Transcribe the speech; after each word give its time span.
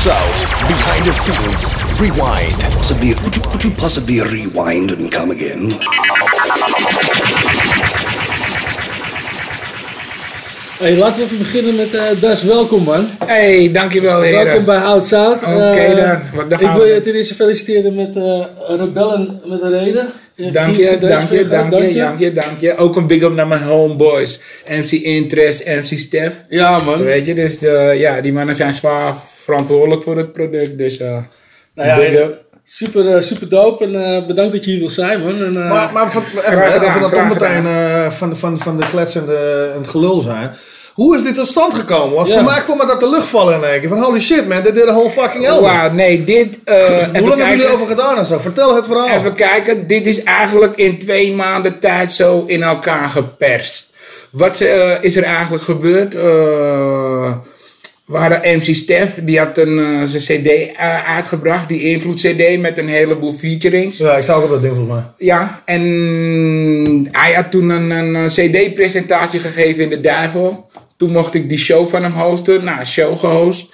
Behind 0.00 1.04
the 1.04 1.12
scenes, 1.12 2.00
rewind. 2.00 2.54
Possibly, 2.74 3.12
could 3.14 3.36
you, 3.36 3.42
could 3.42 3.64
you 3.64 3.70
possibly 3.72 4.20
rewind 4.20 4.90
and 4.92 5.12
come 5.12 5.30
again? 5.30 5.70
Hey, 10.80 10.96
laten 10.96 11.16
we 11.20 11.24
even 11.26 11.38
beginnen 11.38 11.74
met 11.76 11.94
eh 11.94 12.20
Das. 12.20 12.42
Welkom 12.42 12.82
man. 12.84 13.06
Hey, 13.26 13.70
dankjewel 13.72 14.20
heren. 14.20 14.44
Welkom 14.44 14.64
bij 14.64 14.76
Oud 14.78 15.04
Zout. 15.04 15.42
Oké, 15.42 15.50
Eh, 15.52 15.96
dan. 15.96 16.20
Wat- 16.34 16.50
dan 16.50 16.60
ik 16.60 16.70
wil 16.72 16.84
je 16.84 17.00
ten 17.00 17.14
eerste 17.14 17.34
feliciteren 17.34 17.94
met 17.94 18.16
eh 18.16 18.44
Rebellen 18.78 19.40
met 19.44 19.62
een 19.62 19.70
reden. 19.78 20.12
hebt 20.36 20.52
Dank 20.54 20.76
je, 20.76 20.98
dank 21.00 21.30
je, 21.30 21.36
gehad, 21.44 21.70
dank 21.70 21.82
je, 21.82 21.94
dank 21.94 22.18
je, 22.18 22.32
dank 22.32 22.60
je. 22.60 22.76
Ook 22.76 22.96
een 22.96 23.06
big 23.06 23.22
up 23.22 23.34
naar 23.34 23.46
mijn 23.46 23.62
homeboys. 23.62 24.40
MC 24.68 24.90
Interest, 24.90 25.66
MC 25.66 25.98
Stef. 25.98 26.34
Ja 26.48 26.78
man. 26.82 27.02
Weet 27.04 27.26
je, 27.26 27.34
dus 27.34 27.60
ja, 27.94 28.20
die 28.20 28.32
mannen 28.32 28.54
zijn 28.54 28.74
zwaar 28.74 29.14
verantwoordelijk 29.42 30.02
voor 30.02 30.16
het 30.16 30.32
product. 30.32 30.78
Dus 30.78 30.98
Nou 30.98 31.22
ja, 31.74 31.96
big 31.96 32.12
up. 32.12 32.44
Super, 32.72 33.14
eh, 33.14 33.20
super 33.20 33.48
dope 33.48 33.84
en 33.84 34.04
eh, 34.04 34.26
bedankt 34.26 34.52
dat 34.52 34.64
je 34.64 34.70
hier 34.70 34.80
wil 34.80 34.90
zijn 34.90 35.20
man. 35.22 35.42
En, 35.42 35.56
eh, 35.62 35.70
Maar, 35.70 35.90
maar 35.92 36.10
van, 36.12 36.22
even, 36.46 36.82
even 36.88 37.00
dat 37.00 37.10
toch 37.12 37.28
meteen 37.28 37.66
eh, 37.66 38.10
van, 38.10 38.36
van, 38.36 38.58
van 38.58 38.76
de 38.76 38.86
klets 38.90 39.14
en, 39.14 39.26
de, 39.26 39.70
en 39.74 39.80
het 39.80 39.88
gelul 39.90 40.20
zijn. 40.20 40.50
Hoe 40.94 41.16
is 41.16 41.22
dit 41.22 41.34
tot 41.34 41.46
stand 41.46 41.74
gekomen? 41.74 42.14
Want 42.16 42.28
Ja. 42.28 42.34
voor 42.34 42.44
mij 42.44 42.62
kwam 42.62 42.78
het 42.80 42.90
uit 42.90 43.00
de 43.00 43.10
lucht 43.10 43.26
vallen 43.26 43.54
in 43.54 43.64
één 43.64 43.80
keer. 43.80 43.88
Van 43.88 43.98
holy 44.02 44.20
shit 44.20 44.48
man, 44.48 44.62
dit 44.62 44.74
did 44.74 44.88
a 44.88 44.92
whole 44.92 45.10
fucking 45.10 45.48
album. 45.48 45.62
Wauw, 45.70 45.90
nee, 45.92 46.24
dit... 46.24 46.58
eh, 46.64 46.74
Hoe 47.18 47.28
lang 47.28 47.40
hebben 47.40 47.48
jullie 47.58 47.72
over 47.72 47.86
gedaan 47.86 48.18
en 48.18 48.26
zo? 48.26 48.38
Vertel 48.38 48.74
het 48.74 48.84
verhaal. 48.86 49.08
Even 49.08 49.32
kijken, 49.32 49.86
dit 49.86 50.06
is 50.06 50.22
eigenlijk 50.22 50.76
in 50.76 50.98
twee 50.98 51.32
maanden 51.32 51.78
tijd 51.78 52.12
zo 52.12 52.44
in 52.46 52.62
elkaar 52.62 53.08
geperst. 53.08 53.88
Wat 54.30 54.60
is 55.00 55.16
er 55.16 55.22
eigenlijk 55.24 55.62
gebeurd? 55.64 56.14
Eh, 56.14 57.32
we 58.10 58.16
hadden 58.16 58.56
MC 58.56 58.74
Stef, 58.74 59.18
die 59.22 59.38
had 59.38 59.58
een, 59.58 59.78
eh, 59.78 60.02
zijn 60.02 60.42
CD 60.42 60.76
eh, 60.76 61.14
uitgebracht, 61.14 61.68
die 61.68 61.82
Invloed 61.82 62.20
CD 62.20 62.58
met 62.58 62.78
een 62.78 62.88
heleboel 62.88 63.32
featurings. 63.32 63.98
Ja, 63.98 64.16
ik 64.16 64.22
sta 64.22 64.34
ook 64.34 64.48
dat 64.48 64.62
ding 64.62 64.74
volgens 64.74 64.94
mij. 64.94 65.04
Ja, 65.16 65.62
en 65.64 67.08
hij 67.10 67.32
had 67.32 67.50
toen 67.50 67.68
een, 67.68 67.90
een 67.90 68.28
CD-presentatie 68.28 69.40
gegeven 69.40 69.82
in 69.82 69.88
de 69.88 70.00
Duivel. 70.00 70.70
Toen 70.96 71.10
mocht 71.10 71.34
ik 71.34 71.48
die 71.48 71.58
show 71.58 71.88
van 71.88 72.02
hem 72.02 72.12
hosten. 72.12 72.64
Nou, 72.64 72.84
show 72.84 73.18
gehost. 73.18 73.66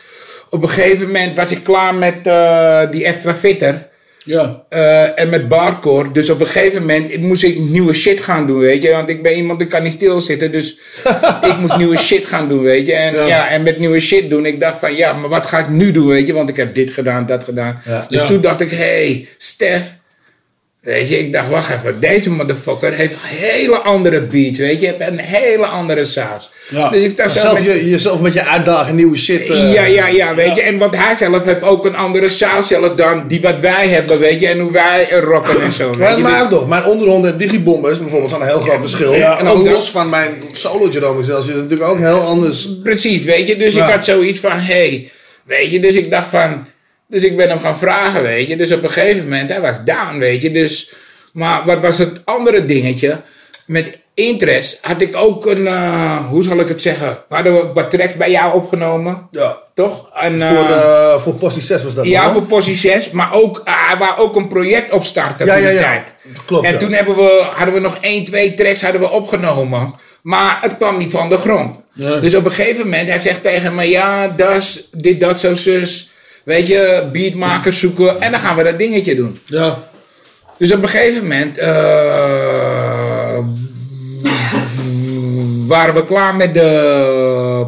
Op 0.50 0.62
een 0.62 0.68
gegeven 0.68 1.06
moment 1.06 1.36
was 1.36 1.50
ik 1.50 1.64
klaar 1.64 1.94
met 1.94 2.26
eh, 2.26 2.90
die 2.90 3.04
extra 3.04 3.34
fitter. 3.34 3.88
Ja. 4.26 4.62
Eh, 4.68 5.20
en 5.20 5.30
met 5.30 5.48
barcore. 5.48 6.12
Dus 6.12 6.30
op 6.30 6.40
een 6.40 6.46
gegeven 6.46 6.80
moment 6.80 7.16
moest 7.16 7.42
ik 7.42 7.58
nieuwe 7.58 7.94
shit 7.94 8.20
gaan 8.20 8.46
doen, 8.46 8.58
weet 8.58 8.82
je. 8.82 8.90
Want 8.90 9.08
ik 9.08 9.22
ben 9.22 9.36
iemand, 9.36 9.60
ik 9.60 9.68
kan 9.68 9.82
niet 9.82 9.92
stilzitten. 9.92 10.52
Dus 10.52 10.78
ik 11.50 11.56
moest 11.58 11.76
nieuwe 11.76 11.98
shit 11.98 12.26
gaan 12.26 12.48
doen, 12.48 12.62
weet 12.62 12.86
je. 12.86 12.92
En, 12.92 13.26
ja. 13.26 13.48
en 13.48 13.62
met 13.62 13.78
nieuwe 13.78 14.00
shit 14.00 14.30
doen, 14.30 14.46
ik 14.46 14.60
dacht 14.60 14.78
van, 14.78 14.94
ja, 14.94 15.12
maar 15.12 15.28
wat 15.28 15.46
ga 15.46 15.58
ik 15.58 15.68
nu 15.68 15.92
doen, 15.92 16.06
weet 16.06 16.26
je. 16.26 16.32
Want 16.32 16.48
ik 16.48 16.56
heb 16.56 16.74
dit 16.74 16.90
gedaan, 16.90 17.26
dat 17.26 17.44
gedaan. 17.44 17.82
Ja. 17.84 18.04
Dus 18.08 18.26
toen 18.26 18.40
dacht 18.40 18.60
ik, 18.60 18.70
hé, 18.70 18.76
hey, 18.76 19.28
Stef. 19.38 19.82
Weet 20.86 21.08
je, 21.08 21.18
ik 21.18 21.32
dacht, 21.32 21.48
wacht 21.48 21.70
even, 21.70 22.00
deze 22.00 22.30
motherfucker 22.30 22.92
heeft 22.92 23.12
een 23.12 23.18
hele 23.22 23.76
andere 23.76 24.20
beat, 24.20 24.56
weet 24.56 24.80
je. 24.80 24.94
Een 24.98 25.18
hele 25.18 25.66
andere 25.66 26.04
saus. 26.04 26.50
Ja. 26.70 26.90
Dus 26.90 27.02
ik 27.04 27.22
Zelf 27.26 27.52
met- 27.52 27.64
je, 27.64 27.90
jezelf 27.90 28.20
met 28.20 28.32
je 28.32 28.44
uitdagen, 28.46 28.94
nieuwe 28.94 29.16
shit. 29.16 29.50
eh, 29.50 29.72
ja, 29.72 29.84
ja, 29.84 30.06
ja, 30.08 30.34
weet 30.34 30.56
je. 30.56 30.62
En 30.62 30.78
want 30.78 30.96
hij 30.96 31.14
zelf 31.14 31.44
heeft 31.44 31.62
ook 31.62 31.84
een 31.84 31.96
andere 31.96 32.28
saus 32.28 32.66
zelf 32.68 32.94
dan 32.94 33.24
die 33.28 33.40
wat 33.40 33.60
wij 33.60 33.88
hebben, 33.88 34.18
weet 34.18 34.40
je. 34.40 34.46
En 34.46 34.58
hoe 34.58 34.72
wij 34.72 35.08
rocken 35.10 35.62
en 35.62 35.72
zo. 35.72 35.94
Maar, 35.98 36.18
maar 36.20 36.32
Dus- 36.32 36.42
ook 36.42 36.50
nog, 36.50 36.68
mijn 36.68 36.84
onderhonden 36.84 37.32
en 37.32 37.38
digibombers 37.38 37.98
bijvoorbeeld 37.98 38.30
zijn 38.30 38.42
een 38.42 38.48
heel 38.48 38.60
groot 38.60 38.80
verschil. 38.80 39.14
Ja, 39.14 39.38
en 39.38 39.44
dan 39.44 39.54
ook 39.56 39.64
dat. 39.64 39.74
los 39.74 39.90
van 39.90 40.08
mijn 40.08 40.30
solo 40.52 40.88
Jerome 40.88 41.24
zelfs 41.24 41.46
is 41.48 41.54
het 41.54 41.62
natuurlijk 41.62 41.90
ook 41.90 41.98
heel 41.98 42.20
anders. 42.20 42.68
Precies, 42.82 43.24
weet 43.24 43.48
je. 43.48 43.56
Dus 43.56 43.74
Ja. 43.74 43.84
ik 43.86 43.92
had 43.92 44.04
zoiets 44.04 44.40
van, 44.40 44.52
hé, 44.52 44.58
hey, 44.88 45.10
weet 45.44 45.70
je. 45.70 45.80
Dus 45.80 45.94
ik 45.96 46.10
dacht 46.10 46.28
van, 46.28 46.66
dus 47.08 47.22
ik 47.22 47.36
ben 47.36 47.48
hem 47.48 47.60
gaan 47.60 47.78
vragen, 47.78 48.22
weet 48.22 48.48
je. 48.48 48.56
Dus 48.56 48.72
op 48.72 48.82
een 48.82 48.90
gegeven 48.90 49.22
moment, 49.22 49.50
hij 49.50 49.60
was 49.60 49.84
down, 49.84 50.18
weet 50.18 50.42
je. 50.42 50.50
Dus, 50.50 50.90
maar 51.32 51.62
wat 51.64 51.80
was 51.80 51.98
het 51.98 52.20
andere 52.24 52.64
dingetje? 52.64 53.20
Met 53.66 53.98
interest 54.14 54.78
had 54.82 55.00
ik 55.00 55.16
ook 55.16 55.46
een, 55.46 55.66
eh, 55.66 56.26
hoe 56.26 56.42
zal 56.42 56.58
ik 56.58 56.68
het 56.68 56.82
zeggen? 56.82 57.18
We 57.28 57.34
hadden 57.34 57.74
wat 57.74 57.90
tracks 57.90 58.14
bij 58.14 58.30
jou 58.30 58.54
opgenomen, 58.54 59.26
Ja. 59.30 59.58
toch? 59.74 60.10
En, 60.14 60.40
Voor, 60.40 60.48
eh, 60.48 61.12
eh 61.12 61.18
voor 61.20 61.34
Postie 61.34 61.62
6 61.62 61.82
was 61.82 61.94
dat. 61.94 62.04
Ja, 62.04 62.32
voor 62.32 62.42
Possie 62.42 62.76
6, 62.76 63.10
maar 63.10 63.32
ook, 63.32 63.58
uh, 63.58 63.88
hij 63.88 63.98
wou 63.98 64.18
ook 64.18 64.36
een 64.36 64.48
project 64.48 64.90
opstarten 64.90 65.46
Ja, 65.46 65.54
toen 65.54 65.62
ja, 65.62 65.68
die 65.68 65.78
ja. 65.78 65.84
tijd. 65.84 66.12
Klopt, 66.46 66.66
En 66.66 66.72
ja. 66.72 66.78
toen 66.78 66.92
hebben 66.92 67.16
we, 67.16 67.46
hadden 67.54 67.74
we 67.74 67.80
nog 67.80 67.98
één, 68.00 68.24
twee 68.24 68.54
tracks 68.54 68.82
hadden 68.82 69.00
we 69.00 69.10
opgenomen. 69.10 69.94
Maar 70.22 70.58
het 70.60 70.76
kwam 70.76 70.98
niet 70.98 71.10
van 71.10 71.28
de 71.28 71.36
grond. 71.36 71.76
Ja. 71.92 72.16
Dus 72.16 72.34
op 72.34 72.44
een 72.44 72.50
gegeven 72.50 72.84
moment, 72.84 73.08
hij 73.08 73.18
zegt 73.18 73.42
tegen 73.42 73.74
me, 73.74 73.88
ja, 73.88 74.28
dat 74.28 74.54
is 74.56 74.88
dit, 74.92 75.20
dat, 75.20 75.40
zo, 75.40 75.54
zus. 75.54 76.10
Weet 76.46 76.66
je, 76.66 77.08
beatmakers 77.12 77.78
zoeken 77.80 78.20
en 78.20 78.30
dan 78.30 78.40
gaan 78.40 78.56
we 78.56 78.62
dat 78.62 78.78
dingetje 78.78 79.14
doen. 79.14 79.38
Ja. 79.44 79.78
Dus 80.58 80.72
op 80.72 80.82
een 80.82 80.88
gegeven 80.88 81.22
moment 81.22 81.58
eh, 81.58 83.38
waren 85.66 85.94
we 85.94 86.04
klaar 86.04 86.34
met 86.34 86.54
de 86.54 87.66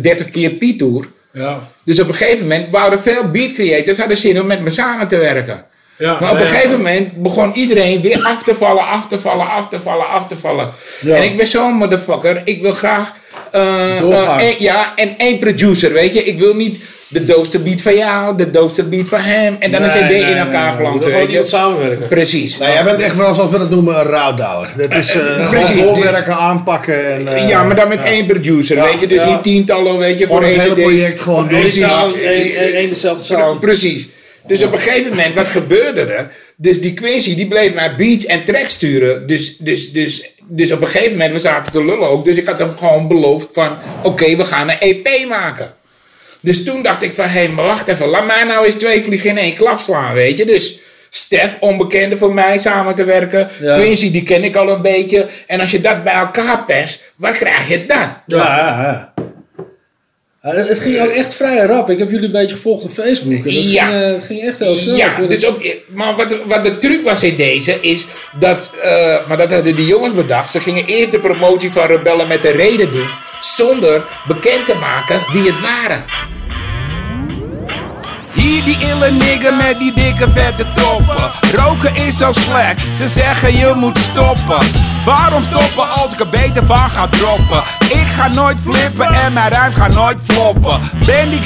30 0.00 0.30
keer 0.30 0.50
P-tour. 0.50 1.08
Ja. 1.32 1.68
Dus 1.84 2.00
op 2.00 2.08
een 2.08 2.14
gegeven 2.14 2.42
moment 2.42 2.70
wouden 2.70 3.00
veel 3.00 3.30
beat 3.30 3.52
creators 3.52 3.98
hadden 3.98 4.16
zin 4.16 4.40
om 4.40 4.46
met 4.46 4.60
me 4.60 4.70
samen 4.70 5.08
te 5.08 5.16
werken. 5.16 5.64
Ja, 5.98 6.16
maar 6.20 6.30
op 6.30 6.36
een 6.36 6.42
ja. 6.42 6.48
gegeven 6.48 6.76
moment 6.76 7.22
begon 7.22 7.52
iedereen 7.54 8.00
weer 8.00 8.22
af 8.22 8.42
te 8.42 8.54
vallen, 8.54 8.86
af 8.86 9.06
te 9.06 9.20
vallen, 9.20 9.48
af 9.48 9.68
te 9.68 9.80
vallen, 9.80 10.08
af 10.08 10.26
te 10.26 10.36
vallen. 10.36 10.68
Ja. 11.00 11.16
En 11.16 11.22
ik 11.22 11.36
ben 11.36 11.46
zo'n 11.46 11.74
motherfucker. 11.74 12.42
Ik 12.44 12.60
wil 12.62 12.72
graag. 12.72 13.12
één- 14.38 14.54
ja, 14.58 14.92
en 14.96 15.14
één 15.18 15.38
producer, 15.38 15.92
weet 15.92 16.14
je. 16.14 16.24
Ik 16.24 16.38
wil 16.38 16.54
niet 16.54 16.78
de 17.10 17.24
doopste 17.24 17.58
beat 17.58 17.80
van 17.82 17.96
jou, 17.96 18.36
de 18.36 18.50
doopste 18.50 18.82
beat 18.84 19.08
van 19.08 19.20
hem. 19.20 19.56
En 19.58 19.70
dan 19.72 19.80
Nee, 19.80 19.90
CD 19.90 19.94
nee, 20.00 20.20
in 20.20 20.26
nee, 20.26 20.34
elkaar 20.34 20.66
nee. 20.78 20.86
Gewoon 20.86 21.00
weet 21.12 21.30
je. 21.30 21.44
samenwerken. 21.44 22.08
Precies. 22.08 22.58
Nou, 22.58 22.72
jij 22.72 22.84
bent 22.84 23.02
echt 23.02 23.16
wel, 23.16 23.34
zoals 23.34 23.50
we 23.50 23.58
dat 23.58 23.70
noemen, 23.70 23.98
een 24.00 24.06
rouwdouwer. 24.06 24.70
Dat 24.76 24.90
is 24.94 25.14
eh 25.14 25.20
gewoon 25.22 25.64
Precies. 25.64 25.82
doorwerken, 25.82 26.36
aanpakken. 26.36 27.12
En, 27.12 27.34
eh, 27.34 27.48
ja, 27.48 27.62
maar 27.62 27.76
dan 27.76 27.88
met 27.88 28.02
één 28.02 28.26
producer, 28.26 28.76
Ja. 28.76 28.84
weet 28.84 29.00
je. 29.00 29.06
Dus 29.06 29.18
Ja. 29.18 29.24
niet 29.26 29.42
tientallen, 29.42 29.98
weet 29.98 30.18
je, 30.18 30.26
Gewoon 30.26 30.42
voor 30.42 30.50
het 30.52 30.60
hele 30.60 30.74
CD. 30.74 30.80
project 30.80 31.20
gewoon 31.20 31.48
doen. 31.48 31.58
Eén 32.74 32.88
dezelfde 32.88 33.24
sound. 33.24 33.60
Precies. 33.60 34.08
Dus 34.46 34.62
op 34.64 34.72
een 34.72 34.78
gegeven 34.78 35.10
moment, 35.10 35.34
wat 35.34 35.48
gebeurde 35.48 36.00
er? 36.00 36.30
Dus 36.56 36.80
die 36.80 36.94
Quincy, 36.94 37.34
die 37.34 37.46
bleef 37.48 37.74
naar 37.74 37.94
beats 37.96 38.26
en 38.26 38.44
tracks 38.44 38.72
sturen. 38.72 39.26
Dus, 39.26 39.56
dus, 39.58 39.92
dus, 39.92 40.30
dus 40.48 40.72
op 40.72 40.80
een 40.80 40.88
gegeven 40.88 41.10
moment, 41.12 41.32
we 41.32 41.38
zaten 41.38 41.72
te 41.72 41.84
lullen 41.84 42.08
ook. 42.08 42.24
Dus 42.24 42.36
ik 42.36 42.46
had 42.46 42.58
hem 42.58 42.72
gewoon 42.78 43.08
beloofd 43.08 43.46
van, 43.52 43.68
oké, 44.02 44.36
we 44.36 44.44
gaan 44.44 44.68
een 44.70 44.76
EP 44.78 45.26
maken. 45.28 45.72
Dus 46.40 46.64
toen 46.64 46.82
dacht 46.82 47.02
ik 47.02 47.12
van, 47.14 47.26
hé, 47.28 47.48
maar 47.48 47.64
wacht 47.64 47.88
even. 47.88 48.08
Laat 48.08 48.26
mij 48.26 48.44
nou 48.44 48.64
eens 48.66 48.74
twee 48.74 49.02
vliegen 49.02 49.30
in 49.30 49.38
één 49.38 49.54
klap 49.54 49.78
slaan, 49.78 50.14
weet 50.14 50.38
je. 50.38 50.44
Dus 50.44 50.78
Stef, 51.12 51.56
onbekende 51.60 52.16
voor 52.16 52.34
mij, 52.34 52.58
samen 52.58 52.94
te 52.94 53.04
werken. 53.04 53.48
Ja. 53.60 53.76
Quincy, 53.78 54.10
die 54.10 54.22
ken 54.22 54.44
ik 54.44 54.56
al 54.56 54.68
een 54.68 54.82
beetje. 54.82 55.26
En 55.46 55.60
als 55.60 55.70
je 55.70 55.80
dat 55.80 56.04
bij 56.04 56.12
elkaar 56.12 56.64
perst, 56.64 57.12
wat 57.16 57.32
krijg 57.32 57.68
je 57.68 57.86
dan? 57.86 58.08
Ja, 58.26 59.12
ja, 60.42 60.50
het- 60.50 60.78
ging 60.78 61.00
ook 61.00 61.08
echt 61.10 61.34
vrij 61.34 61.56
rap. 61.66 61.90
Ik 61.90 61.98
heb 61.98 62.10
jullie 62.10 62.24
een 62.26 62.32
beetje 62.32 62.54
gevolgd 62.54 62.84
op 62.84 62.90
Facebook. 62.90 63.32
En 63.32 63.42
dat 63.54 63.72
Ja. 63.72 63.86
ging, 63.86 64.02
eh, 64.02 64.12
het 64.12 64.22
ging 64.22 64.40
echt 64.40 64.58
heel 64.58 64.76
snel. 64.76 64.96
Ja, 64.96 65.20
dus 65.28 65.46
op, 65.46 65.62
maar 65.94 66.16
wat, 66.16 66.36
wat 66.46 66.64
de 66.64 66.78
truc 66.78 67.02
was 67.02 67.22
in 67.22 67.36
deze 67.36 67.78
is 67.80 68.06
dat, 68.38 68.70
eh, 68.82 69.26
maar 69.28 69.36
dat 69.36 69.52
hadden 69.52 69.76
die 69.76 69.86
jongens 69.86 70.14
bedacht. 70.14 70.50
Ze 70.50 70.60
gingen 70.60 70.86
eerst 70.86 71.10
de 71.10 71.18
promotie 71.18 71.70
van 71.72 71.86
Rebellen 71.86 72.28
met 72.28 72.42
de 72.42 72.50
reden 72.50 72.90
doen, 72.90 73.08
zonder 73.40 74.04
bekend 74.26 74.66
te 74.66 74.74
maken 74.74 75.20
wie 75.32 75.46
het 75.46 75.60
waren. 75.60 76.04
Hier 78.32 78.64
die 78.64 78.76
ille 78.78 79.10
nigger 79.10 79.54
met 79.54 79.78
die 79.78 79.92
dikke 79.94 80.28
vette 80.34 80.66
toppen. 80.74 81.30
Roken 81.52 81.94
is 81.94 82.16
zo 82.16 82.32
slecht, 82.32 82.82
ze 82.96 83.08
zeggen 83.08 83.56
je 83.56 83.72
moet 83.76 83.98
stoppen. 83.98 84.66
Waarom 85.04 85.42
stoppen 85.42 85.90
als 85.90 86.12
ik 86.12 86.20
er 86.20 86.28
beter 86.28 86.66
van 86.66 86.90
ga 86.90 87.06
droppen? 87.06 87.62
Ik 87.88 88.06
ga 88.16 88.28
nooit 88.28 88.56
flippen 88.70 89.06
en 89.06 89.32
mijn 89.32 89.52
ruim 89.52 89.74
gaat 89.74 89.94
nooit 89.94 90.18
floppen. 90.26 90.80
Ben 91.06 91.30
die 91.30 91.40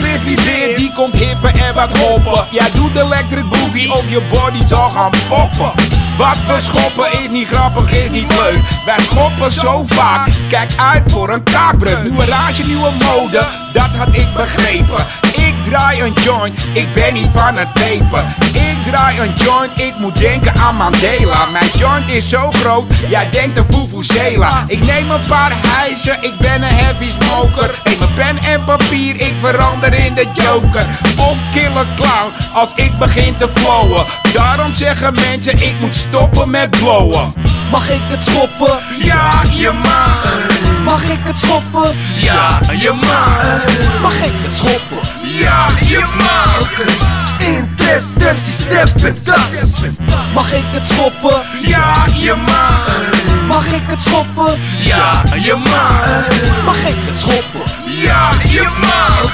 weer, 0.44 0.76
die 0.76 0.92
komt 0.92 1.18
hippen 1.18 1.54
en 1.54 1.74
wat 1.74 1.98
hoppen. 1.98 2.44
Jij 2.50 2.70
doet 2.70 2.96
electric 2.96 3.48
boogie 3.48 3.92
of 3.92 4.10
je 4.10 4.20
body 4.30 4.66
zal 4.66 4.90
gaan 4.90 5.10
poppen. 5.28 6.03
Wat 6.18 6.36
we 6.46 6.60
schoppen 6.60 7.12
is 7.12 7.28
niet 7.30 7.46
grappig, 7.48 7.90
is 7.90 8.10
niet 8.10 8.28
leuk. 8.28 8.60
Wij 8.86 9.00
schoppen 9.00 9.52
zo 9.52 9.84
vaak, 9.86 10.28
kijk 10.48 10.70
uit 10.76 11.12
voor 11.12 11.28
een 11.30 11.42
kaakbreuk. 11.42 12.02
Nieuwe 12.02 12.24
rage, 12.24 12.66
nieuwe 12.66 12.90
mode, 13.04 13.42
dat 13.72 13.90
had 13.96 14.08
ik 14.08 14.26
begrepen. 14.36 15.04
Ik 15.64 15.70
draai 15.70 16.00
een 16.02 16.12
joint, 16.12 16.66
ik 16.72 16.94
ben 16.94 17.14
niet 17.14 17.28
van 17.34 17.56
het 17.56 17.68
vapen. 17.74 18.34
Ik 18.52 18.76
draai 18.90 19.20
een 19.20 19.32
joint, 19.34 19.80
ik 19.80 19.94
moet 19.98 20.18
denken 20.18 20.52
aan 20.56 20.76
Mandela. 20.76 21.46
Mijn 21.52 21.70
joint 21.78 22.08
is 22.08 22.28
zo 22.28 22.50
groot, 22.50 22.84
jij 23.08 23.30
denkt 23.30 23.58
een 23.58 23.66
Vuvuzela. 23.70 24.64
Ik 24.66 24.86
neem 24.86 25.10
een 25.10 25.26
paar 25.28 25.52
huizen, 25.66 26.16
ik 26.20 26.32
ben 26.38 26.62
een 26.62 26.74
heavy 26.74 27.06
smoker. 27.18 27.80
Neem 27.84 27.98
mijn 27.98 28.14
pen 28.14 28.50
en 28.52 28.64
papier, 28.64 29.14
ik 29.14 29.32
verander 29.40 29.94
in 29.94 30.14
de 30.14 30.26
joker. 30.34 30.86
Of 31.18 31.36
killer 31.54 31.86
clown, 31.96 32.32
als 32.54 32.70
ik 32.74 32.98
begin 32.98 33.36
te 33.36 33.48
flowen. 33.54 34.04
Daarom 34.32 34.72
zeggen 34.72 35.14
mensen, 35.14 35.52
ik 35.52 35.74
moet 35.80 35.94
stoppen 35.94 36.50
met 36.50 36.70
blowen. 36.70 37.32
Mag 37.70 37.90
ik 37.90 38.00
het 38.02 38.24
schoppen? 38.24 38.78
Ja, 38.98 39.42
je 39.56 39.70
mag. 39.82 40.63
Mag 40.84 41.02
ik 41.02 41.18
het 41.20 41.38
schoppen? 41.38 41.96
Ja, 42.20 42.60
je 42.72 42.92
mag. 42.92 43.42
Mag 44.02 44.14
ik 44.14 44.32
het 44.44 44.54
schoppen? 44.54 45.08
Ja, 45.22 45.66
je 45.80 46.04
mag. 46.16 46.70
Interest, 47.38 48.14
MC, 48.16 48.62
step 48.62 49.04
en. 49.04 49.96
Mag 50.34 50.52
ik 50.52 50.64
het 50.64 50.86
schoppen? 50.86 51.42
Ja, 51.68 52.04
je 52.20 52.34
mag. 52.46 53.33
Mag 53.48 53.66
ik 53.66 53.82
het 53.86 54.02
schoppen? 54.02 54.58
Ja, 54.78 55.22
je 55.42 55.54
mag. 55.54 56.06
Mag 56.64 56.76
ik 56.76 56.96
het 57.06 57.18
schoppen? 57.18 57.60
Ja, 58.02 58.30
je 58.48 58.68
mag. 58.80 59.32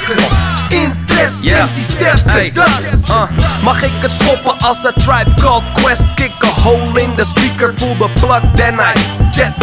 Interest, 0.69 1.35
Yeah. 1.41 1.63
MC, 1.65 2.31
Hey. 2.31 2.51
das. 2.53 3.09
Uh, 3.09 3.21
mag 3.63 3.83
ik 3.83 3.91
het 3.99 4.11
stoppen 4.21 4.53
als 4.67 4.85
a 4.85 4.91
tribe 4.91 5.41
called 5.41 5.63
Quest? 5.73 6.01
Kick 6.15 6.31
a 6.43 6.61
hole 6.61 7.01
in 7.01 7.15
the 7.15 7.23
speaker, 7.23 7.73
pull 7.73 7.95
the 7.97 8.09
plug, 8.19 8.41
then 8.55 8.73
I 8.79 8.93
jet. 9.35 9.53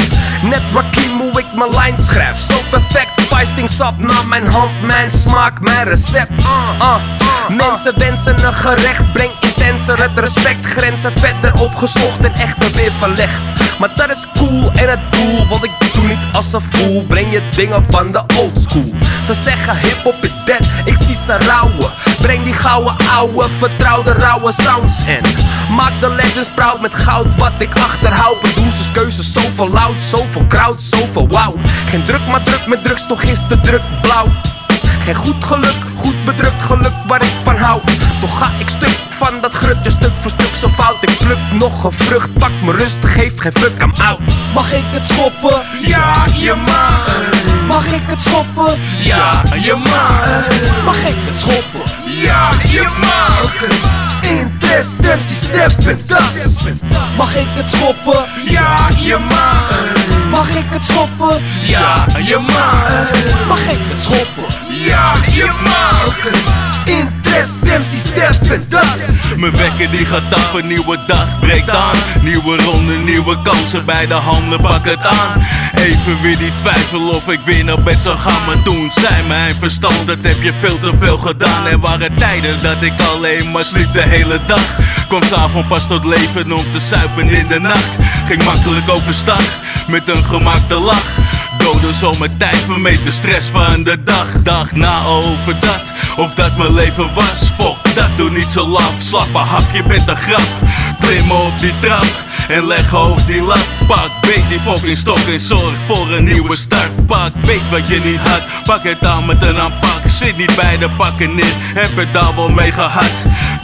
Net 0.43 0.63
Rakim 0.75 1.19
hoe 1.21 1.39
ik 1.41 1.47
mijn 1.55 1.71
lijn 1.71 1.95
schrijf. 2.11 2.37
Zo 2.49 2.55
perfect, 2.71 3.11
feisting 3.29 3.71
sap 3.71 3.99
naar 3.99 4.27
mijn 4.27 4.53
hand, 4.53 4.71
mijn 4.83 5.11
smaak, 5.27 5.61
mijn 5.61 5.85
recept. 5.89 6.31
Uh, 6.41 6.47
uh, 6.81 6.95
Mensen 7.49 7.99
wensen 7.99 8.47
een 8.47 8.53
gerecht, 8.55 9.13
breng 9.13 9.31
het 9.77 10.11
respect. 10.15 10.67
Grenzen 10.67 11.13
verder 11.17 11.61
opgezocht 11.61 12.19
en 12.23 12.33
echter 12.33 12.73
weer 12.73 12.93
verlegd. 12.99 13.43
Maar 13.79 13.91
dat 13.95 14.11
is 14.11 14.25
cool 14.35 14.71
en 14.73 14.91
het 14.91 15.01
doel, 15.11 15.47
want 15.49 15.65
ik 15.65 15.71
doe 15.93 16.07
niet 16.07 16.19
als 16.33 16.53
een 16.53 16.63
fool. 16.71 17.03
Breng 17.03 17.31
je 17.31 17.43
dingen 17.57 17.85
van 17.89 18.13
de 18.13 18.23
old 18.41 18.61
school. 18.67 18.93
Ze 19.27 19.35
zeggen 19.45 19.77
hip-hop 19.77 20.15
is 20.21 20.35
dead, 20.45 20.67
ik 20.85 20.97
zie 21.07 21.17
ze 21.27 21.37
rouwen. 21.47 21.91
Breng 22.21 22.45
die 22.45 22.55
gouden 22.55 22.97
ouwe, 23.15 23.47
vertrouwde 23.59 24.13
rauwe 24.13 24.53
sounds 24.53 25.07
en 25.07 25.23
Maak 25.77 25.93
de 26.01 26.09
legends 26.09 26.49
proud 26.55 26.81
met 26.81 26.95
goud 26.95 27.27
wat 27.37 27.53
ik 27.59 27.75
achterhoud 27.75 28.41
Producers 28.41 28.93
keuzes, 28.93 29.33
zoveel 29.33 29.69
loud, 29.69 29.95
zoveel 30.11 30.47
crowd, 30.49 30.83
zoveel 30.83 31.29
wow 31.29 31.57
Geen 31.91 32.03
druk 32.03 32.27
maar 32.31 32.43
druk 32.43 32.67
met 32.67 32.85
drugs, 32.85 33.07
toch 33.07 33.23
is 33.23 33.39
de 33.49 33.61
druk 33.61 33.83
blauw 34.03 34.27
geen 35.09 35.17
goed 35.17 35.45
geluk, 35.45 35.77
goed 35.97 36.25
bedrukt 36.25 36.63
geluk 36.67 36.93
waar 37.07 37.23
ik 37.23 37.33
van 37.45 37.57
hou 37.57 37.81
Ik 41.01 41.17
pluk 41.19 41.39
nog 41.59 41.85
een 41.85 41.93
vrucht, 41.97 42.33
pak 42.39 42.51
me 42.65 42.73
rust, 42.73 42.97
geef 43.03 43.33
geen 43.37 43.53
fuck, 43.55 43.83
I'm 43.83 43.93
out 44.07 44.19
Mag 44.55 44.73
ik 44.73 44.83
het 44.85 45.07
schoppen? 45.07 45.63
Ja, 45.81 46.25
je 46.37 46.55
mag. 46.67 47.07
Mag 47.67 47.87
ik 47.87 48.03
het 48.03 48.21
schoppen? 48.21 48.79
Ja, 49.03 49.43
je 49.63 49.75
mag. 49.75 50.27
Mag 50.85 50.99
ik 50.99 51.17
het 51.29 51.39
schoppen? 51.39 51.81
Ja, 52.23 52.51
je 52.69 52.89
mag. 53.01 53.55
Interest, 54.23 54.97
MC, 54.99 55.45
step 55.45 55.87
en 55.87 56.01
das. 56.07 56.25
Mag 57.17 57.35
ik 57.35 57.47
het 57.49 57.71
schoppen? 57.71 58.25
Ja, 58.51 58.89
je 59.03 59.17
mag. 59.29 59.83
Mag 60.31 60.49
ik 60.49 60.67
het 60.69 60.85
schoppen? 60.85 61.43
Ja, 61.67 62.07
je 62.27 62.39
mag. 62.39 62.89
Mag 63.49 63.61
ik 63.61 63.81
het 63.93 64.03
schoppen? 64.03 64.55
Ja, 64.87 65.13
je 65.27 65.51
mag. 65.65 67.18
Interest, 67.39 67.63
MC, 67.63 67.99
step 67.99 68.51
en 68.53 68.65
das. 68.69 69.37
Mijn 69.37 69.57
wekker 69.57 69.91
die 69.91 70.07
gaat 70.07 70.35
af, 70.35 70.53
een 70.53 70.67
nieuwe 70.67 70.99
dag 71.07 71.39
breekt 71.41 71.71
aan. 71.71 71.97
Nieuwe 72.23 72.57
ronde, 72.57 72.93
nieuwe 72.93 73.37
kansen, 73.43 73.85
bij 73.85 74.07
de 74.07 74.15
handen 74.15 74.61
pak 74.61 74.85
het 74.85 75.07
aan. 75.07 75.47
Even 75.75 76.23
weer 76.23 76.39
die 76.39 76.53
twijfel 76.61 77.09
of 77.09 77.29
ik 77.29 77.41
weer 77.45 77.65
naar 77.65 77.83
bed 77.83 77.99
zou 78.03 78.19
gaan 78.19 78.47
Maar 78.47 78.63
toen 78.63 78.91
zei 78.95 79.15
mijn 79.29 79.55
verstand, 79.55 80.07
dat 80.07 80.19
heb 80.23 80.43
je 80.43 80.53
veel 80.61 80.79
te 80.79 80.93
veel 81.01 81.19
gedaan. 81.19 81.67
Er 81.67 81.79
waren 81.79 82.15
tijden 82.17 82.63
dat 82.63 82.83
ik 82.83 82.93
alleen 83.15 83.51
maar 83.51 83.65
sliep 83.65 83.93
de 83.93 84.03
hele 84.03 84.41
dag. 84.47 84.67
Kwam 85.09 85.23
s'avonds 85.23 85.69
pas 85.69 85.87
tot 85.87 86.05
leven 86.05 86.53
om 86.53 86.65
te 86.73 86.81
suipen 86.89 87.29
in 87.31 87.47
de 87.49 87.61
nacht. 87.61 87.93
Ging 88.27 88.45
makkelijk 88.45 88.89
overstag, 88.91 89.43
met 89.89 90.09
een 90.09 90.25
gemaakte 90.25 90.75
lach. 90.75 91.17
Doden 91.59 91.95
zo 91.95 92.13
mijn 92.19 92.37
tijd 92.39 92.65
vermeed 92.67 93.05
de 93.05 93.13
stress 93.13 93.47
van 93.53 93.83
de 93.83 94.03
dag. 94.05 94.27
Dag 94.43 94.73
na 94.73 95.05
over 95.05 95.55
dat, 95.61 95.83
of 96.19 96.35
dat 96.35 96.57
mijn 96.57 96.75
leven 96.75 97.15
was. 97.15 97.53
Fok, 97.59 97.95
dat 97.95 98.11
doe 98.17 98.31
niet 98.31 98.49
zo 98.53 98.67
laf. 98.67 98.93
Slappe 99.09 99.39
hap, 99.39 99.63
je 99.73 99.83
bent 99.83 100.09
een 100.09 100.17
grap. 100.17 100.49
Klimmen 101.01 101.37
op 101.37 101.59
die 101.59 101.73
trap 101.81 102.27
en 102.49 102.67
leg 102.67 102.91
hoog 102.91 103.27
die 103.27 103.43
lat 103.43 103.67
Pak, 103.87 104.11
beet 104.21 104.49
die 104.49 104.61
fucking 104.61 104.97
stok 104.97 105.17
en 105.17 105.41
zorg 105.41 105.75
voor 105.87 106.13
een 106.13 106.25
nieuwe 106.25 106.57
start. 106.57 107.07
Pak, 107.07 107.33
weet 107.43 107.71
wat 107.71 107.89
je 107.89 108.01
niet 108.05 108.21
had, 108.29 108.47
pak 108.65 108.83
het 108.83 109.07
aan 109.07 109.27
met 109.27 109.47
een 109.47 109.59
aanpak. 109.59 110.03
Zit 110.21 110.37
niet 110.37 110.55
bij 110.57 110.79
de 110.79 110.89
pakken 110.97 111.35
neer, 111.35 111.55
heb 111.75 111.97
het 111.97 112.13
daar 112.13 112.35
wel 112.37 112.49
mee 112.49 112.73
gehad. 112.73 113.13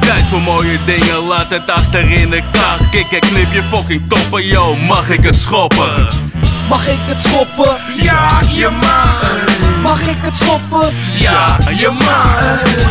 Tijd 0.01 0.25
voor 0.31 0.41
mooie 0.41 0.79
dingen, 0.87 1.27
laat 1.27 1.49
het 1.49 1.71
achter 1.71 2.11
in 2.11 2.31
de 2.31 2.43
kar 2.53 2.79
Kik 2.91 3.11
en 3.11 3.29
knip 3.29 3.53
je 3.53 3.63
fucking 3.63 4.03
toppen, 4.09 4.47
yo, 4.47 4.77
mag 4.77 5.11
ik 5.11 5.25
het 5.25 5.37
schoppen? 5.37 6.07
Mag 6.69 6.87
ik 6.87 6.99
het 7.01 7.23
schoppen? 7.23 7.77
Ja, 8.03 8.41
je 8.55 8.69
mag. 8.81 9.14
Mag 9.95 10.07
ik 10.09 10.17
het 10.21 10.37
schoppen? 10.37 10.95
Ja, 11.19 11.59
je 11.77 11.91
mag. 11.91 12.43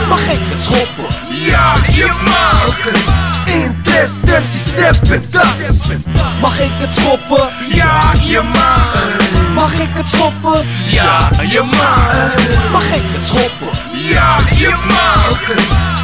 Mag 0.10 0.22
ik 0.22 0.40
het 0.52 0.62
schoppen? 0.62 1.36
Ja, 1.50 1.74
je 1.88 2.12
mag. 2.24 2.78
MC, 3.48 4.10
step 4.68 5.12
en 5.12 5.26
das. 5.30 5.48
Mag 6.42 6.60
ik 6.60 6.72
het 6.84 6.94
schoppen? 6.96 7.50
Ja, 7.76 8.12
je 8.26 8.42
mag. 8.54 9.08
Mag 9.54 9.74
ik 9.74 9.90
het 9.90 10.10
schoppen? 10.10 10.66
Ja, 10.92 11.30
je 11.52 11.62
mag. 11.62 12.72
Mag 12.72 12.86
ik 12.86 13.06
het 13.16 13.26
schoppen? 13.26 13.80
Ja, 14.10 14.38
je 14.58 14.76
mag. 14.88 15.42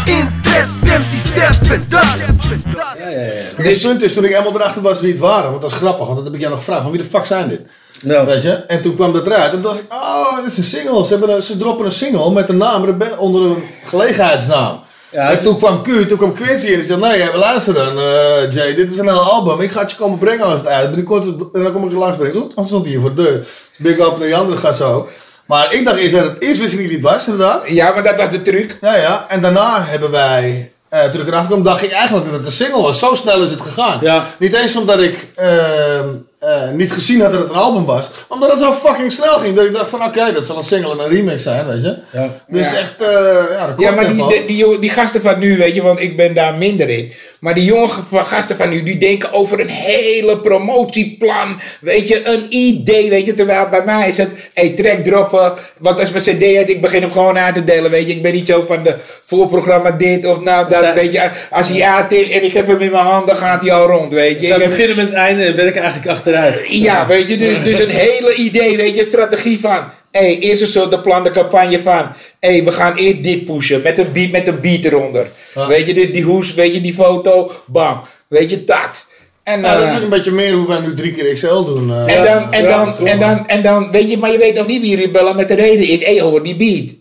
Interest, 0.05 0.81
MC, 0.81 1.19
step 1.27 1.71
en 1.71 1.85
das. 1.89 2.19
Het 2.25 3.81
punt 3.81 4.01
is, 4.01 4.13
toen 4.13 4.25
ik 4.25 4.33
eenmaal 4.33 4.55
erachter 4.55 4.81
was 4.81 4.99
wie 4.99 5.11
het 5.11 5.19
waren, 5.19 5.49
want 5.49 5.61
dat 5.61 5.71
is 5.71 5.77
grappig, 5.77 6.05
want 6.05 6.15
dat 6.15 6.25
heb 6.25 6.33
ik 6.33 6.39
jou 6.39 6.51
nog 6.51 6.59
gevraagd, 6.59 6.81
van 6.81 6.91
wie 6.91 7.01
de 7.01 7.07
fuck 7.07 7.25
zijn 7.25 7.47
dit? 7.47 7.61
Weet 8.03 8.41
je? 8.41 8.51
En 8.51 8.81
toen 8.81 8.95
kwam 8.95 9.13
dat 9.13 9.25
eruit 9.25 9.45
en 9.45 9.51
toen 9.51 9.61
dacht 9.61 9.79
ik, 9.79 9.93
oh, 9.93 10.35
dit 10.35 10.45
is 10.51 10.57
een 10.57 10.63
single. 10.63 11.05
Ze, 11.05 11.09
hebben 11.15 11.35
een, 11.35 11.41
ze 11.43 11.57
droppen 11.57 11.85
een 11.85 11.91
single 11.91 12.31
met 12.31 12.49
een 12.49 12.57
naam 12.57 12.85
Rebe- 12.85 13.15
onder 13.17 13.41
een 13.41 13.63
gelegenheidsnaam. 13.83 14.79
Ja, 15.11 15.31
en 15.31 15.37
toen 15.37 15.57
kwam 15.57 15.81
Q, 15.81 15.87
toen 16.07 16.17
kwam 16.17 16.33
Quincy 16.33 16.67
en 16.67 16.73
die 16.73 16.83
zei, 16.83 16.99
nee, 16.99 17.17
ja, 17.17 17.37
luister 17.37 17.73
dan, 17.73 17.97
eh, 17.99 18.51
Jay, 18.51 18.75
dit 18.75 18.91
is 18.91 18.97
een 18.97 19.07
heel 19.07 19.31
album. 19.31 19.61
Ik 19.61 19.71
ga 19.71 19.81
het 19.81 19.91
je 19.91 19.97
komen 19.97 20.17
brengen 20.17 20.45
als 20.45 20.59
het 20.59 20.67
uit. 20.67 20.87
Binnenkort, 20.87 21.23
en 21.53 21.63
dan 21.63 21.71
kom 21.71 21.83
ik 21.85 21.91
je 21.91 21.97
langsbrengen. 21.97 22.33
Toen 22.33 22.53
toen 22.55 22.67
stond 22.67 22.83
hij 22.83 22.91
hier 22.91 23.01
voor 23.01 23.15
de 23.15 23.23
deur. 23.23 23.37
Dus 23.37 23.47
big 23.77 23.97
up 23.97 24.17
naar 24.17 24.27
die 24.27 24.35
andere 24.35 24.57
gasten 24.57 24.85
ook. 24.85 25.09
Maar 25.45 25.73
ik 25.73 25.85
dacht 25.85 25.97
eerst 25.97 26.15
dat 26.15 26.23
het, 26.23 26.41
eerst 26.41 26.59
wist 26.59 26.73
ik 26.73 26.79
niet 26.79 26.87
wie 26.87 26.97
het 26.97 27.05
was, 27.05 27.27
inderdaad. 27.27 27.61
Ja, 27.67 27.91
maar 27.93 28.03
dat 28.03 28.15
was 28.15 28.29
de 28.29 28.41
truc. 28.41 28.77
Ja, 28.81 28.95
ja. 28.95 29.25
En 29.29 29.41
daarna 29.41 29.83
hebben 29.83 30.11
wij, 30.11 30.71
eh, 30.89 31.03
toen 31.03 31.21
ik 31.21 31.27
erachter 31.27 31.49
kwam, 31.49 31.63
dacht 31.63 31.83
ik 31.83 31.91
eigenlijk 31.91 32.25
dat 32.25 32.35
het 32.35 32.45
een 32.45 32.51
single 32.51 32.81
was. 32.81 32.99
Zo 32.99 33.15
snel 33.15 33.43
is 33.43 33.51
het 33.51 33.61
gegaan. 33.61 33.97
Ja. 34.01 34.25
Niet 34.39 34.55
eens 34.55 34.75
omdat 34.75 34.99
ik 34.99 35.27
ehm, 35.35 36.07
eh, 36.39 36.69
niet 36.69 36.91
gezien 36.91 37.21
had 37.21 37.31
dat 37.31 37.41
het 37.41 37.49
een 37.49 37.55
album 37.55 37.85
was. 37.85 38.09
Omdat 38.27 38.51
het 38.51 38.59
zo 38.59 38.73
fucking 38.73 39.11
snel 39.11 39.37
ging. 39.37 39.55
Dat 39.55 39.65
ik 39.65 39.73
dacht 39.73 39.89
van 39.89 40.03
oké, 40.03 40.31
dat 40.33 40.47
zal 40.47 40.57
een 40.57 40.63
single 40.63 40.91
en 40.91 40.99
een 40.99 41.09
remix 41.09 41.43
zijn, 41.43 41.67
weet 41.67 41.81
je. 41.81 41.97
Ja. 42.11 42.29
Dus 42.47 42.71
Ja. 42.71 42.77
echt, 42.77 43.01
eh 43.01 43.43
ja, 43.51 43.67
dat 43.67 43.79
Ja, 43.79 43.91
maar 43.91 44.07
die, 44.07 44.27
die, 44.27 44.45
die, 44.45 44.79
die 44.79 44.89
gasten 44.89 45.21
van 45.21 45.39
nu, 45.39 45.57
weet 45.57 45.75
je, 45.75 45.81
want 45.81 45.99
ik 45.99 46.17
ben 46.17 46.33
daar 46.33 46.53
minder 46.53 46.89
in. 46.89 47.13
Maar 47.39 47.53
die 47.55 47.65
jonge 47.65 47.87
ge- 47.87 48.01
gasten 48.25 48.55
van 48.55 48.69
nu, 48.69 48.83
die 48.83 48.97
denken 48.97 49.33
over 49.33 49.59
een 49.59 49.67
hele 49.69 50.39
promotieplan. 50.39 51.59
Weet 51.81 52.07
je, 52.07 52.27
een 52.27 52.45
idee, 52.49 53.09
weet 53.09 53.25
je. 53.25 53.33
Terwijl 53.33 53.69
bij 53.69 53.83
mij 53.85 54.07
is 54.07 54.17
het, 54.17 54.29
hey, 54.53 54.69
track 54.69 54.97
droppen. 55.03 55.53
Want 55.79 55.99
als 55.99 56.11
mijn 56.11 56.23
cd 56.23 56.57
uit, 56.57 56.69
ik 56.69 56.81
begin 56.81 57.01
hem 57.01 57.11
gewoon 57.11 57.37
aan 57.37 57.53
te 57.53 57.63
delen, 57.63 57.91
weet 57.91 58.07
je. 58.07 58.13
Ik 58.13 58.21
ben 58.21 58.33
niet 58.33 58.47
zo 58.47 58.63
van 58.67 58.83
de 58.83 58.95
voorprogramma 59.25 59.91
dit 59.91 60.25
of 60.25 60.39
nou 60.41 60.69
dat, 60.69 60.93
weet 60.93 61.11
je. 61.11 61.29
Als 61.51 61.69
hij 61.69 61.83
uit 61.83 62.11
is 62.11 62.29
en 62.29 62.43
ik 62.43 62.53
heb 62.53 62.67
hem 62.67 62.81
in 62.81 62.91
mijn 62.91 63.03
hand, 63.03 63.27
dan 63.27 63.37
gaat 63.37 63.61
hij 63.61 63.71
al 63.71 63.87
rond, 63.87 64.13
weet 64.13 64.39
je. 64.39 64.45
Zij 64.45 64.55
Ik 64.55 64.61
heb- 64.61 64.69
beginnen 64.71 64.95
met 64.95 65.05
het 65.05 65.15
einde 65.15 65.43
en 65.45 65.55
werken 65.55 65.81
eigenlijk 65.81 66.11
achteruit. 66.11 66.63
ja, 66.67 67.07
weet 67.07 67.29
je, 67.29 67.37
dus, 67.37 67.63
dus 67.63 67.79
een 67.79 67.89
hele 67.89 68.33
idee, 68.35 68.77
weet 68.77 68.95
je, 68.95 69.03
strategie 69.03 69.59
van. 69.59 69.83
Hey, 70.11 70.39
eerst 70.39 70.61
een 70.61 70.67
soort 70.67 70.91
de 70.91 70.99
plan, 70.99 71.23
de 71.23 71.29
campagne 71.31 71.81
van. 71.81 72.07
Hé, 72.39 72.49
hey, 72.49 72.63
we 72.63 72.71
gaan 72.71 72.95
eerst 72.95 73.23
dit 73.23 73.45
pushen 73.45 73.81
met 73.81 73.97
een 73.97 74.11
beat, 74.11 74.31
met 74.31 74.47
een 74.47 74.59
beat 74.61 74.83
eronder. 74.83 75.27
Weet 75.67 75.87
je, 75.87 75.93
dus 75.93 76.11
die 76.11 76.23
hoes, 76.23 76.53
weet 76.53 76.73
je, 76.73 76.81
die 76.81 76.93
foto, 76.93 77.51
bam. 77.65 78.01
Weet 78.27 78.49
je, 78.49 78.63
tax. 78.63 79.05
En, 79.43 79.61
Ja, 79.61 79.77
dat 79.77 79.87
eh, 79.87 79.95
is 79.95 80.01
een 80.03 80.09
beetje 80.09 80.31
meer 80.31 80.53
hoe 80.53 80.67
wij 80.67 80.79
nu 80.79 80.93
drie 80.95 81.11
keer 81.11 81.33
XL 81.33 81.47
doen. 81.63 81.91
eh. 82.07 82.15
en 82.15 82.23
dan, 82.23 82.53
en 82.53 82.63
ja, 82.63 82.69
dan, 82.69 83.07
en 83.07 83.19
dan, 83.19 83.47
en 83.47 83.61
dan, 83.61 83.91
weet 83.91 84.11
je, 84.11 84.17
maar 84.17 84.31
je 84.31 84.37
weet 84.37 84.55
nog 84.55 84.67
niet 84.67 84.81
wie 84.81 84.95
Rebella 84.95 85.33
met 85.33 85.47
de 85.47 85.53
reden 85.55 85.87
is. 85.87 85.99
Hé, 85.99 86.11
hey, 86.13 86.21
hoor, 86.21 86.43
die 86.43 86.55
beat. 86.55 86.95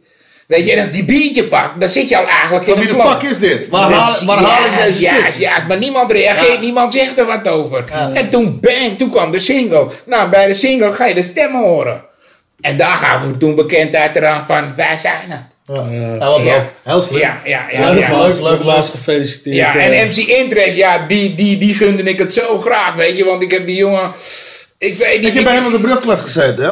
Weet 0.47 0.67
je, 0.67 0.73
en 0.73 0.85
als 0.87 0.93
die 0.95 1.05
beatje 1.05 1.45
pakt, 1.45 1.81
dan 1.81 1.89
zit 1.89 2.09
je 2.09 2.17
al 2.17 2.27
eigenlijk 2.27 2.67
in 2.67 2.73
Van 2.75 2.83
wie 2.83 2.93
de 2.93 3.03
fuck 3.03 3.31
is 3.31 3.39
dit? 3.39 3.69
Waar, 3.69 3.89
Dus 3.89 3.97
haal, 3.97 4.25
waar 4.27 4.37
haal 4.39 4.65
ik 4.67 4.79
ja, 4.79 4.85
deze 4.85 5.01
ja, 5.01 5.13
shit? 5.13 5.37
Ja, 5.39 5.65
maar 5.69 5.79
niemand 5.79 6.11
reageert, 6.13 6.55
Ja. 6.55 6.61
niemand 6.61 6.95
zegt 6.95 7.19
er 7.19 7.27
wat 7.27 7.49
over. 7.49 7.85
En 8.15 8.29
toen 8.29 8.59
bang, 8.61 8.99
toen 8.99 9.11
kwam 9.11 9.31
de 9.33 9.41
single. 9.41 9.87
Nou, 10.07 10.29
bij 10.31 10.47
de 10.47 10.55
single 10.55 10.93
ga 10.93 11.07
je 11.07 11.15
de 11.15 11.23
stemmen 11.23 11.61
horen. 11.61 12.05
En 12.61 12.77
daar 12.77 12.97
gaan 12.97 13.29
we 13.29 13.37
toen 13.37 13.55
bekendheid 13.55 14.17
eraan 14.17 14.45
van, 14.47 14.75
wij 14.77 14.99
zijn 14.99 15.31
het. 15.31 15.57
Ja, 15.65 16.39
ja. 16.45 16.71
Heel 16.83 17.03
slim. 17.03 17.19
Ja, 17.19 17.41
ja, 17.45 17.67
ja. 17.71 17.91
Leuk, 17.91 17.99
ja. 17.99 18.27
leuk, 18.41 18.63
leuk, 18.63 18.85
gefeliciteerd. 18.85 19.57
Ja, 19.57 19.75
eh. 19.75 20.01
en 20.01 20.07
MC 20.07 20.17
Interest, 20.17 20.77
ja, 20.77 21.07
die, 21.09 21.35
die, 21.35 21.59
die 21.59 21.75
gunde 21.75 22.03
ik 22.03 22.19
het 22.19 22.35
zo 22.35 22.59
graag, 22.59 22.95
weet 22.95 23.17
je. 23.17 23.25
Want 23.25 23.43
ik 23.43 23.51
heb 23.51 23.67
die 23.67 23.77
jongen... 23.77 24.13
Ik 24.79 24.97
weet 24.97 25.21
niet... 25.21 25.29
Ik 25.29 25.35
heb 25.35 25.45
bij 25.45 25.55
hem 25.55 25.67
op 25.67 25.73
de 25.73 25.81
brugklas 25.81 26.21
gezeten, 26.21 26.65
hè? 26.65 26.71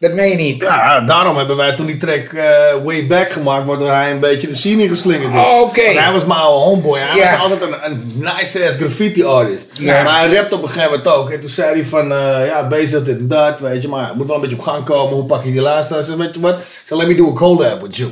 Dat 0.00 0.12
meen 0.12 0.28
je 0.30 0.36
niet. 0.36 0.62
Ja, 0.62 1.00
daarom 1.00 1.36
hebben 1.36 1.56
wij 1.56 1.74
toen 1.74 1.86
die 1.86 1.96
track 1.96 2.32
eh, 2.32 2.44
Way 2.84 3.06
Back 3.06 3.30
gemaakt, 3.32 3.66
waardoor 3.66 3.90
hij 3.90 4.10
een 4.10 4.18
beetje 4.20 4.46
de 4.48 4.54
scene 4.56 4.82
ingeslingerd 4.82 5.34
is. 5.34 5.38
Oh, 5.40 5.60
oké. 5.60 5.80
Hij 5.80 6.12
was 6.12 6.24
mijn 6.24 6.40
oude 6.40 6.64
homeboy. 6.64 6.98
Hij 6.98 7.16
Ja. 7.18 7.30
was 7.30 7.40
altijd 7.40 7.62
een, 7.62 7.74
een 7.90 8.12
nice-ass 8.14 8.76
graffiti 8.76 9.24
artist. 9.24 9.70
Ja. 9.72 10.02
Maar 10.02 10.18
hij 10.18 10.34
rapt 10.34 10.52
op 10.52 10.62
een 10.62 10.68
gegeven 10.68 10.90
moment 10.90 11.08
ook. 11.08 11.30
En 11.30 11.40
toen 11.40 11.48
zei 11.48 11.74
hij 11.74 11.84
van, 11.84 12.12
eh, 12.12 12.46
ja, 12.46 12.66
bezig 12.68 13.04
dit 13.04 13.18
en 13.18 13.28
dat, 13.28 13.60
weet 13.60 13.82
je. 13.82 13.88
Maar 13.88 14.06
hij 14.06 14.14
moet 14.16 14.26
wel 14.26 14.34
een 14.36 14.42
beetje 14.42 14.56
op 14.56 14.62
gang 14.62 14.84
komen. 14.84 15.14
Hoe 15.14 15.24
pak 15.24 15.44
je 15.44 15.52
die 15.52 15.60
zei, 16.04 16.16
weet 16.18 16.34
je 16.34 16.40
wat? 16.40 16.58
Zei, 16.84 17.00
let 17.00 17.08
me 17.08 17.14
do 17.14 17.28
a 17.30 17.32
collab 17.32 17.80
with 17.82 17.96
you. 17.96 18.10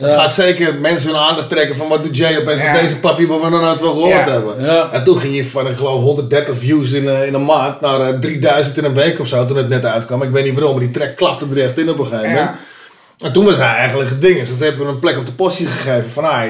Dat 0.00 0.14
gaat 0.14 0.34
zeker 0.34 0.74
mensen 0.74 1.10
hun 1.10 1.18
aandacht 1.18 1.48
trekken 1.48 1.76
van 1.76 1.88
wat 1.88 2.02
doet 2.02 2.16
Jay 2.16 2.38
opeens 2.38 2.60
Ja. 2.60 2.72
met 2.72 2.80
deze 2.80 2.98
papi 2.98 3.26
waar 3.26 3.40
we 3.40 3.48
nog 3.48 3.60
nooit 3.60 3.80
wel 3.80 3.90
gehoord 3.90 4.10
Ja. 4.10 4.30
hebben. 4.30 4.54
Ja. 4.64 4.88
En 4.92 5.04
toen 5.04 5.16
ging 5.18 5.36
je 5.36 5.46
van, 5.46 5.66
ik 5.66 5.76
geloof, 5.76 6.02
130 6.02 6.58
views 6.58 6.90
in, 6.92 7.08
eh, 7.08 7.26
in 7.26 7.34
een 7.34 7.44
maand 7.44 7.80
naar 7.80 8.00
eh, 8.00 8.18
3000 8.18 8.76
in 8.76 8.84
een 8.84 8.94
week 8.94 9.20
of 9.20 9.26
zo 9.26 9.46
toen 9.46 9.56
het 9.56 9.68
net 9.68 9.84
uitkwam. 9.84 10.22
Ik 10.22 10.30
weet 10.30 10.44
niet 10.44 10.54
waarom, 10.54 10.72
maar 10.76 10.84
die 10.84 10.90
track 10.92 11.16
klapte 11.16 11.46
er 11.54 11.62
echt 11.62 11.78
in 11.78 11.90
op 11.90 11.98
een 11.98 12.06
gegeven 12.06 12.28
moment. 12.28 12.50
En 13.20 13.32
toen 13.32 13.44
was 13.44 13.56
hij 13.56 13.74
eigenlijk 13.76 14.08
geding. 14.08 14.38
Dus 14.38 14.48
toen 14.48 14.58
hebben 14.58 14.86
we 14.86 14.92
een 14.92 14.98
plek 14.98 15.16
op 15.16 15.26
de 15.26 15.32
postie 15.32 15.66
gegeven 15.66 16.10
van, 16.10 16.24
ah, 16.24 16.42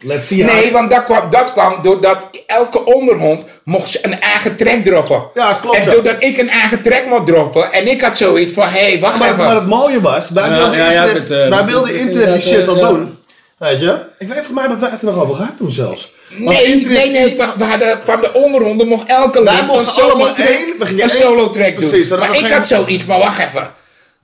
let's 0.00 0.26
see 0.28 0.44
how- 0.44 0.52
Nee, 0.54 0.72
want 0.72 0.90
dat 0.90 1.04
kwam, 1.04 1.30
dat 1.30 1.52
kwam 1.52 1.82
doordat 1.82 2.18
elke 2.46 2.84
onderhond 2.84 3.44
mocht 3.64 4.04
een 4.04 4.20
eigen 4.20 4.56
track 4.56 4.84
droppen. 4.84 5.22
Ja, 5.34 5.58
klopt, 5.62 5.76
En 5.76 5.84
ja. 5.84 5.90
doordat 5.90 6.16
ik 6.18 6.36
een 6.36 6.48
eigen 6.48 6.82
track 6.82 7.06
mocht 7.06 7.26
droppen 7.26 7.72
en 7.72 7.88
ik 7.88 8.00
had 8.00 8.18
zoiets 8.18 8.52
van, 8.52 8.68
hé, 8.68 8.78
hey, 8.90 9.00
wacht 9.00 9.18
Maar, 9.18 9.28
even. 9.28 9.44
maar 9.44 9.54
het 9.54 9.66
mooie 9.66 10.00
was, 10.00 10.30
wij 10.30 10.48
Ja, 10.48 10.56
wilden 10.56 10.78
ja, 10.78 10.90
ja, 10.90 11.02
interest, 11.02 11.30
eh, 11.30 11.48
wij 11.48 11.64
wilden 11.64 11.90
interest 11.98 12.08
interest 12.26 12.48
die 12.48 12.56
shit 12.58 12.68
al 12.68 12.76
ja. 12.76 12.88
doen. 12.88 13.18
Weet 13.58 13.80
je? 13.80 13.96
Ik 14.18 14.28
weet, 14.28 14.44
voor 14.44 14.54
mij 14.54 14.62
hebben 14.62 14.80
wij 14.80 14.90
het 14.90 15.00
er 15.00 15.06
nog 15.06 15.22
over 15.22 15.34
gehad 15.34 15.56
toen 15.56 15.70
zelfs. 15.72 16.12
Want 16.28 16.44
Nee, 16.56 16.64
interest- 16.64 17.02
nee, 17.02 17.10
nee, 17.24 17.36
we, 17.36 17.46
we 17.56 17.64
hadden 17.64 17.98
van 18.04 18.20
de 18.20 18.32
onderhonden 18.32 18.88
mocht 18.88 19.08
elke 19.08 19.42
lid 19.42 19.58
een 19.58 19.66
mochten 19.66 19.92
solo 19.92 20.08
allemaal 20.12 20.34
track, 20.34 20.48
één, 20.48 20.74
we 20.78 20.86
gingen 20.86 21.02
een 21.04 21.10
solo 21.10 21.50
track 21.50 21.80
doen. 21.80 21.88
Precies, 21.88 22.08
zodat 22.08 22.26
maar 22.28 22.36
ik 22.36 22.44
geen- 22.46 22.52
had 22.56 22.66
zoiets, 22.66 23.04
maar 23.04 23.18
wacht 23.18 23.38
even. 23.40 23.62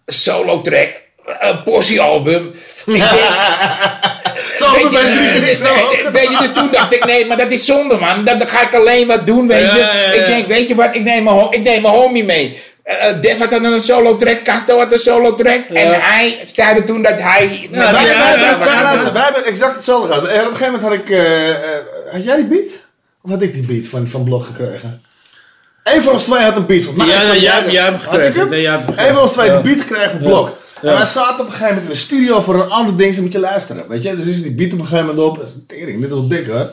Een 0.05 0.15
solo 0.15 0.61
track, 0.61 0.89
een 1.41 1.63
portie 1.63 2.01
album. 2.01 2.55
Ik 2.87 2.95
denk, 2.95 3.05
Zo 4.57 4.73
weet 4.75 4.91
je, 4.91 4.99
eh, 4.99 6.13
weet 6.13 6.31
je, 6.31 6.37
dus 6.39 6.53
toen 6.53 6.69
dacht 6.73 6.93
ik, 6.93 7.05
nee, 7.05 7.27
maar 7.27 7.37
dat 7.37 7.51
is 7.51 7.65
zonde, 7.65 7.97
man. 7.97 8.25
Dan, 8.25 8.39
dan 8.39 8.49
ga 8.49 8.63
ik 8.63 8.75
alleen 8.75 9.07
wat 9.07 9.27
doen, 9.27 9.47
weet 9.49 9.73
je. 9.73 9.79
ja, 9.79 9.95
ja. 9.95 10.13
Ik 10.13 10.27
denk, 10.27 10.47
weet 10.47 10.69
je 10.69 10.75
wat, 10.75 10.89
ik 10.93 11.03
neem 11.05 11.25
mijn, 11.25 11.47
ik 11.51 11.63
neem 11.63 11.83
mijn 11.83 11.95
homie 11.95 12.25
mee. 12.25 12.63
Eh, 12.83 13.09
eh, 13.09 13.21
Def 13.21 13.39
had 13.39 13.51
dan 13.51 13.65
een 13.65 13.81
solo 13.81 14.17
track, 14.17 14.43
Casto 14.45 14.79
had 14.79 14.93
een 14.93 14.99
solo 14.99 15.35
track. 15.35 15.65
En 15.69 16.01
hij 16.03 16.37
zei 16.55 16.85
toen 16.85 17.03
dat 17.03 17.21
hij... 17.21 17.69
Ja, 17.71 17.79
Wij, 17.79 17.87
ja, 17.89 17.93
wij, 17.93 18.07
ja, 18.07 18.19
wij, 18.19 18.39
ja, 18.49 18.59
wij, 18.59 18.69
ja. 18.75 18.83
luister, 18.83 19.13
wij 19.13 19.23
hebben 19.23 19.45
exact 19.45 19.75
hetzelfde 19.77 20.09
gehad. 20.13 20.27
En 20.29 20.41
op 20.41 20.51
een 20.51 20.57
gegeven 20.57 20.73
moment 20.81 20.83
had 20.83 20.93
ik... 20.93 21.11
eh, 21.11 21.51
eh, 21.51 21.57
had 22.13 22.25
jij 22.25 22.37
die 22.37 22.45
beat? 22.45 22.71
Of 23.23 23.31
had 23.31 23.43
ik 23.43 23.53
die 23.53 23.63
beat 23.63 23.87
van, 23.87 24.09
van 24.09 24.25
Blog 24.25 24.47
gekregen? 24.47 25.03
Eén 25.85 26.03
van 26.03 26.13
ons 26.13 26.23
twee 26.25 26.43
had 26.43 26.57
een 26.57 26.67
beat 26.67 26.85
van 26.85 26.97
mij. 26.97 27.07
Ja, 27.07 27.19
nee, 27.23 27.27
jij 27.27 27.39
jij- 27.41 27.53
hebt- 27.55 27.71
jij 27.73 27.83
hebt 27.85 27.97
had 27.97 28.05
gekregen. 28.05 28.31
ik 28.33 28.37
hem? 28.41 28.49
Nee, 28.49 28.61
jij 28.61 28.71
hebt 28.71 28.99
Eén 29.09 29.15
van 29.15 29.23
ons 29.23 29.33
twee 29.33 29.47
Ja. 29.47 29.57
de 29.57 29.63
beat 29.69 29.81
gekregen 29.81 30.11
van 30.11 30.19
Blog. 30.21 30.53
Ja. 30.85 30.91
En 30.91 30.97
wij 30.97 31.07
zaten 31.07 31.41
op 31.41 31.47
een 31.47 31.53
gegeven 31.53 31.67
moment 31.69 31.85
in 31.85 31.91
de 31.93 32.01
studio 32.01 32.41
voor 32.41 32.55
een 32.55 32.71
ander 32.71 32.97
ding. 32.97 33.15
Ze 33.15 33.23
moet 33.23 33.33
je 33.33 33.39
luisteren. 33.41 33.85
Weet 33.89 34.03
je? 34.03 34.17
Dus 34.17 34.25
is 34.27 34.43
die 34.43 34.51
beat 34.51 34.73
op 34.73 34.79
een 34.79 34.85
gegeven 34.87 35.07
moment 35.07 35.27
op. 35.27 35.37
Dat 35.37 35.47
is 35.47 35.53
een 35.55 35.67
tering. 35.67 36.01
Dit 36.01 36.11
is 36.11 36.17
wel 36.17 36.29
dik 36.29 36.47
hoor. 36.47 36.71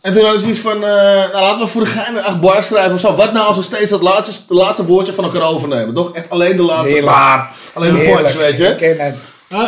En 0.00 0.12
toen 0.12 0.22
hadden 0.22 0.40
ze 0.42 0.48
iets 0.48 0.58
van, 0.58 0.76
eh, 0.84 1.32
nou 1.32 1.32
laten 1.32 1.58
we 1.58 1.66
voor 1.66 1.82
de 1.82 1.88
gein 1.88 2.22
acht 2.24 2.40
bars 2.40 2.66
schrijven 2.66 2.92
of 2.92 3.00
zo. 3.00 3.14
Wat 3.14 3.32
nou 3.32 3.46
als 3.46 3.56
we 3.56 3.62
steeds 3.62 3.90
het 3.90 4.02
laatste, 4.02 4.32
het 4.32 4.58
laatste 4.58 4.84
woordje 4.86 5.12
van 5.12 5.24
elkaar 5.24 5.42
overnemen? 5.42 5.94
Toch? 5.94 6.12
Echt 6.12 6.30
alleen 6.30 6.56
de 6.56 6.62
laatste 6.62 6.88
Heerlijk. 6.88 7.16
bar. 7.16 7.50
Alleen 7.74 7.92
de 7.92 7.98
Heerlijk. 7.98 8.24
punch, 8.26 8.36
weet 8.38 8.56
je? 8.56 8.66
Ik 8.66 8.76
ken 8.76 8.98
het. 9.00 9.14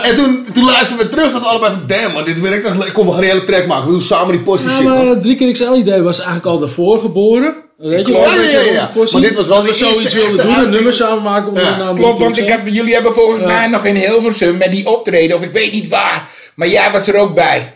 En 0.02 0.16
toen, 0.16 0.46
toen 0.52 0.64
luisterden 0.64 1.06
we 1.06 1.12
terug, 1.12 1.32
dat 1.32 1.42
we 1.42 1.48
allebei 1.48 1.72
van, 1.72 1.82
damn 1.86 2.12
man, 2.12 2.24
dit 2.24 2.40
werkt 2.40 2.66
echt 2.66 2.76
lekker. 2.76 2.92
Kom, 2.94 3.06
we 3.06 3.12
gaan 3.12 3.22
een 3.22 3.28
hele 3.28 3.44
track 3.44 3.66
maken. 3.66 3.84
We 3.86 3.90
doen 3.90 4.02
samen 4.02 4.32
die 4.32 4.40
postie 4.42 4.70
Ja, 4.70 4.80
maar 4.82 5.20
drie 5.20 5.36
keer 5.36 5.52
XL 5.52 5.74
idee 5.74 6.02
was 6.02 6.16
eigenlijk 6.16 6.46
al 6.46 6.58
daarvoor 6.58 7.00
geboren. 7.00 7.54
Weet 7.76 8.06
je 8.06 8.12
wel? 8.12 8.22
Ja, 8.22 8.42
ja, 8.42 8.60
ja. 8.60 8.90
Maar 9.12 9.20
dit 9.20 9.34
was 9.34 9.46
wel 9.46 9.56
Dat 9.56 9.64
de 9.64 9.70
we 9.70 9.74
zoiets 9.74 10.00
eerste 10.00 10.16
wilden 10.16 10.36
doen. 10.36 10.46
Een 10.46 10.54
uiting. 10.54 10.74
nummer 10.74 10.92
samen 10.92 11.22
maken 11.22 11.48
om 11.48 11.58
Ja. 11.58 11.70
de 11.76 11.82
naam 11.84 11.96
Klopt, 11.96 12.18
want 12.20 12.38
ik 12.38 12.48
heb, 12.48 12.66
jullie 12.66 12.94
hebben 12.94 13.14
volgens 13.14 13.42
Ja. 13.42 13.46
mij 13.48 13.66
nog 13.66 13.84
in 13.84 13.94
Hilversum 13.96 14.56
met 14.56 14.72
die 14.72 14.86
optreden, 14.88 15.36
of 15.36 15.42
ik 15.42 15.52
weet 15.52 15.72
niet 15.72 15.88
waar, 15.88 16.28
maar 16.54 16.68
jij 16.68 16.90
was 16.90 17.06
er 17.08 17.16
ook 17.16 17.34
bij. 17.34 17.72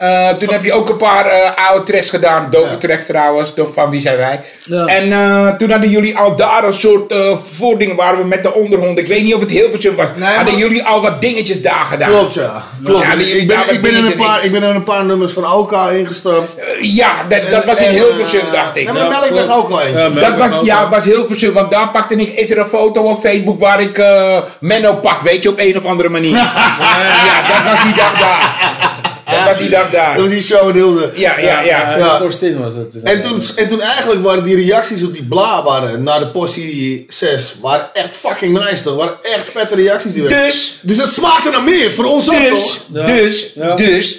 Eh, 0.00 0.28
toen 0.28 0.48
heb 0.52 0.64
je 0.64 0.72
ook 0.72 0.88
een 0.88 0.96
paar 0.96 1.26
eh, 1.26 1.68
oude 1.68 1.82
tracks 1.92 2.10
gedaan, 2.10 2.46
dope 2.50 2.70
Ja. 2.70 2.76
tracks 2.76 3.06
trouwens, 3.06 3.52
van 3.74 3.90
wie 3.90 4.00
zijn 4.00 4.16
wij. 4.16 4.40
Ja. 4.62 4.84
En 4.86 5.12
eh, 5.12 5.48
toen 5.56 5.70
hadden 5.70 5.90
jullie 5.90 6.16
al 6.16 6.36
daar 6.36 6.64
een 6.64 6.72
soort 6.72 7.12
eh 7.12 7.36
voordingen 7.52 7.96
waren 7.96 8.18
we 8.18 8.24
met 8.24 8.42
de 8.42 8.54
onderhond. 8.54 8.98
Ik 8.98 9.06
weet 9.06 9.22
niet 9.22 9.34
of 9.34 9.40
het 9.40 9.50
Hilversum 9.50 9.96
was. 9.96 10.06
Nee, 10.16 10.28
hadden 10.34 10.52
maar- 10.52 10.62
jullie 10.62 10.84
al 10.84 11.00
wat 11.02 11.20
dingetjes 11.20 11.62
daar 11.62 11.84
gedaan? 11.84 12.10
Klopt, 12.10 12.34
ja. 12.34 12.62
Klopt. 12.84 13.04
Ja, 13.04 13.12
ik, 13.12 13.46
ben, 13.46 13.58
ik, 13.70 13.82
ben 13.82 13.94
in 13.94 14.04
een 14.04 14.14
paar, 14.16 14.44
ik 14.44 14.52
ben 14.52 14.62
in 14.62 14.74
een 14.74 14.82
paar 14.84 15.04
nummers 15.04 15.32
van 15.32 15.52
OK 15.52 15.72
ingestapt. 15.92 16.54
Ja, 16.80 17.10
dat, 17.28 17.50
dat 17.50 17.64
was 17.64 17.80
in 17.80 17.86
En, 17.86 17.92
Hilversum, 17.92 18.40
dacht 18.52 18.76
ik. 18.76 18.82
Ja, 18.86 18.92
Melkweg 18.92 19.28
klopt. 19.28 19.50
ook 19.52 19.68
wel. 19.68 19.86
Ja, 19.86 20.08
Dat 20.08 20.36
was, 20.36 20.64
ja, 20.64 20.88
was 20.88 21.04
Hilversum, 21.04 21.52
want 21.52 21.70
daar 21.70 21.88
pakte 21.88 22.14
ik, 22.14 22.38
is 22.38 22.50
er 22.50 22.58
een 22.58 22.66
foto 22.66 23.02
op 23.02 23.20
Facebook 23.20 23.58
waar 23.60 23.80
ik 23.80 23.98
eh, 23.98 24.38
Menno 24.60 24.94
pak, 24.94 25.20
weet 25.20 25.42
je, 25.42 25.48
op 25.48 25.58
een 25.58 25.76
of 25.76 25.84
andere 25.84 26.08
manier. 26.08 26.36
ja, 27.28 27.40
dat 27.48 27.72
was 27.72 27.82
die 27.82 27.94
dag 27.94 28.18
daar. 28.18 28.98
Dat 29.30 29.44
was 29.44 29.58
die 29.58 29.68
dag 29.70 29.90
daar. 29.90 30.12
Dat 30.14 30.22
was 30.22 30.32
die 30.32 30.42
show 30.42 30.68
in 30.68 30.74
Hilde. 30.74 31.10
Ja, 31.14 31.38
ja, 31.38 31.60
ja. 31.60 31.62
Ja, 31.90 31.96
Ja. 31.96 32.18
voor 32.18 32.32
Stin 32.32 32.58
was 32.62 32.74
het. 32.74 33.02
En 33.02 33.22
toen, 33.22 33.42
en 33.56 33.68
toen 33.68 33.80
eigenlijk 33.80 34.22
waren 34.22 34.44
die 34.44 34.56
reacties 34.56 35.02
op 35.02 35.12
die 35.12 35.24
bla 35.26 35.62
waren, 35.62 36.02
na 36.02 36.18
de 36.18 36.28
postie 36.28 37.06
6, 37.08 37.56
waren 37.60 37.88
echt 37.94 38.16
fucking 38.16 38.58
nice 38.58 38.82
toch? 38.82 38.96
Waren 38.96 39.16
echt 39.22 39.48
vette 39.48 39.74
reacties 39.74 40.12
die 40.12 40.22
werden. 40.22 40.44
Dus, 40.44 40.78
Dus 40.82 40.96
dat 40.96 41.12
smaakte 41.12 41.50
naar 41.50 41.62
meer, 41.62 41.90
voor 41.90 42.04
ons 42.04 42.30
ook 42.30 42.38
dus, 42.38 42.64
toch? 42.64 42.78
Ja. 42.92 43.04
dus, 43.04 43.52
Ja. 43.54 43.74
dus, 43.74 44.18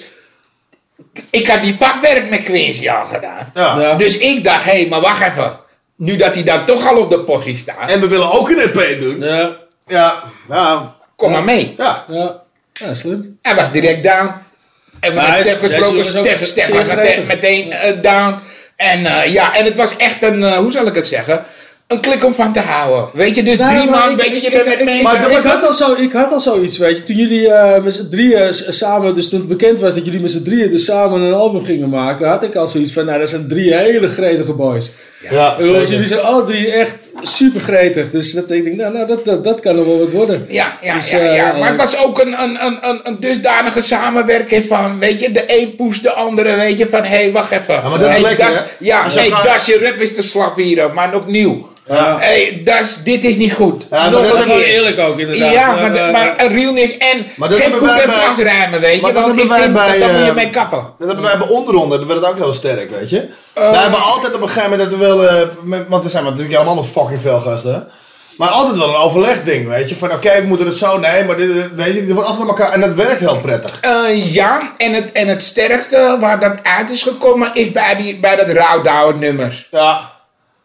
ik 1.29 1.47
had 1.47 1.63
die 1.63 1.75
vakwerk 1.79 2.29
met 2.29 2.43
Quincy 2.43 2.89
al 2.89 3.05
gedaan. 3.05 3.51
Ja. 3.53 3.79
Ja. 3.79 3.93
Dus 3.95 4.17
ik 4.17 4.43
dacht, 4.43 4.63
hé, 4.63 4.71
hey, 4.71 4.87
maar 4.89 5.01
wacht 5.01 5.21
even. 5.31 5.59
Nu 5.95 6.15
dat 6.15 6.33
hij 6.33 6.43
dan 6.43 6.65
toch 6.65 6.87
al 6.87 6.97
op 6.97 7.09
de 7.09 7.19
postie 7.19 7.57
staat, 7.57 7.89
En 7.89 7.99
we 7.99 8.07
willen 8.07 8.31
ook 8.31 8.49
een 8.49 8.59
EP 8.59 8.99
doen. 8.99 9.19
Ja, 9.19 9.51
Ja, 9.87 10.23
ja, 10.49 10.95
kom 11.15 11.31
maar 11.31 11.43
mee. 11.43 11.73
ja. 11.77 12.05
ja. 12.07 12.39
Ja, 12.73 12.93
slim. 12.93 13.37
Hij 13.41 13.55
was 13.55 13.71
direct 13.71 14.03
down. 14.03 14.31
En 15.01 15.13
met 15.13 15.23
Stef 15.35 15.59
gesproken, 15.59 16.05
Stef, 16.05 16.45
Stef 16.45 16.67
was 16.69 16.95
meteen, 16.95 17.23
meteen 17.27 17.71
eh, 17.71 18.01
down. 18.01 18.35
En 18.75 19.05
eh, 19.05 19.33
ja, 19.33 19.55
en 19.57 19.65
het 19.65 19.75
was 19.75 19.95
echt 19.97 20.23
een, 20.23 20.43
eh, 20.43 20.53
hoe 20.57 20.71
zal 20.71 20.87
ik 20.87 20.93
het 20.95 21.07
zeggen? 21.07 21.41
Een 21.87 21.99
klik 21.99 22.25
om 22.25 22.33
van 22.33 22.53
te 22.53 22.59
houden. 22.59 23.09
Weet 23.13 23.35
je, 23.35 23.43
dus 23.43 23.57
Nee, 23.57 23.67
drie 23.77 23.89
man, 23.89 24.09
ik- 24.11 24.17
weet 24.17 24.27
je, 24.29 24.35
ik- 24.35 24.43
je 24.43 24.49
bent 24.49 24.61
ik- 24.61 24.67
met 24.67 24.85
mensen. 24.85 25.03
Maar 25.03 25.19
Maar 25.21 25.31
ik, 25.31 25.43
had 25.43 25.63
al 25.67 25.73
zo, 25.73 25.93
ik 25.93 26.11
had 26.11 26.31
al 26.31 26.39
zoiets, 26.39 26.77
weet 26.77 26.97
je. 26.97 27.03
Toen 27.03 27.15
jullie 27.15 27.49
eh, 27.53 27.83
met 27.83 27.93
z'n 27.93 28.07
drieën 28.09 28.53
samen, 28.53 29.15
dus 29.15 29.29
toen 29.29 29.39
het 29.39 29.47
bekend 29.47 29.79
was 29.79 29.93
dat 29.95 30.05
jullie 30.05 30.19
met 30.19 30.31
z'n 30.31 30.43
drieën 30.43 30.69
dus 30.71 30.85
samen 30.85 31.21
een 31.21 31.33
album 31.33 31.65
gingen 31.65 31.89
maken, 31.89 32.27
had 32.27 32.43
ik 32.43 32.55
al 32.55 32.67
zoiets 32.67 32.93
van, 32.93 33.05
nou, 33.05 33.19
dat 33.19 33.29
zijn 33.29 33.47
drie 33.47 33.73
hele 33.75 34.07
gretige 34.09 34.53
boys. 34.53 34.91
Ja, 35.29 35.55
jullie 35.59 36.07
zijn 36.07 36.19
alle 36.21 36.43
drie 36.45 36.71
echt 36.71 37.11
super 37.21 37.61
gretig. 37.61 38.11
Dus 38.11 38.31
dat, 38.33 38.51
ik 38.51 38.63
denk, 38.63 38.75
nou, 38.75 38.93
nou 38.93 39.07
dat, 39.07 39.25
dat, 39.25 39.43
dat 39.43 39.59
kan 39.59 39.75
nog 39.75 39.85
wel 39.85 39.99
wat 39.99 40.11
worden. 40.11 40.45
Ja, 40.49 40.77
ja, 40.81 40.95
Dus, 40.95 41.09
ja, 41.09 41.17
eh, 41.19 41.35
ja. 41.35 41.53
Maar 41.57 41.67
het 41.69 41.77
was 41.77 41.97
ook 41.97 42.19
een, 42.19 42.41
een, 42.41 42.65
een, 42.65 42.77
een, 42.81 42.99
een 43.03 43.17
dusdanige 43.19 43.81
samenwerking 43.81 44.65
van, 44.65 44.99
weet 44.99 45.19
je, 45.19 45.31
de 45.31 45.43
een 45.61 45.75
poest 45.75 46.03
de 46.03 46.11
andere, 46.11 46.55
weet 46.55 46.77
je, 46.77 46.87
van, 46.87 47.03
hé, 47.03 47.07
hey, 47.15 47.31
wacht 47.31 47.51
even. 47.51 47.81
maar 47.83 47.99
dat 47.99 48.01
is 48.01 48.07
hey, 48.07 48.21
lekker, 48.21 48.45
das- 48.47 48.57
hè? 48.57 48.63
Ja, 48.79 49.03
hey, 49.09 49.29
gaat- 49.29 49.43
das, 49.43 49.65
je 49.65 49.79
rap 49.83 49.95
is 50.01 50.15
te 50.15 50.23
slap 50.23 50.55
hier, 50.55 50.93
maar 50.93 51.15
opnieuw. 51.15 51.69
Ja. 51.87 52.17
hey, 52.19 52.61
das, 52.63 53.03
dit 53.03 53.23
is 53.23 53.35
niet 53.35 53.53
goed. 53.53 53.87
Ja, 53.91 53.97
maar 54.01 54.11
Nog 54.11 54.21
dat 54.21 54.31
een 54.31 54.37
is 54.37 54.43
gewoon 54.43 54.59
keer. 54.61 54.69
eerlijk 54.73 54.99
ook, 54.99 55.19
inderdaad. 55.19 55.53
Ja, 55.53 55.71
maar, 55.75 56.11
maar 56.11 56.33
een 56.37 56.53
realness 56.57 56.97
en 56.97 57.25
Maar 57.35 57.49
dat 57.49 57.59
geen 57.59 57.71
wij 57.79 57.79
en 58.01 58.07
bij- 58.07 58.15
plasruimen, 58.25 58.79
weet 58.81 58.95
je. 58.95 59.01
dat 59.01 59.13
Want 59.13 59.25
hebben 59.25 59.45
ik 59.45 59.51
vind, 59.51 59.73
bij, 59.73 59.89
dat, 59.91 59.99
daar 59.99 60.11
moet 60.13 60.23
je 60.23 60.29
eh, 60.29 60.35
mee 60.35 60.49
kappen. 60.49 60.83
Dat 60.99 61.07
hebben 61.07 61.25
wij 61.25 61.37
bij 61.37 61.47
onderronden, 61.47 61.97
hebben 61.97 62.15
we 62.15 62.21
dat 62.21 62.31
ook 62.31 62.37
heel 62.37 62.53
sterk, 62.53 62.89
weet 62.99 63.09
je. 63.09 63.27
Oh. 63.55 63.71
wij 63.71 63.81
hebben 63.81 64.01
altijd 64.03 64.35
op 64.35 64.41
een 64.41 64.47
gegeven 64.47 64.69
moment 64.69 64.89
dat 64.89 64.99
we 64.99 65.05
wel, 65.05 65.27
eh, 65.27 65.47
met- 65.63 65.85
want 65.87 66.03
er 66.03 66.09
zijn 66.09 66.23
natuurlijk 66.23 66.55
allemaal 66.55 66.75
nog 66.75 66.87
fucking 66.89 67.21
veel 67.21 67.39
gasten. 67.39 67.87
Maar 68.37 68.49
altijd 68.49 68.77
wel 68.77 68.89
een 68.89 68.95
overlegding, 68.95 69.67
weet 69.67 69.89
je. 69.89 69.95
Van 69.95 70.11
oké, 70.11 70.41
we 70.41 70.47
moeten 70.47 70.65
het 70.67 70.77
zo, 70.77 70.97
nee, 70.97 71.23
maar 71.23 71.37
dit, 71.37 71.49
eh, 71.49 71.63
weet 71.75 71.93
je, 71.93 72.01
er 72.07 72.13
wordt 72.13 72.29
altijd 72.29 72.47
elkaar, 72.47 72.69
en 72.71 72.81
dat 72.81 72.93
werkt 72.93 73.19
heel 73.19 73.39
prettig. 73.39 73.77
Eh, 73.81 74.33
ja, 74.33 74.59
en 74.77 74.93
het, 74.93 75.11
en 75.11 75.27
het 75.27 75.43
sterkste 75.43 76.17
waar 76.19 76.39
dat 76.39 76.53
uit 76.63 76.89
is 76.89 77.03
gekomen 77.03 77.51
is 77.53 77.71
bij, 77.71 77.95
die, 77.95 78.19
bij 78.19 78.35
dat 78.35 78.49
rouwdouwen 78.49 79.19
nummer. 79.19 79.67
Ja. 79.71 80.09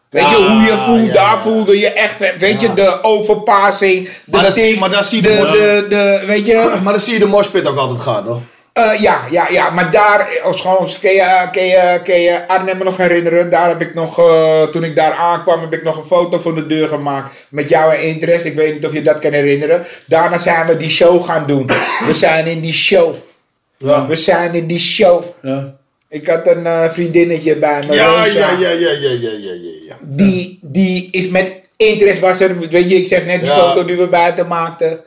Weet 0.09 0.29
je, 0.29 0.35
hoe 0.35 0.61
je 0.61 0.77
voelt, 0.85 1.05
ja, 1.05 1.11
daar 1.13 1.37
voelde 1.41 1.79
je 1.79 1.87
echt, 1.89 2.13
weet 2.37 2.61
je, 2.61 2.73
de 2.73 2.99
overpassing, 3.01 4.05
de 4.05 4.11
Maar 4.31 4.43
dat- 4.43 4.53
tik, 4.53 4.79
maar 4.79 4.89
daar 4.89 5.03
zie 5.03 5.21
je 5.23 5.27
de, 5.29 5.35
de- 5.35 5.45
de, 5.51 5.85
de, 5.89 6.23
weet 6.27 6.45
je, 6.45 6.71
Maar 6.83 6.93
dan 6.93 7.01
zie 7.01 7.13
je 7.13 7.19
de 7.19 7.25
moshpit 7.25 7.67
ook 7.67 7.77
altijd 7.77 8.01
gaan, 8.01 8.25
toch? 8.25 8.39
Eh, 8.77 8.99
ja, 8.99 9.25
ja, 9.31 9.47
ja, 9.49 9.69
maar 9.69 9.91
daar, 9.91 10.39
als 10.43 10.61
gewoon, 10.61 10.89
kun 10.99 11.11
je, 11.11 11.47
kun 11.51 11.63
je, 11.65 11.99
kun 12.03 12.19
je 12.19 12.47
Arnhem 12.47 12.83
nog 12.83 12.97
herinneren? 12.97 13.49
Daar 13.49 13.67
heb 13.67 13.81
ik 13.81 13.93
nog, 13.93 14.19
eh, 14.19 14.63
toen 14.63 14.83
ik 14.83 14.95
daar 14.95 15.11
aankwam, 15.11 15.61
heb 15.61 15.73
ik 15.73 15.83
nog 15.83 15.97
een 15.97 16.05
foto 16.05 16.39
voor 16.39 16.55
de 16.55 16.67
deur 16.67 16.87
gemaakt 16.87 17.45
met 17.49 17.69
jou 17.69 17.93
en 17.93 18.01
interest. 18.01 18.45
Ik 18.45 18.55
weet 18.55 18.73
niet 18.73 18.85
of 18.85 18.93
je 18.93 19.01
dat 19.01 19.19
kan 19.19 19.31
herinneren. 19.31 19.85
Daarna 20.05 20.37
zijn 20.37 20.67
we 20.67 20.77
die 20.77 20.89
show 20.89 21.25
gaan 21.25 21.47
doen. 21.47 21.65
We 22.07 22.13
zijn 22.13 22.45
in 22.45 22.61
die 22.61 22.73
show. 22.73 23.15
Ja. 23.77 24.07
We 24.07 24.15
zijn 24.15 24.53
in 24.53 24.67
die 24.67 24.79
show. 24.79 25.23
ja. 25.41 25.75
Ik 26.09 26.27
had 26.27 26.47
een 26.47 26.65
eh, 26.65 26.89
vriendinnetje 26.89 27.55
bij 27.55 27.83
me. 27.87 27.93
Ja, 27.93 28.23
Rosa. 28.23 28.39
ja, 28.39 28.49
ja, 28.59 28.69
ja, 28.69 28.91
ja, 28.91 29.09
ja, 29.11 29.51
ja. 29.87 29.97
Die, 30.01 30.59
die 30.61 31.07
is 31.11 31.27
met 31.27 31.51
interest 31.75 32.19
was 32.19 32.39
er, 32.39 32.59
weet 32.59 32.89
je, 32.89 32.95
ik 32.95 33.07
zeg 33.07 33.25
net 33.25 33.41
die 33.41 33.49
foto 33.49 33.85
die 33.85 33.95
we 33.95 34.07
buiten 34.07 34.47
maakten. 34.47 34.99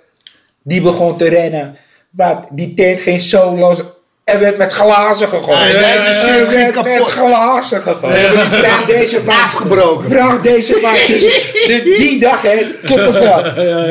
Die 0.62 0.83
begon 0.83 1.17
te 1.17 1.29
rennen. 1.29 1.77
Wat, 2.11 2.47
die 2.50 2.75
tent 2.75 3.00
ging 3.00 3.21
zo 3.21 3.57
los. 3.57 3.79
Er 4.25 4.40
werd 4.40 4.57
met 4.57 4.73
glazen 4.73 5.29
gegooid. 5.29 5.59
Nee, 5.59 5.73
deze 5.73 6.12
shit 6.12 6.49
ging 6.49 6.73
kapot. 6.73 6.99
met 6.99 7.07
glazen 7.07 7.83
gegooid. 7.83 8.14
Vraag 8.50 8.85
deze 8.85 9.21
man. 9.26 9.35
Afgebroken. 9.35 10.11
Vraag 10.11 10.40
deze 10.40 10.79
man. 10.83 10.93
Dus, 11.07 11.52
dus 11.67 11.83
die 11.83 12.21
dag, 12.21 12.43
hè, 12.43 12.67
kippenvel. 12.85 13.43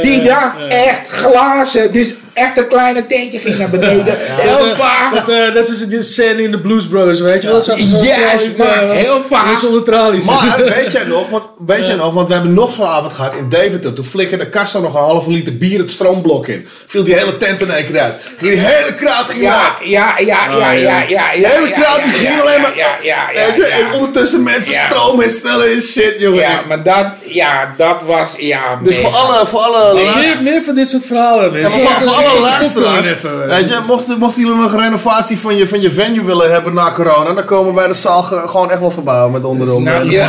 Die 0.01 0.23
dag 0.23 0.53
echt 0.69 1.07
glazen. 1.07 1.91
Dus 1.93 2.13
echt 2.39 2.57
een 2.57 2.67
kleine 2.67 3.05
tentje 3.05 3.39
ging 3.39 3.57
naar 3.57 3.69
beneden. 3.69 4.15
Heel 4.19 4.75
vaag. 4.75 5.13
Dat, 5.13 5.29
eh, 5.29 5.53
dat 5.53 5.69
is 5.69 5.87
die 5.87 6.01
scène 6.03 6.43
in 6.43 6.51
de 6.51 6.59
Blues 6.59 6.87
Brothers, 6.87 7.19
weet 7.19 7.41
je 7.41 7.47
wel? 7.47 7.55
Dat 7.55 7.65
zag 7.65 7.79
zo 7.79 7.97
Juist, 7.97 8.21
tralies, 8.21 8.55
maar 8.55 8.89
eh, 8.89 8.89
heel 8.89 9.21
vaag. 9.29 9.59
Zonder 9.59 9.83
tralies. 9.83 10.25
Maar 10.25 10.61
weet 10.75 10.91
jij 10.91 11.03
nog, 11.03 11.29
want, 11.29 11.43
weet 11.65 11.85
jij 11.85 11.95
nog, 11.95 12.13
want 12.13 12.27
we 12.27 12.33
hebben 12.33 12.53
nog 12.53 12.73
zo'n 12.75 12.85
avond 12.85 13.13
gehad 13.13 13.33
in 13.35 13.49
Deventer. 13.49 13.93
Toen 13.93 14.05
flikkerde 14.05 14.49
Castro 14.49 14.81
nog 14.81 14.93
een 14.93 14.99
halve 15.01 15.31
liter 15.31 15.57
bier 15.57 15.79
het 15.79 15.91
stroomblok 15.91 16.47
in. 16.47 16.67
Viel 16.85 17.03
die 17.03 17.13
hele 17.13 17.37
tent 17.37 17.61
in 17.61 17.71
één 17.71 17.85
keer 17.85 17.99
uit. 17.99 18.13
Ging 18.37 18.51
die 18.51 18.59
hele 18.59 18.95
kraat 18.95 19.29
ging 19.31 19.41
Ja, 19.43 19.63
uit. 19.79 19.89
ja, 19.89 20.13
ja, 20.19 20.37
ja, 20.57 20.71
ja, 20.71 21.01
ja. 21.07 21.31
De 21.33 21.47
hele 21.47 21.69
kraat 21.71 22.01
ging 22.05 22.41
alleen 22.41 22.61
maar... 22.61 22.77
Ja, 22.77 22.97
ja, 23.01 23.29
ja. 23.33 23.41
Ja. 23.55 23.65
En 23.65 23.93
ondertussen 23.93 24.43
mensen 24.43 24.73
Ja. 24.73 24.85
stroom 24.85 25.19
herstellen 25.19 25.71
en 25.71 25.81
shit, 25.81 26.15
jongen. 26.19 26.39
Ja, 26.39 26.61
maar 26.67 26.83
dat, 26.83 27.05
ja, 27.33 27.73
dat 27.77 28.01
was, 28.03 28.35
ja, 28.37 28.75
Dus 28.83 28.97
voor 28.99 29.09
alle, 29.15 29.45
voor 29.47 29.59
alle 29.59 29.93
Meer, 29.93 30.03
luisteraars... 30.05 30.39
meer 30.41 30.63
van 30.63 30.75
dit 30.75 30.89
soort 30.89 31.05
verhalen, 31.05 31.59
Ja, 31.59 31.69
voor, 31.69 31.79
voor 31.89 32.09
alle 32.25 32.39
luisteraars, 32.39 33.05
even, 33.07 33.47
weet 33.47 33.69
je, 33.69 33.83
mochten, 33.87 34.17
mochten 34.19 34.41
jullie 34.41 34.57
nog 34.57 34.71
een 34.73 34.79
renovatie 34.79 35.37
van 35.39 35.55
je, 35.55 35.67
van 35.67 35.81
je 35.81 35.91
venue 35.91 36.23
willen 36.23 36.51
hebben 36.51 36.73
na 36.73 36.91
corona, 36.91 37.33
dan 37.33 37.45
komen 37.45 37.73
wij 37.73 37.87
de 37.87 37.93
zaal 37.93 38.21
ge- 38.23 38.43
gewoon 38.47 38.71
echt 38.71 38.79
wel 38.79 38.91
verbouwen 38.91 39.31
met 39.31 39.43
onderom. 39.43 39.83
Nou, 39.83 40.11
ja, 40.11 40.27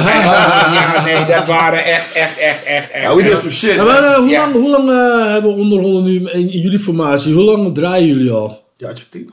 ja, 0.72 1.02
nee, 1.04 1.24
dat 1.26 1.46
waren 1.46 1.84
echt, 1.84 2.12
echt, 2.12 2.38
echt, 2.38 2.64
echt, 2.64 2.90
echt. 2.90 3.02
Ja, 3.02 3.14
we 3.16 3.22
did 3.22 3.38
some 3.38 3.52
shit. 3.52 3.74
Ja, 3.74 3.84
maar, 3.84 4.02
eh, 4.04 4.14
hoe 4.16 4.28
Ja. 4.28 4.40
lang, 4.40 4.52
hoe 4.52 4.70
lang 4.70 4.90
eh, 4.90 5.32
hebben 5.32 5.54
onderhonden 5.54 6.02
nu 6.02 6.14
in, 6.16 6.50
in 6.50 6.60
jullie 6.60 6.78
formatie? 6.78 7.34
Hoe 7.34 7.42
lang 7.44 7.74
draaien 7.74 8.06
jullie 8.08 8.30
al? 8.32 8.64
Jaartje 8.76 9.04
10. 9.10 9.32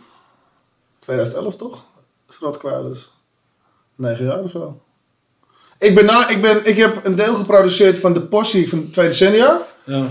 2011 1.00 1.56
toch? 1.56 1.84
Schrotkwaders. 2.30 3.10
9 3.96 4.26
jaar 4.26 4.40
of 4.40 4.50
zo. 4.52 4.80
Ik, 5.80 5.96
ben 5.96 6.06
na, 6.06 6.30
ik, 6.30 6.42
ben, 6.42 6.66
ik 6.66 6.78
heb 6.78 7.06
een 7.06 7.16
deel 7.16 7.36
geproduceerd 7.36 7.98
van 7.98 8.14
de 8.14 8.22
possie 8.22 8.70
van 8.70 8.78
het 8.78 8.94
tweede 8.94 9.12
decennia. 9.12 9.62
Ja. 9.84 10.08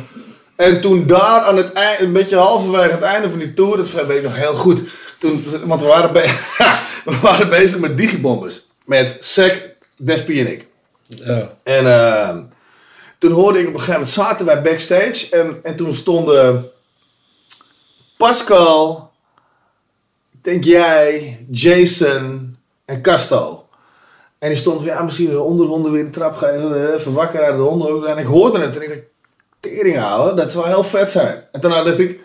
En 0.56 0.80
toen 0.80 1.06
daar 1.06 1.40
aan 1.40 1.56
het 1.56 1.72
eind, 1.72 2.00
een 2.00 2.12
beetje 2.12 2.36
halverwege 2.36 2.90
het 2.90 3.02
einde 3.02 3.30
van 3.30 3.38
die 3.38 3.54
tour, 3.54 3.76
dat 3.76 3.90
weet 3.90 4.16
ik 4.16 4.22
nog 4.22 4.36
heel 4.36 4.54
goed. 4.54 4.80
Toen, 5.18 5.44
want 5.64 5.80
we 5.80 5.86
waren, 5.86 6.12
be- 6.12 6.34
we 7.10 7.18
waren 7.22 7.48
bezig 7.48 7.78
met 7.78 7.96
digibombers. 7.96 8.66
Met 8.84 9.16
Sec, 9.20 9.74
Def 9.96 10.24
P 10.24 10.28
en 10.28 10.52
ik. 10.52 10.66
Ja. 11.06 11.50
En 11.62 11.86
ehm, 11.86 12.42
toen 13.18 13.32
hoorde 13.32 13.58
ik 13.58 13.66
op 13.66 13.72
een 13.72 13.78
gegeven 13.80 14.00
moment, 14.00 14.16
zaten 14.16 14.46
wij 14.46 14.62
backstage. 14.62 15.28
En, 15.30 15.60
en 15.62 15.76
toen 15.76 15.94
stonden 15.94 16.70
Pascal, 18.16 19.10
denk 20.42 20.64
jij, 20.64 21.38
Jason 21.50 22.56
en 22.84 23.02
Casto. 23.02 23.65
En 24.46 24.52
die 24.52 24.60
stonden 24.60 24.82
van, 24.84 24.92
ja, 24.94 25.02
misschien 25.02 25.30
de 25.30 25.40
onderhonden 25.40 25.92
weer 25.92 26.04
een 26.04 26.10
trap 26.10 26.36
geven. 26.36 26.94
Even 26.94 27.12
wakker 27.12 27.42
uit 27.44 27.56
de 27.56 27.62
honden. 27.62 28.06
En 28.06 28.18
ik 28.18 28.26
hoorde 28.26 28.58
het 28.60 28.76
en 28.76 28.82
ik 28.82 28.88
dacht, 28.88 29.00
tering 29.60 29.98
houden, 29.98 30.36
dat 30.36 30.52
zou 30.52 30.66
heel 30.66 30.84
vet 30.84 31.10
zijn. 31.10 31.44
En 31.52 31.60
daarna 31.60 31.82
dacht 31.82 31.98
ik, 31.98 32.20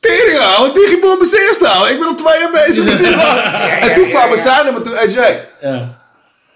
tering 0.00 0.38
houden, 0.38 0.74
Digibomb 0.74 1.22
is 1.22 1.32
eerst 1.32 1.64
houden. 1.66 1.92
Ik 1.94 1.98
ben 2.00 2.08
al 2.08 2.14
twee 2.14 2.40
jaar 2.40 2.50
bezig 2.66 2.84
met 2.84 2.98
die 2.98 3.06
En 3.88 3.94
toen 3.94 4.08
kwamen 4.08 4.38
zij 4.38 4.62
naar 4.62 4.72
me 4.72 4.80
toe, 4.80 4.94
hey 4.94 5.08
Jay. 5.08 5.48
Ja. 5.60 5.98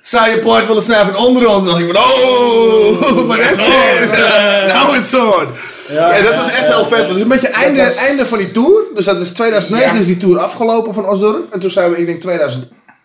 Zou 0.02 0.30
je 0.30 0.38
poort 0.38 0.66
willen 0.66 0.82
van 1.04 1.16
onderhand? 1.16 1.66
Dan 1.66 1.74
dacht 1.74 1.86
ik 1.88 1.96
van, 1.96 2.04
oh, 2.04 3.26
maar 3.26 3.36
dat 3.36 3.60
shit. 3.62 4.10
Nou, 4.74 4.96
it's 4.98 5.14
on. 5.14 5.46
Ja, 5.88 6.20
dat 6.22 6.34
was 6.34 6.46
echt 6.52 6.74
heel 6.74 6.84
vet. 6.84 7.08
Dus 7.10 7.20
een 7.20 7.28
beetje 7.28 7.48
einde, 7.48 7.84
was- 7.84 7.96
einde 7.96 8.24
van 8.24 8.38
die 8.38 8.52
tour. 8.52 8.82
Dus 8.94 9.04
dat 9.04 9.16
is 9.20 9.30
2009 9.30 9.94
Ja. 9.94 10.00
is 10.00 10.06
die 10.06 10.16
tour 10.16 10.38
afgelopen 10.38 10.94
van 10.94 11.08
Osdorp. 11.08 11.52
En 11.52 11.60
toen 11.60 11.70
zijn 11.70 11.90
we, 11.90 11.98
ik 11.98 12.06
denk 12.06 12.20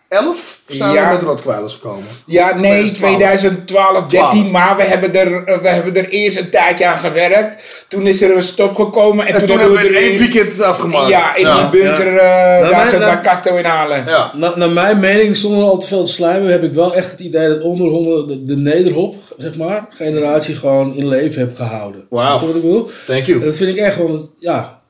2011, 0.08 0.60
zijn 0.66 0.92
Ja. 0.92 1.08
we 1.08 1.14
met 1.14 1.22
Rotkwaders 1.24 1.72
gekomen. 1.74 2.04
Ja, 2.26 2.54
nee, 2.54 2.92
2012, 2.92 4.06
13, 4.06 4.30
12. 4.30 4.50
maar 4.50 4.76
we 4.76 4.82
hebben, 4.82 5.14
er, 5.14 5.44
eh, 5.44 5.58
we 5.58 5.68
hebben 5.68 5.96
er 5.96 6.08
eerst 6.08 6.38
een 6.38 6.50
tijdje 6.50 6.86
aan 6.86 6.98
gewerkt. 6.98 7.84
Toen 7.88 8.06
is 8.06 8.22
er 8.22 8.36
een 8.36 8.42
stop 8.42 8.74
gekomen 8.74 9.26
en, 9.26 9.34
En 9.34 9.46
toen 9.46 9.58
hebben 9.58 9.76
we 9.76 9.88
er 9.88 9.94
één 9.96 10.12
een- 10.12 10.18
weekend 10.18 10.50
het 10.52 10.62
afgemaakt. 10.62 11.08
Ja, 11.08 11.34
in 11.36 11.46
Ja. 11.46 11.56
die 11.70 11.80
bunker 11.80 12.16
eh, 12.16 12.60
Nou, 12.60 12.60
daar 12.70 12.76
mijn- 12.76 12.90
zo 12.90 12.98
bij 12.98 13.20
Casto 13.20 13.56
in 13.56 13.64
Halen. 13.64 14.04
Ja. 14.06 14.32
Na, 14.36 14.56
naar 14.56 14.70
mijn 14.70 15.00
mening, 15.00 15.36
zonder 15.36 15.64
al 15.64 15.78
te 15.78 15.86
veel 15.86 16.04
te 16.04 16.10
slijmen, 16.12 16.50
heb 16.52 16.62
ik 16.62 16.72
wel 16.72 16.94
echt 16.94 17.10
het 17.10 17.20
idee 17.20 17.48
dat 17.48 17.60
onderhonden 17.62 18.26
de, 18.28 18.42
de 18.42 18.56
nederhop, 18.56 19.14
zeg 19.38 19.56
maar, 19.56 19.86
generatie 19.90 20.54
gewoon 20.54 20.94
in 20.94 21.08
leven 21.08 21.40
heb 21.40 21.56
gehouden. 21.56 22.06
Wauw. 22.10 22.40
Je 22.40 22.46
wat 22.46 22.54
ik 22.56 22.62
bedoel? 22.62 22.90
Thank 23.06 23.24
you. 23.24 23.38
En 23.38 23.44
dat 23.44 23.56
vind 23.56 23.70
ik 23.70 23.76
echt 23.76 23.94
gewoon, 23.94 24.30
ja, 24.38 24.80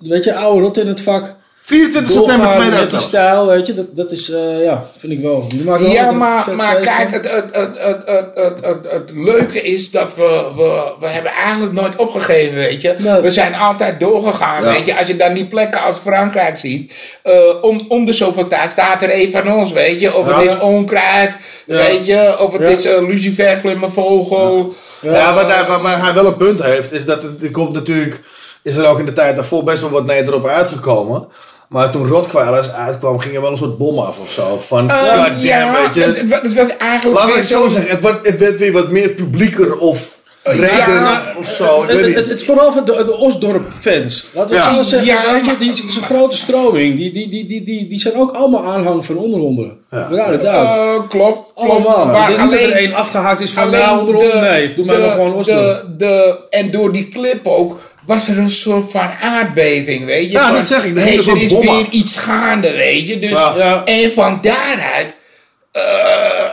weet 0.00 0.24
je, 0.24 0.34
oude 0.34 0.60
rot 0.60 0.76
in 0.78 0.86
het 0.86 1.00
vak. 1.00 1.34
24 1.66 2.12
september 2.12 2.44
Doorgaan 2.52 2.70
met 2.70 2.90
die 2.90 2.98
2011. 2.98 3.02
stijl, 3.02 3.46
weet 3.46 3.66
je, 3.66 3.74
dat, 3.74 3.86
dat 3.96 4.10
is, 4.10 4.30
eh, 4.30 4.64
ja, 4.64 4.86
vind 4.96 5.12
ik 5.12 5.20
wel. 5.20 5.46
Ja, 5.78 6.10
maar, 6.10 6.44
vet 6.44 6.54
maar 6.56 6.74
feest 6.76 6.96
kijk, 6.96 7.10
het, 7.12 7.30
het, 7.30 7.44
het, 7.52 7.76
het, 7.78 8.02
het, 8.06 8.26
het, 8.34 8.64
het, 8.64 8.92
het 8.92 9.10
leuke 9.14 9.62
is 9.62 9.90
dat 9.90 10.14
we, 10.14 10.44
we, 10.56 10.92
we 11.00 11.06
hebben 11.06 11.32
eigenlijk 11.32 11.72
nooit 11.72 11.96
opgegeven, 11.96 12.54
weet 12.56 12.80
je. 12.82 12.94
Nee. 12.98 13.20
We 13.20 13.30
zijn 13.30 13.54
altijd 13.54 14.00
doorgegaan, 14.00 14.62
Ja. 14.64 14.72
weet 14.72 14.86
je. 14.86 14.98
Als 14.98 15.06
je 15.06 15.16
dan 15.16 15.32
die 15.34 15.46
plekken 15.46 15.82
als 15.82 15.98
Frankrijk 15.98 16.58
ziet, 16.58 16.92
eh, 17.22 17.32
om, 17.60 17.80
om 17.88 18.04
de 18.04 18.12
zoveel 18.12 18.46
tijd 18.46 18.70
staat 18.70 19.02
er 19.02 19.14
een 19.14 19.30
van 19.30 19.52
ons, 19.52 19.72
weet 19.72 20.00
je. 20.00 20.14
Of 20.14 20.28
Ja. 20.28 20.40
het 20.40 20.50
is 20.50 20.58
onkruid, 20.58 21.34
weet 21.66 22.06
je. 22.06 22.36
Of 22.38 22.52
het 22.52 22.62
Ja. 22.62 22.68
is 22.68 22.86
uh, 22.86 23.08
lucifer, 23.08 23.56
glimmervogel. 23.56 24.74
Ja, 25.00 25.34
wat 25.34 25.50
hij, 25.52 25.66
waar, 25.66 25.80
waar 25.82 26.02
hij 26.04 26.14
wel 26.14 26.26
een 26.26 26.36
punt 26.36 26.62
heeft, 26.62 26.92
is 26.92 27.04
dat 27.04 27.22
het, 27.22 27.42
er 27.42 27.50
komt 27.50 27.72
natuurlijk, 27.72 28.22
is 28.62 28.76
er 28.76 28.86
ook 28.86 28.98
in 28.98 29.06
de 29.06 29.12
tijd 29.12 29.36
daarvoor 29.36 29.64
best 29.64 29.80
wel 29.80 29.90
wat 29.90 30.06
Nederop 30.06 30.46
uitgekomen. 30.46 31.28
Maar 31.68 31.90
toen 31.90 32.06
Rotkwaders 32.08 32.72
uitkwam, 32.72 33.18
ging 33.18 33.34
er 33.34 33.40
wel 33.40 33.50
een 33.50 33.56
soort 33.56 33.78
bom 33.78 33.98
af 33.98 34.18
of 34.18 34.30
zo. 34.30 34.58
Van, 34.60 34.90
Eh, 34.90 34.96
goddamn, 34.96 35.40
ja, 35.40 35.72
weet 35.72 35.94
je. 35.94 36.00
het, 36.00 36.16
het 36.16 36.28
was- 36.28 36.40
het 36.42 36.54
was 36.54 36.76
eigenlijk 36.76 37.20
Laat 37.20 37.28
ik 37.28 37.34
het 37.34 37.46
zo 37.46 37.68
zeggen, 37.68 37.90
het 37.90 38.00
werd, 38.00 38.26
het 38.26 38.38
werd 38.38 38.58
weer 38.58 38.72
wat 38.72 38.90
meer 38.90 39.08
publieker 39.08 39.76
of 39.78 40.14
breder 40.42 40.68
Ja, 40.88 41.22
of, 41.38 41.46
zo. 41.48 41.64
Ik 41.82 41.88
Het, 41.88 41.96
weet 41.96 41.96
het, 41.98 42.06
niet. 42.06 42.26
het 42.26 42.38
is 42.40 42.44
vooral 42.44 42.72
voor 42.72 42.84
de, 42.84 42.92
de 43.06 43.16
Osdorp-fans. 43.16 44.26
Laten 44.34 44.56
we 44.56 44.62
Ja. 44.62 44.74
zo 44.74 44.82
zeggen, 44.82 45.08
Ja, 45.08 45.32
weet 45.32 45.46
je, 45.46 45.56
die, 45.58 45.68
het 45.70 45.84
is 45.84 45.96
een 45.96 46.02
grote 46.02 46.36
stroming. 46.36 46.96
Die, 46.96 47.12
die, 47.12 47.28
die, 47.28 47.46
die, 47.46 47.64
die, 47.64 47.86
die 47.88 48.00
zijn 48.00 48.16
ook 48.16 48.32
allemaal 48.34 48.64
aanhang 48.64 49.04
van 49.04 49.16
onderhonden. 49.16 49.78
Ja. 49.90 49.98
A 49.98 50.08
doubt. 50.08 50.44
Eh, 50.44 51.08
klopt, 51.08 51.08
klopt. 51.08 51.52
Allemaal. 51.54 52.04
Maar 52.06 52.30
ik 52.30 52.36
denk 52.36 52.50
niet 52.50 52.50
dat 52.50 52.60
er 52.60 52.64
alleen- 52.66 52.76
één 52.78 52.94
afgehaakt 52.94 53.40
is 53.40 53.50
van 53.50 53.62
Alleen 53.62 53.80
nou 53.80 53.98
onderhonden. 53.98 54.40
Nee, 54.40 54.74
doe 54.74 54.84
mij 54.84 54.94
de- 54.96 55.00
maar 55.00 55.10
gewoon 55.10 55.34
Osdorp. 55.34 55.84
de, 55.86 55.96
de, 55.96 56.36
En 56.50 56.70
door 56.70 56.92
die 56.92 57.08
clip 57.08 57.46
ook 57.46 57.78
was 58.06 58.28
er 58.28 58.38
een 58.38 58.50
soort 58.50 58.90
van 58.90 59.08
aardbeving, 59.20 60.04
weet 60.04 60.26
je. 60.26 60.32
Ja, 60.32 60.46
van, 60.46 60.54
dat 60.54 60.66
zeg 60.66 60.84
ik, 60.84 60.96
er 60.96 61.02
hey, 61.02 61.16
er 61.16 61.22
soort 61.22 61.40
is 61.40 61.52
bom 61.52 61.60
weer 61.60 61.70
af. 61.70 61.90
iets 61.90 62.16
gaande, 62.16 62.72
weet 62.72 63.08
je. 63.08 63.18
Dus, 63.18 63.30
Ja. 63.30 63.54
Ja. 63.56 63.84
En 63.84 64.12
van 64.12 64.38
daaruit 64.42 65.14
eh, 65.72 65.82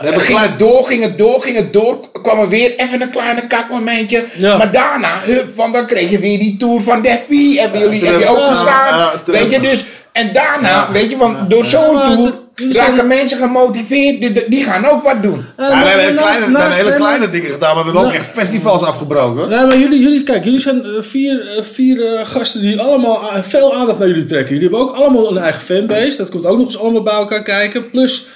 hebben 0.00 0.20
ging 0.20 0.38
het 0.38 0.58
door, 0.58 0.84
ging 0.84 1.02
het 1.02 1.18
door, 1.18 1.40
ging 1.40 1.56
het 1.56 1.72
door. 1.72 1.98
kwam 2.22 2.38
er 2.38 2.48
weer 2.48 2.74
even 2.76 3.02
een 3.02 3.10
kleine 3.10 3.46
kakmomentje. 3.46 4.24
Ja. 4.36 4.56
Maar 4.56 4.70
daarna, 4.70 5.20
hup, 5.22 5.56
want 5.56 5.74
dan 5.74 5.86
kreeg 5.86 6.10
je 6.10 6.18
weer 6.18 6.38
die 6.38 6.56
tour 6.56 6.80
van 6.80 7.02
Deppie. 7.02 7.60
Hebben 7.60 7.80
jullie 7.80 8.04
heb 8.04 8.20
je 8.20 8.28
ook 8.28 8.44
gestaan. 8.44 9.10
weet 9.24 9.50
je, 9.50 9.60
dus... 9.60 9.84
En 10.12 10.32
daarna, 10.32 10.88
weet 10.92 11.10
je, 11.10 11.16
want 11.16 11.50
door 11.50 11.64
zo'n 11.64 12.00
tour 12.00 12.32
raken 12.54 13.06
mensen 13.06 13.38
gemotiveerd. 13.38 14.20
Die, 14.20 14.48
die 14.48 14.64
gaan 14.64 14.86
ook 14.86 15.02
wat 15.02 15.22
doen. 15.22 15.44
Ja, 15.58 15.68
we 15.68 15.74
hebben 15.74 16.04
hele 16.04 16.12
naast- 16.12 16.30
kleine, 16.38 16.38
we 16.38 16.44
hebben 16.44 16.52
naast- 16.52 16.76
hele 16.76 16.94
kleine 16.94 17.30
dingen 17.30 17.50
gedaan, 17.50 17.74
maar 17.74 17.84
we 17.84 17.90
hebben 17.90 18.08
ook 18.08 18.14
echt 18.16 18.26
festivals 18.30 18.82
afgebroken. 18.82 19.50
Ja, 19.50 19.66
maar 19.66 19.78
jullie, 19.78 20.00
jullie, 20.00 20.22
kijk, 20.22 20.44
jullie 20.44 20.60
zijn 20.60 20.84
eh, 20.84 20.90
vier, 21.02 21.40
eh, 21.56 21.62
vier 21.62 22.06
eh, 22.06 22.26
gasten 22.26 22.60
die 22.60 22.80
allemaal 22.80 23.30
veel 23.42 23.74
aandacht 23.74 23.98
naar 23.98 24.08
jullie 24.08 24.24
trekken. 24.24 24.54
Jullie 24.54 24.70
hebben 24.70 24.88
ook 24.88 24.94
allemaal 24.96 25.30
een 25.30 25.38
eigen 25.42 25.62
fanbase. 25.62 26.16
Dat 26.16 26.28
komt 26.30 26.46
ook 26.46 26.56
nog 26.58 26.66
eens 26.66 26.78
allemaal 26.78 27.02
bij 27.02 27.14
elkaar 27.14 27.42
kijken. 27.42 27.90
Plus, 27.90 28.26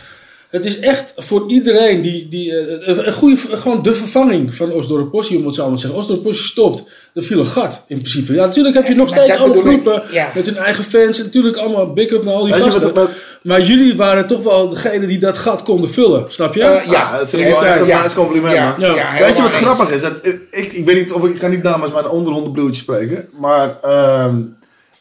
het 0.51 0.65
is 0.65 0.79
echt 0.79 1.13
voor 1.17 1.51
iedereen 1.51 2.03
die, 2.03 2.29
die 2.29 2.57
eh, 2.59 2.97
een- 3.07 3.13
goede, 3.13 3.37
gewoon 3.51 3.83
de 3.83 3.95
vervanging 3.95 4.55
van 4.55 4.73
Osdorp 4.73 5.11
Possie, 5.11 5.39
om 5.39 5.47
het 5.47 5.55
zo 5.55 5.65
maar 5.67 5.75
te 5.75 5.81
zeggen. 5.81 5.99
Osdorp 5.99 6.23
Possie 6.23 6.45
stopt. 6.47 6.83
Er 7.15 7.23
viel 7.23 7.39
een 7.39 7.47
gat, 7.47 7.85
in 7.89 7.97
principe. 7.97 8.35
Ja, 8.35 8.45
natuurlijk 8.45 8.75
heb 8.77 8.87
je 8.87 8.95
nog 8.95 9.09
steeds 9.09 9.37
alle 9.37 9.55
ik, 9.55 9.61
groepen 9.61 10.03
ja. 10.11 10.31
met 10.35 10.47
hun 10.47 10.57
eigen 10.57 10.85
fans. 10.85 11.19
En 11.19 11.25
natuurlijk 11.25 11.57
allemaal 11.57 11.93
big 11.93 12.11
up 12.11 12.25
naar 12.25 12.35
al 12.35 12.45
die 12.45 12.53
Weet 12.55 12.63
gasten. 12.63 12.93
Maar 12.95 13.07
jullie 13.43 13.97
waren 13.97 14.27
toch 14.27 14.43
wel 14.43 14.69
degene 14.69 15.07
die 15.07 15.19
dat 15.19 15.37
gat 15.39 15.63
konden 15.63 15.91
vullen, 15.91 16.25
snap 16.29 16.55
je? 16.55 16.63
Eh, 16.65 16.91
Ja, 16.91 17.19
dat 17.19 17.29
vind 17.31 17.43
ik 17.43 17.49
wel 17.49 17.65
echt 17.65 17.81
een 17.81 17.87
Ja. 17.87 18.07
compliment, 18.15 18.55
Ja, 18.55 18.69
man. 18.79 18.81
Ja. 18.81 18.95
ja, 18.95 19.25
Weet 19.25 19.37
je 19.37 19.43
wat 19.43 19.53
eens. 19.53 19.61
grappig 19.61 19.91
is? 19.91 20.01
Dat, 20.01 20.13
ik, 20.51 20.73
ik 20.73 20.85
weet 20.85 20.97
niet 20.97 21.13
of 21.13 21.25
ik, 21.25 21.33
ik 21.33 21.39
kan 21.39 21.51
niet 21.51 21.63
namens 21.63 21.93
mijn 21.93 22.09
onderhondenbloedjes 22.09 22.79
spreken. 22.79 23.29
Maar 23.39 23.77
ehm, 23.83 24.41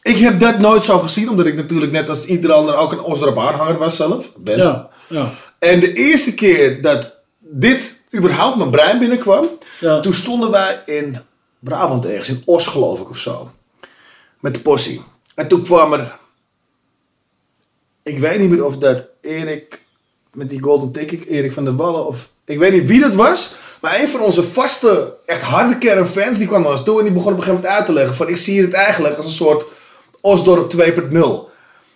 ik 0.02 0.16
heb 0.18 0.40
dat 0.40 0.58
nooit 0.58 0.84
zo 0.84 0.98
gezien. 0.98 1.30
Omdat 1.30 1.46
ik 1.46 1.54
natuurlijk 1.56 1.92
net 1.92 2.08
als 2.08 2.24
ieder 2.24 2.52
ander 2.52 2.76
ook 2.76 2.92
een 2.92 3.00
Osdorp 3.02 3.38
aanhanger 3.38 3.78
was 3.78 3.96
zelf. 3.96 4.32
Ben. 4.36 4.56
ja. 4.58 4.88
ja. 5.08 5.28
En 5.58 5.80
de 5.80 5.92
eerste 5.92 6.34
keer 6.34 6.82
dat 6.82 7.12
dit 7.40 7.98
überhaupt 8.16 8.56
mijn 8.56 8.70
brein 8.70 8.98
binnenkwam. 8.98 9.46
Ja. 9.80 10.00
Toen 10.00 10.14
stonden 10.14 10.50
wij 10.50 10.80
in 10.86 11.18
Brabant 11.58 12.04
ergens. 12.04 12.28
In 12.28 12.42
Os 12.44 12.66
geloof 12.66 13.00
ik 13.00 13.10
of 13.10 13.18
zo. 13.18 13.50
Met 14.40 14.54
de 14.54 14.60
possie. 14.60 15.02
En 15.34 15.48
toen 15.48 15.62
kwam 15.62 15.92
er... 15.92 16.16
Ik 18.08 18.18
weet 18.18 18.38
niet 18.38 18.50
meer 18.50 18.64
of 18.64 18.76
dat 18.76 19.02
Erik... 19.20 19.80
Met 20.32 20.48
die 20.48 20.62
golden 20.62 20.92
ticket, 20.92 21.26
Erik 21.26 21.52
van 21.52 21.64
der 21.64 21.76
Wallen 21.76 22.06
of... 22.06 22.28
Ik 22.44 22.58
weet 22.58 22.72
niet 22.72 22.86
wie 22.86 23.00
dat 23.00 23.14
was. 23.14 23.56
Maar 23.80 24.00
een 24.00 24.08
van 24.08 24.20
onze 24.20 24.42
vaste, 24.42 25.14
echt 25.26 25.42
harde 25.42 25.78
kern 25.78 26.06
fans... 26.06 26.38
Die 26.38 26.46
kwam 26.46 26.62
naar 26.62 26.70
ons 26.70 26.84
toe 26.84 26.98
en 26.98 27.04
die 27.04 27.12
begon 27.12 27.32
op 27.32 27.38
een 27.38 27.44
gegeven 27.44 27.62
moment 27.62 27.78
uit 27.78 27.86
te 27.86 27.92
leggen... 27.92 28.14
Van 28.14 28.28
ik 28.28 28.36
zie 28.36 28.62
het 28.62 28.72
eigenlijk 28.72 29.16
als 29.16 29.26
een 29.26 29.32
soort 29.32 29.64
Osdorp 30.20 30.72
2.0. 30.72 30.78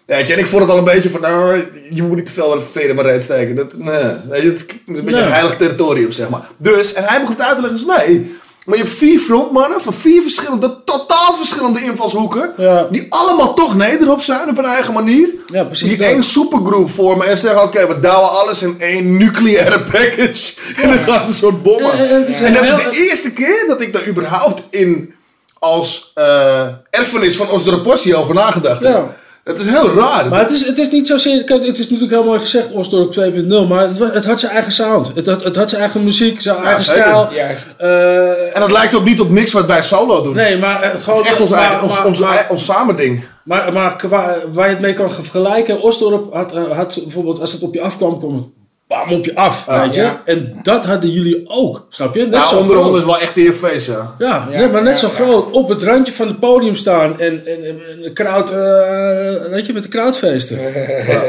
Weet 0.04 0.26
je, 0.26 0.32
en 0.32 0.38
ik 0.38 0.46
vond 0.46 0.62
het 0.62 0.70
al 0.70 0.78
een 0.78 0.84
beetje 0.84 1.10
van, 1.10 1.20
nou, 1.20 1.64
je 1.90 2.02
moet 2.02 2.16
niet 2.16 2.26
te 2.26 2.32
veel 2.32 2.60
veren 2.60 2.94
maar 2.94 3.04
reet 3.04 3.22
steken. 3.22 3.56
Dat, 3.56 3.76
nee, 3.76 3.94
het 3.94 4.42
is 4.42 4.64
een 4.86 5.04
beetje 5.04 5.20
een 5.20 5.32
heilig 5.32 5.56
territorium, 5.56 6.12
zeg 6.12 6.28
maar. 6.28 6.48
Dus, 6.56 6.92
en 6.92 7.04
hij 7.04 7.20
begon 7.20 7.36
het 7.36 7.44
uit 7.44 7.56
te 7.56 7.62
leggen, 7.62 7.86
dus 7.86 7.96
nee. 7.96 8.36
Maar 8.64 8.76
je 8.76 8.82
hebt 8.82 8.94
vier 8.96 9.18
frontmannen 9.20 9.80
van 9.80 9.92
vier 9.92 10.22
verschillende, 10.22 10.76
totaal 10.84 11.34
verschillende 11.34 11.82
invalshoeken. 11.82 12.52
Ja. 12.56 12.86
Die 12.90 13.06
allemaal 13.08 13.54
toch 13.54 13.76
nederop 13.76 14.20
zijn 14.20 14.48
op 14.48 14.56
hun 14.56 14.64
eigen 14.64 14.92
manier. 14.92 15.28
Ja, 15.52 15.64
precies 15.64 15.88
Die 15.88 15.96
dat. 15.96 16.06
één 16.06 16.22
supergroep 16.24 16.90
vormen 16.90 17.26
en 17.26 17.38
zeggen, 17.38 17.62
oké, 17.62 17.86
we 17.86 18.00
douwen 18.00 18.30
alles 18.30 18.62
in 18.62 18.76
één 18.78 19.16
nucleaire 19.16 19.80
package. 19.92 20.52
En 20.76 20.88
dan 20.88 20.98
gaat 20.98 21.26
een 21.26 21.32
soort 21.34 21.62
bom 21.62 21.84
aan. 21.84 21.90
En- 21.98 22.08
dat 22.18 22.28
is 22.28 22.38
de 22.38 23.06
eerste 23.08 23.32
keer 23.32 23.64
dat 23.68 23.80
ik 23.80 23.92
daar 23.92 24.06
überhaupt 24.06 24.62
in 24.70 25.14
als 25.58 26.10
eh, 26.14 26.66
erfenis 26.90 27.36
van 27.36 27.48
Osdorp 27.50 27.82
Possie 27.82 28.16
over 28.16 28.34
nagedacht 28.34 28.80
heb. 28.82 29.20
Het 29.44 29.60
is 29.60 29.66
heel 29.66 29.94
raar. 29.94 30.28
Maar 30.28 30.40
het 30.40 30.50
is, 30.50 30.66
het 30.66 30.78
is 30.78 30.90
niet 30.90 31.06
zozeer, 31.06 31.44
kijk, 31.44 31.66
het 31.66 31.78
is 31.78 31.84
natuurlijk 31.90 32.10
heel 32.10 32.24
mooi 32.24 32.40
gezegd, 32.40 32.72
Osdorp 32.72 33.14
2.0, 33.14 33.68
maar 33.68 33.88
het, 33.88 33.98
het 33.98 34.24
had 34.24 34.40
zijn 34.40 34.52
eigen 34.52 34.72
sound. 34.72 35.10
Het 35.14 35.26
had, 35.26 35.44
het 35.44 35.56
had 35.56 35.70
zijn 35.70 35.82
eigen 35.82 36.04
muziek, 36.04 36.40
zijn 36.40 36.56
eigen 36.56 36.82
zeker. 36.82 37.02
stijl. 37.02 37.28
Juist. 37.32 37.74
Eh, 37.78 38.54
en 38.54 38.60
dat 38.60 38.70
lijkt 38.70 38.94
ook 38.94 39.04
niet 39.04 39.20
op 39.20 39.30
niks 39.30 39.52
wat 39.52 39.66
wij 39.66 39.82
solo 39.82 40.22
doen. 40.22 40.34
nee, 40.34 40.58
maar 40.58 40.82
eh, 40.82 41.00
gewoon... 41.00 41.16
het 41.18 41.24
is 41.24 41.30
echt 41.30 41.40
ons, 41.40 41.50
maar- 41.50 41.58
eigen, 41.58 41.82
ons, 41.82 41.96
maar- 41.98 42.06
ons, 42.06 42.18
maar- 42.20 42.46
ons 42.50 42.64
samen 42.64 42.96
ding. 42.96 43.24
Maar, 43.44 43.72
maar 43.72 43.96
qua, 43.96 44.34
waar 44.52 44.66
je 44.66 44.72
het 44.72 44.82
mee 44.82 44.92
kan 44.94 45.10
vergelijken, 45.12 45.80
Osdorp 45.80 46.32
had, 46.32 46.52
eh, 46.52 46.70
had 46.70 46.98
bijvoorbeeld, 47.02 47.40
als 47.40 47.52
het 47.52 47.62
op 47.62 47.74
je 47.74 47.80
afkwam, 47.80 48.18
kwam 48.18 48.34
het 48.34 48.44
bam 48.92 49.12
op 49.18 49.24
je 49.24 49.34
af, 49.36 49.64
weet 49.64 49.94
je. 49.94 50.00
ja. 50.00 50.22
En 50.24 50.58
dat 50.62 50.84
hadden 50.84 51.10
jullie 51.10 51.42
ook, 51.44 51.86
snap 51.88 52.14
je? 52.14 52.20
Net 52.20 52.30
Nou, 52.30 52.46
zo 52.46 52.56
onder 52.58 52.76
groot. 52.76 52.96
is 52.96 53.04
wel 53.04 53.18
echt 53.18 53.34
de 53.34 53.54
feest, 53.54 53.86
ja. 53.86 54.14
Ja, 54.18 54.48
Ja, 54.50 54.58
nee, 54.58 54.68
maar 54.68 54.82
net 54.82 55.00
ja, 55.00 55.08
zo 55.08 55.14
ja. 55.18 55.24
groot. 55.24 55.50
Op 55.50 55.68
het 55.68 55.82
randje 55.82 56.12
van 56.12 56.26
het 56.26 56.40
podium 56.40 56.74
staan 56.74 57.20
en, 57.20 57.42
en, 57.46 57.64
en, 57.64 57.80
de 58.02 58.12
crowd, 58.12 58.50
eh, 58.50 59.50
weet 59.50 59.66
je, 59.66 59.72
met 59.72 59.82
de 59.82 59.88
crowdfeesten. 59.88 60.58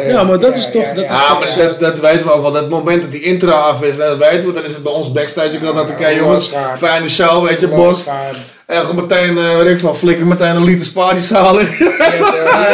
Ja, 0.07 0.23
maar 0.23 0.39
dat 0.39 0.55
is 0.57 0.71
toch... 0.71 0.81
ja, 0.83 0.93
dat 0.93 1.03
is 1.03 1.09
Ja, 1.09 1.27
toch 1.27 1.39
maar 1.39 1.65
dat, 1.67 1.79
dat 1.79 1.99
weten 1.99 2.25
we 2.25 2.31
ook 2.31 2.41
wel. 2.41 2.51
Dat 2.51 2.69
moment 2.69 3.01
dat 3.01 3.11
die 3.11 3.21
intro 3.21 3.49
af 3.51 3.81
is, 3.81 3.99
en 3.99 4.07
dat 4.07 4.17
weten 4.17 4.47
we, 4.47 4.53
dan 4.53 4.63
is 4.63 4.73
het 4.73 4.83
bij 4.83 4.91
ons 4.91 5.11
backstage. 5.11 5.49
Ik 5.57 5.63
had 5.63 5.75
dat, 5.75 5.89
oké 5.89 6.07
jongens, 6.07 6.49
fijne 6.77 7.09
show, 7.09 7.47
weet 7.47 7.59
je, 7.59 7.67
bos. 7.67 8.07
En 8.65 8.85
gewoon 8.85 8.95
meteen, 9.07 9.37
eh 9.37 9.57
weet 9.57 9.67
ik 9.73 9.79
van, 9.79 9.95
flikker 9.97 10.25
meteen 10.25 10.55
een 10.55 10.63
liter. 10.63 10.85
Ja, 10.93 11.11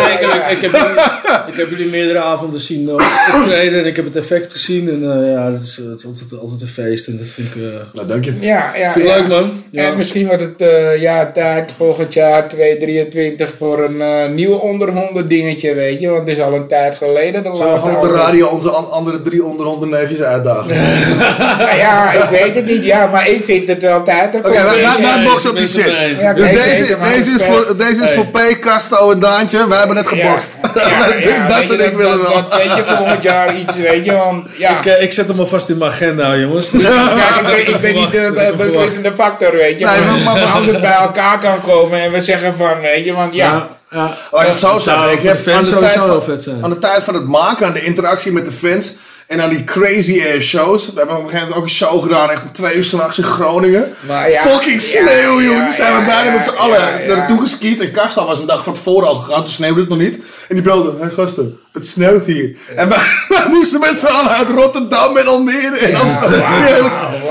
ik, 0.08 0.20
heb, 0.20 0.52
ik, 0.52 0.62
heb 0.62 0.72
jullie, 0.72 1.04
ik 1.48 1.56
heb 1.56 1.70
jullie 1.70 1.90
meerdere 1.90 2.20
avonden 2.20 2.60
zien 2.60 2.90
eh, 2.90 3.36
optreden 3.36 3.80
en 3.80 3.86
ik 3.86 3.96
heb 3.96 4.06
het 4.06 4.16
effect 4.16 4.52
gezien. 4.52 4.90
En 4.90 5.12
eh, 5.12 5.32
ja, 5.34 5.52
dat 5.52 5.62
is, 5.64 5.78
het 5.78 6.00
is 6.00 6.06
altijd, 6.06 6.40
altijd 6.42 6.62
een 6.62 6.68
feest 6.68 7.08
en 7.08 7.18
dat 7.18 7.28
vind 7.28 7.48
ik, 7.48 7.56
eh, 7.56 7.70
Nou, 7.94 8.08
dank 8.08 8.26
je. 8.26 8.34
Ja, 8.40 8.72
ja. 8.78 8.92
vind 8.92 9.06
ik 9.06 9.12
leuk, 9.12 9.28
man. 9.28 9.64
Ja. 9.72 9.84
En 9.84 9.98
misschien 9.98 10.28
wordt 10.28 10.42
het 10.42 10.62
eh, 10.62 11.02
ja, 11.02 11.32
tijd 11.34 11.74
volgend 11.78 12.14
jaar 12.14 12.48
2023 12.48 13.54
voor 13.58 13.84
een 13.84 14.02
eh 14.02 14.30
nieuw 14.34 14.54
onderhonden 14.54 15.28
dingetje, 15.28 15.74
weet 15.74 16.00
je. 16.00 16.10
Want 16.10 16.28
het 16.28 16.38
is 16.38 16.44
al 16.44 16.54
een 16.54 16.68
tijd 16.68 16.96
geleden. 16.96 17.44
De 17.44 17.56
Zullen 17.56 17.74
we 17.84 17.96
op 17.96 18.02
de 18.02 18.08
radio 18.12 18.48
onze 18.48 18.70
an- 18.70 18.92
andere 18.92 19.22
drie 19.22 19.44
onderhonden 19.44 19.90
neefjes 19.90 20.22
uitdagen? 20.22 20.76
Nou 21.60 21.78
ja, 21.78 22.12
ik 22.12 22.30
weet 22.30 22.56
het 22.56 22.66
niet. 22.66 22.84
Ja, 22.86 23.08
maar 23.08 23.30
ik 23.30 23.44
vind 23.44 23.68
het 23.68 23.82
wel 23.82 24.04
tijd. 24.04 24.36
Oké, 24.36 24.50
wij, 24.50 24.64
wij, 24.64 24.82
wij 24.82 25.00
ja, 25.02 25.24
boksen 25.24 25.50
op 25.50 25.56
die 25.56 25.66
het 25.66 25.74
shit. 25.84 26.20
Ja, 26.22 26.34
Dus 26.34 26.50
deze, 26.50 26.98
deze 27.14 27.32
is 27.32 27.44
voor, 27.44 27.78
deze 27.78 28.04
is 28.04 28.14
voor 28.14 28.26
P, 28.26 28.60
Casto 28.60 29.12
en 29.12 29.20
Daantje. 29.20 29.68
Wij 29.68 29.78
hebben 29.78 29.96
net 29.96 30.08
gebokst. 30.08 30.50
dat 31.48 31.64
soort 31.64 31.80
ik 31.82 31.94
willen 31.96 32.22
wel. 32.22 32.34
dat- 32.34 32.56
Weet 32.56 32.76
je, 32.76 32.84
volgend 32.98 33.24
jaar 33.24 33.56
iets, 33.56 33.76
weet 33.76 34.06
je, 34.06 34.12
want 34.14 34.48
ja. 34.58 34.70
Ik, 34.80 34.86
eh, 34.86 35.02
ik 35.02 35.14
zet 35.14 35.28
hem 35.28 35.40
alvast 35.40 35.70
in 35.70 35.78
mijn 35.78 35.92
agenda, 35.92 36.36
jongens. 36.36 36.70
Kijk, 36.72 36.82
ik 36.84 37.46
ben, 37.46 37.74
ik 37.76 37.82
ben 37.82 37.94
niet 37.94 38.12
de 38.12 38.54
beslissende 38.58 39.12
factor, 39.16 39.52
weet 39.52 39.80
je. 39.80 39.86
Nee, 39.86 40.24
maar, 40.24 40.42
als 40.44 40.66
het 40.66 40.82
bij 40.82 40.92
elkaar 40.96 41.40
kan 41.40 41.62
komen 41.62 42.00
en 42.02 42.12
we 42.12 42.22
zeggen 42.22 42.54
van, 42.56 42.80
weet 42.82 43.06
je, 43.06 43.14
want 43.14 43.34
ja. 43.34 43.46
Ja, 43.46 43.68
ja. 44.00 44.14
Laat 44.32 44.48
ik 44.48 44.58
zou 44.58 44.82
zeggen. 44.82 45.12
Ik 45.12 45.22
heb 45.22 45.38
de 45.38 45.52
fans 45.52 45.56
aan 45.74 45.82
de, 45.82 45.90
sowieso 45.90 46.00
tijd 46.00 46.12
van, 46.12 46.24
vet 46.24 46.42
zijn. 46.44 46.64
aan 46.64 46.70
de 46.70 46.80
tijd 46.80 47.04
van 47.04 47.14
het 47.14 47.28
maken, 47.28 47.68
aan 47.68 47.74
de 47.74 47.84
interactie 47.84 48.32
met 48.32 48.46
de 48.46 48.52
fans. 48.52 48.94
En 49.30 49.42
aan 49.42 49.50
die 49.50 49.64
crazy 49.64 50.22
ass 50.36 50.48
shows. 50.48 50.86
We 50.86 50.92
hebben 50.96 51.16
op 51.16 51.24
een 51.24 51.30
gegeven 51.30 51.48
moment 51.48 51.56
ook 51.56 51.64
een 51.64 51.70
show 51.70 52.02
gedaan, 52.02 52.30
echt 52.30 52.42
om 52.42 52.52
twee 52.52 52.76
uur 52.76 52.84
s'nachts 52.84 53.18
in 53.18 53.24
Groningen. 53.24 53.94
Maar 54.00 54.32
ja, 54.32 54.42
Fucking 54.42 54.82
sneeuw, 54.82 55.42
jongen. 55.42 55.66
Toen 55.66 55.74
zijn 55.74 56.00
we 56.00 56.06
bijna 56.06 56.32
met 56.32 56.44
z'n 56.44 56.56
allen 56.56 57.08
naartoe 57.08 57.40
geskiet. 57.40 57.82
En 57.82 57.92
Kasta 57.92 58.26
was 58.26 58.40
een 58.40 58.48
dag 58.48 58.64
van 58.64 58.74
tevoren 58.74 59.08
al 59.08 59.16
gegaan, 59.16 59.40
toen 59.40 59.50
sneeuwde 59.50 59.80
het 59.80 59.90
nog 59.90 59.98
niet. 59.98 60.16
En 60.48 60.56
die 60.56 60.62
belde, 60.62 60.94
hé 61.00 61.10
gasten, 61.10 61.60
het 61.74 61.88
sneeuwt 61.88 62.26
hier. 62.26 62.56
En 62.76 62.90
wij, 62.90 62.98
wij 63.38 63.46
moesten 63.50 63.80
met 63.80 64.00
z'n 64.00 64.06
allen 64.06 64.32
uit 64.32 64.50
Rotterdam 64.50 65.18
en 65.18 65.28
Almere 65.28 65.78
en 65.78 65.92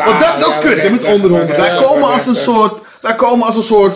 Want 0.04 0.20
dat 0.20 0.38
is 0.38 0.44
ook 0.44 0.60
kut, 0.60 0.80
hè, 0.80 0.90
met 0.90 1.04
onderhonden. 1.04 1.56
Wij 1.56 1.74
komen 1.82 2.12
als 2.12 2.26
een 2.26 2.36
soort... 2.36 2.80
Wij 3.00 3.14
komen 3.14 3.46
als 3.46 3.56
een 3.56 3.62
soort 3.62 3.94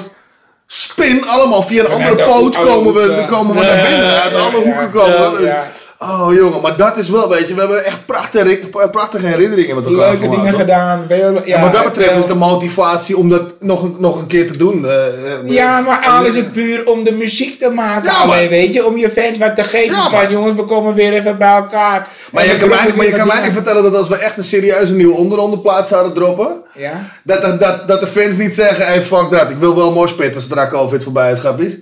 spin, 0.67 1.25
allemaal 1.27 1.63
via 1.63 1.85
een 1.85 1.91
andere 1.91 2.17
de 2.17 2.23
poot 2.23 2.57
komen 2.57 2.95
we, 2.95 3.07
dan 3.07 3.27
komen 3.27 3.57
we 3.57 3.65
Ja, 3.65 3.75
naar 3.75 3.83
binnen. 3.89 4.23
Uit 4.23 4.35
alle 4.35 4.57
hoeken 4.57 4.91
komen 4.91 5.33
we. 5.33 5.55
Oh 6.03 6.35
jongen, 6.35 6.61
maar 6.61 6.77
dat 6.77 6.97
is 6.97 7.09
wel, 7.09 7.29
weet 7.29 7.49
je, 7.49 7.55
we 7.55 7.61
hebben 7.61 7.85
echt 7.85 8.07
prachtige, 8.07 8.61
prachtige 8.91 9.27
herinneringen 9.27 9.75
met 9.77 9.85
elkaar 9.87 10.11
Leuke 10.11 10.29
dingen 10.29 10.53
gedaan. 10.55 11.05
Ja, 11.09 11.17
En 11.57 11.61
wat 11.63 11.73
dat 11.73 11.85
betreft 11.85 12.17
is 12.17 12.27
de 12.27 12.35
motivatie 12.35 13.17
om 13.17 13.29
dat 13.29 13.43
nog, 13.61 13.83
een- 13.83 13.97
nog 13.99 14.19
een 14.19 14.27
keer 14.27 14.47
te 14.53 14.57
doen. 14.57 14.87
eh, 14.87 15.07
eh, 15.07 15.49
Ja, 15.51 15.81
maar 15.81 16.07
al 16.07 16.25
is 16.25 16.35
het 16.37 16.53
puur 16.53 16.87
om 16.87 17.05
de 17.05 17.13
muziek 17.13 17.59
te 17.59 17.69
maken. 17.71 18.11
Ja, 18.11 18.17
alleen, 18.19 18.49
weet 18.49 18.73
je, 18.73 18.87
om 18.87 18.97
je 18.97 19.11
fans 19.11 19.39
wat 19.39 19.57
te 19.57 19.65
geven. 19.65 19.95
Ja, 19.97 20.11
van 20.11 20.31
jongens, 20.31 20.55
we 20.55 20.65
komen 20.65 20.95
weer 20.95 21.13
even 21.13 21.39
bij 21.39 21.55
elkaar. 21.55 22.09
Maar 22.33 22.47
je 22.47 22.57
kan, 22.57 22.69
mij, 22.69 22.79
maar 22.97 23.07
je 23.07 23.13
kan 23.13 23.27
mij 23.27 23.43
niet 23.43 23.53
vertellen 23.53 23.83
dat 23.83 23.97
als 23.97 24.09
we 24.09 24.17
echt 24.17 24.37
een 24.37 24.45
serieuze 24.45 24.95
nieuwe 24.95 25.15
onderonderplaat 25.17 25.89
zouden 25.89 26.13
droppen, 26.13 26.63
Ja? 26.75 26.93
dat, 27.25 27.43
dat, 27.43 27.61
dat, 27.61 27.89
dat 27.89 28.01
de 28.01 28.07
fans 28.07 28.37
niet 28.37 28.55
zeggen, 28.55 28.87
hey 28.87 29.03
fuck 29.03 29.31
dat, 29.31 29.51
ik 29.51 29.57
wil 29.59 29.77
wel 29.77 29.93
morspitten 29.93 30.43
zodra 30.43 30.67
COVID 30.69 31.03
voorbij 31.03 31.33
is, 31.33 31.39
grappies. 31.39 31.77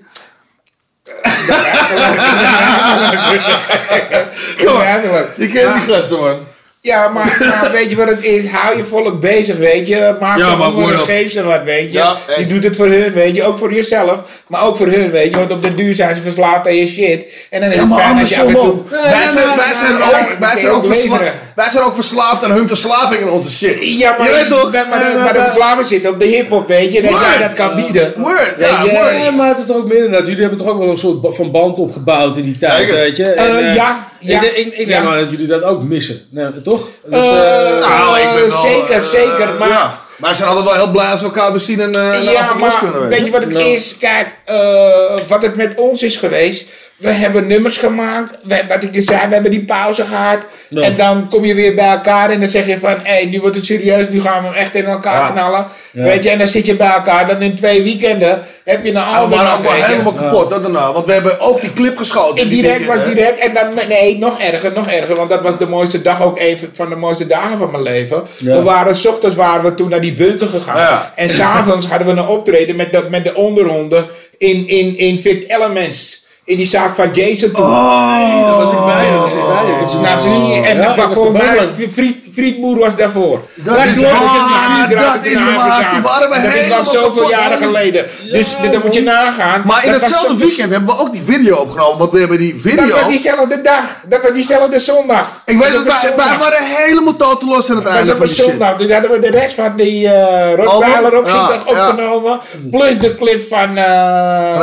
Je 5.36 5.46
kent 5.48 5.52
Ja. 5.52 5.72
die 5.74 5.94
gasten 5.94 6.20
man. 6.20 6.46
Ja, 6.82 7.08
maar, 7.08 7.36
maar 7.62 7.70
weet 7.72 7.90
je 7.90 7.96
wat 7.96 8.08
het 8.08 8.24
is? 8.24 8.46
Hou 8.50 8.76
je 8.76 8.84
volk 8.84 9.20
bezig, 9.20 9.56
weet 9.56 9.86
je. 9.86 10.14
Maak 10.20 10.38
Ja, 10.38 10.44
ze 10.44 10.50
honger, 10.50 10.98
geef 10.98 11.32
ze 11.32 11.42
wat, 11.42 11.62
weet 11.64 11.92
je. 11.92 11.98
Ja, 11.98 12.16
je 12.36 12.46
doet 12.46 12.64
het 12.64 12.76
voor 12.76 12.86
hun, 12.86 13.12
weet 13.12 13.34
je. 13.36 13.44
Ook 13.44 13.58
voor 13.58 13.72
jezelf, 13.74 14.14
maar 14.46 14.66
ook 14.66 14.76
voor 14.76 14.86
hun, 14.86 15.10
weet 15.10 15.30
je. 15.30 15.36
Want 15.38 15.50
op 15.52 15.62
de 15.62 15.74
duur 15.74 15.94
zijn 15.94 16.16
ze 16.16 16.22
verslaafd 16.22 16.66
aan 16.66 16.74
je 16.74 16.86
shit. 16.88 17.24
En 17.50 17.60
dan 17.60 17.70
is 17.70 17.76
Ja, 17.76 17.82
het 17.84 17.94
fijn 17.94 18.18
als 18.18 18.28
je 18.28 18.36
af 18.36 18.52
toe... 18.52 18.82
Wij 18.90 19.00
zijn, 19.32 19.56
wij, 19.56 19.74
zijn 19.74 19.98
maar- 19.98 20.06
ook, 20.08 20.12
maar- 20.12 20.36
wij, 20.40 20.56
zijn 20.58 20.66
kun 20.66 20.70
ook 20.74 20.82
je 20.84 20.92
versla- 20.92 21.12
leveren. 21.12 21.32
wij 21.54 21.68
zijn 21.70 21.84
ook 21.84 21.94
verslaafd 21.94 22.44
aan 22.44 22.50
hun 22.50 22.68
verslaving 22.68 23.20
en 23.22 23.28
onze 23.30 23.50
shit. 23.50 23.76
Ja, 23.98 24.14
maar, 24.18 24.28
je 24.28 24.34
weet 24.34 24.48
toch? 24.48 24.72
maar, 24.72 24.86
maar, 24.88 25.10
de- 25.12 25.18
maar 25.18 25.32
de 25.32 25.42
verslaving 25.42 25.86
zit 25.86 26.08
op 26.08 26.18
de 26.18 26.26
hip-hop, 26.26 26.68
weet 26.68 26.92
je. 26.92 27.02
Dat 27.02 27.10
Word. 27.10 27.24
jij 27.24 27.38
dat 27.48 27.52
kan 27.56 27.74
bieden. 27.74 28.12
Word, 28.16 28.54
ja, 28.58 28.82
je, 28.84 28.90
word. 28.90 29.24
Ja, 29.24 29.30
maar 29.30 29.48
het 29.48 29.58
is 29.58 29.66
toch 29.66 29.76
ook 29.76 29.86
meer 29.88 29.96
inderdaad. 30.04 30.26
Jullie 30.26 30.40
hebben 30.40 30.58
toch 30.58 30.68
ook 30.68 30.78
wel 30.78 30.88
een 30.90 30.98
soort 30.98 31.36
van 31.36 31.50
band 31.50 31.78
opgebouwd 31.78 32.36
in 32.36 32.44
die 32.44 32.58
tijd, 32.58 32.80
Zeker. 32.80 32.94
weet 32.96 33.16
je? 33.16 33.24
Eh, 33.30 33.68
eh, 33.68 33.74
ja, 33.74 34.08
ja, 34.20 34.42
ik, 34.42 34.56
ik, 34.56 34.74
ik 34.74 34.88
ja. 34.88 35.02
aan 35.02 35.18
dat 35.18 35.30
jullie 35.30 35.46
dat 35.46 35.62
ook 35.62 35.82
missen. 35.82 36.26
Nee, 36.30 36.62
toch? 36.62 36.88
Dat, 37.04 37.20
Eh, 37.22 37.76
eh, 37.76 37.80
Nou, 37.80 38.18
ik 38.18 38.28
ben 38.34 38.48
wel, 38.48 38.58
zeker, 38.60 38.94
eh, 39.02 39.08
zeker, 39.08 39.48
maar- 39.58 39.68
Ja. 39.68 39.98
Wij 40.16 40.34
zijn 40.34 40.48
altijd 40.48 40.66
wel 40.66 40.74
heel 40.84 40.90
blij 40.92 41.06
als 41.06 41.20
we 41.20 41.26
elkaar 41.26 41.50
weer 41.50 41.60
zien 41.60 41.80
en, 41.80 41.94
eh 41.94 42.14
en 42.14 42.22
Ja, 42.22 42.40
af 42.40 42.50
en 42.52 42.58
los 42.58 42.72
maar 42.72 42.78
kunnen 42.90 43.08
weet 43.08 43.24
je 43.24 43.30
wat 43.30 43.44
het 43.44 43.56
is? 43.56 43.96
Kijk, 43.98 44.26
eh, 44.44 45.18
wat 45.28 45.42
het 45.42 45.56
met 45.56 45.74
ons 45.76 46.02
is 46.02 46.16
geweest. 46.16 46.68
We 47.00 47.10
hebben 47.10 47.46
nummers 47.46 47.76
gemaakt. 47.76 48.38
We, 48.44 48.60
wat 48.68 48.82
ik 48.82 48.94
je 48.94 49.00
zei, 49.00 49.26
we 49.28 49.32
hebben 49.32 49.50
die 49.50 49.64
pauze 49.64 50.04
gehad. 50.04 50.38
En 50.74 50.96
dan 50.96 51.28
kom 51.28 51.44
je 51.44 51.54
weer 51.54 51.74
bij 51.74 51.88
elkaar 51.90 52.30
en 52.30 52.40
dan 52.40 52.48
zeg 52.48 52.66
je 52.66 52.78
van... 52.78 52.94
Hé, 53.02 53.12
hey, 53.12 53.24
nu 53.24 53.40
wordt 53.40 53.56
het 53.56 53.64
serieus, 53.66 54.06
nu 54.10 54.20
gaan 54.20 54.42
we 54.42 54.48
hem 54.48 54.56
echt 54.56 54.74
in 54.74 54.84
elkaar 54.84 55.20
Ja. 55.26 55.30
knallen. 55.30 55.66
Ja. 55.92 56.02
Weet 56.02 56.22
je, 56.22 56.30
en 56.30 56.38
dan 56.38 56.48
zit 56.48 56.66
je 56.66 56.74
bij 56.76 56.90
elkaar. 56.90 57.26
Dan 57.26 57.42
in 57.42 57.54
twee 57.56 57.82
weekenden 57.82 58.42
heb 58.64 58.82
je 58.84 58.88
een 58.88 58.94
Ja, 58.94 59.16
album. 59.16 59.38
ook 59.38 59.62
wel 59.62 59.74
je. 59.76 59.84
helemaal 59.84 60.12
kapot, 60.12 60.50
dat 60.50 60.62
daarna. 60.62 60.92
Want 60.92 61.06
we 61.06 61.12
hebben 61.12 61.40
ook 61.40 61.60
die 61.60 61.72
clip 61.72 61.96
geschoten. 61.96 62.42
En 62.44 62.48
die 62.48 62.62
direct 62.62 62.86
was 62.86 63.04
direct. 63.04 63.38
En 63.38 63.54
dan, 63.54 63.88
nee, 63.88 64.18
nog 64.18 64.40
erger, 64.40 64.72
nog 64.72 64.88
erger. 64.88 65.16
Want 65.16 65.28
dat 65.30 65.42
was 65.42 65.58
de 65.58 65.66
mooiste 65.66 66.02
dag 66.02 66.22
ook 66.22 66.38
even 66.38 66.68
van 66.72 66.88
de 66.88 66.96
mooiste 66.96 67.26
dagen 67.26 67.58
van 67.58 67.70
mijn 67.70 67.82
leven. 67.82 68.22
We 68.38 68.62
waren, 68.62 68.96
s 68.96 69.06
ochtends 69.06 69.36
waren 69.36 69.64
we 69.64 69.74
toen 69.74 69.88
naar 69.88 70.00
die 70.00 70.12
bunker 70.12 70.46
gegaan. 70.46 71.00
En 71.14 71.30
s'avonds 71.30 71.86
hadden 71.86 72.06
we 72.06 72.12
een 72.20 72.26
optreden 72.28 72.76
met 72.76 72.92
de, 72.92 73.06
met 73.10 73.24
de 73.24 73.34
onderhonden 73.34 74.06
in, 74.38 74.68
in, 74.68 74.98
in 74.98 75.18
Fifth 75.18 75.48
Elements. 75.50 76.19
In 76.50 76.56
die 76.56 76.66
zaak 76.66 76.94
van 76.94 77.10
Jason 77.12 77.50
toen. 77.50 77.64
Oh, 77.64 78.44
daar 78.46 78.56
was 78.56 78.72
ik 78.72 78.84
bij. 78.84 79.06
Daar 79.10 79.18
was 79.18 79.32
ik 79.32 79.38
bij. 79.46 79.84
Dus 79.84 79.94
nou, 79.94 80.20
zie 80.20 80.32
je, 80.60 80.66
en 80.68 80.76
Ja, 80.76 80.82
ja, 80.82 80.96
was 80.96 81.14
volgens 81.16 81.38
mij 81.38 81.48
erbij, 81.48 81.66
was 81.66 81.86
Friet, 81.92 82.16
Frietboer 82.32 82.78
was 82.78 82.96
daarvoor. 82.96 83.40
Dat 83.54 83.74
Daar 83.76 83.86
is 83.88 83.96
waar, 83.96 84.86
die 84.88 84.96
dat 84.96 85.12
het 85.12 85.26
is 85.26 85.34
waar. 85.34 85.90
Toen 85.90 86.02
waren 86.02 86.28
we 86.30 86.34
Dat 86.42 86.54
is 86.54 86.60
helemaal 86.60 86.84
zoveel 86.84 87.30
jaren 87.30 87.58
geleden. 87.58 88.04
Dus 88.32 88.56
dat 88.72 88.82
moet 88.84 88.94
je 88.94 89.02
nagaan. 89.02 89.62
Maar 89.64 89.84
in 89.84 89.92
Dat 89.92 90.00
was 90.00 90.10
hetzelfde 90.10 90.44
weekend 90.44 90.70
hebben 90.72 90.96
we 90.96 91.00
ook 91.02 91.12
die 91.12 91.22
video 91.22 91.56
opgenomen. 91.56 91.98
Want 91.98 92.12
we 92.12 92.18
hebben 92.18 92.38
die 92.38 92.52
Dat 92.52 92.62
video... 92.62 92.88
was 92.96 93.06
diezelfde 93.08 93.60
dag. 93.62 93.84
Dat 94.08 94.22
was 94.22 94.32
diezelfde 94.32 94.78
zondag. 94.78 95.42
Ik 95.44 95.58
weet 95.58 95.72
Dat 95.72 95.84
dat 95.84 95.92
was 95.92 96.02
wij, 96.02 96.12
wij 96.16 96.38
waren 96.38 96.64
helemaal 96.64 97.16
toteloos 97.16 97.70
aan 97.70 97.76
het 97.76 97.84
Dat 97.84 97.94
einde 97.94 98.08
was 98.08 98.18
van 98.18 98.26
op 98.28 98.34
die 98.34 98.44
shit. 98.44 98.50
zondag. 98.50 98.76
Dus 98.76 98.92
hadden 98.92 99.10
we 99.10 99.18
de 99.18 99.30
rest 99.30 99.54
van 99.54 99.72
die 99.76 100.08
eh 100.08 100.54
Rottweiler 100.54 101.18
op 101.18 101.26
zondag 101.28 101.66
opgenomen. 101.66 102.40
Plus 102.70 102.98
de 102.98 103.14
clip 103.14 103.48
van... 103.48 103.76
eh. 103.76 104.56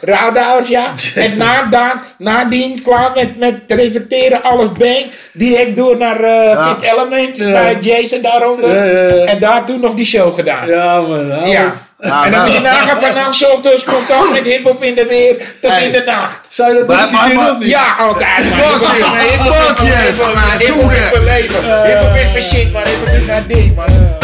Roudouwers, 0.00 0.68
ja. 0.68 0.92
en 1.22 1.36
na, 1.36 1.62
dan, 1.70 1.92
nadien 2.18 2.82
klaar 2.82 3.10
met, 3.14 3.38
met 3.38 3.54
repeteren, 3.66 4.42
alles 4.42 4.72
bang. 4.72 5.04
Direct 5.32 5.76
door 5.76 5.96
naar 5.96 6.20
eh 6.24 6.66
Fifth 6.68 6.82
Element. 6.92 7.38
Bij 7.38 7.76
Jason 7.80 8.22
daaronder. 8.22 8.74
Ja, 8.76 8.84
ja, 8.84 9.14
ja. 9.14 9.24
En 9.24 9.38
daar 9.38 9.64
toen 9.64 9.80
nog 9.80 9.94
die 9.94 10.04
show 10.04 10.34
gedaan. 10.34 10.68
Ja, 10.68 11.00
man. 11.00 11.48
Ja. 11.48 11.74
en 11.98 12.10
dan 12.20 12.30
nou. 12.30 12.44
moet 12.44 12.52
je 12.52 12.60
nagaan 12.60 13.00
vanaf 13.02 13.34
's 13.34 13.42
ochtends 13.44 13.84
constant 13.84 14.32
met 14.32 14.44
hip-hop 14.46 14.84
in 14.84 14.94
de 14.94 15.06
weer 15.06 15.36
tot 15.60 15.70
Hey. 15.70 15.84
in 15.84 15.92
de 15.92 16.02
nacht. 16.06 16.46
Zou 16.48 16.72
je 16.72 16.78
dat 16.78 16.86
Maar- 16.86 17.10
maar- 17.12 17.28
doen 17.28 17.36
maar- 17.36 17.50
of 17.50 17.58
niet? 17.58 17.68
Ja, 17.68 17.94
altijd. 17.98 18.44
Fuck 18.44 18.56
Hip-hop 18.56 18.92
is 18.92 18.98
you. 18.98 19.10
mijn- 19.10 19.28
hip-hop 19.28 19.86
is 19.86 20.16
Fuck 20.16 20.34
man. 20.34 20.42
Hip-hop 20.58 20.80
Doe 20.82 20.92
is 20.92 21.10
mijn 21.12 21.24
leven. 21.24 21.84
Hip-hop 21.84 22.14
is 22.14 22.32
mijn 22.32 22.42
shit, 22.42 22.72
man. 22.72 22.82
Hip-hop 22.82 23.20
is 23.20 23.26
mijn 23.26 23.44
ding, 23.48 23.76
man. 23.76 24.21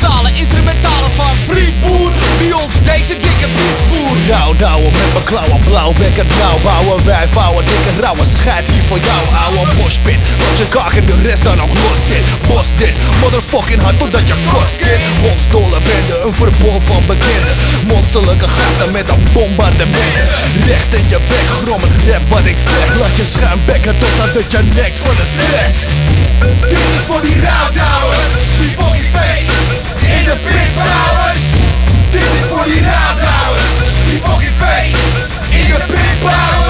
Deze 0.00 0.06
massale 0.08 0.38
Instrumentalen 0.38 1.10
van 1.10 1.34
Frietboer 1.46 1.75
Rouwdouwen 4.30 4.92
met 4.92 5.12
mijn 5.12 5.24
klauwen, 5.24 5.60
blauwbekken, 5.60 6.26
nauw 6.38 6.58
bouwen 6.62 7.04
Wij 7.04 7.28
vouwen, 7.28 7.64
dikke 7.64 8.00
rauwe 8.00 8.24
scheid 8.24 8.68
hier 8.68 8.82
voor 8.82 8.98
jou, 8.98 9.22
ouwe 9.44 9.66
moshpit. 9.78 10.18
Tot 10.38 10.58
je 10.58 10.66
kaak 10.68 10.92
en 10.92 11.06
de 11.06 11.18
rest 11.22 11.42
dan 11.42 11.60
ook 11.60 11.74
los 11.84 12.00
zit. 12.06 12.24
Bos 12.48 12.68
dit, 12.76 12.96
motherfucking 13.20 13.82
hard 13.82 13.98
totdat 13.98 14.28
je 14.28 14.34
kotst 14.52 14.78
dit 14.78 15.00
Hondsdolle 15.22 15.78
bende, 15.88 16.16
een 16.26 16.34
verbond 16.34 16.82
van 16.82 17.02
bekenden 17.06 17.54
Monsterlijke 17.86 18.48
gasten 18.48 18.90
met 18.92 19.10
een 19.10 19.24
bombardementen 19.32 20.26
Recht 20.66 20.94
in 20.94 21.08
je 21.08 21.18
bek, 21.28 21.46
grommend 21.62 21.92
rap 22.08 22.28
wat 22.28 22.46
ik 22.46 22.58
zeg. 22.58 22.98
Laat 23.00 23.16
je 23.16 23.24
schuim 23.24 23.60
bekken 23.66 23.94
totdat 23.98 24.42
het 24.42 24.52
je 24.52 24.62
nekt 24.74 24.98
van 24.98 25.16
de 25.16 25.26
stress. 25.34 25.76
Dit 26.60 26.86
is 26.96 27.04
voor 27.06 27.22
die 27.22 27.40
rouwdouwers, 27.40 28.30
die 28.60 28.74
fucking 28.78 29.08
feest. 29.14 29.50
In 30.16 30.24
de 30.24 30.36
pitbouwers. 30.44 31.44
Dit 32.10 32.22
is 32.38 32.44
voor 32.48 32.64
die 32.64 32.82
rouwdouwers, 32.82 33.70
die 34.06 34.20
fucking 34.22 34.52
feest 34.56 34.96
in 35.50 35.68
de 35.68 35.84
pitbouwers. 35.86 36.65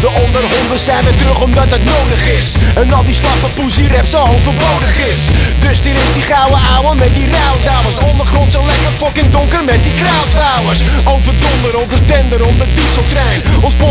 De 0.00 0.10
onderhonden 0.24 0.78
zijn 0.78 1.04
weer 1.04 1.16
terug 1.16 1.40
omdat 1.40 1.70
het 1.70 1.84
nodig 1.84 2.22
is. 2.38 2.54
En 2.74 2.92
al 2.92 3.04
die 3.04 3.14
slappe 3.14 3.48
poesie 3.54 3.88
rap 3.94 4.06
zo 4.06 4.20
overbodig 4.34 4.98
is. 5.10 5.20
Dus 5.64 5.80
hier 5.80 5.98
is 6.04 6.12
die 6.14 6.22
gouden 6.22 6.60
ouwe 6.74 6.94
met 6.94 7.14
die 7.14 7.28
rouwdouwers. 7.36 7.98
Ondergrond 8.10 8.52
zo 8.52 8.60
lekker 8.66 8.92
fucking 9.02 9.30
donker 9.30 9.64
met 9.64 9.82
die 9.82 9.92
krautwouwers 10.00 10.80
Overdonder 11.04 11.76
op 11.82 11.90
de 11.90 12.00
tender 12.04 12.44
om 12.44 12.58
de 12.58 12.66
dieseltrein. 12.74 13.40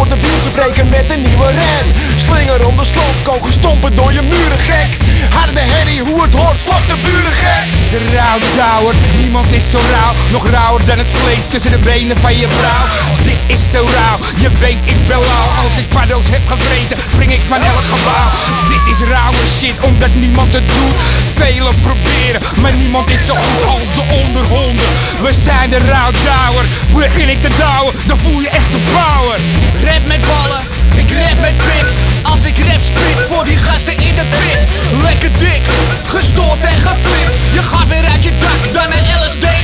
De 0.10 0.16
wiel 0.16 0.42
te 0.44 0.50
breken 0.50 0.90
met 0.90 1.12
een 1.12 1.22
nieuwe 1.22 1.48
rem 1.48 1.88
Slinger 2.16 2.66
om 2.66 2.76
de 2.78 2.88
kogel 3.24 3.52
stompen 3.52 3.96
door 3.96 4.14
je 4.14 4.22
muren 4.22 4.60
gek. 4.60 4.98
Harde 5.30 5.60
herrie, 5.60 6.02
hoe 6.02 6.22
het 6.22 6.34
hoort, 6.34 6.62
fuck 6.62 6.88
de 6.88 6.96
buren 7.04 7.36
gek. 7.44 7.66
De 7.90 8.00
rouwdouwer, 8.16 8.96
niemand 9.22 9.54
is 9.54 9.70
zo 9.70 9.80
rauw. 9.92 10.14
Nog 10.32 10.50
rauwer 10.50 10.86
dan 10.86 10.98
het 10.98 11.12
vlees 11.12 11.46
tussen 11.46 11.72
de 11.72 11.78
benen 11.78 12.18
van 12.18 12.38
je 12.38 12.48
vrouw. 12.48 12.86
Dit 13.24 13.40
is 13.48 13.70
zo 13.72 13.82
rauw, 13.98 14.18
je 14.36 14.50
weet 14.60 14.84
ik 14.84 15.08
ben 15.08 15.20
lauw. 15.20 15.64
Als 15.64 15.78
ik 15.78 15.90
paddo's 16.00 16.30
heb 16.30 16.48
gevreten, 16.48 16.98
spring 17.12 17.32
ik 17.32 17.42
van 17.48 17.62
elk 17.62 17.86
gebouw 17.96 18.30
Dit 18.72 18.84
is 18.94 19.00
rauwe 19.08 19.46
shit, 19.58 19.78
omdat 19.80 20.14
niemand 20.14 20.54
het 20.54 20.68
doet. 20.76 20.96
Velen 21.36 21.76
proberen, 21.88 22.42
maar 22.62 22.76
niemand 22.76 23.10
is 23.10 23.26
zo 23.26 23.34
goed 23.34 23.64
als 23.74 23.90
de 23.98 24.04
onderhonden. 24.24 24.90
We 25.26 25.34
zijn 25.34 25.70
de 25.70 25.80
rouwdouwer, 25.94 26.66
begin 26.94 27.30
ik 27.30 27.42
te 27.42 27.52
douwen? 27.58 27.94
Dan 28.08 28.20
voel 28.20 28.42
je 28.42 28.50
echt 28.50 28.72
de 28.72 28.82
power. 28.98 29.38
Rap 29.86 30.04
met 30.06 30.22
ballen, 30.32 30.64
ik 31.02 31.10
rap 31.22 31.40
met 31.46 31.58
pik 31.58 31.88
Als 32.32 32.42
ik 32.50 32.58
rap 32.68 32.82
spit 32.92 33.20
voor 33.30 33.44
die 33.44 33.58
gasten 33.58 33.98
in 34.08 34.16
de 34.20 34.28
pit. 34.40 34.62
Lekker 35.08 35.32
dik, 35.40 35.64
gestoord 36.04 36.62
en 36.72 36.80
geflipt. 36.88 37.36
Je 37.58 37.64
gaat 37.72 37.88
weer 37.88 38.06
uit 38.14 38.24
je 38.24 38.34
dak, 38.40 38.74
dan 38.74 38.90
een 38.98 39.08
maar 39.20 39.59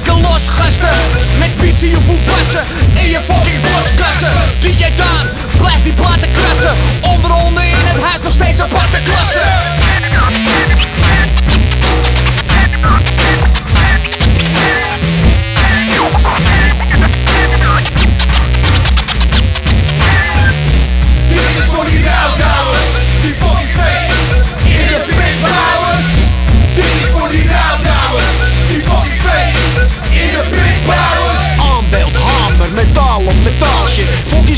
lekker 0.00 0.30
los 0.30 0.48
gasten 0.48 0.88
Met 1.38 1.82
in 1.82 1.88
je 1.88 1.96
voet 2.06 2.24
passen. 2.24 2.62
In 2.94 3.10
je 3.10 3.20
fucking 3.20 3.60
boskassen 3.60 4.32
DJ 4.60 4.84
Daan, 4.96 5.26
blijf 5.56 5.82
die 5.82 5.92
platen 5.92 6.32
krassen. 6.32 6.74
Onder 7.00 7.32
onder 7.32 7.64
in 7.64 7.86
het 7.86 8.02
huis 8.02 8.22
nog 8.22 8.32
steeds 8.32 8.60
aparte 8.60 8.98
klassen 9.04 9.78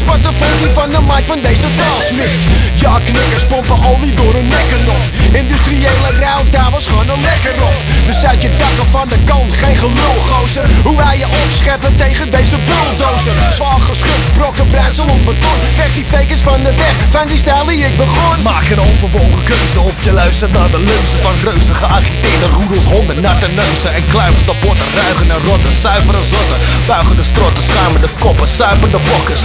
Spat 0.03 0.23
de 0.23 0.33
funky 0.41 0.69
van 0.79 0.91
de 0.91 1.01
mic 1.11 1.25
van 1.33 1.41
deze 1.47 1.61
totaalsmit 1.67 2.41
Ja, 2.83 2.93
knikkers 3.09 3.45
pompen 3.53 3.81
olie 3.91 4.15
door 4.21 4.33
hun 4.39 4.49
nekken 4.57 4.83
op. 4.97 5.03
Industriële 5.43 6.11
rouwdouwers 6.25 6.87
gaan 6.93 7.09
er 7.15 7.21
lekker 7.31 7.57
op. 7.71 7.77
Dus 8.07 8.25
uit 8.31 8.43
je 8.43 8.51
dakken 8.63 8.87
van 8.97 9.09
de 9.13 9.19
kant, 9.31 9.51
geen 9.63 9.77
gelul 9.83 10.19
gozer 10.31 10.67
Hoe 10.87 10.97
wij 10.97 11.17
je 11.23 11.29
opscheppen 11.43 11.97
tegen 11.97 12.31
deze 12.31 12.57
bulldozer. 12.69 13.37
Zwaar 13.59 13.81
geschud, 13.89 14.23
brokken 14.39 14.67
bruisel 14.75 15.09
op 15.15 15.23
beton 15.29 15.59
Vecht 15.79 15.95
die 15.95 16.07
fakers 16.13 16.43
van 16.49 16.61
de 16.67 16.73
weg, 16.83 16.95
van 17.17 17.27
die 17.31 17.39
stijl 17.45 17.67
die 17.67 17.85
ik 17.89 17.97
begon. 17.97 18.37
Maak 18.43 18.67
een 18.71 18.87
onverwogen 18.91 19.43
keuze 19.51 19.81
of 19.91 19.97
je 20.05 20.13
luistert 20.13 20.53
naar 20.53 20.71
de 20.71 20.83
leuzen 20.91 21.21
van 21.27 21.37
reuzen. 21.47 21.75
Geagiteerde 21.75 22.49
roedels, 22.57 22.85
honden, 22.85 23.21
natte 23.21 23.49
neuzen. 23.59 23.93
En 23.99 24.05
kluivende 24.13 24.55
botten, 24.63 24.89
ruigen 25.01 25.31
en 25.35 25.43
rotten, 25.49 25.73
zuivere 25.73 26.23
zotten. 26.33 26.59
Buigen 26.87 27.17
de 27.17 27.27
strotten, 27.31 27.63
schuimen 27.63 28.01
de 28.01 28.11
koppen, 28.25 28.49
suipen 28.49 28.91
de 28.91 29.01
bokkers 29.11 29.43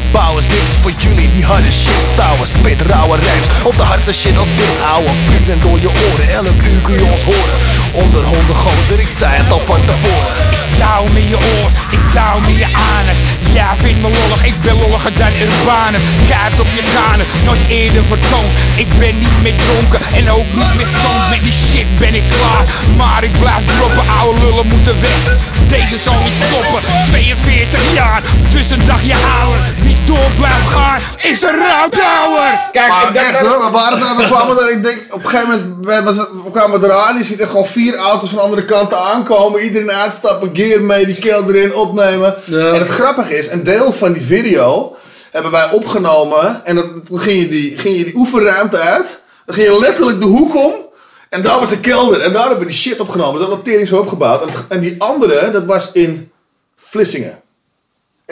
Pitbouwers, 0.00 0.46
dit 0.46 0.68
is 0.68 0.76
voor 0.80 0.92
jullie 0.98 1.30
die 1.32 1.44
harde 1.44 1.72
shit 1.72 2.02
stouwen. 2.12 2.46
Spit 2.48 2.80
rauwe 2.80 3.16
rijms, 3.16 3.46
op 3.62 3.76
de 3.76 3.82
hardste 3.82 4.12
shit 4.12 4.38
als 4.38 4.48
dit 4.56 4.72
ouwe. 4.92 5.10
Puren 5.26 5.60
door 5.60 5.80
je 5.80 5.90
oren, 6.06 6.28
elk 6.28 6.62
uur 6.70 6.80
kun 6.82 6.94
je 6.94 7.04
ons 7.12 7.22
horen. 7.22 7.58
Onder 7.92 8.24
honden 8.24 8.56
gozer, 8.56 8.98
ik 8.98 9.08
zei 9.18 9.32
het 9.36 9.52
al 9.52 9.60
van 9.60 9.80
tevoren. 9.86 10.34
Douw 10.78 11.04
me 11.12 11.28
je 11.28 11.36
oor, 11.36 11.70
ik 11.90 12.12
douw 12.12 12.40
me 12.46 12.52
je 12.58 12.68
anus. 12.98 13.18
Ja, 13.52 13.76
vind 13.76 14.02
me 14.02 14.08
lollig, 14.18 14.44
ik 14.44 14.60
ben 14.60 14.78
lolliger 14.78 15.14
dan 15.14 15.32
Urbanus 15.46 16.02
Kaart 16.28 16.60
op 16.60 16.66
je 16.76 16.84
kanen, 16.94 17.26
nooit 17.44 17.64
eerder 17.68 18.04
vertoond. 18.04 18.52
Ik 18.74 18.88
ben 18.98 19.18
niet 19.18 19.42
meer 19.42 19.56
dronken 19.56 20.00
en 20.18 20.30
ook 20.30 20.48
niet 20.54 20.74
meer 20.76 20.90
stoned 20.94 21.30
Met 21.30 21.42
die 21.42 21.52
shit 21.52 21.88
ben 21.98 22.14
ik 22.14 22.22
klaar, 22.36 22.64
maar 22.96 23.24
ik 23.24 23.32
blijf 23.38 23.62
droppen. 23.66 24.04
Oude 24.20 24.40
lullen 24.40 24.66
moeten 24.66 24.96
weg, 25.00 25.20
deze 25.66 25.98
zal 25.98 26.18
niet 26.24 26.38
stoppen. 26.46 26.82
42 27.04 27.94
jaar, 27.94 28.22
dus 28.48 28.70
een 28.70 28.84
dagje 28.84 29.14
ouder 29.40 29.60
Wie 29.90 30.04
door 30.06 30.30
blijft 30.36 30.66
gaan, 30.68 31.00
is 31.16 31.42
een 31.42 31.56
rouwdouwer 31.56 32.68
Kijk, 32.72 32.88
Maar 32.88 33.06
en 33.06 33.14
dat- 33.14 33.22
echt 33.22 33.38
hoor, 33.38 33.64
we 33.64 33.70
waren 33.70 34.00
daar, 34.00 34.16
we 34.16 34.24
kwamen 34.24 34.56
daar, 34.56 34.70
ik 34.70 34.82
denk, 34.82 34.98
op 35.10 35.24
een 35.24 35.28
gegeven 35.30 35.76
moment 35.80 36.16
het- 36.16 36.28
we 36.44 36.50
kwamen 36.50 36.84
eraan, 36.84 37.16
je 37.16 37.24
ziet 37.24 37.40
er 37.40 37.46
gewoon 37.46 37.66
vier 37.66 37.94
auto's 37.96 38.30
van 38.30 38.38
andere 38.38 38.64
kanten 38.64 38.98
aankomen, 38.98 39.60
iedereen 39.62 39.90
uitstappen, 39.90 40.50
gear 40.52 40.80
mee, 40.80 41.06
die 41.06 41.14
kelder 41.14 41.54
erin, 41.54 41.74
opnemen. 41.74 42.34
Ja. 42.44 42.72
En 42.72 42.78
het 42.80 42.88
grappige 42.88 43.38
is, 43.38 43.50
een 43.50 43.64
deel 43.64 43.92
van 43.92 44.12
die 44.12 44.22
video 44.22 44.96
hebben 45.30 45.50
wij 45.50 45.70
opgenomen 45.70 46.60
en 46.64 46.74
dan 46.74 47.02
dan 47.08 47.18
ging 47.18 47.40
je 47.40 47.48
die, 47.48 47.78
ging 47.78 47.96
je 47.96 48.04
die 48.04 48.14
oefenruimte 48.16 48.76
uit, 48.78 49.20
dan 49.46 49.54
ging 49.54 49.66
je 49.68 49.78
letterlijk 49.80 50.20
de 50.20 50.26
hoek 50.26 50.54
om 50.56 50.72
en 51.28 51.42
daar 51.42 51.58
was 51.58 51.70
een 51.70 51.80
kelder 51.80 52.20
en 52.20 52.32
daar 52.32 52.42
hebben 52.42 52.58
we 52.60 52.66
die 52.66 52.74
shit 52.80 53.00
opgenomen, 53.00 53.40
dat 53.40 53.48
had 53.50 53.64
tering 53.64 53.88
zo 53.88 53.96
opgebouwd. 53.98 54.42
En, 54.42 54.48
en 54.68 54.80
die 54.80 54.94
andere, 54.98 55.50
dat 55.50 55.64
was 55.64 55.92
in 55.92 56.32
Vlissingen. 56.76 57.40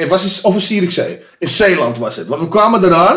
Het 0.00 0.08
was 0.08 0.24
in, 0.24 0.44
of 0.44 0.54
in 0.54 0.60
Zierikzee. 0.60 1.18
In 1.38 1.48
Zeeland 1.48 1.98
was 1.98 2.16
het. 2.16 2.26
Want 2.26 2.40
we 2.42 2.48
kwamen 2.48 2.84
eraan. 2.84 3.16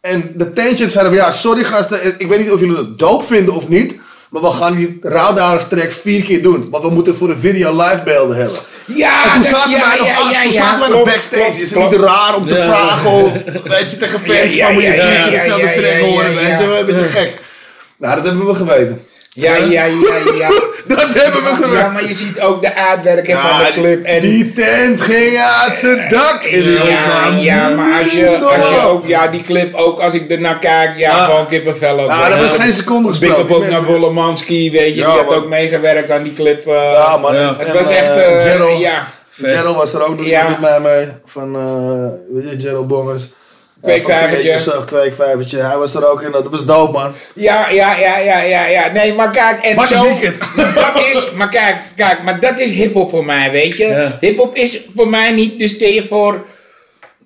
En 0.00 0.32
de 0.34 0.52
tentjes 0.52 0.92
zeiden 0.92 1.12
we, 1.14 1.18
ja, 1.18 1.32
sorry 1.32 1.64
gasten. 1.64 2.14
Ik 2.18 2.26
weet 2.28 2.38
niet 2.40 2.50
of 2.52 2.60
jullie 2.60 2.76
het 2.76 2.98
doop 2.98 3.24
vinden 3.24 3.54
of 3.54 3.68
niet. 3.68 3.94
Maar 4.30 4.42
we 4.42 4.50
gaan 4.50 4.76
die 4.76 4.98
Rouwdagerstrek 5.02 5.92
vier 5.92 6.22
keer 6.22 6.42
doen. 6.42 6.68
Want 6.70 6.84
we 6.84 6.90
moeten 6.90 7.16
voor 7.16 7.28
de 7.28 7.36
video 7.36 7.76
live 7.76 8.02
beelden 8.04 8.36
hebben. 8.36 8.58
Ja, 8.86 9.24
en 9.24 9.30
toen 9.32 9.40
dat- 9.40 9.50
zaten 9.50 9.70
ja, 9.70 9.78
wij 9.88 9.98
nog, 9.98 10.06
ja, 10.06 10.30
ja, 10.30 10.42
toen 10.42 10.52
ja, 10.52 10.56
zaten 10.58 10.80
wij 10.80 10.88
nog 10.98 11.04
backstage. 11.04 11.42
klopt, 11.42 11.58
is 11.60 11.70
het 11.74 11.90
niet 11.90 12.00
raar 12.00 12.34
om 12.36 12.48
te 12.48 12.54
Ja. 12.54 12.64
vragen, 12.64 13.10
oh, 13.10 13.32
weet 13.64 13.90
je, 13.90 13.96
tegen 13.96 14.18
fans 14.20 14.28
Ja, 14.28 14.42
ja, 14.60 14.64
van 14.64 14.74
moet 14.74 14.82
je 14.82 14.88
vier 14.92 15.02
ja, 15.02 15.22
keer 15.24 15.32
ja, 15.32 15.38
dezelfde 15.42 15.66
ja, 15.66 15.72
track 15.72 15.92
ja, 16.00 16.06
horen, 16.06 16.30
ja, 16.32 16.36
weet 16.40 16.48
ja. 16.48 16.60
je 16.60 16.78
een 16.78 16.86
beetje 16.86 17.08
gek. 17.08 17.40
Nou, 17.96 18.16
dat 18.16 18.26
hebben 18.26 18.46
we 18.46 18.54
geweten. 18.54 19.05
Ja, 19.38 19.56
ja, 19.56 19.84
ja, 19.84 19.84
ja. 20.38 20.48
Dat 20.94 20.98
hebben 21.14 21.42
we 21.42 21.50
gedaan. 21.54 21.72
Ja, 21.72 21.88
maar 21.88 22.02
je 22.08 22.14
ziet 22.14 22.40
ook 22.40 22.62
de 22.62 22.74
uitwerking 22.74 23.38
van 23.38 23.58
de 23.58 23.72
clip. 23.72 24.04
En 24.04 24.20
Die 24.20 24.52
tent 24.52 25.00
ging 25.00 25.38
uit 25.38 25.78
zijn 25.78 26.08
dak 26.08 26.44
in 26.44 26.62
die 26.62 26.72
ja, 26.72 26.80
opname. 27.04 27.40
ja, 27.42 27.68
maar 27.68 28.02
als 28.02 28.12
je, 28.12 28.38
als 28.38 28.68
je 28.68 28.80
ook, 28.86 29.06
ja, 29.06 29.26
die 29.26 29.42
clip 29.42 29.74
ook, 29.74 30.00
als 30.00 30.14
ik 30.14 30.30
ernaar 30.30 30.58
kijk, 30.58 30.98
ja, 30.98 31.10
Ah. 31.10 31.24
gewoon 31.24 31.46
kippenvel 31.46 32.00
ook. 32.00 32.08
Ja, 32.10 32.28
dat 32.28 32.40
was 32.40 32.56
geen 32.56 32.72
seconde 32.72 33.08
Big 33.08 33.18
gespeeld. 33.18 33.38
up 33.40 33.46
Die 33.46 33.56
ook 33.56 33.68
naar 33.68 33.84
Wolomanski, 33.84 34.70
weet 34.70 34.94
je, 34.94 35.00
Ja, 35.00 35.12
die 35.14 35.22
had 35.22 35.34
ook 35.34 35.48
meegewerkt 35.48 36.10
aan 36.10 36.22
die 36.22 36.34
clip. 36.34 36.66
eh. 36.66 36.74
Ja, 36.92 37.16
man. 37.16 37.34
Ja. 37.34 37.48
Het 37.58 37.66
En, 37.68 37.74
was 37.74 37.90
eh, 37.90 37.98
echt, 37.98 38.16
eh, 38.16 38.50
Gerald, 38.52 38.78
ja, 38.80 39.06
Gerald 39.30 39.76
was 39.76 39.92
er 39.94 40.02
ook 40.06 40.16
nog 40.16 40.26
Ja. 40.26 40.48
met 40.48 40.60
mij 40.60 40.80
mee. 40.80 41.06
Van, 41.24 41.56
eh 41.56 42.42
weet 42.42 42.50
je, 42.62 42.68
Gerald 42.68 42.86
Bongers. 42.86 43.22
Kweekvijvertje. 43.82 44.84
Kweekvijvertje. 44.86 45.58
Hij 45.58 45.76
was 45.76 45.94
er 45.94 46.10
ook 46.10 46.22
in. 46.22 46.30
Dat 46.30 46.48
was 46.50 46.64
dope, 46.64 46.92
man. 46.92 47.12
ja, 47.34 47.70
ja, 47.70 47.96
ja, 47.96 48.18
ja, 48.18 48.42
ja, 48.42 48.66
ja. 48.66 48.92
Nee, 48.92 49.14
maar 49.14 49.30
kijk, 49.30 49.60
en 49.64 49.78
een 49.78 49.86
zo, 49.86 50.02
dat 50.74 51.04
is, 51.14 51.30
maar 51.30 51.48
kijk, 51.48 51.76
kijk, 51.96 52.22
maar 52.22 52.40
dat 52.40 52.58
is 52.58 52.70
hiphop 52.70 53.10
voor 53.10 53.24
mij, 53.24 53.50
weet 53.50 53.76
je. 53.76 53.86
Ja. 53.86 54.18
Hiphop 54.20 54.56
is 54.56 54.80
voor 54.96 55.08
mij 55.08 55.30
niet, 55.30 55.58
dus 55.58 55.78
je 55.78 56.04
voor, 56.08 56.44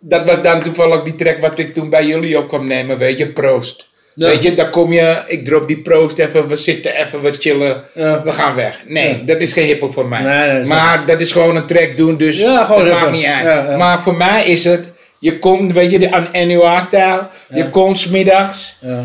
dat 0.01 0.25
was 0.25 0.43
dan 0.43 0.63
toevallig 0.63 1.03
die 1.03 1.15
track 1.15 1.41
wat 1.41 1.59
ik 1.59 1.75
toen 1.75 1.91
bij 1.91 2.05
jullie 2.05 2.39
op 2.39 2.49
kwam 2.49 2.67
nemen, 2.67 2.99
weet 2.99 3.19
je, 3.19 3.27
Proost. 3.27 3.89
Ja. 4.15 4.27
Weet 4.27 4.43
je, 4.43 4.55
dan 4.55 4.71
kom 4.71 4.93
je, 4.93 5.23
ik 5.27 5.45
drop 5.45 5.69
die 5.69 5.79
proost 5.79 6.19
even, 6.19 6.49
we 6.49 6.57
zitten 6.57 6.95
even, 6.95 7.23
we 7.23 7.33
chillen, 7.39 7.85
Ja. 7.95 8.23
we 8.23 8.33
gaan 8.33 8.55
weg. 8.55 8.79
Nee, 8.87 9.25
dat 9.25 9.41
is 9.41 9.53
geen 9.53 9.67
hiphop 9.67 9.93
voor 9.93 10.07
mij. 10.07 10.23
Nee, 10.23 10.65
maar 10.65 11.03
dat 11.07 11.21
is 11.21 11.33
gewoon 11.33 11.57
een 11.57 11.67
track 11.67 11.97
doen, 11.97 12.17
dus 12.17 12.43
dat 12.43 12.69
maakt 12.69 13.11
niet 13.11 13.25
uit. 13.25 13.77
Maar 13.77 14.01
voor 14.01 14.17
mij 14.17 14.45
is 14.45 14.65
het, 14.65 14.85
je 15.21 15.39
komt, 15.39 15.73
weet 15.73 15.91
je, 15.91 15.99
de 15.99 16.45
NUA-stijl, 16.47 17.21
je 17.55 17.69
komt 17.69 17.99
smiddags, 17.99 18.77
Ja. 18.81 19.05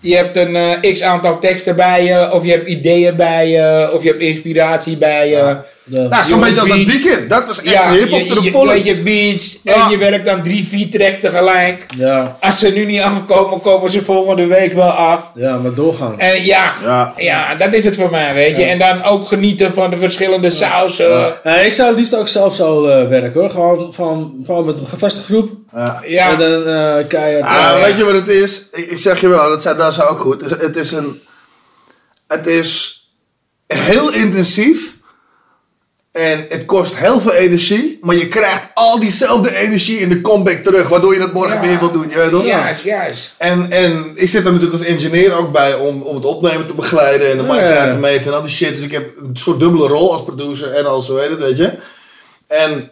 je 0.00 0.16
hebt 0.16 0.36
een 0.36 0.56
eh, 0.56 0.92
x 0.92 1.02
aantal 1.02 1.38
teksten 1.38 1.76
bij 1.76 2.04
je, 2.04 2.32
of 2.32 2.44
je 2.44 2.50
hebt 2.50 2.68
ideeën 2.68 3.16
bij 3.16 3.48
je, 3.48 3.90
of 3.94 4.02
je 4.02 4.08
hebt 4.08 4.20
inspiratie 4.20 4.96
bij 4.96 5.28
je. 5.28 5.34
Ja. 5.36 5.64
Nou, 5.86 6.24
zo'n 6.24 6.38
Je 6.38 6.44
beetje 6.44 6.60
als 6.60 6.68
dat 6.68 6.78
weekend. 6.78 7.30
Dat 7.30 7.46
was 7.46 7.62
echt 7.62 7.72
Ja, 7.72 7.92
hip-hop 7.92 8.18
to 8.28 8.42
je, 8.42 8.50
the 8.50 8.84
je, 8.84 9.60
Ja. 9.62 9.84
en 9.84 9.90
je 9.90 9.98
werkt 9.98 10.24
dan 10.26 10.42
drie, 10.42 10.66
vier 10.68 10.90
tracks 10.90 11.20
tegelijk. 11.20 11.86
Ja. 11.96 12.36
Als 12.40 12.58
ze 12.58 12.70
nu 12.70 12.84
niet 12.84 13.00
aankomen, 13.00 13.60
komen 13.60 13.90
ze 13.90 14.04
volgende 14.04 14.46
week 14.46 14.72
wel 14.72 14.90
af. 14.90 15.20
ja, 15.34 15.56
maar 15.56 15.74
doorgaan. 15.74 16.20
En 16.20 16.44
ja, 16.44 16.72
Ja. 16.82 17.12
ja. 17.16 17.54
dat 17.54 17.74
is 17.74 17.84
het 17.84 17.96
voor 17.96 18.10
mij, 18.10 18.34
weet 18.34 18.56
je. 18.56 18.62
En 18.64 18.78
dan 18.78 19.02
ook 19.02 19.26
genieten 19.26 19.72
van 19.72 19.90
de 19.90 19.98
verschillende 19.98 20.50
sausen. 20.50 21.32
Ja, 21.44 21.56
ik 21.60 21.74
zou 21.74 21.88
het 21.88 21.98
liefst 21.98 22.16
ook 22.16 22.28
zelf 22.28 22.54
zo 22.54 22.86
eh, 22.86 23.08
werken 23.08 23.40
hoor. 23.40 23.50
Gewoon, 23.50 23.94
van, 23.94 24.42
gewoon 24.46 24.64
met 24.64 24.78
een 24.78 24.86
gevaste 24.86 25.22
groep. 25.22 25.50
Ja. 26.06 26.30
En 26.30 26.38
dan 26.38 26.66
eh 26.66 27.06
keihard. 27.08 27.44
Ah, 27.44 27.52
ja, 27.52 27.80
Weet 27.80 27.96
je 27.96 28.04
wat 28.04 28.14
het 28.14 28.28
is? 28.28 28.62
Ik, 28.72 28.90
ik 28.90 28.98
zeg 28.98 29.20
je 29.20 29.28
wel, 29.28 29.48
dat 29.48 29.62
zei 29.62 29.76
Dassa 29.76 30.02
ook 30.04 30.18
goed. 30.20 30.40
Het 30.40 30.50
is, 30.50 30.60
het 30.66 30.76
is 30.76 30.92
een... 30.92 31.20
Het 32.28 32.46
is 32.46 33.00
heel 33.66 34.12
intensief. 34.12 34.93
En 36.14 36.46
het 36.48 36.64
kost 36.64 36.96
heel 36.96 37.20
veel 37.20 37.32
energie. 37.32 37.98
Maar 38.00 38.14
je 38.16 38.28
krijgt 38.28 38.62
al 38.74 39.00
diezelfde 39.00 39.56
energie 39.56 39.98
in 39.98 40.08
de 40.08 40.20
comeback 40.20 40.56
terug. 40.56 40.88
Waardoor 40.88 41.14
je 41.14 41.20
het 41.20 41.32
morgen 41.32 41.62
Ja. 41.62 41.68
weer 41.68 41.78
wil 41.78 41.92
doen. 41.92 42.10
Je 42.10 42.16
weet 42.16 42.30
toch? 42.30 42.44
juist, 42.44 42.82
juist. 42.82 43.34
En, 43.36 43.70
en 43.70 44.12
ik 44.14 44.28
zit 44.28 44.44
er 44.44 44.52
natuurlijk 44.52 44.72
als 44.78 44.88
engineer 44.88 45.32
ook 45.36 45.52
bij 45.52 45.74
om, 45.74 46.02
om 46.02 46.14
het 46.14 46.24
opnemen 46.24 46.66
te 46.66 46.74
begeleiden 46.74 47.30
en 47.30 47.36
de 47.36 47.42
Ja. 47.44 47.78
uit 47.78 47.90
te 47.90 47.96
meten 47.96 48.26
en 48.26 48.32
al 48.34 48.42
die 48.42 48.50
shit. 48.50 48.74
Dus 48.74 48.84
ik 48.84 48.92
heb 48.92 49.16
een 49.16 49.36
soort 49.36 49.58
dubbele 49.60 49.86
rol 49.86 50.12
als 50.12 50.24
producer 50.24 50.72
en 50.72 50.86
als, 50.86 51.08
hoe 51.08 51.20
heet 51.20 51.30
het, 51.30 51.38
weet 51.38 51.56
je. 51.56 51.72
En 52.46 52.90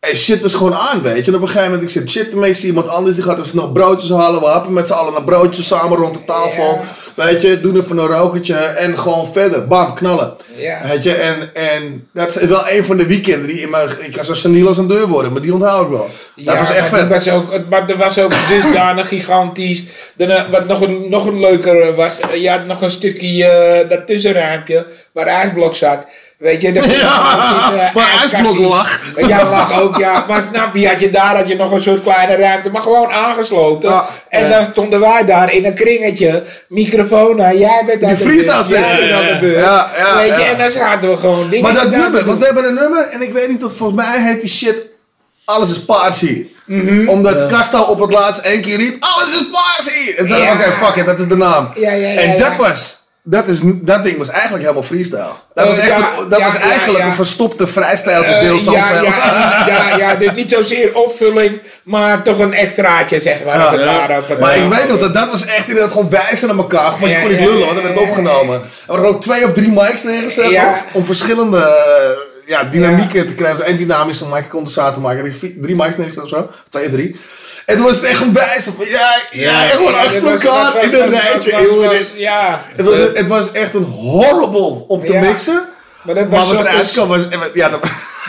hey, 0.00 0.16
shit 0.16 0.40
was 0.40 0.54
gewoon 0.54 0.74
aan, 0.74 1.02
weet 1.02 1.24
je. 1.24 1.30
En 1.30 1.36
op 1.36 1.42
een 1.42 1.48
gegeven 1.48 1.70
moment, 1.70 1.88
ik 1.88 2.00
zit 2.00 2.10
shit 2.10 2.30
te 2.30 2.36
maken, 2.36 2.56
zie 2.56 2.68
iemand 2.68 2.88
anders, 2.88 3.14
die 3.14 3.24
gaat 3.24 3.36
even 3.36 3.48
snel 3.48 3.72
broodjes 3.72 4.10
halen. 4.10 4.40
We 4.40 4.46
happen 4.46 4.72
met 4.72 4.86
z'n 4.86 4.92
allen 4.92 5.16
een 5.16 5.24
broodje 5.24 5.62
samen 5.62 5.98
rond 5.98 6.14
de 6.14 6.24
tafel. 6.24 6.80
Weet 7.14 7.42
je, 7.42 7.60
doen 7.60 7.76
even 7.76 7.98
een 7.98 8.06
rokertje 8.06 8.54
en 8.54 8.98
gewoon 8.98 9.26
verder. 9.32 9.66
Bam, 9.66 9.94
knallen. 9.94 10.36
Ja. 10.56 10.80
Weet 10.88 11.02
je, 11.02 11.14
en, 11.14 11.54
en 11.54 12.08
dat 12.12 12.36
is 12.36 12.48
wel 12.48 12.68
een 12.68 12.84
van 12.84 12.96
de 12.96 13.06
weekenden 13.06 13.46
die 13.46 13.60
in 13.60 13.70
mijn... 13.70 13.88
Ik 14.00 14.12
kan 14.12 14.24
zo 14.24 14.34
seniel 14.34 14.68
als 14.68 14.78
een 14.78 14.86
deur 14.88 15.06
worden, 15.06 15.32
maar 15.32 15.42
die 15.42 15.52
onthoud 15.52 15.84
ik 15.84 15.90
wel. 15.90 16.08
Dat 16.34 16.44
Ja, 16.54 16.58
was 16.58 16.72
echt 16.72 16.90
maar 16.90 17.00
vet. 17.00 17.08
Dat 17.08 17.24
was 17.24 17.34
ook, 17.34 17.68
maar 17.68 17.86
dat 17.86 17.96
was 17.96 18.18
ook 18.18 18.32
dusdanig 18.48 19.08
gigantisch. 19.14 19.82
Dan, 20.16 20.28
eh, 20.30 20.42
wat 20.50 20.66
nog 20.66 20.80
een, 20.80 21.06
nog 21.08 21.26
een 21.26 21.40
leuker 21.40 21.94
was, 21.94 22.20
eh, 22.20 22.42
je 22.42 22.50
had 22.50 22.66
nog 22.66 22.82
een 22.82 22.90
stukje, 22.90 23.44
eh, 23.44 23.88
dat 23.88 24.06
tussenruimpje 24.06 24.86
waar 25.12 25.26
ijsblok 25.26 25.74
zat. 25.74 26.06
Weet 26.38 26.60
je, 26.60 26.72
daar 26.72 26.84
je 26.84 26.90
Ja, 26.98 27.42
zitten, 27.48 27.90
waar 27.94 28.10
ijskastjes. 28.10 28.32
ijsblok 28.32 28.58
lag. 28.68 29.00
Ja, 29.28 29.44
lag 29.50 29.80
ook, 29.80 29.96
ja. 29.96 30.24
Maar 30.28 30.42
snap 30.54 30.76
je, 30.76 30.88
had 30.88 31.00
je 31.00 31.10
daar 31.10 31.36
had 31.36 31.48
je 31.48 31.56
nog 31.56 31.72
een 31.72 31.82
soort 31.82 32.02
kleine 32.02 32.36
ruimte, 32.36 32.70
maar 32.70 32.82
gewoon 32.82 33.10
aangesloten. 33.10 33.90
Ja. 33.90 34.04
en 34.28 34.50
dan 34.50 34.64
stonden 34.64 35.00
wij 35.00 35.24
daar 35.24 35.52
in 35.52 35.64
een 35.64 35.74
kringetje, 35.74 36.44
microfoon 36.68 37.42
aan, 37.42 37.58
jij 37.58 37.82
bent 37.86 38.02
aan 38.02 38.08
Die 38.08 38.18
de 38.18 38.24
freestyle 38.24 38.52
beurt, 38.54 38.68
jij 38.68 38.82
sessie. 38.82 38.98
bent 39.08 39.12
aan 39.12 39.26
de 39.26 39.32
Ja, 39.32 39.38
beurt. 39.38 39.56
ja, 39.64 39.90
ja, 39.98 40.16
Weet 40.16 40.28
je, 40.36 40.42
ja. 40.42 40.46
en 40.50 40.58
dan 40.58 40.70
zaten 40.70 41.10
we 41.10 41.16
gewoon 41.16 41.48
dingen 41.50 41.62
Maar 41.72 41.74
dat 41.82 41.90
nummer, 41.90 42.24
want 42.24 42.38
we 42.38 42.44
hebben 42.44 42.64
een 42.64 42.74
nummer 42.74 43.08
en 43.08 43.22
ik 43.22 43.32
weet 43.32 43.48
niet 43.48 43.64
of 43.64 43.76
volgens 43.76 44.00
mij 44.06 44.22
heet 44.22 44.40
die 44.40 44.50
shit 44.50 44.76
Alles 45.44 45.70
is 45.70 45.84
paars 45.84 46.20
hier. 46.20 46.46
Mhm. 46.64 47.08
Omdat 47.08 47.46
Kasta 47.46 47.80
op 47.82 48.00
het 48.00 48.10
laatst 48.10 48.40
één 48.42 48.60
keer 48.60 48.76
riep 48.76 49.02
Alles 49.02 49.34
is 49.34 49.46
paars 49.52 49.94
hier. 49.94 50.18
En 50.18 50.26
toen 50.26 50.36
Ja. 50.42 50.52
oké, 50.52 50.62
fuck 50.72 50.94
it, 50.96 51.06
dat 51.06 51.18
is 51.18 51.28
de 51.28 51.36
naam. 51.36 51.70
Ja, 51.74 51.90
ja, 51.92 52.08
ja, 52.08 52.20
en 52.20 52.32
ja. 52.32 52.38
dat 52.38 52.56
was, 52.56 52.96
dat, 53.30 53.48
is, 53.48 53.58
dat 53.64 54.04
ding 54.04 54.18
was 54.18 54.28
eigenlijk 54.28 54.62
helemaal 54.62 54.82
freestyle. 54.82 55.30
Dat 55.54 55.64
Oh, 55.64 55.70
was, 55.70 55.78
echt 55.78 55.88
ja, 55.98 56.10
dat 56.28 56.38
ja, 56.38 56.44
was 56.44 56.56
eigenlijk 56.58 56.98
ja. 57.04 57.06
een 57.06 57.14
verstopte 57.14 57.66
vrijstijltje 57.66 58.34
Eh, 58.34 58.40
deel 58.40 58.58
ja, 59.66 59.96
ja, 59.98 60.14
dus 60.14 60.32
niet 60.34 60.50
zozeer 60.50 60.94
opvulling, 60.96 61.60
maar 61.82 62.22
toch 62.22 62.38
een 62.38 62.54
extraatje, 62.54 63.20
zeg 63.20 63.44
maar. 63.44 63.72
Het- 63.72 64.40
Maar 64.40 64.56
ik 64.56 64.68
weet 64.68 64.88
nog 64.88 64.98
dat 64.98 65.14
dat 65.14 65.30
was 65.30 65.44
echt 65.46 65.68
inderdaad 65.68 65.92
gewoon 65.92 66.10
wijzen 66.10 66.48
naar 66.48 66.56
elkaar. 66.56 66.90
Want 67.00 67.12
je 67.12 67.18
kon 67.20 67.30
niet 67.30 67.40
lullen, 67.40 67.66
want 67.66 67.78
er 67.78 67.84
werd 67.84 67.98
opgenomen. 68.00 68.54
Er 68.60 68.62
waren 68.86 69.06
ook 69.08 69.20
twee 69.20 69.44
of 69.44 69.52
drie 69.52 69.70
mics 69.72 70.02
neergezet 70.02 70.50
om 70.92 71.04
verschillende 71.04 71.58
eh, 71.58 72.16
ja, 72.46 72.64
dynamieken 72.64 73.26
te 73.26 73.34
krijgen. 73.34 73.64
Één 73.64 73.76
dynamische 73.76 74.24
mic 74.32 74.48
condensator 74.48 75.02
maken. 75.02 75.34
Drie 75.60 75.76
mics 75.76 75.96
neergezet 75.96 76.22
of 76.22 76.28
zo. 76.28 76.50
Twee 76.70 76.84
of 76.86 76.90
drie. 76.90 77.16
En 77.68 77.76
toen 77.76 77.84
was 77.84 77.94
het 77.96 78.04
echt 78.04 78.16
gewoon 78.16 78.32
wijzen 78.32 78.72
van 78.72 78.86
ja, 78.86 79.16
ja, 79.30 79.64
echt 79.64 79.72
gewoon 79.74 79.92
Ja, 79.92 79.98
achter 79.98 80.22
was- 80.22 80.44
elkaar 80.44 80.82
in 80.84 80.94
een 80.94 81.10
was- 81.10 81.20
rijtje. 81.20 81.50
was- 81.50 81.60
jongen, 81.60 81.86
was- 81.86 81.96
dit- 81.96 82.12
Ja. 82.16 82.60
Het 82.76 82.86
was, 82.86 82.98
het 83.14 83.26
was 83.26 83.52
echt 83.52 83.74
een 83.74 83.82
horrible 83.84 84.84
om 84.88 85.06
te 85.06 85.12
Ja. 85.12 85.20
mixen. 85.20 85.68
Maar 86.02 86.14
dat 86.14 86.28
Maar 86.28 86.38
was 86.38 86.48
wat 86.52 86.60
eruit 86.60 86.68
ochtends, 86.74 86.92
kwam 86.92 87.08
was... 87.08 87.20
Ja, 87.54 87.68
dat, 87.68 87.80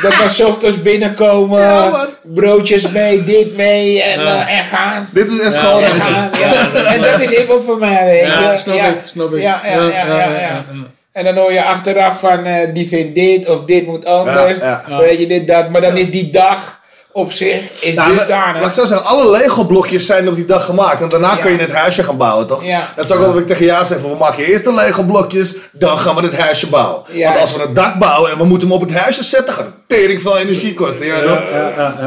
dat 0.01 0.15
was 0.15 0.41
ochtends 0.41 0.81
binnenkomen, 0.81 1.61
Ja, 1.61 2.07
broodjes 2.21 2.89
mee, 2.89 3.23
dit 3.23 3.57
mee 3.57 4.01
en, 4.01 4.19
eh, 4.19 4.59
en 4.59 4.65
gaan. 4.65 5.09
dit 5.13 5.29
was 5.29 5.39
echt 5.39 5.53
Ja, 5.55 5.59
gewoon... 5.59 5.79
ja, 5.81 5.87
En, 5.87 6.01
gaan, 6.01 6.29
ja. 6.39 6.83
en 6.93 7.01
dat 7.01 7.19
is 7.19 7.29
hiphop 7.29 7.63
voor 7.65 7.77
mij, 7.77 8.05
weet 8.05 8.19
je. 8.21 8.27
Ja, 8.27 8.57
snap 8.57 8.75
ik, 8.75 8.95
snap 9.05 9.33
ik. 9.33 9.41
Ja, 9.41 9.61
ja, 9.65 9.71
ja, 9.71 9.87
ja, 9.89 10.05
ja, 10.15 10.39
ja. 10.39 10.65
En 11.11 11.23
dan 11.23 11.35
hoor 11.35 11.53
je 11.53 11.63
achteraf 11.63 12.19
van, 12.19 12.45
eh, 12.45 12.73
die 12.73 12.87
vindt 12.87 13.15
dit 13.15 13.49
of 13.49 13.65
dit 13.65 13.85
moet 13.87 14.05
anders. 14.05 14.57
Ja, 14.57 14.83
Weet 14.99 15.19
je, 15.19 15.27
dit, 15.27 15.47
dat. 15.47 15.69
Maar 15.69 15.81
dan 15.81 15.97
is 15.97 16.11
die 16.11 16.29
dag 16.31 16.78
op 17.11 17.31
zich 17.31 17.83
is 17.83 17.95
Nou, 17.95 18.11
dusdanig. 18.17 18.61
Laat 18.61 18.69
ik 18.69 18.75
zo 18.75 18.85
zeggen, 18.85 19.07
alle 19.07 19.29
Lego 19.31 19.63
blokjes 19.63 20.05
zijn 20.05 20.27
op 20.27 20.35
die 20.35 20.45
dag 20.45 20.65
gemaakt. 20.65 21.01
En 21.01 21.09
daarna 21.09 21.29
Ja. 21.31 21.35
kun 21.41 21.51
je 21.51 21.57
het 21.57 21.71
huisje 21.71 22.03
gaan 22.03 22.17
bouwen, 22.17 22.47
toch? 22.47 22.63
Ja. 22.63 22.89
Dat 22.95 23.05
is 23.05 23.11
ook 23.11 23.25
wat 23.25 23.37
ik 23.37 23.47
tegen 23.47 23.65
jou 23.65 23.85
zeg. 23.85 23.99
van, 23.99 24.09
We 24.09 24.15
maken 24.17 24.43
eerst 24.43 24.63
de 24.63 24.73
Lego 24.73 25.03
blokjes, 25.03 25.55
dan 25.71 25.99
gaan 25.99 26.15
we 26.15 26.21
het 26.21 26.37
huisje 26.37 26.67
bouwen. 26.69 27.01
Ja. 27.11 27.27
Want 27.29 27.39
als 27.41 27.55
we 27.55 27.61
het 27.61 27.75
dak 27.75 27.99
bouwen 27.99 28.31
en 28.31 28.37
we 28.37 28.43
moeten 28.43 28.67
hem 28.67 28.77
op 28.77 28.81
het 28.89 28.93
huisje 28.97 29.23
zetten, 29.23 29.53
gaat 29.53 29.65
het 29.65 29.73
tering 29.87 30.21
veel 30.21 30.37
energie 30.37 30.73
kosten. 30.73 31.05
Ja, 31.05 31.21
toch? 31.21 31.39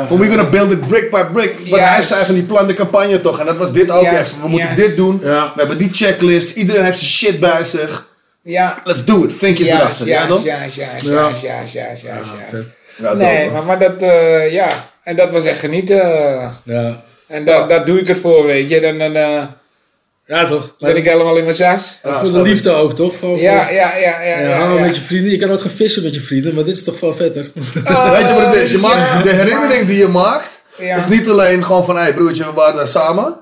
Voor 0.08 0.18
we 0.18 0.26
gonna 0.28 0.44
build 0.48 0.70
it 0.72 0.86
brick 0.86 1.10
by 1.10 1.22
brick. 1.32 1.54
Wat 1.70 1.80
hij 1.80 2.02
zei 2.02 2.24
van 2.24 2.34
die 2.34 2.44
plan 2.44 2.66
de 2.66 2.74
campagne 2.74 3.20
toch. 3.20 3.40
En 3.40 3.46
dat 3.46 3.56
was 3.56 3.72
dit 3.72 3.90
ook 3.90 4.02
Juist, 4.02 4.20
echt. 4.20 4.40
We 4.42 4.48
moeten 4.48 4.68
juist. 4.74 4.86
dit 4.88 4.96
doen. 4.96 5.20
Ja. 5.22 5.44
We 5.54 5.58
hebben 5.60 5.78
die 5.78 5.90
checklist. 5.92 6.56
Iedereen 6.56 6.84
heeft 6.84 6.98
zijn 6.98 7.10
shit 7.10 7.40
bij 7.40 7.64
zich. 7.64 8.06
Ja. 8.42 8.74
Let's 8.84 9.04
do 9.04 9.24
it. 9.24 9.32
Vinkjes 9.32 9.68
erachter. 9.68 10.06
Ja, 10.06 10.26
toch? 10.26 10.44
Ja. 10.44 10.56
juist, 10.58 10.74
juist, 10.76 11.04
juist, 11.06 11.40
juist, 11.42 12.02
juist. 12.02 12.02
Ja, 12.96 13.12
Nee, 13.12 13.50
maar, 13.50 13.62
maar 13.62 13.78
dat, 13.78 13.96
eh, 13.98 14.52
ja. 14.52 14.68
En 15.02 15.16
dat 15.16 15.30
was 15.30 15.44
echt 15.44 15.58
genieten. 15.58 15.96
Ja. 16.64 17.02
En 17.28 17.44
dat, 17.44 17.68
dat 17.68 17.86
doe 17.86 18.00
ik 18.00 18.06
het 18.06 18.18
voor, 18.18 18.46
weet 18.46 18.68
je. 18.70 18.80
Dan, 18.80 18.98
dan 18.98 19.14
eh, 19.14 19.42
ja, 20.26 20.44
toch? 20.44 20.74
Maar 20.78 20.90
ben 20.92 21.00
ik 21.00 21.08
helemaal 21.08 21.36
in 21.36 21.42
mijn 21.44 21.56
sas. 21.56 21.98
voor 22.02 22.14
snap 22.14 22.32
de 22.32 22.38
ik. 22.38 22.46
liefde 22.46 22.70
ook, 22.70 22.94
toch? 22.94 23.18
Gewoon 23.18 23.38
Ja, 23.38 23.64
voor- 23.66 23.74
ja, 23.74 23.96
ja, 23.96 24.20
ja. 24.22 24.38
Ja, 24.40 24.48
ja, 24.48 24.56
hangen 24.58 24.76
ja. 24.76 24.80
met 24.86 24.96
je 24.96 25.02
vrienden. 25.02 25.30
Je 25.30 25.36
kan 25.38 25.50
ook 25.50 25.60
gaan 25.60 25.70
vissen 25.70 26.02
met 26.02 26.14
je 26.14 26.20
vrienden, 26.20 26.54
maar 26.54 26.64
dit 26.64 26.76
is 26.76 26.84
toch 26.84 27.00
wel 27.00 27.14
vetter. 27.14 27.50
Weet 27.54 28.28
je 28.28 28.34
wat 28.36 28.46
het 28.46 28.54
is? 28.54 28.72
Je 28.72 28.78
maakt, 28.78 29.22
de 29.22 29.30
herinnering 29.34 29.86
die 29.86 29.98
je 29.98 30.08
maakt, 30.08 30.50
Ja. 30.78 30.96
is 30.96 31.06
niet 31.08 31.28
alleen 31.28 31.64
gewoon 31.64 31.84
van, 31.84 31.96
hé 31.96 32.02
hey, 32.02 32.14
broertje, 32.14 32.44
we 32.44 32.52
waren 32.52 32.76
daar 32.76 32.88
samen. 32.88 33.36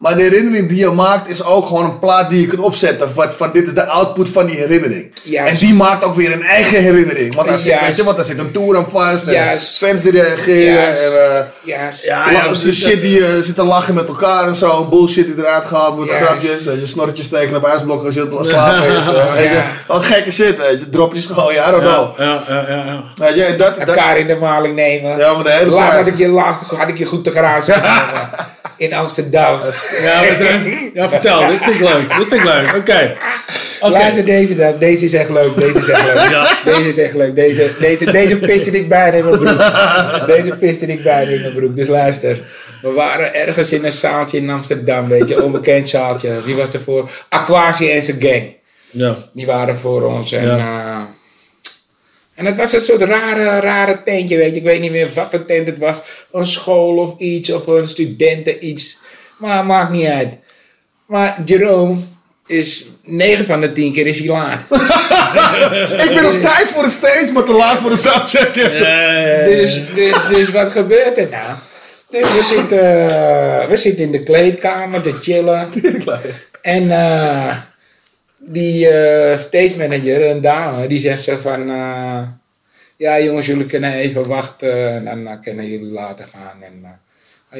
Maar 0.00 0.16
de 0.16 0.22
herinnering 0.22 0.68
die 0.68 0.78
je 0.78 0.90
maakt 0.90 1.30
is 1.30 1.44
ook 1.44 1.66
gewoon 1.66 1.84
een 1.84 1.98
plaat 1.98 2.30
die 2.30 2.40
je 2.40 2.46
kunt 2.46 2.60
opzetten. 2.60 3.10
Van, 3.10 3.32
van 3.32 3.50
dit 3.52 3.66
is 3.66 3.74
de 3.74 3.84
output 3.86 4.28
van 4.28 4.46
die 4.46 4.56
herinnering. 4.56 5.12
Juist. 5.22 5.52
En 5.52 5.58
die 5.66 5.74
maakt 5.74 6.04
ook 6.04 6.14
weer 6.14 6.32
een 6.32 6.42
eigen 6.42 6.82
herinnering. 6.82 7.34
Want 7.34 7.48
daar 7.48 7.58
zit, 7.58 7.80
weet 7.80 7.96
je, 7.96 8.04
want 8.04 8.16
daar 8.16 8.24
zit 8.24 8.38
een 8.38 8.50
tour 8.50 8.76
aan 8.76 8.90
vast. 8.90 9.26
En 9.26 9.32
Juist. 9.32 9.76
fans 9.78 10.02
die 10.02 10.10
reageren. 10.10 10.72
Juist. 10.74 11.02
En, 11.02 11.36
eh, 11.36 11.40
Juist. 11.62 12.04
Ja, 12.04 12.24
precies. 12.46 12.64
de 12.84 12.88
shit 12.90 13.00
die 13.00 13.12
je 13.12 13.40
zit 13.42 13.54
te 13.54 13.64
lachen 13.64 13.94
met 13.94 14.08
elkaar 14.08 14.46
en 14.46 14.54
zo. 14.54 14.84
Bullshit 14.84 15.26
die 15.26 15.34
eruit 15.44 15.64
gehaald 15.66 15.94
wordt. 15.96 16.10
Juist. 16.10 16.24
Grapjes. 16.26 16.66
eh, 16.66 16.78
je 16.78 16.86
snorretjes 16.86 17.28
tekenen 17.28 17.56
op 17.56 17.66
ijsblokken 17.66 18.06
als 18.06 18.14
je 18.14 18.20
aan 18.30 18.36
het 18.38 18.46
slapen 18.46 18.96
is. 18.96 19.04
Ja. 19.52 19.66
Gewoon 19.86 20.02
gekke 20.02 20.30
shit, 20.32 20.56
weet 20.56 20.80
je. 20.80 20.88
Dropjes 20.88 21.26
gooien, 21.26 21.62
I 21.68 21.70
don't 21.70 21.82
know. 21.82 22.18
Ja, 22.18 22.42
ja, 22.48 22.64
ja, 22.68 22.84
ja. 22.84 23.02
Weet 23.14 23.34
je, 23.34 23.42
en 23.44 23.56
dat, 23.56 23.78
dat, 23.78 23.88
Elkaar 23.88 24.18
in 24.18 24.26
de 24.26 24.36
maling 24.36 24.74
nemen. 24.74 25.18
Ja, 25.18 25.32
maar 25.32 25.44
de 25.44 25.50
hele 25.50 25.70
Laat 25.70 25.90
tijd. 25.90 25.98
had 26.04 26.12
ik 26.12 26.18
je 26.18 26.28
laatst 26.28 26.62
had 26.70 26.88
ik 26.88 26.98
je 26.98 27.04
goed 27.04 27.24
te 27.24 27.30
garage 27.30 27.72
genomen. 27.72 28.30
In 28.80 28.94
Amsterdam. 28.94 29.60
Ja, 30.02 30.22
ja, 30.94 31.08
vertel. 31.10 31.48
Dit 31.48 31.62
vind 31.62 31.74
ik 31.74 31.80
leuk. 31.80 32.08
Dit 32.16 32.28
vind 32.28 32.32
ik 32.32 32.44
leuk. 32.44 32.74
Oké. 32.76 33.16
Oké. 33.80 33.92
Luister 33.92 34.24
deze 34.24 34.56
dan. 34.56 34.74
Deze 34.78 35.04
is 35.04 35.12
echt 35.12 35.28
leuk. 35.28 35.60
Deze 35.60 35.78
is 35.78 35.88
echt 35.88 36.04
leuk. 36.14 36.30
Ja. 36.30 36.56
Deze 36.64 36.88
is 36.88 36.96
echt 36.98 37.14
leuk. 37.14 37.34
Deze, 37.34 37.70
deze, 37.80 38.12
deze 38.12 38.36
piste 38.36 38.70
ik 38.70 38.88
bijna 38.88 39.16
in 39.16 39.24
mijn 39.24 39.38
broek. 39.38 40.26
Deze 40.26 40.56
piste 40.58 40.86
ik 40.86 41.02
bijna 41.02 41.30
in 41.30 41.40
mijn 41.40 41.54
broek. 41.54 41.76
Dus 41.76 41.88
luister. 41.88 42.38
We 42.82 42.90
waren 42.90 43.34
ergens 43.34 43.72
in 43.72 43.84
een 43.84 43.92
zaaltje 43.92 44.36
in 44.38 44.50
Amsterdam, 44.50 45.08
weet 45.08 45.28
je. 45.28 45.42
Onbekend 45.42 45.88
zaaltje. 45.88 46.40
Wie 46.44 46.54
was 46.54 46.72
er 46.72 46.80
voor? 46.80 47.10
Aquasi 47.28 47.90
en 47.90 48.04
zijn 48.04 48.20
gang. 48.20 48.54
Ja. 48.90 49.16
Die 49.32 49.46
waren 49.46 49.78
voor 49.78 50.02
ons. 50.02 50.32
En, 50.32 50.46
Ja. 50.46 50.56
eh, 50.58 51.02
en 52.40 52.46
het 52.46 52.56
was 52.56 52.72
een 52.72 52.82
soort 52.82 53.02
rare, 53.02 53.60
rare 53.60 54.02
tentje, 54.04 54.36
weet 54.36 54.50
je. 54.50 54.56
Ik 54.56 54.62
weet 54.62 54.80
niet 54.80 54.90
meer 54.90 55.08
wat 55.14 55.26
voor 55.30 55.44
tent 55.44 55.66
het 55.66 55.78
was. 55.78 55.96
Een 56.32 56.46
school 56.46 56.96
of 56.96 57.18
iets, 57.18 57.50
of 57.50 57.66
een 57.66 57.88
studenten 57.88 58.66
iets. 58.66 58.98
Maar 59.38 59.64
maakt 59.64 59.90
niet 59.90 60.06
uit. 60.06 60.34
Maar 61.06 61.42
Jerome 61.44 61.96
is 62.46 62.86
9 63.02 63.44
van 63.44 63.60
de 63.60 63.72
10 63.72 63.92
keer 63.92 64.06
is 64.06 64.18
hij 64.18 64.28
laat. 64.28 64.62
Ik 66.04 66.14
ben 66.14 66.26
op 66.26 66.40
tijd 66.40 66.70
voor 66.70 66.82
de 66.82 66.90
stage, 66.90 67.30
maar 67.32 67.44
te 67.44 67.52
laat 67.52 67.78
voor 67.78 67.90
de 67.90 67.96
soundcheck. 67.96 68.54
Dus, 69.50 69.94
dus, 69.94 70.16
dus 70.34 70.50
wat 70.50 70.72
gebeurt 70.72 71.18
er 71.18 71.28
nou? 71.30 71.56
Dus 72.10 72.32
we 72.32 72.42
zitten, 72.42 73.08
eh, 73.08 73.68
we 73.68 73.76
zitten 73.76 74.04
in 74.04 74.12
de 74.12 74.22
kleedkamer 74.22 75.02
te 75.02 75.14
chillen. 75.20 75.68
En 76.62 76.90
eh, 76.90 77.56
die 78.40 78.88
eh, 78.88 79.38
stage 79.38 79.74
manager, 79.76 80.30
een 80.30 80.40
dame, 80.40 80.86
die 80.86 80.98
zegt 80.98 81.22
zo 81.22 81.36
van... 81.36 81.70
eh, 81.70 82.22
ja 82.96 83.20
jongens, 83.20 83.46
jullie 83.46 83.66
kunnen 83.66 83.92
even 83.92 84.26
wachten 84.28 84.94
en 84.94 85.04
dan 85.04 85.26
eh, 85.26 85.40
kunnen 85.42 85.66
jullie 85.66 85.92
later 85.92 86.26
gaan. 86.32 86.62
En 86.62 87.00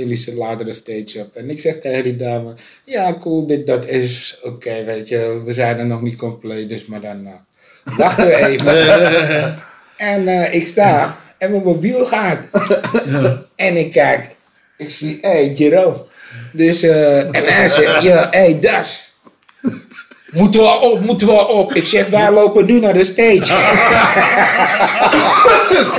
jullie 0.01 0.17
ze 0.17 0.35
later 0.35 0.67
de 0.67 0.73
stage 0.73 1.19
op. 1.21 1.37
En 1.37 1.51
ik 1.51 1.61
zeg 1.61 1.81
tegen 1.81 2.03
die 2.03 2.17
dame, 2.17 2.55
ja 2.85 3.15
cool, 3.21 3.47
dit 3.47 3.67
dat 3.67 3.87
is 3.87 4.39
oké, 4.43 4.85
weet 4.85 5.09
je. 5.09 5.43
We 5.45 5.53
zijn 5.55 5.79
er 5.79 5.87
nog 5.87 6.03
niet 6.03 6.17
compleet, 6.17 6.69
dus 6.69 6.87
maar 6.87 7.01
dan 7.01 7.29
wachten 7.97 8.27
we 8.27 8.47
even. 8.47 9.59
En 9.97 10.53
ik 10.53 10.67
sta 10.67 11.19
en 11.39 11.51
mijn 11.51 11.63
mobiel 11.63 12.07
gaat. 12.07 12.39
En 13.57 13.77
ik 13.77 13.91
kijk, 13.91 14.31
ik 14.77 14.89
zie, 14.89 15.19
hé, 15.21 15.29
hey, 15.31 15.53
Jerome. 15.53 16.05
Dus, 16.53 16.83
en 16.83 17.31
hij 17.33 17.69
zegt, 17.69 18.03
ja, 18.03 18.29
hé, 18.31 18.39
hey, 18.39 18.61
Das. 18.61 19.10
Moeten 20.33 20.61
we 20.61 20.67
al 20.67 20.79
op, 20.91 21.01
moeten 21.05 21.27
we 21.27 21.33
al 21.33 21.45
op. 21.45 21.75
Ik 21.75 21.87
zeg, 21.87 22.07
wij 22.09 22.31
lopen 22.33 22.65
nu 22.67 22.81
naar 22.81 22.93
de 22.93 23.05
stage. 23.05 23.53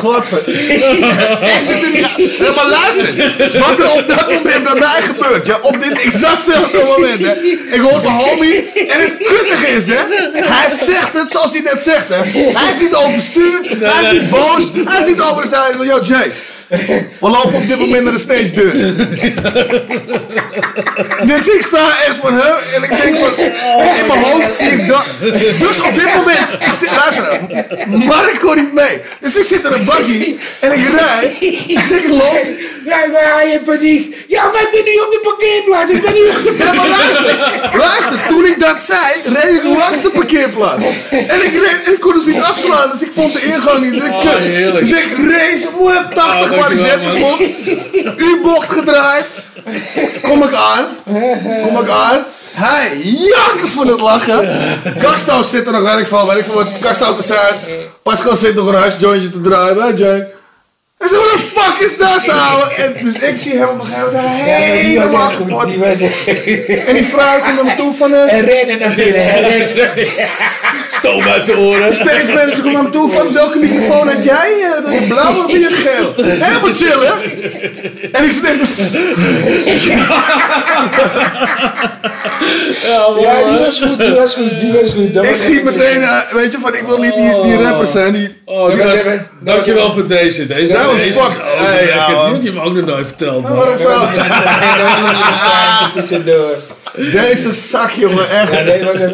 Godverdomme. 0.01 1.07
Ik 1.41 1.59
zit 1.67 1.83
er 1.83 1.89
niet- 2.17 2.35
Ja, 2.37 2.51
maar 2.55 2.67
luister, 2.69 3.33
wat 3.59 3.79
er 3.79 3.91
op 3.91 4.03
dat 4.07 4.27
moment 4.33 4.63
bij 4.63 4.73
mij 4.79 5.01
gebeurt, 5.01 5.47
ja, 5.47 5.59
op 5.61 5.81
dit 5.81 5.99
exactzelfde 5.99 6.83
moment, 6.97 7.25
hè. 7.25 7.31
Ik 7.75 7.79
hoor 7.81 8.01
mijn 8.01 8.13
homie, 8.13 8.71
en 8.87 8.99
het 8.99 9.13
kuttige 9.17 9.67
is, 9.67 9.87
hè, 9.87 9.95
hij 10.33 10.69
zegt 10.85 11.13
het 11.13 11.31
zoals 11.31 11.51
hij 11.51 11.61
net 11.61 11.83
zegt, 11.83 12.07
hè. 12.07 12.15
Hij 12.59 12.69
is 12.75 12.81
niet 12.81 12.95
overstuurd, 12.95 13.67
hij 13.79 14.03
is 14.03 14.11
niet 14.21 14.29
boos, 14.29 14.63
hij 14.85 14.99
is 15.01 15.07
niet 15.07 15.21
over 15.21 15.41
de 15.41 15.47
zegt, 15.47 15.83
yo, 15.89 15.99
Jay, 16.01 16.31
we 16.71 17.29
lopen 17.29 17.53
op 17.53 17.67
dit 17.67 17.79
moment 17.79 18.03
naar 18.03 18.13
de 18.13 18.19
stage 18.19 18.51
deur. 18.51 18.73
Dus 21.25 21.47
ik 21.47 21.61
sta 21.61 21.87
echt 22.07 22.15
voor 22.21 22.29
hem 22.29 22.55
en 22.75 22.83
ik 22.83 22.89
denk 23.01 23.17
van, 23.17 23.43
in 23.43 24.07
mijn 24.07 24.23
hoofd 24.23 24.57
zie 24.57 24.69
ik 24.69 24.87
dat. 24.87 25.05
Dus 25.59 25.81
op 25.81 25.95
dit 25.95 26.15
moment, 26.15 26.47
ik 26.59 26.73
zit, 26.79 26.89
luister 26.95 27.39
nou, 27.87 28.05
Mark 28.05 28.39
kon 28.39 28.55
niet 28.55 28.73
mee. 28.73 29.01
Dus 29.19 29.35
ik 29.35 29.43
zit 29.43 29.65
in 29.65 29.73
een 29.73 29.85
buggy 29.85 30.35
en 30.59 30.71
ik 30.71 30.85
rij 30.97 31.37
en 31.75 31.95
ik 31.97 32.09
loop. 32.09 32.45
Ja, 32.85 32.97
maar 33.11 33.33
hij 33.35 33.51
in 33.51 33.61
paniek. 33.63 34.25
Ja, 34.27 34.43
maar 34.51 34.61
ik 34.61 34.69
ben 34.71 34.83
nu 34.83 34.99
op 35.05 35.11
de 35.11 35.19
parkeerplaats. 35.23 35.91
Ik 35.91 36.01
ben 36.01 36.13
nu 36.13 36.19
op 36.29 36.43
de 36.57 36.63
Ja, 36.63 36.73
maar 36.73 36.89
luister, 36.89 37.35
luister, 37.77 38.27
toen 38.27 38.45
ik 38.45 38.59
dat 38.59 38.81
zei, 38.81 38.99
reed 39.33 39.53
ik 39.55 39.63
langs 39.63 40.01
de 40.01 40.09
parkeerplaats. 40.09 40.85
En 41.11 41.45
ik, 41.45 41.53
reed, 41.53 41.79
en 41.85 41.93
ik 41.93 41.99
kon 41.99 42.13
dus 42.13 42.25
niet 42.25 42.41
afslaan, 42.41 42.89
dus 42.91 43.01
ik 43.01 43.11
vond 43.13 43.33
de 43.33 43.41
ingang 43.43 43.79
niet. 43.83 43.93
Dus 43.93 44.03
ik, 44.03 44.11
Oh, 44.13 44.35
heerlijk. 44.35 44.85
dus 44.89 44.97
ik 44.99 45.11
race, 45.31 45.67
moe 45.77 46.05
80 46.13 46.51
Oh, 46.51 46.59
waar 46.59 46.71
ik 46.71 46.77
dankjewel, 46.77 46.99
30 46.99 47.19
man. 47.19 47.29
mocht. 47.29 48.19
U-bocht 48.21 48.69
gedraaid. 48.69 49.25
Kom 50.21 50.43
ik 50.43 50.53
aan, 50.53 50.85
kom 51.63 51.79
ik 51.83 51.89
aan. 51.89 52.23
Hij 52.53 52.97
janken 53.03 53.69
van 53.69 53.87
het 53.87 53.99
lachen. 53.99 54.49
Kasthuis 55.01 55.49
zit 55.49 55.65
er 55.65 55.71
nog, 55.71 55.81
weet 55.91 55.99
ik 55.99 56.07
van, 56.07 56.27
weet 56.27 56.37
ik 56.37 56.45
van 56.45 56.55
wat 56.55 56.67
Kasthuis 56.81 57.15
te 57.15 57.23
zijn. 57.23 57.53
Pascal 58.03 58.35
zit 58.35 58.55
nog 58.55 58.67
een 58.67 58.75
huisjointje 58.75 59.29
te 59.29 59.41
draaien, 59.41 59.81
hè 59.81 59.87
Jake? 59.87 60.27
Hij 61.01 61.09
zegt, 61.09 61.21
what 61.25 61.37
the 61.37 61.43
fuck 61.59 61.85
is 61.87 61.97
dat, 61.97 62.29
ouwe? 62.35 62.73
En 62.83 63.03
dus 63.03 63.15
ik 63.19 63.39
zie 63.39 63.57
hem 63.57 63.67
op 63.67 63.79
een 63.79 63.85
gegeven 63.85 64.05
moment 64.13 64.27
helemaal 64.29 65.29
kapot. 65.37 65.65
Die 65.67 65.83
En 66.87 66.93
die 66.93 67.05
vrouw 67.05 67.39
komt 67.41 67.55
naar 67.55 67.63
me 67.65 67.73
toe 67.75 67.93
van... 67.93 68.13
eh, 68.13 68.33
En 68.33 68.45
rennen 68.45 68.79
naar 68.79 68.95
binnen. 68.95 69.21
En 69.21 69.41
rennen 69.41 69.75
naar 69.77 69.93
binnen. 69.95 70.13
Stoom 70.87 71.27
uit 71.27 71.43
zijn 71.43 71.57
oren. 71.57 71.89
De 71.89 71.95
stage 71.95 72.25
manager 72.33 72.61
komt 72.61 72.73
naar 72.73 72.83
me 72.83 72.89
toe 72.89 73.09
van 73.11 73.33
welke 73.33 73.57
microfoon 73.57 74.07
heb 74.07 74.23
jij? 74.23 74.51
Eh, 74.85 74.99
je 74.99 75.05
blauw 75.07 75.43
of 75.45 75.51
je 75.51 75.69
geel? 75.71 76.25
Helemaal 76.25 76.73
chill, 76.73 76.99
hè? 77.07 77.13
En 78.11 78.23
ik 78.23 78.31
zit 78.31 78.45
Ja, 83.21 83.43
die 83.49 83.57
was 83.57 83.79
goed, 83.79 83.99
die 83.99 84.11
was 84.11 84.35
goed, 84.35 84.59
die 84.59 84.71
was 84.71 84.93
goed. 84.93 85.13
Dat 85.13 85.23
Ik 85.23 85.29
was 85.29 85.45
zie 85.45 85.63
meteen, 85.63 86.01
eh, 86.01 86.17
weet 86.31 86.51
je, 86.51 86.57
van 86.59 86.75
ik 86.75 86.83
wil 86.87 86.97
niet 86.97 87.13
die, 87.13 87.41
die 87.43 87.63
rappers 87.63 87.91
zijn. 87.91 88.13
Die, 88.13 88.39
Oh, 88.45 88.69
die 88.69 88.83
was, 88.83 89.01
dankjewel 89.39 89.93
voor 89.93 90.07
deze. 90.07 90.47
Deze, 90.47 90.73
Deze 90.97 91.13
fuck- 91.13 91.41
Hey, 91.43 91.73
lekker. 91.85 91.95
ja, 91.95 92.05
Die 92.07 92.15
man. 92.15 92.33
heb 92.33 92.41
je 92.41 92.51
me 92.51 92.61
ook 92.61 92.73
nog 92.73 92.85
nooit 92.85 93.07
verteld, 93.07 93.41
man. 93.43 93.55
waarom 93.55 93.77
zo? 93.77 93.89
Tussendoor. 95.93 96.55
Deze 96.95 97.53
zak, 97.69 97.91
jongen, 97.91 98.29
echt. 98.29 98.51
Ja, 98.51 98.61
nee, 98.61 98.83
was 98.83 98.93
even... 98.93 99.11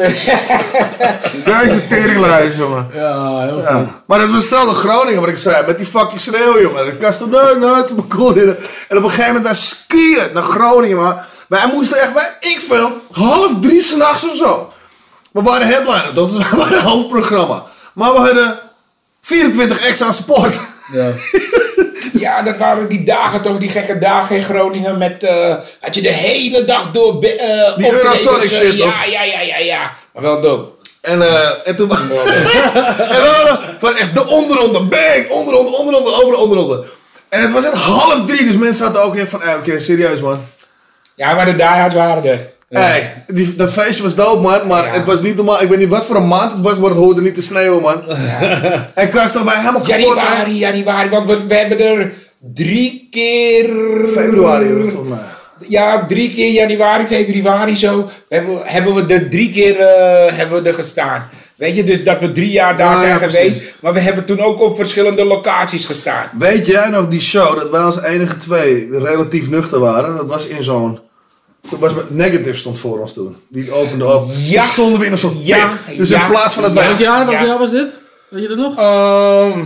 Deze 1.46 1.88
teringlijst, 1.90 2.58
jongen. 2.58 2.88
Ja, 2.94 3.40
heel 3.42 3.54
goed. 3.54 3.64
Ja. 3.64 4.02
Maar 4.06 4.20
dat 4.20 4.28
was 4.30 4.38
hetzelfde 4.38 4.76
Groningen, 4.76 5.20
wat 5.22 5.30
ik 5.30 5.38
zei. 5.38 5.66
Met 5.66 5.78
die 5.78 5.86
fucking 5.86 6.22
sneeuw, 6.22 6.62
jongen. 6.62 6.86
De 6.86 6.96
kast 6.96 7.20
nee, 7.20 7.56
nee, 7.60 7.74
het 7.76 7.86
is 7.86 7.96
maar 7.96 8.08
cool. 8.08 8.36
En 8.36 8.50
op 8.98 9.04
een 9.04 9.10
gegeven 9.10 9.26
moment, 9.26 9.44
wij 9.44 9.56
skiën 9.56 10.28
naar 10.34 10.44
Groningen, 10.44 10.98
maar 10.98 11.26
wij 11.48 11.70
moesten 11.74 12.02
echt, 12.02 12.14
wij, 12.14 12.38
ik 12.40 12.60
veel, 12.68 12.92
half 13.12 13.52
drie 13.62 13.82
s'nachts 13.82 14.30
of 14.30 14.36
zo. 14.38 14.72
We 15.32 15.42
waren 15.42 15.68
headliner, 15.68 16.12
dat 16.14 16.32
was 16.32 16.44
het 16.70 16.82
hoofdprogramma. 16.82 17.64
Maar 17.94 18.12
we 18.14 18.18
hadden 18.20 18.60
24 19.22 19.80
extra 19.80 20.12
support. 20.12 20.54
Ja. 20.92 21.10
Ja, 22.20 22.42
dat 22.42 22.58
waren 22.58 22.90
die 22.90 23.04
dagen 23.04 23.42
toch, 23.42 23.58
die 23.58 23.70
gekke 23.70 23.98
dagen 23.98 24.36
in 24.36 24.44
Groningen 24.44 24.98
met... 24.98 25.24
eh 25.24 25.56
had 25.80 25.96
je 25.96 26.02
de 26.02 26.12
hele 26.12 26.66
dag 26.66 26.92
door... 26.92 27.24
eh, 27.24 27.78
Die 27.78 27.86
optredens, 27.86 28.26
Eurosonic 28.26 28.52
eh, 28.52 28.58
shit, 28.58 28.78
Ja, 28.78 29.04
ja, 29.12 29.24
ja, 29.24 29.42
ja, 29.42 29.58
ja. 29.58 29.92
Maar 30.14 30.24
wel 30.24 30.42
dope. 30.42 30.70
En, 31.02 31.22
eh, 31.22 31.50
en 31.66 31.76
toen... 31.76 31.92
en 31.98 32.08
we 32.08 33.58
van 33.80 33.96
echt 33.96 34.14
de 34.16 34.28
onderronde, 34.28 34.82
bang, 34.82 35.30
onderronde, 35.30 35.78
onderronde, 35.78 36.12
over 36.12 36.32
de 36.34 36.38
onderronde. 36.38 36.86
En 37.30 37.42
het 37.42 37.52
was 37.52 37.66
echt 37.66 37.76
half 37.76 38.26
drie, 38.26 38.48
dus 38.48 38.58
mensen 38.58 38.84
hadden 38.86 39.04
ook 39.04 39.16
even 39.16 39.28
van, 39.28 39.42
eh, 39.42 39.56
oké, 39.58 39.80
serieus 39.80 40.20
man. 40.20 40.46
Ja, 41.16 41.34
maar 41.34 41.46
de 41.46 41.56
diehards 41.56 41.96
waren 41.96 42.26
er. 42.26 42.56
Hey, 42.70 43.24
die, 43.28 43.56
dat 43.56 43.72
feestje 43.72 44.04
was 44.04 44.16
dope, 44.16 44.42
man. 44.42 44.68
Maar 44.68 44.86
Ja. 44.86 44.92
het 44.92 45.06
was 45.06 45.22
niet 45.22 45.36
normaal. 45.36 45.62
Ik 45.62 45.68
weet 45.70 45.80
niet 45.80 45.88
wat 45.90 46.06
voor 46.06 46.16
een 46.16 46.28
maand 46.28 46.52
het 46.52 46.62
was, 46.62 46.78
maar 46.80 46.90
het 46.90 47.00
hoorde 47.00 47.22
niet 47.22 47.36
te 47.36 47.42
sneeuwen, 47.42 47.82
man. 47.82 48.02
En 48.94 49.10
Kast 49.10 49.34
dan 49.34 49.46
wij 49.46 49.58
helemaal 49.58 49.82
kapot. 49.82 49.90
hè. 49.90 50.04
Januari, 50.06 50.58
januari, 50.58 51.10
want 51.10 51.30
we, 51.30 51.44
we 51.48 51.56
hebben 51.56 51.80
er 51.80 52.14
drie 52.54 53.08
keer... 53.12 53.70
Februari 54.14 54.74
was 54.74 54.94
het 54.94 55.10
mij. 55.10 55.18
Ja, 55.68 56.06
drie 56.06 56.30
keer 56.34 56.52
januari, 56.52 57.06
februari 57.06 57.76
zo. 57.76 58.10
Hebben, 58.30 58.58
hebben 58.64 58.94
we 58.96 59.14
er 59.14 59.30
drie 59.30 59.50
keer 59.52 59.80
eh, 59.80 60.38
hebben 60.38 60.64
we 60.64 60.70
er 60.70 60.76
gestaan. 60.76 61.30
Weet 61.56 61.76
je, 61.76 61.84
dus 61.84 62.04
dat 62.04 62.20
we 62.20 62.32
drie 62.32 62.52
jaar 62.52 62.78
daar 62.78 62.96
Ja, 62.96 63.02
ja, 63.08 63.18
zijn 63.18 63.30
geweest. 63.32 63.62
Maar 63.80 63.94
we 63.94 64.00
hebben 64.00 64.26
toen 64.26 64.40
ook 64.42 64.62
op 64.62 64.76
verschillende 64.76 65.24
locaties 65.26 65.86
gestaan. 65.86 66.30
Weet 66.38 66.66
jij 66.66 66.90
nog 66.90 67.10
die 67.10 67.22
show 67.22 67.56
dat 67.60 67.70
wij 67.70 67.82
als 67.82 68.02
enige 68.02 68.38
twee 68.38 68.88
relatief 68.92 69.50
nuchter 69.50 69.80
waren? 69.80 70.16
Dat 70.16 70.28
was 70.28 70.48
in 70.48 70.64
zo'n. 70.64 71.00
Dat 71.70 71.80
was 71.80 71.94
met 71.94 72.10
Negative 72.16 72.58
stond 72.58 72.80
voor 72.80 73.00
ons 73.00 73.14
toen. 73.14 73.36
Die 73.48 73.72
opende 73.72 74.06
op. 74.14 74.30
Ja. 74.36 74.62
Toen 74.62 74.72
stonden 74.72 75.00
we 75.00 75.06
in 75.06 75.12
een 75.12 75.18
soort 75.18 75.34
Ja. 75.46 75.68
pit. 75.86 75.98
Dus 75.98 76.10
Ja. 76.10 76.22
in 76.26 76.32
plaats 76.32 76.54
van 76.54 76.64
dat 76.64 76.72
Ja. 76.74 76.78
wij. 76.80 76.88
Welk 76.88 77.00
jaar, 77.00 77.26
welk 77.26 77.40
Ja. 77.40 77.46
jaar 77.46 77.60
was 77.60 77.72
dit? 77.72 77.88
Weet 78.30 78.42
je 78.42 78.48
dat 78.48 78.58
nog? 78.58 78.78
Ehm, 78.78 79.60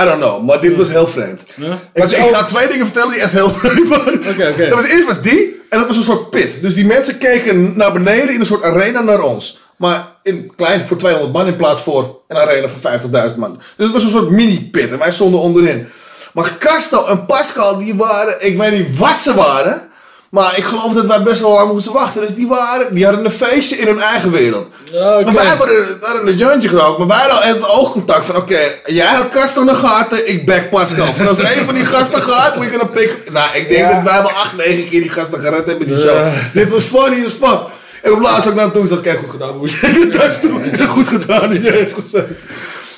I 0.00 0.04
don't 0.04 0.16
know, 0.20 0.44
maar 0.46 0.60
dit 0.60 0.76
was 0.76 0.88
heel 0.88 1.06
vreemd. 1.06 1.42
Ja. 1.56 1.78
Ik, 1.92 2.02
ook- 2.02 2.10
ga 2.34 2.44
twee 2.44 2.68
dingen 2.68 2.84
vertellen 2.84 3.12
die 3.12 3.20
echt 3.20 3.32
heel 3.32 3.50
vreemd 3.50 3.88
waren. 3.88 4.14
Oké, 4.28 4.48
oké. 4.52 4.68
Dat 4.68 4.80
was 4.80 4.88
eerst 4.88 5.06
was 5.06 5.20
die 5.22 5.62
en 5.68 5.78
dat 5.78 5.86
was 5.88 5.96
een 5.96 6.02
soort 6.02 6.30
pit. 6.30 6.58
Dus 6.60 6.74
die 6.74 6.86
mensen 6.86 7.18
keken 7.18 7.76
naar 7.76 7.92
beneden 7.92 8.34
in 8.34 8.40
een 8.40 8.46
soort 8.46 8.62
arena 8.62 9.00
naar 9.00 9.20
ons. 9.22 9.58
Maar 9.76 10.06
in 10.22 10.52
klein 10.56 10.84
voor 10.84 10.96
200 10.96 11.32
man 11.32 11.46
in 11.46 11.56
plaats 11.56 11.82
voor 11.82 12.20
een 12.28 12.36
arena 12.36 12.68
voor 12.68 12.80
50.000 12.80 13.40
man. 13.40 13.56
Dus 13.76 13.86
het 13.86 13.92
was 13.94 14.02
een 14.02 14.10
soort 14.10 14.30
mini-pit 14.30 14.90
en 14.90 14.98
wij 14.98 15.12
stonden 15.12 15.40
onderin. 15.40 15.86
Maar 16.32 16.56
Castel 16.58 17.08
en 17.08 17.26
Pascal, 17.26 17.78
die 17.78 17.94
waren, 17.94 18.46
ik 18.46 18.56
weet 18.56 18.72
niet 18.72 18.96
wat 18.98 19.18
ze 19.20 19.34
waren. 19.34 19.88
Maar 20.34 20.58
ik 20.58 20.64
geloof 20.64 20.92
dat 20.92 21.06
wij 21.06 21.22
best 21.22 21.40
wel 21.40 21.52
lang 21.54 21.72
moesten 21.72 21.92
wachten. 21.92 22.20
Dus 22.20 22.34
die, 22.34 22.46
waren, 22.46 22.94
die 22.94 23.04
hadden 23.04 23.24
een 23.24 23.30
feestje 23.30 23.76
in 23.76 23.86
hun 23.86 24.00
eigen 24.00 24.30
wereld. 24.30 24.68
Maar 24.92 25.24
wij 25.34 25.46
hadden, 25.46 25.86
hadden 26.00 26.26
een 26.28 26.36
jantje 26.36 26.68
gerookt. 26.68 26.98
Maar 26.98 27.06
wij 27.06 27.16
hadden 27.16 27.48
het 27.54 27.68
oogcontact 27.68 28.26
van... 28.26 28.36
Oké, 28.36 28.58
jij 28.86 29.06
had 29.06 29.28
Castel 29.28 29.60
in 29.62 29.66
de 29.68 29.74
gaten, 29.74 30.28
ik 30.28 30.46
back 30.46 30.70
Pascal. 30.70 31.14
Van 31.14 31.28
als 31.28 31.38
er 31.38 31.58
een 31.58 31.64
van 31.64 31.74
die 31.74 31.84
gasten 31.84 32.22
gaat, 32.22 32.56
moet 32.56 32.64
je 32.64 32.80
een 32.80 32.90
pick... 32.90 33.16
Nou, 33.32 33.48
ik 33.56 33.68
denk 33.68 33.80
Ja. 33.80 33.92
dat 33.94 34.12
wij 34.12 34.22
wel 34.22 34.30
acht, 34.30 34.56
negen 34.56 34.88
keer 34.88 35.00
die 35.00 35.10
gasten 35.10 35.40
gered 35.40 35.64
hebben 35.66 35.86
in 35.86 35.94
die 35.94 36.02
show. 36.02 36.26
Dit 36.54 36.70
was 36.70 36.84
funny 36.84 37.24
as 37.26 37.32
fuck. 37.32 37.60
En 38.02 38.12
op 38.12 38.20
laatst 38.20 38.48
ook 38.48 38.54
naar 38.54 38.64
hem 38.64 38.72
toe 38.72 38.86
zat, 38.86 39.00
kijk 39.00 39.18
goed 39.18 39.30
gedaan, 39.30 39.56
moes. 39.56 39.80
Dat 40.18 40.26
is 40.28 40.40
toen 40.40 40.62
zo 40.76 40.86
goed 40.86 41.08
gedaan, 41.08 41.50
heeft 41.50 41.94
gezegd. 41.94 42.26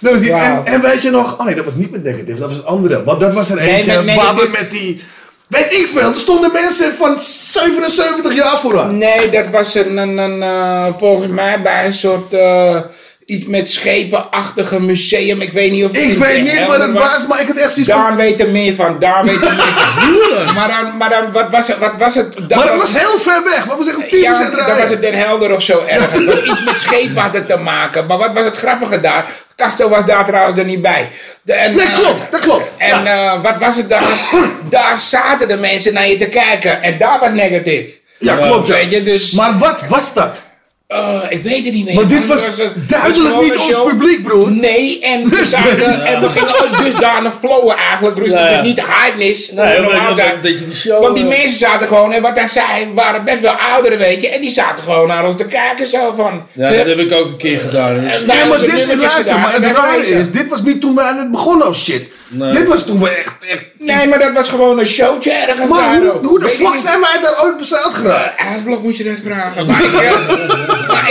Dat 0.01 0.13
was 0.13 0.21
die, 0.21 0.33
en, 0.33 0.65
en 0.67 0.81
weet 0.81 1.03
je 1.03 1.11
nog, 1.11 1.39
oh 1.39 1.45
nee, 1.47 1.55
dat 1.55 1.65
was 1.65 1.75
niet 1.75 1.91
met 1.91 2.03
negative, 2.05 2.39
dat 2.41 2.49
was 2.49 2.59
een 2.59 2.65
andere. 2.65 3.03
Want 3.05 3.21
dat 3.21 3.33
was 3.33 3.51
er 3.51 3.57
Nee, 3.57 3.69
eentje, 3.75 4.03
met 4.03 4.17
waar 4.17 4.35
we 4.35 4.41
Negative- 4.41 4.63
met 4.63 4.71
die, 4.71 5.03
weet 5.49 5.73
ik 5.73 5.87
veel, 5.87 6.11
er 6.11 6.17
stonden 6.17 6.53
mensen 6.53 6.95
van 6.95 7.17
77 7.21 8.35
jaar 8.35 8.59
vooraan. 8.59 8.99
Nee, 8.99 9.31
dat 9.31 9.49
was 9.51 9.75
een, 9.75 9.97
een, 9.97 10.19
een, 10.19 10.43
eh, 10.43 10.87
volgens 10.99 11.29
mij 11.29 11.63
bij 11.63 11.85
een 11.85 11.93
soort 11.93 12.33
eh, 12.33 12.81
iets 13.25 13.47
met 13.47 13.71
schepenachtige 13.71 14.81
museum. 14.81 15.41
Ik 15.41 15.53
weet 15.53 15.73
niet 15.73 15.85
of 15.85 15.91
het 15.91 16.01
Ik 16.01 16.17
weet 16.17 16.43
niet 16.43 16.67
wat 16.67 16.81
het 16.81 16.93
was, 16.93 17.27
maar 17.27 17.41
ik 17.41 17.47
had 17.47 17.57
echt 17.57 17.73
zoiets 17.73 17.93
van... 17.93 18.01
Daan 18.01 18.17
weet 18.17 18.41
er 18.41 18.49
meer 18.49 18.75
van, 18.75 18.99
Daan 18.99 19.25
weet 19.25 19.35
er 19.35 19.55
meer 19.57 19.73
van. 19.73 20.55
maar 20.57 20.69
dan, 20.69 20.97
maar 20.97 21.11
dan, 21.11 21.33
wat 21.33 21.51
was 21.51 21.69
het? 21.69 21.79
Wat 21.79 21.93
was 21.99 22.15
het 22.15 22.33
dat 22.33 22.59
Maar 22.59 22.67
dat 22.67 22.81
was 22.81 22.93
heel 22.97 23.19
ver 23.19 23.43
weg, 23.45 23.65
wat 23.65 23.79
was 23.79 23.89
echt 23.89 23.97
een 24.13 24.19
Ja, 24.19 24.51
dan 24.51 24.77
was 24.77 24.89
het 24.89 25.03
Den 25.03 25.15
Helder 25.15 25.55
of 25.55 25.63
zo 25.63 25.85
ergens. 25.87 26.37
Iets 26.51 26.65
met 26.65 26.79
schepen 26.79 27.23
had 27.23 27.35
het 27.35 27.47
te 27.47 27.57
maken. 27.57 28.07
Maar 28.07 28.19
wat 28.19 28.33
was 28.33 28.45
het 28.45 28.57
grappige 28.57 29.01
daar? 29.01 29.27
Casto 29.57 29.89
was 29.89 30.05
daar 30.05 30.25
trouwens 30.25 30.59
er 30.59 30.65
niet 30.65 30.83
bij. 30.83 31.09
De, 31.43 31.53
en, 31.53 31.75
Nee, 31.75 31.87
eh, 31.87 31.95
klopt, 31.95 32.31
dat 32.31 32.41
klopt. 32.41 32.73
En 32.77 33.07
eh, 33.07 33.43
wat 33.43 33.59
was 33.59 33.77
het 33.77 33.89
dan? 33.89 34.03
daar 34.71 34.99
zaten 34.99 35.49
de 35.49 35.57
mensen 35.57 35.95
naar 35.95 36.09
je 36.09 36.17
te 36.17 36.29
kijken. 36.29 36.83
En 36.83 36.99
daar 36.99 37.19
was 37.21 37.33
negatief. 37.33 37.87
Ja, 38.19 38.37
klopt, 38.37 38.69
ja. 38.69 38.75
Weet 38.75 38.91
je, 38.91 39.03
dus... 39.03 39.33
Maar 39.33 39.59
wat 39.59 39.87
was 39.89 40.15
dat? 40.15 40.41
Eh, 40.87 41.23
ik 41.29 41.43
weet 41.43 41.65
het 41.65 41.75
niet 41.75 41.85
meer. 41.85 41.95
Maar 41.95 42.07
dit 42.09 42.27
was 42.27 42.43
duidelijk 42.89 43.41
niet 43.43 43.53
ons 43.53 43.65
show. 43.67 43.89
publiek, 43.89 44.23
broer. 44.23 44.51
Nee, 44.51 45.01
en 45.01 45.29
we 45.31 45.45
zaten, 45.45 46.05
en 46.07 46.21
we 46.21 46.29
gingen 46.29 46.49
ook 46.65 46.83
dusdanig 46.85 47.33
flowen 47.41 47.77
eigenlijk. 47.77 48.17
Rustig, 48.19 48.39
Ja, 48.39 48.51
ja. 48.51 48.57
dus 48.63 48.67
niet 48.69 48.81
hypeness. 48.87 49.51
Nee, 49.51 49.67
zijn. 49.67 50.15
dat 50.43 50.59
je 50.59 50.65
die 50.65 50.75
show, 50.75 51.03
Want 51.03 51.15
die 51.17 51.25
eh, 51.25 51.31
mensen 51.39 51.59
zaten 51.59 51.87
gewoon, 51.89 52.13
en 52.13 52.23
wat 52.23 52.37
hij 52.39 52.49
zei, 52.49 52.93
waren 52.95 53.25
best 53.25 53.41
wel 53.41 53.53
ouderen, 53.75 53.99
weet 53.99 54.21
je. 54.23 54.29
En 54.29 54.41
die 54.41 54.51
zaten 54.51 54.85
gewoon 54.85 55.09
naar 55.09 55.25
ons 55.27 55.37
te 55.37 55.45
kijken 55.45 55.87
zo 55.87 56.13
van... 56.17 56.47
Ja, 56.53 56.71
dat 56.71 56.87
heb 56.87 56.99
ik 56.99 57.13
ook 57.13 57.27
een 57.27 57.37
keer 57.37 57.61
gedaan. 57.61 57.95
Dat 57.95 58.13
is- 58.15 58.21
En 58.21 58.27
Nee, 58.27 58.45
maar 58.49 58.59
dit 58.61 58.71
luister, 58.73 59.11
gedaan 59.11 59.41
maar 59.41 59.53
het 59.55 59.77
rare 59.77 60.07
is, 60.07 60.31
dit 60.31 60.49
was 60.49 60.63
niet 60.63 60.81
toen 60.81 60.95
we 60.95 61.03
aan 61.03 61.19
het 61.19 61.31
begonnen 61.31 61.69
of 61.69 61.77
shit. 61.77 62.03
Nee. 62.29 62.53
Dit 62.53 62.69
was 62.69 62.85
toen 62.87 63.01
we 63.01 63.09
echt, 63.09 63.33
echt... 63.49 63.65
Nee, 63.79 64.09
maar 64.09 64.19
dat 64.19 64.33
was 64.33 64.49
gewoon 64.49 64.79
een 64.79 64.87
showtje 64.87 65.33
ergens 65.33 65.71
Maar 65.71 65.81
daar 65.81 66.01
hoe, 66.01 66.13
ook. 66.13 66.25
hoe 66.25 66.39
de 66.41 66.49
fuck 66.49 66.77
zijn 66.83 67.01
wij 67.01 67.19
daar 67.21 67.45
ooit 67.45 67.57
bezeild 67.57 67.95
geraakt? 67.95 68.41
Aasblok 68.41 68.83
moet 68.83 68.97
je 68.97 69.05
dat 69.05 69.19
vragen. 69.25 69.67
Maar 69.67 69.83
ik, 69.83 69.91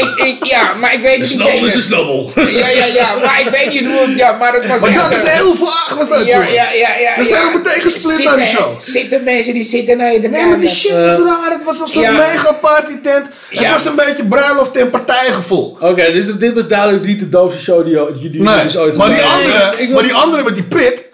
maar 0.04 0.18
ik, 0.26 0.26
ik, 0.26 0.44
ja, 0.46 0.74
maar 0.74 0.94
ik 0.94 1.02
weet 1.02 1.12
het 1.12 1.20
niet 1.22 1.30
Snabbel 1.30 1.54
is 1.56 1.62
een 1.62 1.70
zeker. 1.82 1.82
snabbel. 1.82 2.32
Ja, 2.36 2.70
ja, 2.70 2.86
ja, 2.86 3.16
maar 3.24 3.42
ik 3.46 3.50
weet 3.52 3.70
niet 3.82 3.86
hoe 3.92 4.08
het, 4.08 4.18
ja, 4.18 4.32
maar 4.32 4.54
het 4.54 4.68
was 4.68 4.80
Maar 4.82 4.94
dat 4.94 5.12
is 5.12 5.24
eh, 5.24 5.34
heel 5.34 5.56
vaag, 5.56 5.96
was 5.98 6.10
dat 6.10 6.26
Ja, 6.26 6.42
ja, 6.44 6.72
ja, 6.72 6.96
ja. 6.98 7.14
We 7.18 7.26
zijn 7.26 7.44
meteen 7.54 7.82
gesplit 7.82 8.16
Zitten- 8.16 8.32
aan 8.32 8.38
die 8.38 8.48
show. 8.48 8.80
Zitten 8.80 9.24
mensen 9.24 9.54
die 9.54 9.64
zitten 9.64 9.98
naar 9.98 10.12
je 10.14 10.20
Nee, 10.20 10.46
maar 10.46 10.60
die 10.60 10.70
shit 10.70 10.92
was 10.92 11.18
raar. 11.18 11.50
Het 11.52 11.64
was 11.64 11.80
een 11.80 11.88
soort 11.88 12.06
Ja. 12.06 12.12
mega 12.12 12.52
partytent. 12.62 13.26
Het 13.50 13.60
Ja. 13.60 13.72
was 13.72 13.86
een 13.86 13.96
beetje 13.96 14.26
bruiloft 14.26 14.76
en 14.76 14.90
partijgevoel. 14.90 15.78
Oké, 15.80 16.12
dus 16.12 16.26
dit 16.38 16.54
was 16.54 16.68
duidelijk 16.68 17.06
niet 17.06 17.20
de 17.20 17.30
doofste 17.30 17.62
show 17.62 17.86
die 17.86 17.94
die 18.14 18.22
jullie 18.22 18.42
Nee, 18.42 18.64
dus 18.64 18.78
ooit 18.78 18.96
maar 18.96 19.10
die, 19.10 19.22
andere, 19.22 19.72
Ik- 19.72 19.80
ik 19.80 19.90
maar 19.90 20.04
die 20.04 20.14
andere 20.14 20.44
met 20.44 20.54
die 20.56 20.64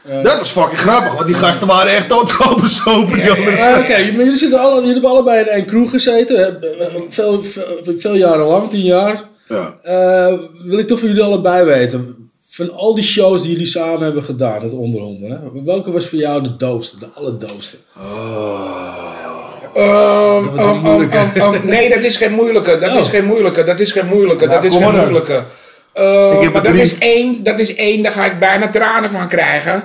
pit, 0.03 0.23
dat 0.23 0.39
was 0.39 0.49
fucking 0.51 0.79
grappig. 0.79 1.13
Want 1.13 1.25
die 1.25 1.35
gasten 1.35 1.67
waren 1.67 1.91
echt 1.91 2.07
totaal 2.09 2.59
bezopen. 2.61 3.13
Die 3.19 3.31
andere 3.31 3.57
Ah. 3.61 3.79
Oké, 3.79 3.95
jullie, 3.95 4.35
zitten 4.35 4.59
alle, 4.59 4.75
jullie 4.75 4.91
hebben 4.91 5.09
allebei 5.09 5.39
in 5.39 5.47
één 5.47 5.65
kroeg 5.65 5.89
gezeten. 5.89 6.37
hè, 6.37 6.45
eh, 6.83 6.87
Veel, 7.09 7.43
veel, 7.43 7.95
veel 7.97 8.15
jaren 8.15 8.45
lang, 8.45 8.69
tien 8.69 8.81
jaar. 8.81 9.21
Ja. 9.47 9.73
Eh, 9.83 10.33
wil 10.63 10.79
ik 10.79 10.87
toch 10.87 10.99
van 10.99 11.07
jullie 11.07 11.23
allebei 11.23 11.63
weten. 11.65 12.29
Van 12.49 12.73
al 12.73 12.95
die 12.95 13.03
shows 13.03 13.41
die 13.41 13.51
jullie 13.51 13.65
samen 13.67 14.01
hebben 14.01 14.23
gedaan, 14.23 14.61
het 14.63 14.73
onderhonden. 14.73 15.29
Hè? 15.31 15.37
Welke 15.65 15.91
was 15.91 16.07
voor 16.07 16.19
jou 16.19 16.43
de 16.43 16.55
doofste, 16.55 16.99
de 16.99 17.05
allerdoofste? 17.15 17.77
Moeilijke. 19.73 21.17
ehm, 21.17 21.39
ehm, 21.39 21.53
ehm, 21.53 21.67
nee, 21.67 21.89
dat 21.89 22.03
is 22.03 22.15
geen 22.17 22.31
moeilijke. 22.31 22.77
Dat 22.79 22.91
Oh. 22.91 22.99
is 22.99 23.07
geen 23.07 23.25
moeilijke. 23.25 23.63
Dat 23.63 23.79
is 23.79 23.91
geen 23.91 24.05
moeilijke. 24.07 24.45
Nou, 24.45 24.61
dat 24.61 24.71
is 24.73 24.77
geen 24.79 24.95
moeilijke. 24.95 25.43
Eh, 25.93 26.51
maar 26.51 26.63
dat 26.63 26.73
is 26.73 26.97
één. 26.97 27.43
Dat 27.43 27.59
is 27.59 27.75
één. 27.75 28.03
Daar 28.03 28.11
ga 28.11 28.25
ik 28.25 28.39
bijna 28.39 28.69
tranen 28.69 29.09
van 29.09 29.27
krijgen. 29.27 29.83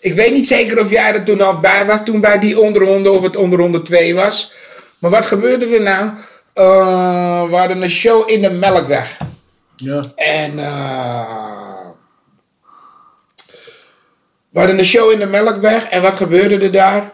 Ik 0.00 0.14
weet 0.14 0.32
niet 0.32 0.46
zeker 0.46 0.80
of 0.80 0.90
jij 0.90 1.14
er 1.14 1.22
toen 1.22 1.40
al 1.40 1.60
bij 1.60 1.86
was. 1.86 2.04
Toen 2.04 2.20
bij 2.20 2.38
die 2.38 2.60
onderronde 2.60 3.10
of 3.10 3.22
het 3.22 3.36
onderronde 3.36 3.82
2 3.82 4.14
was. 4.14 4.52
Maar 4.98 5.10
wat 5.10 5.24
gebeurde 5.24 5.66
er 5.66 5.82
nou? 5.82 6.10
Eh, 6.54 7.50
we 7.50 7.56
hadden 7.56 7.82
een 7.82 7.90
show 7.90 8.30
in 8.30 8.40
de 8.40 8.50
Melkweg. 8.50 9.16
Ja. 9.76 10.02
En 10.16 10.58
eh, 10.58 11.86
we 14.50 14.58
hadden 14.58 14.78
een 14.78 14.84
show 14.84 15.10
in 15.10 15.18
de 15.18 15.26
Melkweg. 15.26 15.84
En 15.84 16.02
wat 16.02 16.14
gebeurde 16.14 16.58
er 16.58 16.72
daar? 16.72 17.12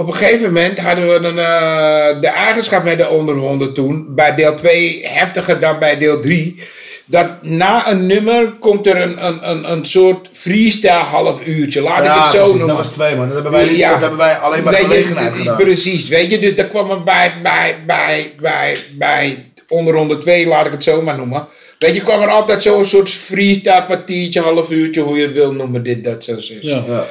Op 0.00 0.06
een 0.06 0.14
gegeven 0.14 0.46
moment 0.46 0.78
hadden 0.78 1.08
we 1.08 1.14
een, 1.14 1.38
eh, 1.38 2.20
de 2.20 2.26
eigenschap 2.26 2.84
met 2.84 2.98
de 2.98 3.08
onderhonden 3.08 3.72
toen. 3.72 4.06
Bij 4.08 4.34
deel 4.34 4.54
2 4.54 5.00
heftiger 5.06 5.60
dan 5.60 5.78
bij 5.78 5.98
deel 5.98 6.20
3. 6.20 6.62
Dat 7.04 7.26
na 7.42 7.90
een 7.90 8.06
nummer 8.06 8.52
komt 8.60 8.86
er 8.86 8.96
een, 9.00 9.26
een, 9.26 9.50
een, 9.50 9.70
een 9.70 9.84
soort 9.84 10.28
freestyle 10.32 10.92
half 10.92 11.46
uurtje. 11.46 11.82
Laat 11.82 12.04
ik 12.04 12.10
het 12.12 12.26
zo 12.26 12.30
precies, 12.30 12.48
noemen. 12.48 12.66
Dat 12.66 12.76
was 12.76 12.86
twee, 12.88 13.16
man. 13.16 13.26
Dat 13.26 13.34
hebben 13.34 13.52
wij, 13.52 13.68
niet, 13.68 13.80
dat 13.80 14.00
hebben 14.00 14.18
wij 14.18 14.36
alleen 14.36 14.64
je, 14.64 14.72
gelegenheid 14.72 15.34
gedaan. 15.34 15.56
Precies, 15.56 16.08
weet 16.08 16.30
je. 16.30 16.38
Dus 16.38 16.56
daar 16.56 16.66
kwam 16.66 16.90
er 16.90 17.02
bij, 17.02 17.34
bij, 17.42 17.76
bij, 17.86 18.32
bij, 18.40 18.76
bij 18.98 19.44
onderronde 19.68 20.18
2, 20.18 20.46
laat 20.46 20.66
ik 20.66 20.72
het 20.72 20.82
zo 20.82 21.02
maar 21.02 21.16
noemen. 21.16 21.46
Weet 21.78 21.94
je, 21.94 22.00
kwam 22.00 22.22
er 22.22 22.28
altijd 22.28 22.62
zo'n 22.62 22.84
soort 22.84 23.10
freestyle 23.10 23.84
kwartiertje, 23.84 24.40
half 24.40 24.70
uurtje, 24.70 25.00
hoe 25.00 25.16
je 25.16 25.22
het 25.22 25.32
wil 25.32 25.52
noemen, 25.52 25.82
dit, 25.82 26.04
dat, 26.04 26.24
zo, 26.24 26.38
zo. 26.38 26.54
Ja. 26.60 26.84
Ja. 26.86 27.06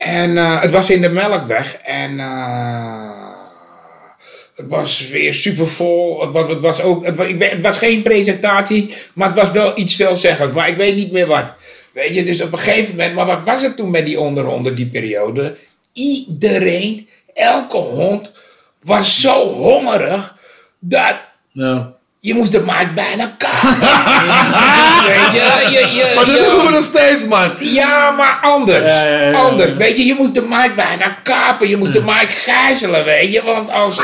En 0.00 0.38
eh, 0.38 0.60
het 0.60 0.70
was 0.70 0.90
in 0.90 1.00
de 1.00 1.08
Melkweg. 1.08 1.74
En 1.74 2.20
eh, 2.20 3.28
het 4.54 4.68
was 4.68 5.08
weer 5.08 5.34
super 5.34 5.68
vol. 5.68 6.20
Het 6.20 6.32
was, 6.32 6.48
het 6.48 6.60
was, 6.60 6.80
ook, 6.80 7.06
het, 7.06 7.60
was, 7.60 7.78
geen 7.78 8.02
presentatie, 8.02 8.94
maar 9.12 9.28
het 9.28 9.36
was 9.36 9.50
wel 9.50 9.72
iets 9.78 9.96
veelzeggends. 9.96 10.54
Maar 10.54 10.68
ik 10.68 10.76
weet 10.76 10.96
niet 10.96 11.12
meer 11.12 11.26
wat. 11.26 11.44
Weet 11.92 12.14
je, 12.14 12.24
dus 12.24 12.42
op 12.42 12.52
een 12.52 12.58
gegeven 12.58 12.90
moment, 12.90 13.14
maar 13.14 13.26
wat 13.26 13.44
was 13.44 13.62
het 13.62 13.76
toen 13.76 13.90
met 13.90 14.06
die 14.06 14.20
onderhonden, 14.20 14.74
die 14.74 14.86
periode? 14.86 15.56
Iedereen, 15.92 17.08
elke 17.34 17.76
hond, 17.76 18.32
was 18.82 19.20
zo 19.20 19.46
hongerig 19.46 20.36
dat 20.78 21.16
Ja. 21.52 21.98
Je 22.22 22.34
moest 22.34 22.52
de 22.52 22.60
mic 22.60 22.94
bijna 22.94 23.34
kapen. 23.38 23.78
Weet 25.08 25.32
je, 25.32 25.66
je, 25.70 25.94
je, 25.94 26.12
Maar 26.14 26.24
dat 26.24 26.34
je- 26.34 26.40
hebben 26.40 26.64
we 26.64 26.70
nog 26.70 26.84
steeds, 26.84 27.24
man. 27.24 27.50
ja, 27.60 28.10
maar 28.10 28.38
anders. 28.42 28.84
Ja, 28.84 29.02
ja, 29.04 29.18
ja, 29.18 29.30
ja. 29.30 29.38
Anders. 29.38 29.74
Weet 29.74 29.96
je, 29.96 30.06
je 30.06 30.14
moest 30.14 30.34
de 30.34 30.42
mic 30.42 30.74
bijna 30.76 31.16
kapen. 31.22 31.68
Je 31.68 31.76
moest 31.76 31.92
de 31.92 32.00
mic 32.04 32.30
gijzelen, 32.44 33.04
weet 33.04 33.32
je. 33.32 33.42
Want 33.44 33.70
als. 33.72 34.00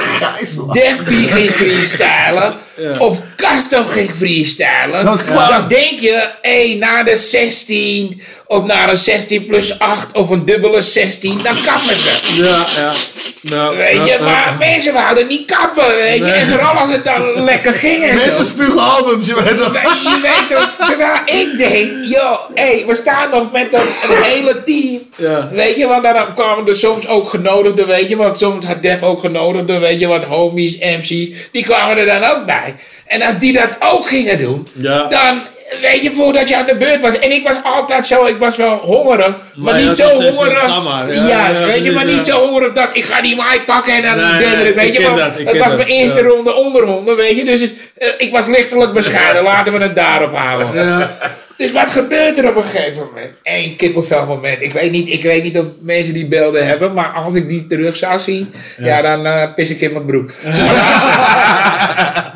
Deppie 0.72 1.28
ging 1.28 1.50
freestylen, 1.50 2.54
of 2.98 3.18
Casto 3.37 3.84
ging 3.84 4.11
freestylen, 4.14 5.05
Dat 5.05 5.22
dan 5.26 5.68
denk 5.68 5.99
je, 5.99 6.28
hé, 6.43 6.76
na 6.78 7.03
de 7.03 7.16
16, 7.16 8.22
of 8.47 8.64
na 8.64 8.89
een 8.89 8.97
16 8.97 9.47
plus 9.47 9.78
8, 9.78 10.12
of 10.12 10.28
een 10.30 10.45
dubbele 10.45 10.82
16, 10.82 11.41
dan 11.43 11.57
kappen 11.64 11.97
ze. 11.97 12.43
Ja, 12.43 12.66
ja. 12.76 12.93
Nou, 13.41 13.76
Weet 13.76 14.07
je, 14.07 14.16
ja. 14.18 14.24
maar 14.24 14.57
mensen 14.59 14.93
wouden 14.93 15.26
niet 15.26 15.51
kappen, 15.51 15.97
weet 15.97 16.18
je. 16.18 16.32
En 16.32 16.49
vooral 16.49 16.74
als 16.74 16.93
het 16.93 17.05
dan 17.05 17.22
lekker 17.45 17.72
ging 17.72 18.05
en 18.05 18.18
zo. 18.18 18.24
Mensen 18.24 18.45
spugen 18.45 18.80
albums, 18.80 19.26
je 19.26 19.34
weet 19.34 19.59
dat. 19.59 19.72
Je 20.03 20.20
weet 20.22 20.59
ook, 20.59 20.87
terwijl 20.89 21.18
ik 21.24 21.59
denk, 21.59 22.05
joh, 22.05 22.39
hé, 22.55 22.84
we 22.87 22.95
staan 22.95 23.30
nog 23.30 23.53
met 23.53 23.74
een, 23.74 23.80
een 23.80 24.22
hele 24.22 24.62
team. 24.62 25.01
Ja. 25.16 25.49
Weet 25.53 25.76
je, 25.76 25.87
want 25.87 26.03
dan 26.03 26.34
kwamen 26.34 26.66
er 26.66 26.76
soms 26.76 27.07
ook 27.07 27.28
genodigden, 27.28 27.87
weet 27.87 28.09
je, 28.09 28.16
want 28.16 28.39
soms 28.39 28.66
had 28.66 28.82
Def 28.82 29.03
ook 29.03 29.20
genodigden, 29.20 29.80
weet 29.80 30.01
je, 30.01 30.07
wat 30.07 30.24
homies, 30.24 30.78
MC's, 30.78 31.49
die 31.53 31.62
kwamen 31.64 31.97
er 31.99 32.07
dan 32.07 32.30
ook 32.30 32.47
bij. 32.47 32.74
En 33.07 33.22
als 33.22 33.38
die 33.38 33.52
dat 33.52 33.76
ook 33.80 34.07
gingen 34.07 34.38
doen, 34.38 34.68
Ja. 34.72 35.07
dan, 35.09 35.42
weet 35.82 36.02
je, 36.02 36.12
voordat 36.12 36.48
je 36.48 36.57
aan 36.57 36.66
de 36.66 36.74
beurt 36.74 37.00
was. 37.00 37.18
En 37.18 37.32
ik 37.32 37.48
was 37.48 37.57
altijd 37.64 38.07
zo, 38.07 38.24
ik 38.24 38.36
was 38.38 38.57
wel 38.57 38.76
hongerig, 38.76 39.38
maar, 39.54 39.82
niet 39.82 39.96
zo 39.96 40.09
hongerig. 40.09 40.62
Ja, 40.66 41.04
Ja, 41.09 41.48
ja, 41.48 41.66
weet 41.66 41.84
je, 41.84 41.92
maar 41.92 42.04
niet 42.04 42.24
zo 42.26 42.46
hongerig 42.46 42.72
dat 42.72 42.88
ik 42.92 43.04
ga 43.04 43.20
die 43.20 43.36
mic 43.36 43.62
pakken 43.66 43.94
en 43.94 44.02
dan 44.02 44.30
Nee, 44.30 44.38
denderen, 44.48 44.74
weet 44.74 44.94
je. 44.94 45.00
dat, 45.00 45.34
het 45.34 45.59
was 45.59 45.68
dat, 45.68 45.76
mijn 45.76 45.88
eerste 45.88 46.22
ronde 46.22 46.54
onderronde, 46.54 47.14
weet 47.14 47.36
je. 47.36 47.44
Dus 47.44 47.62
eh, 47.96 48.09
ik 48.18 48.32
was 48.32 48.46
lichtelijk 48.46 48.92
bescheiden. 48.92 49.42
Laten 49.42 49.72
we 49.72 49.78
het 49.82 49.96
daarop 49.96 50.36
houden. 50.36 51.09
Dus 51.57 51.72
wat 51.72 51.88
gebeurt 51.88 52.38
er 52.38 52.48
op 52.48 52.57
een 52.57 52.62
gegeven 52.62 53.07
moment? 53.07 53.30
Eén 53.42 53.76
kippenvel 53.76 54.26
moment. 54.26 54.62
Ik 54.62 54.72
weet, 54.72 54.90
niet, 54.90 55.09
ik 55.09 55.22
weet 55.22 55.42
niet 55.42 55.59
of 55.59 55.66
mensen 55.80 56.14
die 56.14 56.26
beelden 56.26 56.66
hebben, 56.66 56.92
maar 56.92 57.09
als 57.09 57.34
ik 57.34 57.48
die 57.48 57.66
terug 57.66 57.96
zou 57.96 58.20
zien, 58.20 58.52
ja, 58.78 59.02
dan 59.02 59.26
eh, 59.26 59.54
pis 59.54 59.70
ik 59.70 59.80
in 59.80 59.92
mijn 59.92 60.04
broek. 60.04 60.30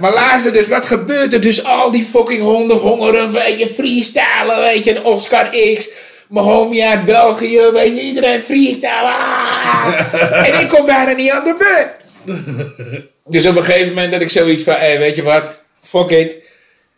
Maar 0.00 0.12
luister 0.12 0.52
dus, 0.52 0.68
wat 0.68 0.84
gebeurt 0.84 1.32
er? 1.32 1.40
Dus 1.40 1.64
al 1.64 1.90
die 1.90 2.08
fucking 2.10 2.40
honden 2.40 2.76
hongerig, 2.76 3.30
weet 3.30 3.58
je, 3.58 3.68
freestylen, 3.68 4.60
weet 4.60 4.84
je, 4.84 4.96
een 4.96 5.04
Oscar 5.04 5.48
X. 5.76 5.88
Mijn 6.28 6.46
homie 6.46 6.84
uit 6.84 7.04
België, 7.04 7.70
weet 7.72 7.96
je, 7.96 8.02
iedereen 8.02 8.40
freestylen. 8.40 9.14
Ah. 9.14 10.48
En 10.48 10.60
ik 10.60 10.68
kom 10.68 10.86
bijna 10.86 11.12
niet 11.12 11.30
aan 11.30 11.44
de 11.44 11.54
beurt. 11.58 11.98
Dus 13.24 13.46
op 13.46 13.56
een 13.56 13.62
gegeven 13.62 13.88
moment 13.88 14.12
dat 14.12 14.20
ik 14.20 14.30
zoiets 14.30 14.64
van, 14.64 14.74
hé, 14.74 14.98
weet 14.98 15.16
je 15.16 15.22
wat, 15.22 15.50
fuck 15.82 16.10
it. 16.10 16.32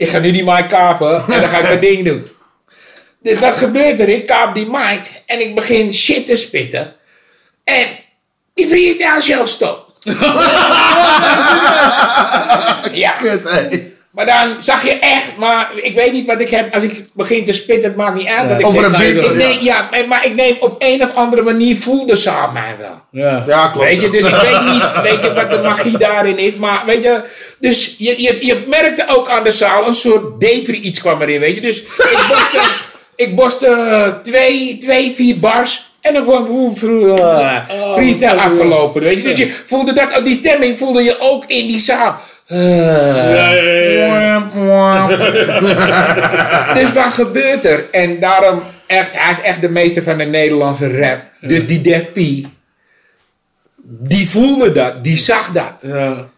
Ik 0.03 0.09
ga 0.09 0.18
nu 0.18 0.30
die 0.30 0.44
mic 0.44 0.68
kapen 0.68 1.14
en 1.14 1.40
dan 1.40 1.48
ga 1.48 1.59
ik 1.59 1.62
mijn 1.62 1.80
ding 1.90 2.05
doen. 2.05 2.26
Dus 3.22 3.38
wat 3.38 3.57
gebeurt 3.57 4.00
er? 4.00 4.09
Ik 4.09 4.26
kaap 4.26 4.55
die 4.55 4.66
mic 4.70 5.22
en 5.26 5.40
ik 5.40 5.55
begin 5.55 5.94
shit 5.94 6.26
te 6.26 6.36
spitten. 6.36 6.94
En 7.64 7.86
die 8.55 8.66
freestyle 8.66 9.22
show 9.22 9.46
stopt. 9.46 9.98
ja. 13.05 13.11
kut. 13.11 13.42
Maar 14.12 14.26
dan 14.26 14.54
zag 14.62 14.84
je 14.84 14.98
echt, 14.98 15.36
maar 15.36 15.70
ik 15.74 15.94
weet 15.94 16.12
niet 16.12 16.26
wat 16.26 16.40
ik 16.40 16.50
heb. 16.50 16.74
Als 16.74 16.82
ik 16.82 17.04
begin 17.12 17.44
te 17.44 17.52
spitten, 17.52 17.88
het 17.88 17.96
maakt 17.98 18.14
niet 18.14 18.26
uit. 18.26 18.48
wat 18.50 18.60
ik 18.60 18.66
Over 18.66 18.78
zeg. 18.90 18.92
een 18.92 19.14
beat, 19.14 19.24
ik 19.24 19.30
ja. 19.40 19.46
neem, 19.48 19.60
ja. 19.60 19.88
maar- 19.90 20.08
maar 20.08 20.26
ik 20.26 20.34
neem 20.34 20.56
op 20.60 20.74
een 20.78 21.02
of 21.02 21.14
andere 21.14 21.42
manier 21.42 21.76
voelde 21.76 22.06
de 22.06 22.16
zaal 22.16 22.50
mij 22.52 22.74
wel. 22.78 23.00
Ja. 23.10 23.44
Ja, 23.46 23.68
klopt. 23.68 23.86
Weet 23.86 24.00
je, 24.00 24.10
dus 24.10 24.24
ik 24.24 24.34
weet 24.34 24.60
niet 24.72 25.00
weet 25.10 25.22
je, 25.22 25.32
wat 25.34 25.50
de 25.50 25.58
magie 25.58 25.98
daarin 25.98 26.38
is. 26.38 26.54
Maar 26.54 26.82
weet 26.86 27.02
je, 27.02 27.20
dus 27.58 27.94
je, 27.98 28.22
je, 28.22 28.46
je 28.46 28.62
merkte 28.66 29.04
ook 29.08 29.28
aan 29.28 29.44
de 29.44 29.50
zaal 29.50 29.86
een 29.86 29.94
soort 29.94 30.40
depri 30.40 30.80
iets 30.80 31.00
kwam 31.00 31.22
erin, 31.22 31.40
weet 31.40 31.54
je. 31.54 31.60
Dus 31.60 31.78
ik 31.82 32.24
boste, 32.28 32.60
ik 33.16 33.34
boste 33.36 34.18
twee, 34.22 34.78
twee, 34.78 35.12
vier 35.14 35.38
bars. 35.38 35.90
En 36.00 36.14
dan 36.14 36.24
kwam 36.24 36.46
hoe 36.46 36.74
uh, 36.82 37.56
freestyle 37.94 38.34
afgelopen, 38.40 39.02
weet 39.02 39.16
je. 39.16 39.22
Dus 39.22 39.38
je 39.38 39.50
voelde 39.66 39.92
dat, 39.92 40.16
ook 40.18 40.24
die 40.24 40.34
stemming 40.34 40.78
voelde 40.78 41.02
je 41.02 41.16
ook 41.20 41.44
in 41.46 41.66
die 41.66 41.78
zaal. 41.78 42.20
dus 46.74 46.92
wat 46.92 47.12
gebeurt 47.12 47.64
er? 47.64 47.90
En 47.90 48.20
daarom, 48.20 48.62
echt, 48.86 49.11
hij 49.12 49.32
is 49.32 49.40
echt 49.40 49.61
de 49.61 49.68
meester 49.68 50.03
van 50.03 50.18
de 50.18 50.24
Nederlandse 50.24 50.98
rap. 50.98 51.20
Dus 51.40 51.66
die 51.66 51.80
Def 51.80 52.05
P, 52.12 52.46
die 53.84 54.30
voelde 54.30 54.72
dat, 54.72 55.05
die 55.05 55.18
zag 55.18 55.53
dat. 55.53 55.74
Ja. 55.80 56.28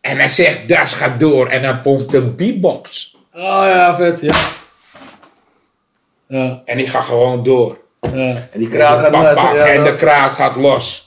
En 0.00 0.18
hij 0.18 0.28
zegt, 0.28 0.68
das 0.68 0.92
gaat 0.92 1.20
door. 1.20 1.46
En 1.48 1.62
dan 1.62 1.80
pompt 1.80 2.14
een 2.14 2.36
beatbox. 2.36 3.16
Oh 3.32 3.40
ja, 3.66 3.96
vet, 3.96 4.20
ja. 4.20 4.34
Ja, 6.26 6.62
En 6.64 6.76
die 6.76 6.88
gaat 6.88 7.04
gewoon 7.04 7.42
door. 7.42 7.78
ja, 8.00 8.10
En 8.52 8.58
die 8.58 8.68
kraat 8.68 9.00
gaat 9.00 9.10
Bak, 9.10 9.34
bak, 9.34 9.54
en 9.54 9.76
dat- 9.76 9.86
de 9.86 9.94
kraat 9.94 10.34
gaat 10.34 10.56
los. 10.56 11.03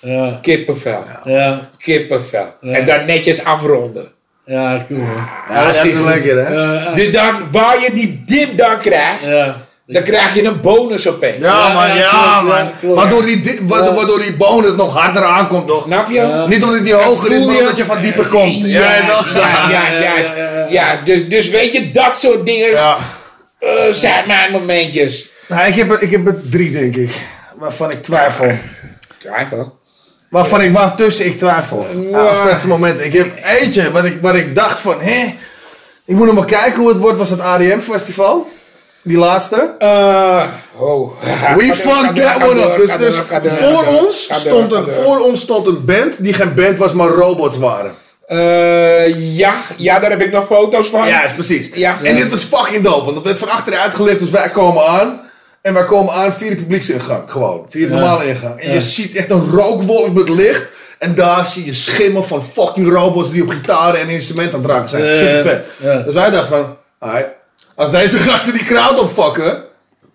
Ja, 0.00 0.38
Kippenvel. 0.42 1.04
ja, 1.24 1.68
Kippenvel. 1.76 2.54
En 2.60 2.86
dan 2.86 3.04
netjes 3.06 3.44
afronden. 3.44 4.08
ja, 4.44 4.84
cool. 4.88 5.00
Ja, 5.48 5.64
dat 5.64 5.84
is 5.84 5.94
lekker, 5.94 6.46
hè? 6.46 6.54
Ja, 6.54 6.94
Dus 6.94 7.12
dan, 7.12 7.48
waar 7.52 7.82
je 7.82 7.90
die 7.94 8.22
dip 8.26 8.56
dan 8.56 8.78
krijgt, 8.78 9.22
ja. 9.24 9.56
dan 9.86 10.02
krijg 10.02 10.34
je 10.34 10.44
een 10.44 10.60
bonus 10.60 11.08
opeens. 11.08 11.44
Ja, 11.44 11.72
man, 11.72 11.86
ja, 11.88 11.94
ja, 11.94 12.40
klopt, 12.40 12.82
man. 12.82 12.94
Waardoor 12.94 13.24
die, 13.24 13.40
di- 13.40 13.58
waardoor, 13.62 13.94
waardoor 13.94 14.18
die 14.18 14.36
bonus 14.36 14.74
nog 14.74 14.92
harder 14.94 15.22
aankomt, 15.24 15.66
toch? 15.68 15.82
Snap 15.82 16.10
je? 16.10 16.44
Niet 16.48 16.62
omdat 16.62 16.84
die 16.84 16.94
hoger 16.94 17.32
is, 17.32 17.44
maar 17.44 17.56
omdat 17.56 17.76
je 17.76 17.84
van 17.84 18.00
dieper 18.00 18.26
komt. 18.26 18.56
Ja, 18.56 18.66
Ja, 18.66 18.94
ja, 18.94 19.06
toch? 19.06 19.28
ja, 19.36 19.70
ja, 19.70 20.00
ja, 20.00 20.66
ja, 20.70 20.96
dus, 21.04 21.28
dus 21.28 21.48
weet 21.50 21.72
je, 21.72 21.90
dat 21.90 22.16
soort 22.18 22.46
dingen 22.46 22.70
Ja. 22.70 22.96
eh, 23.58 23.68
zijn 23.92 24.26
mijn 24.26 24.52
momentjes. 24.52 25.28
Nou, 25.48 25.66
ik, 25.68 25.74
heb, 25.74 25.90
er- 25.90 26.02
ik 26.02 26.10
heb 26.10 26.26
er 26.26 26.40
drie, 26.50 26.70
denk 26.70 26.96
ik. 26.96 27.10
Waarvan 27.56 27.90
ik 27.90 28.02
twijfel. 28.02 28.58
Twijfel. 29.18 29.77
Waarvan 30.28 30.60
ik, 30.60 30.72
waartussen 30.72 31.26
ik 31.26 31.38
twijfel. 31.38 31.86
Ja, 32.10 32.18
als 32.18 32.38
vetste 32.38 32.66
moment. 32.66 33.00
Ik 33.00 33.12
heb 33.12 33.30
eentje 33.44 33.90
wat 33.90 34.04
ik, 34.04 34.18
wat 34.20 34.34
ik 34.34 34.54
dacht 34.54 34.80
van, 34.80 35.00
hè? 35.00 35.34
Ik 36.04 36.16
moet 36.16 36.26
nog 36.26 36.34
maar 36.34 36.44
kijken 36.44 36.80
hoe 36.80 36.88
het 36.88 36.98
wordt. 36.98 37.18
Was 37.18 37.30
het 37.30 37.40
ADM-festival? 37.40 38.48
Die 39.02 39.18
laatste. 39.18 39.74
Eh, 39.78 40.42
oh. 40.76 41.22
We 41.56 41.74
fucked 41.74 42.16
that 42.16 42.48
one 42.48 42.60
up. 42.60 42.76
Dus, 42.76 42.96
dus 42.96 43.22
voor, 43.58 43.84
ons 43.84 44.28
stond 44.32 44.72
een, 44.72 44.88
voor 44.90 45.18
ons 45.18 45.40
stond 45.40 45.66
een 45.66 45.84
band 45.84 46.14
die 46.18 46.32
geen 46.32 46.54
band 46.54 46.78
was, 46.78 46.92
maar 46.92 47.08
robots 47.08 47.58
waren. 47.58 47.94
Eh, 48.26 49.36
ja, 49.36 49.54
ja, 49.76 49.98
daar 49.98 50.10
heb 50.10 50.22
ik 50.22 50.32
nog 50.32 50.46
foto's 50.46 50.88
van. 50.88 51.06
Ja, 51.06 51.24
is 51.24 51.32
precies. 51.32 51.70
Ja. 51.74 51.98
En 52.02 52.14
dit 52.14 52.30
was 52.30 52.44
fucking 52.44 52.84
dope, 52.84 53.04
want 53.04 53.14
dat 53.14 53.24
werd 53.24 53.38
van 53.38 53.48
achteruit 53.48 53.82
uitgelicht, 53.82 54.18
dus 54.18 54.30
wij 54.30 54.48
komen 54.48 54.86
aan. 54.86 55.20
En 55.62 55.74
wij 55.74 55.84
komen 55.84 56.14
aan 56.14 56.32
via 56.32 56.48
de 56.50 56.56
publieksingang, 56.56 57.30
gewoon. 57.30 57.66
Via 57.68 57.86
de 57.88 57.92
normale 57.94 58.26
ingang. 58.28 58.60
En 58.60 58.72
je 58.72 58.80
ziet 58.80 59.16
echt 59.16 59.30
een 59.30 59.50
rookwolk 59.50 60.12
met 60.14 60.28
licht. 60.28 60.66
En 60.98 61.14
daar 61.14 61.46
zie 61.46 61.64
je 61.64 61.72
schimmen 61.74 62.24
van 62.24 62.44
fucking 62.44 62.92
robots 62.92 63.30
die 63.30 63.42
op 63.42 63.48
gitaren 63.50 64.00
en 64.00 64.08
instrumenten 64.08 64.54
aan 64.54 64.62
het 64.62 64.70
raken 64.70 64.88
zijn. 64.88 65.02
Super 65.16 65.38
vet. 65.42 65.64
Dus 66.04 66.14
wij 66.14 66.30
dachten 66.30 66.48
van, 66.48 66.76
alright, 66.98 67.28
als 67.74 67.90
deze 67.90 68.18
gasten 68.18 68.52
die 68.52 68.62
crowd 68.64 68.98
opfokken, 68.98 69.64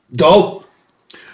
dope. 0.07 0.61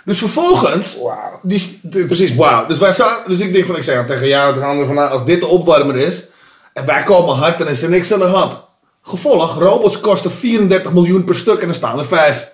Dus 0.05 0.19
vervolgens, 0.19 0.97
die, 1.41 1.79
de- 1.81 2.05
precies, 2.05 2.35
wauw. 2.35 2.65
Dus, 2.67 2.77
wij 2.79 2.91
zaten, 2.91 3.29
dus 3.31 3.39
ik 3.39 3.53
denk 3.53 3.65
van, 3.65 3.75
ik 3.75 3.83
zeg 3.83 4.07
tegen 4.07 4.27
jou, 4.27 4.53
tegen 4.53 4.67
anderen 4.67 4.87
van, 4.87 4.95
nou, 4.95 5.09
als 5.11 5.25
dit 5.25 5.39
de 5.39 5.47
opwarmer 5.47 5.95
is, 5.95 6.25
en 6.73 6.85
wij 6.85 7.03
komen 7.03 7.35
hard, 7.35 7.57
dan 7.57 7.67
is 7.67 7.81
er 7.81 7.89
niks 7.89 8.13
aan 8.13 8.19
de 8.19 8.25
hand. 8.25 8.53
Gevolg, 9.01 9.57
robots 9.59 9.99
kosten 9.99 10.31
34 10.31 10.93
miljoen 10.93 11.23
per 11.23 11.35
stuk 11.35 11.61
en 11.61 11.67
er 11.69 11.73
staan 11.75 11.97
er 11.97 12.05
vijf. 12.05 12.47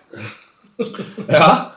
ja? 1.28 1.76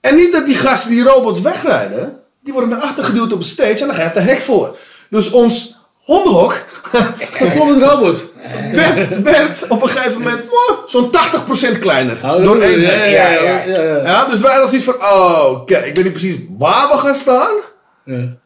En 0.00 0.14
niet 0.14 0.32
dat 0.32 0.46
die 0.46 0.54
gasten 0.54 0.90
die 0.90 1.02
robots 1.02 1.40
wegrijden, 1.40 2.20
die 2.42 2.52
worden 2.52 2.70
naar 2.70 2.80
achter 2.80 3.04
geduwd 3.04 3.32
op 3.32 3.40
de 3.40 3.46
stage 3.46 3.80
en 3.80 3.86
dan 3.86 3.94
gaat 3.94 4.14
de 4.14 4.20
hek 4.20 4.40
voor. 4.40 4.76
Dus 5.10 5.30
ons 5.30 5.76
hondenhok 6.02 6.66
Dat 7.38 7.48
vol 7.50 7.64
met 7.64 7.82
robots. 7.88 8.20
werd, 8.72 9.22
werd 9.22 9.66
op 9.68 9.82
een 9.82 9.88
gegeven 9.88 10.18
moment 10.18 10.40
zo'n 10.86 11.10
80% 11.76 11.78
kleiner. 11.78 12.18
Oh, 12.24 12.44
door 12.44 12.56
één 12.60 12.80
ja, 12.80 12.88
hek. 12.88 13.10
ja, 13.10 13.28
ja, 13.30 13.62
ja, 13.64 13.82
ja. 13.82 14.02
Ja, 14.02 14.24
dus 14.26 14.40
wij 14.40 14.50
hadden 14.50 14.68
zoiets 14.68 14.86
van, 14.86 14.94
oh, 14.94 15.50
oké, 15.50 15.76
ik 15.76 15.94
weet 15.94 16.04
niet 16.04 16.12
precies 16.12 16.36
waar 16.58 16.88
we 16.88 16.98
gaan 16.98 17.14
staan. 17.14 17.54
Ja. 18.04 18.36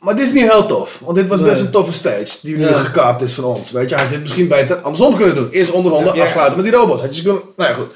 Maar 0.00 0.16
dit 0.16 0.26
is 0.26 0.32
niet 0.32 0.50
heel 0.50 0.66
tof. 0.66 0.98
Want 1.04 1.16
dit 1.16 1.26
was 1.28 1.42
best 1.42 1.60
een 1.60 1.70
toffe 1.70 1.92
stage 1.92 2.38
die 2.42 2.56
nu 2.56 2.72
gekaapt 2.74 3.22
is 3.22 3.32
van 3.32 3.44
ons. 3.44 3.70
Weet 3.70 3.88
je, 3.88 3.94
had 3.94 4.04
je 4.04 4.12
het 4.12 4.20
misschien 4.20 4.48
beter 4.48 4.76
andersom 4.76 5.16
kunnen 5.16 5.34
doen. 5.34 5.50
Eerst 5.50 5.70
onderhonden, 5.70 6.14
Ja. 6.14 6.22
afsluiten 6.22 6.56
met 6.56 6.64
die 6.70 6.74
robots. 6.74 7.02
Had 7.02 7.16
je 7.16 7.22
kunnen... 7.22 7.42
Nou 7.56 7.70
ja, 7.70 7.76
goed. 7.76 7.90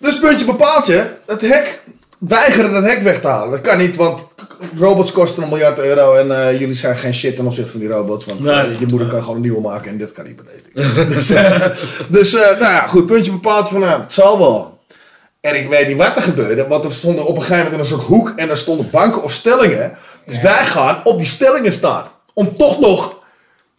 Dus 0.00 0.18
puntje 0.18 0.44
bepaaltje. 0.44 1.16
Het 1.26 1.40
hek, 1.40 1.82
weigeren 2.18 2.74
het 2.74 2.84
hek 2.84 3.02
weg 3.02 3.20
te 3.20 3.26
halen. 3.26 3.50
Dat 3.50 3.60
kan 3.60 3.78
niet, 3.78 3.96
want 3.96 4.20
robots 4.78 5.12
kosten 5.12 5.42
een 5.42 5.48
miljard 5.48 5.78
euro. 5.78 6.14
En 6.14 6.46
eh, 6.46 6.58
jullie 6.60 6.74
zijn 6.74 6.96
geen 6.96 7.14
shit 7.14 7.36
ten 7.36 7.46
opzichte 7.46 7.70
van 7.70 7.80
die 7.80 7.88
robots. 7.88 8.24
Want 8.24 8.40
Nee. 8.40 8.54
eh, 8.54 8.80
je 8.80 8.86
moeder 8.86 9.08
kan 9.08 9.20
gewoon 9.20 9.36
een 9.36 9.42
nieuwe 9.42 9.60
maken 9.60 9.90
en 9.90 9.98
dit 9.98 10.12
kan 10.12 10.24
niet 10.24 10.36
met 10.36 10.46
deze 10.46 10.94
ding. 10.94 11.08
dus 11.14 11.30
eh, 11.30 11.66
dus 12.08 12.32
nou 12.32 12.58
ja, 12.60 12.86
goed. 12.86 13.06
Puntje 13.06 13.30
bepaaltje 13.30 13.72
van, 13.72 13.80
nou, 13.82 14.00
het 14.00 14.12
zal 14.12 14.38
wel. 14.38 14.78
En 15.40 15.56
ik 15.56 15.68
weet 15.68 15.88
niet 15.88 15.96
wat 15.96 16.16
er 16.16 16.22
gebeurde, 16.22 16.66
want 16.66 16.84
er 16.84 16.92
stonden 16.92 17.26
op 17.26 17.34
een 17.36 17.42
gegeven 17.42 17.56
moment 17.56 17.74
in 17.74 17.80
een 17.80 17.86
soort 17.86 18.02
hoek 18.08 18.32
en 18.36 18.50
er 18.50 18.56
stonden 18.56 18.90
banken 18.90 19.22
of 19.22 19.32
stellingen. 19.32 19.96
Dus 20.26 20.40
wij 20.40 20.64
gaan 20.64 21.00
op 21.04 21.18
die 21.18 21.26
stellingen 21.26 21.72
staan. 21.72 22.04
Om 22.34 22.56
toch 22.56 22.80
nog. 22.80 23.18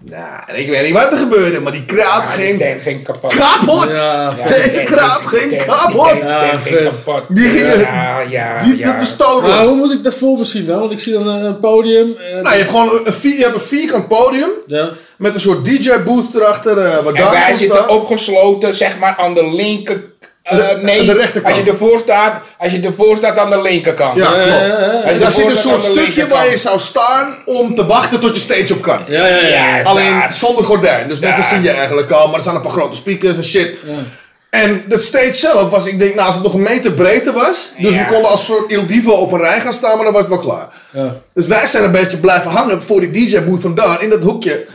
Nou, 0.03 0.59
ik 0.59 0.69
weet 0.69 0.83
niet 0.83 0.93
wat 0.93 1.11
er 1.11 1.17
gebeurde, 1.17 1.59
maar 1.59 1.71
die 1.71 1.85
kraat 1.85 2.23
Ja, 2.23 2.29
ging 2.77 3.03
kapot. 3.03 3.35
kapot. 3.35 3.89
Ja, 3.89 4.33
Ja, 4.37 4.47
Deze 4.47 4.83
kraat 4.83 5.21
ging 5.25 5.65
kapot. 5.65 6.11
die 6.13 6.23
Ja, 6.23 6.57
ging 6.57 6.83
kapot. 6.83 7.23
Die 7.29 7.49
ging- 7.49 7.81
Ja, 7.81 8.19
ja, 8.29 8.63
Die, 8.63 8.77
ja. 8.77 9.03
Dat. 9.17 9.41
Maar 9.41 9.65
hoe 9.65 9.75
moet 9.75 9.91
ik 9.91 10.03
dat 10.03 10.15
voor 10.15 10.37
me 10.37 10.43
zien 10.45 10.65
dan? 10.65 10.79
Want 10.79 10.91
ik 10.91 10.99
zie 10.99 11.13
dan 11.13 11.27
een, 11.27 11.43
een 11.43 11.59
podium. 11.59 12.15
En, 12.17 12.41
Nou, 12.43 12.55
je 12.55 12.61
hebt 12.61 12.69
gewoon 12.69 12.99
een, 13.03 13.13
vier, 13.13 13.37
je 13.37 13.43
hebt 13.43 13.53
een 13.55 13.61
vierkant 13.61 14.07
podium. 14.07 14.49
ja. 14.67 14.89
Met 15.17 15.33
een 15.33 15.39
soort 15.39 15.65
DJ-booth 15.65 16.35
erachter. 16.35 16.77
eh 16.77 17.03
waar 17.03 17.13
En 17.13 17.31
wij 17.31 17.53
zitten 17.55 17.77
staat. 17.77 17.89
opgesloten, 17.89 18.75
zeg 18.75 18.97
maar, 18.99 19.15
aan 19.17 19.33
de 19.33 19.53
linker... 19.53 20.03
De- 20.49 20.79
nee, 20.81 20.99
aan 20.99 21.05
de 21.05 21.13
rechterkant. 21.13 21.55
als 21.55 21.63
je 21.65 21.71
ervoor 21.71 21.99
staat, 21.99 22.41
als 22.57 22.71
je 22.71 22.79
ervoor 22.81 23.17
staat 23.17 23.37
aan 23.37 23.49
de 23.49 23.61
linkerkant. 23.61 24.17
Ja, 24.17 24.31
klopt. 24.31 25.03
Als 25.05 25.13
je 25.13 25.19
Daar 25.19 25.31
zit 25.31 25.45
een 25.45 25.55
soort 25.55 25.83
stukje 25.83 26.27
waar 26.27 26.49
je 26.49 26.57
zou 26.57 26.79
staan 26.79 27.35
om 27.45 27.75
te 27.75 27.85
wachten 27.85 28.19
tot 28.19 28.35
je 28.35 28.41
stage 28.41 28.73
op 28.73 28.81
kan. 28.81 28.99
Ja, 29.07 29.27
ja, 29.27 29.35
ja. 29.47 29.77
Ja, 29.77 29.83
Alleen 29.83 30.21
zonder 30.33 30.63
gordijn. 30.65 31.07
Dus 31.07 31.19
mensen 31.19 31.43
zien 31.43 31.61
je 31.63 31.69
eigenlijk 31.71 32.11
al, 32.11 32.25
maar 32.27 32.35
er 32.35 32.41
staan 32.41 32.55
een 32.55 32.61
paar 32.61 32.71
grote 32.71 32.95
speakers 32.95 33.37
en 33.37 33.43
shit. 33.45 33.71
En 34.49 34.83
dat 34.87 35.01
stage 35.03 35.33
zelf 35.33 35.69
was, 35.69 35.85
ik 35.85 35.99
denk, 35.99 36.13
nou, 36.15 36.25
als 36.25 36.35
het 36.35 36.43
nog 36.43 36.53
een 36.53 36.61
meter 36.61 36.91
breedte 36.91 37.31
was. 37.31 37.71
Dus 37.77 37.95
Ja. 37.95 38.01
we 38.05 38.13
konden 38.13 38.31
als 38.31 38.45
soort 38.45 38.71
Il 38.71 38.85
Divo 38.85 39.11
op 39.11 39.31
een 39.31 39.39
rij 39.41 39.59
gaan 39.61 39.73
staan, 39.73 39.95
maar 39.95 40.03
dan 40.03 40.13
was 40.13 40.21
het 40.21 40.31
wel 40.31 40.39
klaar. 40.39 40.67
Ja. 40.89 41.15
Dus 41.33 41.47
wij 41.47 41.67
zijn 41.67 41.83
een 41.83 41.91
beetje 41.91 42.17
blijven 42.17 42.51
hangen 42.51 42.81
voor 42.81 42.99
die 42.99 43.09
DJ-booth 43.11 43.61
vandaan 43.61 44.01
in 44.01 44.09
dat 44.09 44.21
hoekje. 44.21 44.65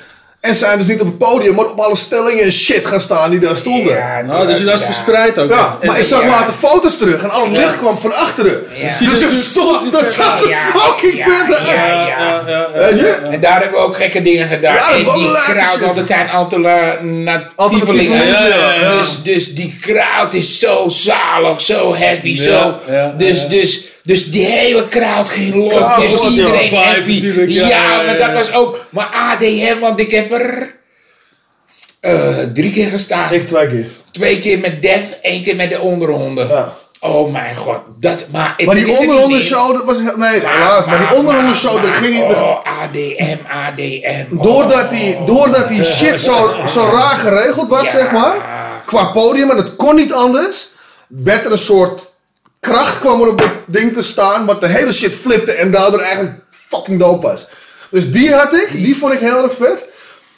En 0.41 0.55
zijn 0.55 0.79
dus 0.79 0.87
niet 0.87 1.01
op 1.01 1.07
het 1.07 1.19
podium, 1.19 1.55
maar 1.55 1.65
op 1.65 1.79
alle 1.79 1.97
stellingen 1.97 2.45
en 2.45 2.53
shit 2.53 2.87
gaan 2.87 3.01
staan 3.01 3.31
die 3.31 3.39
daar 3.39 3.57
stonden. 3.57 3.93
Ja, 3.95 4.17
Ja, 4.19 4.23
Nou, 4.23 4.47
dus 4.47 4.65
dat 4.65 4.75
is 4.75 4.81
ja. 4.81 4.87
verspreid 4.87 5.39
ook. 5.39 5.49
maar 5.49 5.77
En- 5.81 5.97
ik 5.97 6.05
zag 6.05 6.21
ja. 6.23 6.27
later 6.29 6.53
foto's 6.55 6.97
terug 6.99 7.23
en 7.23 7.31
al 7.31 7.45
het 7.45 7.57
licht 7.57 7.77
kwam 7.79 7.99
van 7.99 8.15
achteren. 8.15 8.63
Ja. 8.75 8.93
Ziet 8.93 9.11
Dus 9.11 9.21
het 9.21 9.43
stond, 9.51 9.93
dat 9.93 10.13
zag 10.13 10.43
er 10.43 10.49
Ja, 10.49 10.59
fucking 10.59 11.17
ja, 11.17 11.25
vet 11.25 11.57
uit. 11.57 11.67
ja, 11.67 11.75
ja. 11.75 12.07
ja, 12.07 12.43
ja, 12.47 12.69
ja. 12.75 12.79
Weet 12.91 13.01
je? 13.01 13.07
En 13.31 13.41
daar 13.41 13.61
hebben 13.63 13.81
we 13.81 13.87
ook 13.87 13.97
gekke 13.97 14.23
dingen 14.23 14.49
gedaan. 14.49 14.75
Ja, 14.75 14.81
dat 14.81 14.97
en 15.15 15.19
die 15.19 15.31
crowd, 15.33 15.81
want 15.81 15.97
het 15.97 16.07
zijn 16.07 16.31
alternatievelingen. 16.31 18.27
Ja, 18.27 18.47
ja, 18.47 18.73
ja. 18.81 18.99
Dus, 19.01 19.23
dus 19.23 19.55
die 19.55 19.77
crowd 19.81 20.35
is 20.35 20.59
zo 20.59 20.85
zalig, 20.89 21.61
zo 21.61 21.95
heavy, 21.95 22.29
Ja, 22.29 22.43
zo. 22.43 22.75
ja, 22.93 23.15
dus, 23.17 23.43
ja. 23.43 23.49
dus, 23.49 23.85
dus 24.07 24.31
die 24.31 24.45
hele 24.45 24.89
crowd 24.89 25.29
ging 25.29 25.55
los. 25.55 25.97
Dus 25.97 26.29
iedereen 26.29 26.71
ja. 26.71 26.83
Happy. 26.83 27.15
natuurlijk, 27.15 27.51
ja, 27.51 28.03
maar 28.03 28.19
dat 28.19 28.33
was 28.33 28.53
ook. 28.53 28.87
Maar 28.91 29.07
ADM, 29.07 29.79
want 29.81 30.01
ik 30.01 30.11
heb 30.11 30.33
er 30.33 30.75
eh, 32.01 32.39
drie 32.55 32.73
keer 32.73 32.89
gestaan. 32.89 33.33
Ik 33.33 33.47
twee 33.47 33.69
keer. 33.69 33.87
Twee 34.11 34.39
keer 34.39 34.59
met 34.59 34.83
Def, 34.83 35.03
één 35.23 35.43
keer 35.43 35.57
met 35.57 35.71
de 35.71 35.81
onderhonden. 35.81 36.75
Oh 37.01 37.33
mijn 37.33 37.57
god, 37.57 37.81
dat, 38.01 38.25
maar... 38.33 38.55
Maar 38.65 38.75
die 38.75 38.99
onderhonden 38.99 39.43
show, 39.43 39.73
dat 39.73 39.85
was 39.85 39.97
nee, 40.17 40.41
helaas. 40.41 40.87
Maar 40.87 40.99
die 40.99 41.17
onderhonden 41.17 41.57
show, 41.57 41.83
dat 41.83 41.95
ging 41.95 42.15
niet. 42.15 42.37
Oh, 42.37 42.59
ADM, 42.83 43.37
ADM. 43.49 44.25
Doordat 44.43 44.91
die, 44.91 45.25
doordat 45.25 45.69
die 45.69 45.85
shit 45.85 46.21
zo, 46.21 46.55
zo 46.69 46.91
raar 46.93 47.17
geregeld 47.17 47.69
was, 47.69 47.91
zeg 47.91 48.13
maar. 48.13 48.37
Qua 48.85 49.05
podium, 49.05 49.51
en 49.51 49.57
het 49.57 49.77
kon 49.77 49.95
niet 49.95 50.13
anders. 50.13 50.69
Werd 51.07 51.45
er 51.45 51.53
een 51.53 51.59
soort 51.59 52.13
kracht 52.71 52.99
kwam 52.99 53.21
er 53.23 53.29
op 53.29 53.39
dat 53.39 53.51
ding 53.67 53.95
te 53.95 54.03
staan. 54.03 54.47
Wat 54.47 54.61
de 54.61 54.67
hele 54.67 54.93
shit 54.93 55.15
flipte 55.15 55.53
en 55.53 55.71
daardoor 55.71 56.01
eigenlijk 56.01 56.35
fucking 56.69 56.99
dope 57.01 57.27
was. 57.27 57.49
Dus 57.91 58.11
die 58.11 58.35
had 58.35 58.55
ik, 58.55 58.69
die 58.73 58.97
vond 58.97 59.13
ik 59.13 59.21
heel 59.21 59.43
erg 59.43 59.55
vet. 59.55 59.85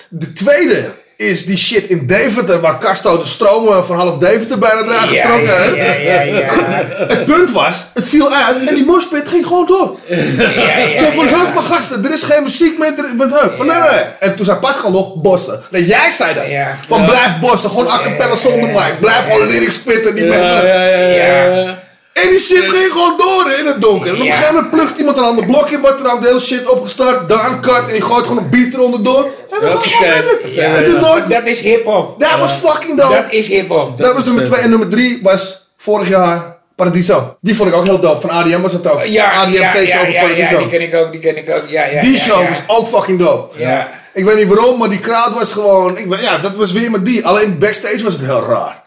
De 0.08 0.32
tweede 0.32 0.84
is 1.16 1.44
die 1.46 1.56
shit 1.58 1.84
in 1.84 2.06
Deventer, 2.06 2.60
waar 2.60 2.78
Casto 2.78 3.18
de 3.18 3.26
stromen 3.26 3.84
van 3.84 3.96
half 3.96 4.18
Deventer 4.18 4.58
bijna 4.58 4.80
eraan 4.82 5.12
Ja, 5.12 5.22
getrokken 5.22 5.54
ja, 5.76 5.82
heeft. 5.82 6.02
ja, 6.02 6.20
ja, 6.20 6.38
ja. 6.38 6.46
Het 7.14 7.24
punt 7.24 7.50
was, 7.50 7.90
het 7.94 8.08
viel 8.08 8.32
uit 8.32 8.68
en 8.68 8.74
die 8.74 8.84
moshpit 8.84 9.28
ging 9.28 9.46
gewoon 9.46 9.66
door. 9.66 9.96
ja, 10.06 11.04
Zo 11.04 11.10
van, 11.10 11.24
ja. 11.26 11.38
hup, 11.38 11.54
maar 11.54 11.62
gasten, 11.62 12.04
er 12.04 12.12
is 12.12 12.22
geen 12.22 12.42
muziek 12.42 12.78
meer, 12.78 12.92
er 12.98 13.14
met 13.16 13.40
hup. 13.40 13.56
Van, 13.56 13.66
nee, 13.66 13.76
nee, 13.78 13.90
nee. 13.90 14.04
En 14.18 14.36
toen 14.36 14.44
zei 14.44 14.58
Pascal 14.58 14.90
nog, 14.90 15.14
bossen. 15.14 15.60
Nee, 15.70 15.86
jij 15.86 16.10
zei 16.10 16.34
dat. 16.34 16.48
Ja. 16.48 16.78
Van, 16.88 17.04
blijf 17.04 17.38
bossen, 17.40 17.70
gewoon 17.70 17.88
a 17.88 17.98
cappella 18.02 18.34
zonder 18.34 18.68
mic. 18.68 18.92
Blijf 19.00 19.24
gewoon 19.24 19.46
lyrics 19.46 19.74
spitten, 19.74 20.14
die 20.14 20.24
mensen. 20.24 20.66
Ja, 20.66 20.84
ja, 20.84 20.96
ja, 20.96 21.54
ja. 21.54 21.86
En 22.22 22.28
die 22.30 22.38
shit 22.38 22.64
ging 22.68 22.92
gewoon 22.92 23.14
door 23.18 23.52
in 23.58 23.66
het 23.66 23.80
donker. 23.80 24.08
En 24.08 24.14
op 24.14 24.20
een 24.20 24.32
gegeven 24.32 24.54
moment 24.54 24.70
plukt 24.72 24.98
iemand 24.98 25.16
een 25.18 25.24
ander 25.24 25.46
blokje, 25.46 25.80
wordt 25.80 26.00
er 26.00 26.12
ook 26.12 26.20
de 26.20 26.26
hele 26.26 26.40
shit 26.40 26.68
opgestart, 26.68 27.28
daan 27.28 27.60
cut 27.60 27.82
en 27.88 27.94
je 27.94 28.00
gooit 28.02 28.26
gewoon 28.26 28.42
een 28.42 28.50
beat 28.50 28.72
eronder 28.72 29.02
door. 29.02 29.24
En 29.24 29.60
we 29.60 29.66
gaan 29.66 29.76
gewoon 29.78 29.82
Hoppakee. 29.82 30.12
verder. 30.12 30.52
Ja, 30.52 30.68
Het 30.70 30.86
is 30.86 31.00
nooit, 31.00 31.28
Dat 31.30 31.46
is 31.46 31.60
hip-hop. 31.60 32.20
dat 32.20 32.38
was 32.38 32.52
fucking 32.52 32.96
dope. 33.00 33.14
Dat 33.14 33.24
is 33.32 33.46
hip-hop. 33.46 33.98
Dat 33.98 34.14
was 34.14 34.24
nummer 34.24 34.44
2 34.44 34.60
en 34.60 34.70
nummer 34.70 34.88
3 34.88 35.18
was 35.22 35.66
vorig 35.76 36.08
jaar 36.08 36.56
Paradiso. 36.76 37.36
Die 37.40 37.56
vond 37.56 37.68
ik 37.68 37.74
ook 37.74 37.84
heel 37.84 38.00
dope. 38.00 38.20
Van 38.20 38.30
ADM 38.30 38.60
was 38.60 38.72
het 38.72 38.90
ook. 38.90 39.04
Ja, 39.04 39.30
ADM 39.32 39.52
ja, 39.52 39.72
takes 39.72 39.92
ja, 39.92 40.00
over 40.00 40.12
ja, 40.12 40.20
ja, 40.22 40.28
Paradiso. 40.28 40.58
die 40.58 40.68
ken 40.68 40.80
ik 40.80 40.94
ook, 40.94 41.12
die 41.12 41.20
ken 41.20 41.36
ik 41.36 41.50
ook. 41.50 41.62
Ja, 41.66 41.84
ja, 41.84 42.00
die 42.00 42.18
show 42.18 42.48
was 42.48 42.58
ook 42.66 42.88
fucking 42.88 43.18
dope. 43.18 43.62
Ja. 43.62 43.88
Ik 44.12 44.24
weet 44.24 44.36
niet 44.36 44.46
waarom, 44.48 44.78
maar 44.78 44.88
die 44.88 44.98
crowd 45.00 45.32
was 45.34 45.52
gewoon... 45.52 45.96
Ik, 45.98 46.20
ja, 46.20 46.38
dat 46.38 46.56
was 46.56 46.72
weer 46.72 46.90
met 46.90 47.04
die. 47.04 47.26
Alleen 47.26 47.58
backstage 47.58 48.02
was 48.02 48.12
het 48.12 48.24
heel 48.24 48.44
raar. 48.48 48.77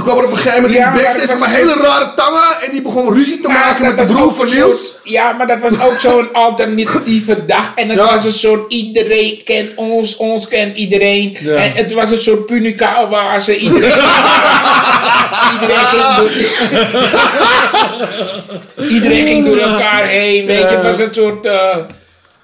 Toen 0.00 0.08
kwam 0.08 0.18
er 0.18 0.24
op 0.24 0.30
een 0.30 0.36
gegeven 0.36 0.62
moment 0.62 0.78
Ja, 0.78 0.86
in 0.86 0.88
maar 0.92 0.98
die 0.98 1.06
backstage 1.06 1.28
dat 1.28 1.38
was 1.38 1.48
een 1.48 1.54
hele 1.54 1.74
rare 1.82 2.12
tangen. 2.16 2.60
En 2.64 2.70
die 2.70 2.82
begon 2.82 3.12
ruzie 3.14 3.40
te 3.40 3.48
Maar 3.48 3.56
maken 3.56 3.82
met 3.96 3.98
de 4.08 4.12
broer 4.14 4.32
van 4.32 4.46
Niels. 4.50 4.98
ja, 5.04 5.32
maar 5.32 5.46
dat 5.46 5.58
was 5.60 5.80
ook 5.80 5.98
zo'n 5.98 6.32
alternatieve 6.46 7.44
dag. 7.46 7.72
En 7.74 7.88
het 7.88 7.98
Ja. 7.98 8.04
was 8.14 8.24
een 8.24 8.32
soort 8.32 8.72
iedereen 8.72 9.40
kent 9.44 9.74
ons, 9.74 10.16
ons 10.16 10.46
kent 10.48 10.76
iedereen. 10.76 11.36
En 11.36 11.72
het 11.74 11.92
was 11.92 12.10
een 12.10 12.20
soort 12.20 12.46
punicaal 12.46 13.08
waar 13.08 13.42
ze 13.42 13.56
iedereen. 13.56 13.82
iedereen, 15.52 15.86
ging 15.86 16.14
door, 16.16 16.30
iedereen 18.96 19.24
ging 19.26 19.46
door 19.46 19.58
elkaar 19.58 20.04
heen. 20.04 20.46
Weet 20.46 20.58
je, 20.58 20.64
het 20.66 20.82
was 20.82 21.00
een 21.00 21.14
soort. 21.14 21.46
eh, 21.46 21.76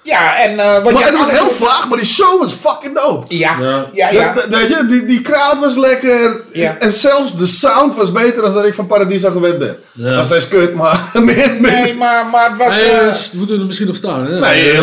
ja, 0.07 0.37
en. 0.43 0.59
eh, 0.59 0.73
wat 0.73 0.93
Maar 0.93 1.01
je 1.01 1.07
het 1.09 1.17
was 1.17 1.31
heel 1.39 1.49
vaag, 1.49 1.87
maar 1.89 1.97
die 1.97 2.07
show 2.07 2.39
was 2.39 2.53
fucking 2.53 2.99
dope. 2.99 3.35
Ja, 3.35 3.51
Ja. 3.61 3.85
ja, 3.93 4.09
ja. 4.11 4.33
Je, 4.49 4.85
die, 4.89 5.05
die 5.05 5.21
crowd 5.21 5.57
was 5.61 5.75
lekker. 5.75 6.41
Ja. 6.51 6.75
En 6.79 6.91
zelfs 6.93 7.37
de 7.37 7.45
sound 7.45 7.95
was 7.95 8.11
beter 8.11 8.41
dan 8.41 8.53
dat 8.53 8.65
ik 8.65 8.73
van 8.73 8.87
Paradiso 8.87 9.29
gewend 9.29 9.59
ben. 9.59 9.77
Ja. 9.91 10.09
Dat 10.09 10.19
is 10.19 10.25
steeds 10.25 10.47
kut, 10.47 10.73
maar. 10.73 10.99
Nee, 11.59 11.95
maar, 11.95 12.25
maar 12.31 12.49
het 12.49 12.57
was. 12.57 12.75
Hey, 12.75 12.89
eh, 12.99 13.07
eh, 13.07 13.13
ze 13.13 13.37
moeten 13.37 13.59
er 13.59 13.65
misschien 13.65 13.87
nog 13.87 13.95
staan. 13.95 14.25
Hè? 14.27 14.39
Nee, 14.39 14.73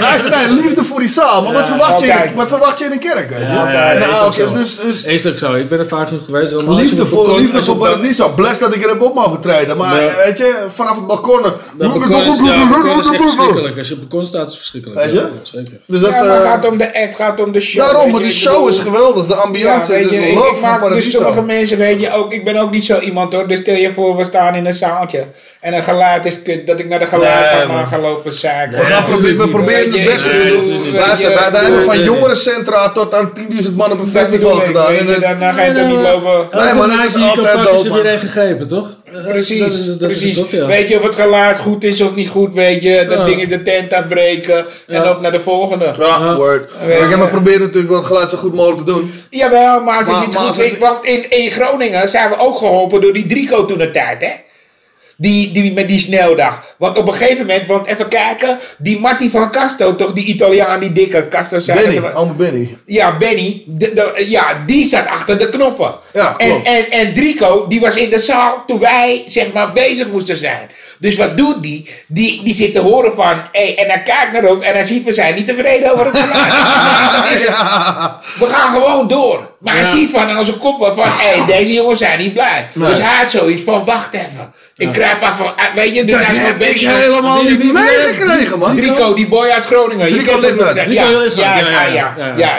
luister, 0.00 0.30
nee, 0.36 0.62
liefde 0.62 0.84
voor 0.84 1.00
die 1.00 1.08
zaal. 1.08 1.42
Maar 1.42 1.52
wat, 1.52 1.66
verwacht 1.66 2.00
je 2.00 2.06
in, 2.06 2.34
wat 2.34 2.48
verwacht 2.48 2.78
je 2.78 2.84
in 2.84 2.92
een 2.92 2.98
kerk, 2.98 3.28
weet 3.30 3.38
je? 3.38 3.44
Ja, 3.54 3.70
ja, 3.70 3.90
is 3.90 4.06
ook 4.08 4.20
oudjes, 4.20 4.48
zo. 4.48 4.54
dus, 4.54 4.80
dus 4.80 5.04
Is 5.04 5.26
ook 5.26 5.38
zo. 5.38 5.54
Ik 5.54 5.68
ben 5.68 5.78
er 5.78 5.88
vaak 5.88 6.08
genoeg 6.08 6.24
geweest. 6.24 6.52
Liefde 6.52 6.96
het 7.00 7.08
voor, 7.08 7.40
liefde 7.40 7.62
voor 7.62 7.76
Paradiso. 7.76 8.28
Bless 8.28 8.58
dat 8.58 8.74
ik 8.74 8.82
er 8.82 8.88
heb 8.88 9.00
op 9.02 9.14
mogen 9.14 9.40
treden. 9.40 9.76
Maar 9.76 10.14
weet 10.24 10.38
je, 10.38 10.64
vanaf 10.74 10.96
het 10.96 11.06
balkon. 11.06 11.42
Dat 11.42 11.52
balkon 11.78 12.98
is, 13.00 13.06
het 13.08 13.22
verschrikkelijk. 13.28 13.78
Als 13.78 13.88
je 13.88 13.94
op 13.94 14.00
het 14.00 14.08
balkon 14.08 14.28
staat 14.28 14.43
is 14.48 14.50
het 14.50 14.58
verschrikkelijk. 14.58 15.00
Weet 15.04 15.12
je? 15.12 15.20
Ja, 15.20 15.28
zeker. 15.42 15.72
Dus 15.86 16.00
dat, 16.00 16.10
ja, 16.10 16.18
maar 16.22 16.34
het 16.34 16.44
eh, 16.44 16.50
gaat 16.50 16.66
om 16.66 16.78
de 16.78 17.02
act, 17.02 17.14
gaat 17.14 17.40
om 17.40 17.52
de 17.52 17.60
show. 17.60 17.84
daarom, 17.84 18.02
weet 18.02 18.12
maar 18.12 18.22
die 18.22 18.32
show 18.32 18.52
bedoel- 18.52 18.68
is 18.68 18.78
geweldig. 18.78 19.26
De 19.26 19.34
ambiance 19.34 19.92
weet 19.92 20.04
is 20.04 20.10
je, 20.10 20.16
dus 20.20 20.28
ik, 20.28 20.34
love 20.34 20.48
ik 20.48 20.56
van 20.56 20.70
maak 20.70 20.92
dus 20.92 21.10
sommige 21.10 21.42
mensen, 21.42 21.78
weet 21.78 22.00
je, 22.00 22.12
ook, 22.12 22.32
ik 22.32 22.44
ben 22.44 22.56
ook 22.56 22.70
niet 22.70 22.84
zo 22.84 22.98
iemand 22.98 23.32
hoor. 23.32 23.48
Dus 23.48 23.58
stel 23.58 23.74
je 23.76 23.92
voor, 23.92 24.16
we 24.16 24.24
staan 24.24 24.54
in 24.54 24.66
een 24.66 24.74
zaaltje 24.74 25.24
en 25.60 25.74
een 25.74 25.82
geluid 25.82 26.24
is 26.24 26.42
kut, 26.42 26.66
dat 26.66 26.78
ik 26.80 26.88
naar 26.88 26.98
de 26.98 27.06
geluid 27.06 27.50
Nee, 27.50 27.60
ga, 27.66 27.72
maar 27.72 27.86
gaan 27.86 28.00
lopen 28.00 28.32
zaken. 28.32 28.78
We, 28.78 28.84
gaan 28.84 29.04
proberen, 29.04 29.38
we 29.38 29.48
proberen 29.48 29.92
het 29.92 30.04
beste 30.04 30.28
te 30.28 30.60
doen. 30.62 30.92
Luister, 30.92 31.34
wij, 31.34 31.52
wij 31.52 31.60
hebben 31.62 31.82
van 31.82 32.02
jongerencentra 32.02 32.92
tot 32.92 33.14
aan 33.14 33.32
10.000 33.64 33.72
man 33.74 33.92
op 33.92 33.98
een 33.98 34.06
festival 34.06 34.52
gedaan. 34.54 34.86
Weet 34.86 35.20
dan, 35.20 35.38
dan 35.40 35.54
ga 35.54 35.62
je 35.62 35.72
toch 35.72 35.86
niet 35.86 36.00
lopen. 36.00 36.48
Nee, 36.64 36.74
maar 36.74 36.88
dat 36.88 37.06
is 37.06 37.12
die 37.12 37.24
je 37.24 37.32
kan 37.32 37.46
altijd 37.46 37.78
is 37.78 37.84
er 37.84 37.92
weer 37.92 38.02
man. 38.04 38.12
een 38.12 38.18
gegrepen, 38.18 38.66
toch? 38.68 38.96
Precies, 39.22 39.58
dat 39.58 39.72
is- 39.72 39.84
dat 39.86 40.10
is 40.10 40.18
precies. 40.18 40.36
het 40.36 40.44
ook, 40.44 40.50
ja. 40.50 40.66
Weet 40.66 40.88
je 40.88 40.96
of 40.96 41.02
het 41.02 41.14
geluid 41.14 41.58
goed 41.58 41.84
is 41.84 42.00
of 42.00 42.14
niet 42.14 42.28
goed, 42.28 42.54
weet 42.54 42.82
je. 42.82 43.06
Dat 43.08 43.18
Ja. 43.18 43.24
ding 43.24 43.40
is 43.42 43.48
de 43.48 43.62
tent 43.62 43.92
uitbreken 43.92 44.56
en 44.86 45.02
Ja. 45.02 45.10
op 45.10 45.20
naar 45.20 45.32
de 45.32 45.40
volgende. 45.40 45.94
Ja, 45.98 46.36
word. 46.36 46.70
Ik 47.02 47.08
heb 47.10 47.18
maar 47.18 47.28
proberen 47.28 47.60
natuurlijk 47.60 47.88
wel 47.88 47.98
het 47.98 48.06
geluid 48.06 48.30
zo 48.30 48.36
goed 48.36 48.54
mogelijk 48.54 48.78
te 48.86 48.92
doen. 48.92 49.12
Jawel, 49.30 49.80
maar 49.82 49.98
als 49.98 50.06
het 50.06 50.16
Maar- 50.16 50.24
niet 50.26 50.34
maar 50.34 50.42
goed 50.42 50.56
het- 50.56 50.72
is. 50.72 50.78
Want 50.78 51.04
in, 51.04 51.30
in 51.30 51.50
Groningen 51.50 52.08
zijn 52.08 52.30
we 52.30 52.38
ook 52.38 52.58
geholpen 52.58 53.00
door 53.00 53.12
die 53.12 53.26
Drico 53.26 53.64
toen 53.64 53.78
de 53.78 53.90
tijd, 53.90 54.22
hè? 54.22 54.30
Die, 55.24 55.52
die, 55.52 55.72
met 55.72 55.88
die 55.88 55.98
sneldag. 56.00 56.74
Want 56.78 56.98
op 56.98 57.06
een 57.08 57.14
gegeven 57.14 57.46
moment, 57.46 57.66
want 57.66 57.86
even 57.86 58.08
kijken, 58.08 58.58
die 58.78 59.00
Marty 59.00 59.30
van 59.30 59.50
Casto, 59.50 59.96
toch 59.96 60.12
die 60.12 60.24
Italiaan, 60.24 60.80
die 60.80 60.92
dikke 60.92 61.28
Casto 61.28 61.60
zei 61.60 61.78
Benny, 61.82 61.98
allemaal 62.14 62.34
Benny. 62.34 62.76
Ja, 62.86 63.16
Benny, 63.16 63.62
de, 63.66 63.92
de- 63.92 64.24
ja, 64.28 64.62
die 64.66 64.86
zat 64.88 65.06
achter 65.06 65.38
de 65.38 65.48
knoppen. 65.48 65.94
Ja, 66.12 66.34
en, 66.38 66.48
klopt. 66.48 66.66
en, 66.66 66.90
en 66.90 67.14
Drico, 67.14 67.66
die 67.68 67.80
was 67.80 67.94
in 67.94 68.10
de 68.10 68.18
zaal 68.20 68.62
toen 68.66 68.78
wij, 68.78 69.24
zeg 69.28 69.52
maar, 69.52 69.72
bezig 69.72 70.06
moesten 70.10 70.36
zijn. 70.36 70.70
Dus 70.98 71.16
wat 71.16 71.36
doet 71.36 71.62
die? 71.62 71.88
Die, 72.06 72.42
die 72.44 72.54
zit 72.54 72.72
te 72.74 72.80
horen 72.80 73.14
van, 73.14 73.42
hé, 73.52 73.74
en 73.76 73.88
hij 73.88 74.02
kijkt 74.02 74.32
naar 74.32 74.44
ons 74.44 74.60
en 74.60 74.72
hij 74.72 74.84
ziet, 74.84 75.04
we 75.04 75.12
zijn 75.12 75.34
niet 75.34 75.46
tevreden 75.46 75.92
over 75.92 76.06
het 76.06 76.16
geluid. 76.18 76.52
We 78.40 78.46
gaan 78.46 78.74
gewoon 78.74 79.08
door. 79.08 79.52
Maar 79.64 79.74
hij 79.74 79.84
ziet 79.84 80.10
van 80.10 80.28
aan 80.28 80.44
zijn 80.44 80.58
kop 80.58 80.78
wat 80.78 80.94
van, 80.94 81.04
hé, 81.06 81.44
deze 81.56 81.72
jongens 81.72 81.98
zijn 81.98 82.18
niet 82.18 82.32
blij. 82.32 82.68
Dus 82.74 82.96
hij 82.96 83.16
had 83.18 83.30
zoiets 83.30 83.62
van, 83.62 83.84
wacht 83.84 84.14
even. 84.14 84.52
Ik 84.76 84.92
krijg 84.92 85.20
maar 85.20 85.34
van, 85.36 85.46
ah, 85.46 85.74
weet 85.74 85.94
je, 85.94 86.04
dus 86.04 86.18
Dat 86.18 86.26
heb 86.26 86.62
ik 86.62 86.88
helemaal 86.88 87.42
niet 87.42 87.72
meegekregen, 87.72 88.58
man. 88.58 88.76
Drico, 88.76 89.14
die 89.14 89.28
boy 89.28 89.48
uit 89.48 89.64
Groningen. 89.64 90.06
Drico. 90.06 90.40
Drico 90.40 90.40
Ja, 90.74 91.56
ja, 91.56 91.56
ja, 91.56 92.12
ja, 92.36 92.58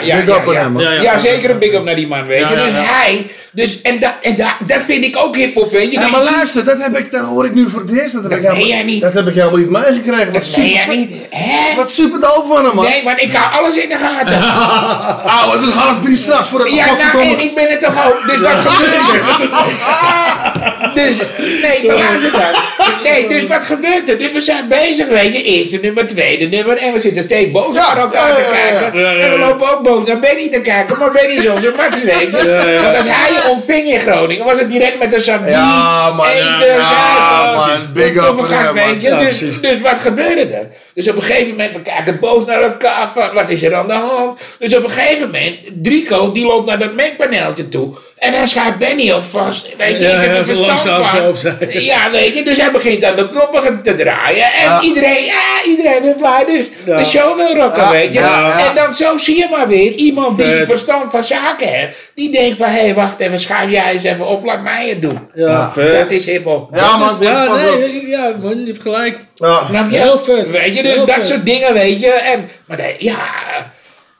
ja, 0.78 1.02
ja. 1.02 1.18
zeker 1.18 1.50
een 1.50 1.58
big 1.58 1.72
up 1.72 1.84
naar 1.84 1.96
die 1.96 2.06
man, 2.08 2.26
weet 2.26 2.48
je. 2.48 2.54
Dus 2.54 2.72
hij, 2.72 3.30
dus, 3.56 3.82
en, 3.82 4.00
dat 4.00 4.12
en 4.22 4.36
dat 4.36 4.54
dat 4.66 4.82
vind 4.86 5.04
ik 5.04 5.16
ook 5.16 5.36
hip-hop, 5.36 5.72
weet 5.72 5.84
je. 5.84 5.92
Ja, 5.92 6.00
Dat 6.00 6.10
maar 6.10 6.24
luister, 6.24 6.64
dat, 6.64 6.82
heb 6.82 6.98
ik, 6.98 7.12
dat 7.12 7.24
hoor 7.24 7.44
ik 7.44 7.54
nu 7.54 7.70
voor 7.70 7.80
het 7.80 7.90
eerst. 7.98 8.12
Dat 8.12 8.22
heb, 8.22 8.30
Dat 8.30 8.40
ik, 8.40 8.46
helemaal, 8.46 8.66
jij 8.68 8.82
niet. 8.82 9.00
dat 9.00 9.12
heb 9.12 9.26
ik 9.26 9.34
helemaal 9.34 9.56
niet 9.58 9.70
meegekregen. 9.70 10.32
Wat 10.32 10.42
Dat 10.42 10.56
meen 10.56 10.68
jij 10.68 10.80
super, 10.80 10.96
niet. 10.96 11.12
Hè? 11.30 11.76
wat 11.76 11.90
super 11.90 12.20
dope 12.20 12.46
van 12.48 12.64
hem, 12.64 12.74
man. 12.74 12.84
Nee, 12.84 13.02
maar 13.04 13.20
ik 13.20 13.32
hou 13.32 13.64
alles 13.64 13.76
in 13.82 13.88
de 13.88 13.96
gaten. 13.98 14.42
Auw, 15.38 15.50
het 15.52 15.62
is 15.62 15.74
half 15.74 16.00
drie 16.02 16.16
s'nachts 16.16 16.48
voor 16.48 16.60
het 16.60 16.74
Ja, 16.74 16.86
nou, 16.86 17.24
en 17.24 17.40
ik 17.40 17.54
ben 17.54 17.68
het 17.68 17.82
toch 17.82 18.06
ook. 18.06 18.22
Dus 18.30 18.40
wat 18.40 18.58
gebeurt 18.58 19.14
er? 19.14 19.24
Dus, 20.94 21.16
nee, 21.38 21.86
maar 21.86 21.96
luister 21.96 22.30
dan. 22.32 22.62
Nee, 23.02 23.28
dus 23.28 23.46
wat 23.46 23.62
gebeurt 23.62 24.08
er? 24.08 24.18
Dus 24.18 24.32
we 24.32 24.40
zijn 24.40 24.68
bezig, 24.68 25.06
weet 25.06 25.32
je. 25.32 25.42
Eerste 25.42 25.78
nummer, 25.82 26.06
tweede 26.06 26.46
nummer. 26.46 26.76
En 26.78 26.92
we 26.92 27.00
zitten 27.00 27.22
steeds 27.22 27.50
boos 27.50 27.76
Ja, 27.76 27.94
naar 27.94 28.02
elkaar 28.02 28.28
ja, 28.28 28.34
te 28.34 28.44
kijken. 28.50 28.98
Ja, 29.00 29.10
ja, 29.10 29.18
En 29.20 29.30
we 29.30 29.38
lopen 29.38 29.72
ook 29.72 29.82
boos 29.82 30.06
naar 30.06 30.20
Benny 30.20 30.48
te 30.48 30.60
kijken. 30.60 30.98
Maar 30.98 31.10
Benny 31.10 31.34
is 31.34 31.48
onze 31.48 31.72
mattie, 31.76 32.04
weet 32.04 32.20
je. 32.20 32.78
Want 32.82 32.96
als 32.96 33.06
hij 33.08 33.32
je 33.32 33.45
ontving 33.50 33.86
in 33.88 33.98
Groningen, 33.98 34.44
was 34.44 34.58
het 34.58 34.70
direct 34.70 34.98
met 34.98 35.14
een 35.14 35.20
zak 35.20 35.48
Ja, 35.48 36.12
man. 36.16 36.26
eten, 36.26 36.66
Ja, 36.66 36.80
zuipen. 36.88 37.54
man. 37.54 37.92
Big 37.92 38.14
up 38.14 38.74
weet 38.74 39.02
je. 39.02 39.08
Ja, 39.08 39.18
dus, 39.18 39.38
dus 39.60 39.80
wat 39.80 39.98
gebeurde 39.98 40.54
er? 40.54 40.66
Dus 40.94 41.08
op 41.08 41.16
een 41.16 41.22
gegeven 41.22 41.50
moment, 41.50 41.72
we 41.72 41.82
kijken 41.82 42.20
boos 42.20 42.44
naar 42.44 42.62
elkaar. 42.62 43.10
Van, 43.14 43.34
wat 43.34 43.50
is 43.50 43.62
er 43.62 43.74
aan 43.74 43.86
de 43.86 43.92
hand? 43.92 44.40
Dus 44.58 44.74
op 44.76 44.84
een 44.84 44.90
gegeven 44.90 45.26
moment, 45.26 45.56
Drico, 45.72 46.32
die 46.32 46.46
loopt 46.46 46.66
naar 46.66 46.78
dat 46.78 46.94
mengpaneeltje 46.94 47.68
toe. 47.68 47.94
En 48.26 48.32
hij 48.32 48.46
schuift 48.46 48.78
Benny 48.78 49.10
op 49.12 49.22
vast. 49.22 49.66
Weet 49.76 49.92
je, 49.92 49.98
Ja, 50.00 50.08
ik 50.14 50.20
heb 50.20 50.30
ja, 50.30 50.36
er 50.36 50.44
verstand 50.44 50.84
langzaam 50.84 51.34
van. 51.34 51.52
Ja, 51.92 52.10
weet 52.10 52.34
je, 52.36 52.44
dus 52.44 52.56
hij 52.60 52.70
begint 52.70 53.04
aan 53.04 53.16
de 53.16 53.28
knoppen 53.30 53.82
te 53.82 53.94
draaien. 53.94 54.52
En 54.52 54.64
Ja. 54.64 54.80
iedereen, 54.82 55.24
ja, 55.24 55.62
iedereen 55.66 56.02
wil 56.02 56.14
blij. 56.14 56.44
Dus 56.46 56.64
Ja. 56.84 56.96
de 56.96 57.04
show 57.04 57.36
wil 57.36 57.54
rocken, 57.54 57.82
Ja, 57.82 57.90
weet 57.90 58.12
je. 58.12 58.20
En 58.68 58.74
dan 58.74 58.92
zo 58.92 59.16
zie 59.18 59.36
je 59.38 59.46
maar 59.50 59.68
weer 59.68 59.92
iemand 59.92 60.38
die 60.38 60.46
Vet. 60.46 60.68
verstand 60.68 61.10
van 61.10 61.24
zaken 61.24 61.66
heeft. 61.68 61.96
Die 62.14 62.30
denkt 62.32 62.56
van, 62.56 62.68
hé, 62.68 62.80
hey, 62.80 62.94
wacht 62.94 63.20
even, 63.20 63.38
schuif 63.38 63.70
jij 63.70 63.92
eens 63.92 64.02
even 64.04 64.26
op, 64.26 64.44
laat 64.44 64.62
mij 64.62 64.88
het 64.88 65.02
doen. 65.02 65.18
Ja. 65.34 65.72
Dat 65.74 66.10
is 66.10 66.24
hiphop. 66.26 66.68
Ja, 66.74 66.96
man. 66.96 67.16
Ja, 67.20 67.54
nee, 67.54 68.06
ja, 68.06 68.32
man, 68.42 68.60
je 68.60 68.66
hebt 68.66 68.82
gelijk. 68.82 69.18
Ja. 69.34 69.66
Je? 69.90 69.96
Heel 69.96 70.18
vet. 70.24 70.50
Weet 70.50 70.76
je, 70.76 70.82
dus 70.82 70.92
Heel 70.94 71.06
dat 71.06 71.14
vet. 71.14 71.26
soort 71.26 71.44
dingen, 71.46 71.72
weet 71.72 72.00
je. 72.00 72.10
En, 72.10 72.48
maar 72.66 72.76
nee, 72.76 72.96
ja, 72.98 73.16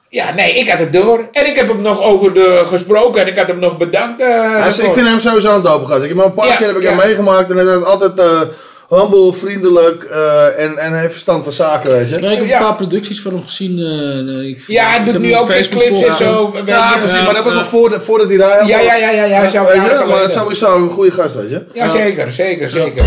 ja, 0.09 0.33
nee, 0.33 0.53
ik 0.53 0.69
had 0.69 0.79
het 0.79 0.93
door. 0.93 1.19
En 1.31 1.45
ik 1.47 1.55
heb 1.55 1.67
hem 1.67 1.81
nog 1.81 2.01
over 2.03 2.33
de 2.33 2.61
gesproken 2.65 3.21
en 3.21 3.27
ik 3.27 3.37
had 3.37 3.47
hem 3.47 3.59
nog 3.59 3.77
bedankt. 3.77 4.21
eh, 4.21 4.27
daarvoor. 4.27 4.85
ik 4.85 4.91
vind 4.91 5.07
hem 5.07 5.19
sowieso 5.19 5.55
een 5.55 5.61
dope 5.61 5.85
gast. 5.85 6.01
Ik 6.03 6.07
heb 6.09 6.17
hem 6.17 6.25
een 6.25 6.33
paar 6.33 6.47
Ja, 6.47 6.55
keer 6.55 6.67
heb 6.67 6.75
ik 6.75 6.83
ja. 6.83 6.89
hem 6.89 6.97
meegemaakt. 7.07 7.49
En 7.49 7.57
hij 7.57 7.65
is 7.77 7.83
altijd 7.83 8.19
eh, 8.19 8.41
humble, 8.89 9.33
vriendelijk 9.33 10.03
eh, 10.03 10.45
en, 10.63 10.77
en 10.77 10.91
hij 10.91 10.99
heeft 10.99 11.11
verstand 11.11 11.43
van 11.43 11.53
zaken, 11.53 11.91
weet 11.91 12.09
je. 12.09 12.15
Nee, 12.15 12.31
ik 12.31 12.37
heb 12.37 12.47
Ja. 12.47 12.57
een 12.59 12.63
paar 12.65 12.75
producties 12.75 13.21
van 13.21 13.31
hem 13.33 13.43
gezien. 13.45 13.79
eh, 13.79 14.49
ik, 14.49 14.63
Ja, 14.67 14.87
hij 14.87 14.97
ik 14.99 15.03
doet 15.03 15.13
heb 15.13 15.21
nu 15.21 15.35
ook 15.35 15.51
Facebook 15.51 15.81
clips 15.83 16.01
en 16.03 16.13
zo. 16.13 16.53
Ja, 16.65 16.97
precies. 16.97 17.21
Maar 17.23 17.33
dat 17.33 17.43
was 17.43 17.53
nog 17.53 17.65
voordat, 17.65 18.03
voordat 18.03 18.27
hij 18.27 18.37
daar 18.37 18.67
Ja, 18.67 18.79
ja, 18.79 18.95
ja, 18.95 19.09
ja, 19.09 19.25
ja, 19.25 20.05
maar 20.05 20.29
sowieso 20.29 20.75
een 20.75 20.89
goede 20.89 21.11
gast, 21.11 21.35
weet 21.35 21.49
je. 21.49 21.61
Ja, 21.73 21.89
zeker, 21.89 22.31
zeker, 22.31 22.69
zeker. 22.69 23.03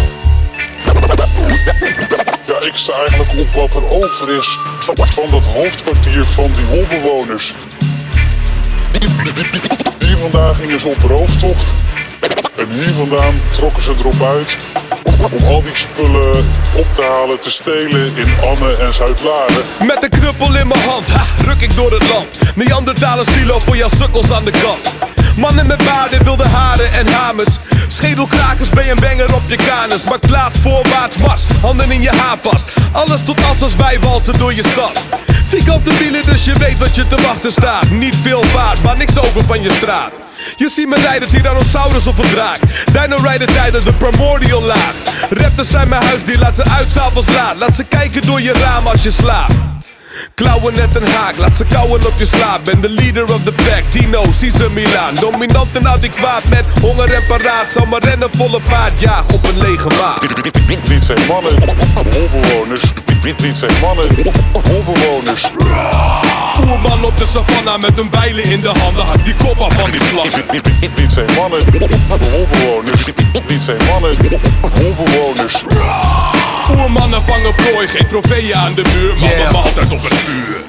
Ik 2.61 2.77
sta 2.77 2.93
eigenlijk 2.93 3.31
op 3.39 3.53
wat 3.53 3.75
er 3.75 3.89
over 3.89 4.39
is 4.39 4.59
van, 4.79 5.31
dat 5.31 5.45
hoofdkwartier 5.45 6.25
van 6.25 6.53
die 6.53 6.65
holbewoners. 6.65 7.53
Hier 9.99 10.17
vandaan 10.17 10.55
gingen 10.55 10.81
ze 10.81 10.89
op 10.89 11.03
rooftocht. 11.03 11.73
En 12.57 12.71
hier 12.71 12.95
vandaan 12.95 13.35
trokken 13.53 13.83
ze 13.83 13.95
erop 13.99 14.23
uit 14.23 14.57
om 15.33 15.47
al 15.47 15.63
die 15.63 15.77
spullen 15.77 16.45
op 16.77 16.87
te 16.95 17.03
halen, 17.03 17.41
te 17.41 17.51
stelen 17.51 18.17
in 18.17 18.35
Anne 18.43 18.77
en 18.77 18.95
Zuid-Laren. 18.95 19.65
Met 19.87 20.03
een 20.03 20.09
knuppel 20.09 20.57
in 20.57 20.69
mijn 20.69 20.89
hand, 20.89 21.09
ha, 21.09 21.25
ruk 21.45 21.61
ik 21.61 21.77
door 21.77 21.93
het 21.93 22.09
land. 22.09 22.39
Neandertalen 22.55 23.27
stilo 23.27 23.59
voor 23.59 23.77
jouw 23.77 23.89
sukkels 23.89 24.33
aan 24.33 24.45
de 24.45 24.51
kant. 24.51 25.11
Mannen 25.41 25.66
met 25.66 25.84
baarden, 25.84 26.24
wilde 26.24 26.49
haren 26.49 26.93
en 26.93 27.12
hamers. 27.12 27.59
Schedelkrakers 27.88 28.68
ben 28.70 28.84
je 28.84 28.91
een 28.91 29.01
banger 29.01 29.34
op 29.34 29.43
je 29.47 29.57
kanus. 29.57 30.05
Maak 30.05 30.20
plaats 30.20 30.59
voorwaarts 30.59 31.16
mars, 31.16 31.45
handen 31.61 31.91
in 31.91 32.03
je 32.03 32.11
haar 32.11 32.36
vast. 32.41 32.72
Alles 32.93 33.24
tot 33.24 33.41
als 33.62 33.76
wij 33.76 34.01
walsen 34.01 34.38
door 34.38 34.55
je 34.55 34.62
stad. 34.66 35.05
Vierkante 35.49 35.99
wielen, 35.99 36.22
dus 36.22 36.45
je 36.45 36.53
weet 36.59 36.78
wat 36.78 36.95
je 36.95 37.07
te 37.07 37.22
wachten 37.22 37.53
staat. 37.53 37.91
Niet 37.91 38.16
veel 38.22 38.45
vaart, 38.45 38.82
maar 38.82 38.97
niks 38.97 39.18
over 39.18 39.45
van 39.45 39.62
je 39.62 39.70
straat. 39.72 40.11
Je 40.57 40.68
ziet 40.68 40.88
me 40.88 40.97
rijden, 40.97 41.28
Tyrannosaurus 41.28 42.07
of 42.07 42.18
een 42.18 42.30
draak. 42.30 42.59
Dino 42.93 43.16
rijden 43.22 43.47
tijden 43.47 43.84
de 43.84 43.93
primordial 43.93 44.62
laag. 44.62 44.95
Raptors 45.30 45.70
zijn 45.70 45.88
mijn 45.88 46.05
huis, 46.05 46.24
die 46.24 46.38
laat 46.38 46.55
ze 46.55 46.64
uit 46.64 46.91
s'avonds 46.91 47.34
laat. 47.34 47.57
Laat 47.59 47.74
ze 47.74 47.84
kijken 47.84 48.22
door 48.22 48.41
je 48.43 48.53
raam 48.53 48.86
als 48.86 49.03
je 49.03 49.11
slaapt. 49.11 49.55
Klauwen 50.35 50.75
net 50.75 50.95
een 50.95 51.07
haak, 51.07 51.35
laat 51.39 51.57
ze 51.57 51.65
kauwen 51.65 52.07
op 52.07 52.15
je 52.19 52.27
slaap. 52.27 52.65
Ben 52.65 52.81
de 52.81 52.89
leader 52.89 53.25
of 53.35 53.41
the 53.43 53.53
pack, 53.53 53.83
Dino, 53.89 54.23
Caesar 54.41 54.71
Milan. 54.71 55.15
Dominant 55.21 55.69
en 55.73 55.89
adequaat 55.89 56.49
met 56.49 56.67
honger 56.81 57.15
en 57.15 57.23
paraat. 57.29 57.73
Zal 57.73 57.87
maar 57.87 58.05
rennen 58.05 58.29
volle 58.37 58.61
vaart, 58.63 59.01
jaag 59.01 59.25
op 59.33 59.45
een 59.45 59.59
lege 59.59 59.89
maat. 59.89 60.29
Niet 60.89 61.03
twee 61.03 61.27
mannen, 61.29 61.53
holbewoners. 61.95 62.83
Niet, 63.23 63.43
niet 63.43 63.55
twee 63.55 63.71
mannen, 63.81 64.07
holbewoners. 64.69 65.51
Oerman 66.61 67.05
op 67.05 67.19
de 67.19 67.27
savannah 67.27 67.81
met 67.81 67.99
een 67.99 68.11
bijlen 68.11 68.45
in 68.45 68.59
de 68.59 68.69
handen. 68.69 69.05
Had 69.05 69.25
die 69.25 69.35
kop 69.35 69.59
af 69.59 69.75
van 69.75 69.91
die 69.91 70.01
vlag. 70.01 70.29
Niet 70.81 71.11
twee 71.11 71.25
mannen, 71.37 71.61
holbewoners. 72.31 73.05
Niet 73.49 73.61
twee 73.61 73.77
mannen, 73.91 74.15
holbewoners. 74.61 75.63
Oermannen 76.71 77.23
vangen 77.23 77.55
prooi, 77.55 77.89
geen 77.89 78.07
trofeeën 78.07 78.57
aan 78.57 78.75
de 78.75 78.83
muur. 78.95 79.15
Maar 79.21 79.29
Yeah. 79.31 79.51
we 79.51 79.57
altijd 79.57 79.93
op 79.93 80.10
het 80.11 80.19
vuur. 80.19 80.60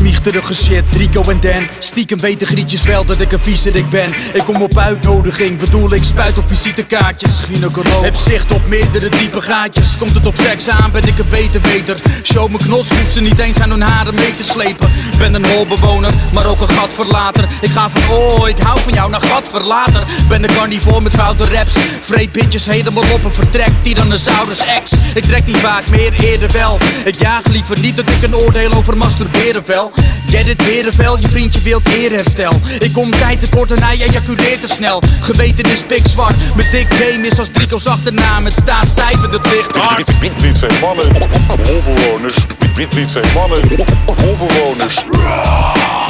Smiechterige 0.00 0.54
shit, 0.54 0.84
Rico 0.96 1.22
en 1.22 1.40
Dan 1.40 1.68
Stiekem 1.78 2.20
weten 2.20 2.46
grietjes 2.46 2.82
wel 2.82 3.04
dat 3.04 3.20
ik 3.20 3.32
een 3.32 3.40
viezerik 3.40 3.90
ben. 3.90 4.14
Ik 4.32 4.42
kom 4.44 4.62
op 4.62 4.78
uitnodiging, 4.78 5.58
bedoel 5.58 5.92
ik 5.92 6.04
spuit 6.04 6.38
op 6.38 6.48
visitekaartjes. 6.48 7.38
Gynaecoloog 7.38 8.02
Heb 8.02 8.14
zicht 8.14 8.52
op 8.52 8.66
meerdere 8.66 9.08
diepe 9.08 9.40
gaatjes. 9.40 9.96
Komt 9.96 10.14
het 10.14 10.26
op 10.26 10.34
seks 10.38 10.68
aan, 10.68 10.90
ben 10.90 11.02
ik 11.02 11.18
een 11.18 11.28
beter 11.30 11.60
weter 11.60 11.96
Show 12.22 12.48
mijn 12.48 12.62
knots, 12.62 12.90
hoef 12.90 13.10
ze 13.10 13.20
niet 13.20 13.38
eens 13.38 13.60
aan 13.60 13.70
hun 13.70 13.80
haren 13.80 14.14
mee 14.14 14.36
te 14.36 14.42
slepen. 14.42 14.90
Ben 15.18 15.34
een 15.34 15.46
holbewoner, 15.46 16.10
maar 16.32 16.46
ook 16.46 16.60
een 16.60 16.68
gatverlater 16.68 17.48
Ik 17.60 17.70
ga 17.70 17.90
van 17.90 18.16
oh, 18.16 18.48
ik 18.48 18.58
hou 18.58 18.80
van 18.80 18.92
jou 18.92 19.10
naar 19.10 19.20
gatverlater 19.22 20.04
Ben 20.28 20.42
een 20.42 20.54
carnivore 20.54 21.00
met 21.00 21.14
foute 21.14 21.44
raps. 21.44 21.72
Vreet 22.00 22.32
bitches 22.32 22.66
helemaal 22.66 23.04
op 23.12 23.24
en 23.24 23.34
vertrek 23.34 23.70
Tyrannosaurus 23.82 24.64
X. 24.82 24.92
Ik 25.14 25.24
trek 25.24 25.46
niet 25.46 25.58
vaak 25.58 25.90
meer, 25.90 26.12
eerder 26.12 26.50
wel. 26.52 26.78
Ik 27.04 27.20
jaag 27.20 27.46
liever 27.46 27.80
niet 27.80 27.96
dat 27.96 28.10
ik 28.10 28.22
een 28.22 28.36
oordeel 28.36 28.72
over 28.72 28.96
masturberen 28.96 29.64
vel 29.64 29.89
Get 30.26 30.46
it, 30.46 30.56
berenvel, 30.56 31.18
je 31.18 31.28
vriendje 31.28 31.62
wilt 31.62 31.88
eerherstel. 31.88 32.52
Ik 32.78 32.92
kom 32.92 33.10
tijd 33.10 33.40
tekort 33.40 33.72
en 33.72 33.82
hij 33.82 34.00
ejaculeert 34.00 34.60
te 34.60 34.66
snel. 34.66 35.02
Geweten 35.20 35.70
is 35.70 35.82
pikzwart, 35.86 36.34
mijn 36.56 36.70
dik 36.70 36.94
game 36.94 37.26
is 37.26 37.38
als 37.38 37.48
Drico's 37.52 37.86
achternaam 37.86 38.44
Het 38.44 38.54
staat 38.54 38.86
stijf 38.88 39.20
het 39.20 39.46
ligt 39.46 39.76
hard 39.76 40.20
Niet, 40.20 40.54
twee 40.54 40.80
mannen, 40.80 41.28
holbewoners. 41.66 42.34
Niet, 42.76 43.08
twee 43.08 43.32
mannen, 43.34 43.86
holbewoners. 44.06 45.04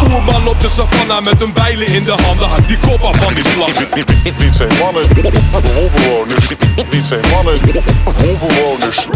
Oerman 0.03 0.48
op 0.48 0.61
de 0.61 0.68
savannah 0.68 1.24
met 1.24 1.42
een 1.42 1.53
bijlen 1.53 1.86
in 1.86 2.03
de 2.03 2.14
handen. 2.26 2.48
Had 2.48 2.68
die 2.68 2.78
kop 2.78 3.01
af 3.03 3.16
van 3.16 3.34
die 3.34 3.44
slag. 3.48 3.94
Niet, 3.94 4.38
niet 4.38 4.53
twee 4.53 4.68
mannen, 4.82 5.05
holbewoners. 5.74 6.48
Niet 6.90 7.05
twee 7.05 7.20
mannen, 7.32 7.55
holbewoners. 8.05 9.07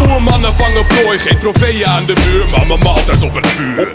Oermannen 0.00 0.52
vangen 0.52 0.86
prooi, 0.86 1.18
geen 1.18 1.38
trofeeën 1.38 1.86
aan 1.86 2.04
de 2.06 2.14
muur. 2.26 2.46
Maar 2.50 2.66
mijn 2.66 2.80
maaltijd 2.82 3.22
op 3.22 3.34
het 3.34 3.46
vuur. 3.46 3.88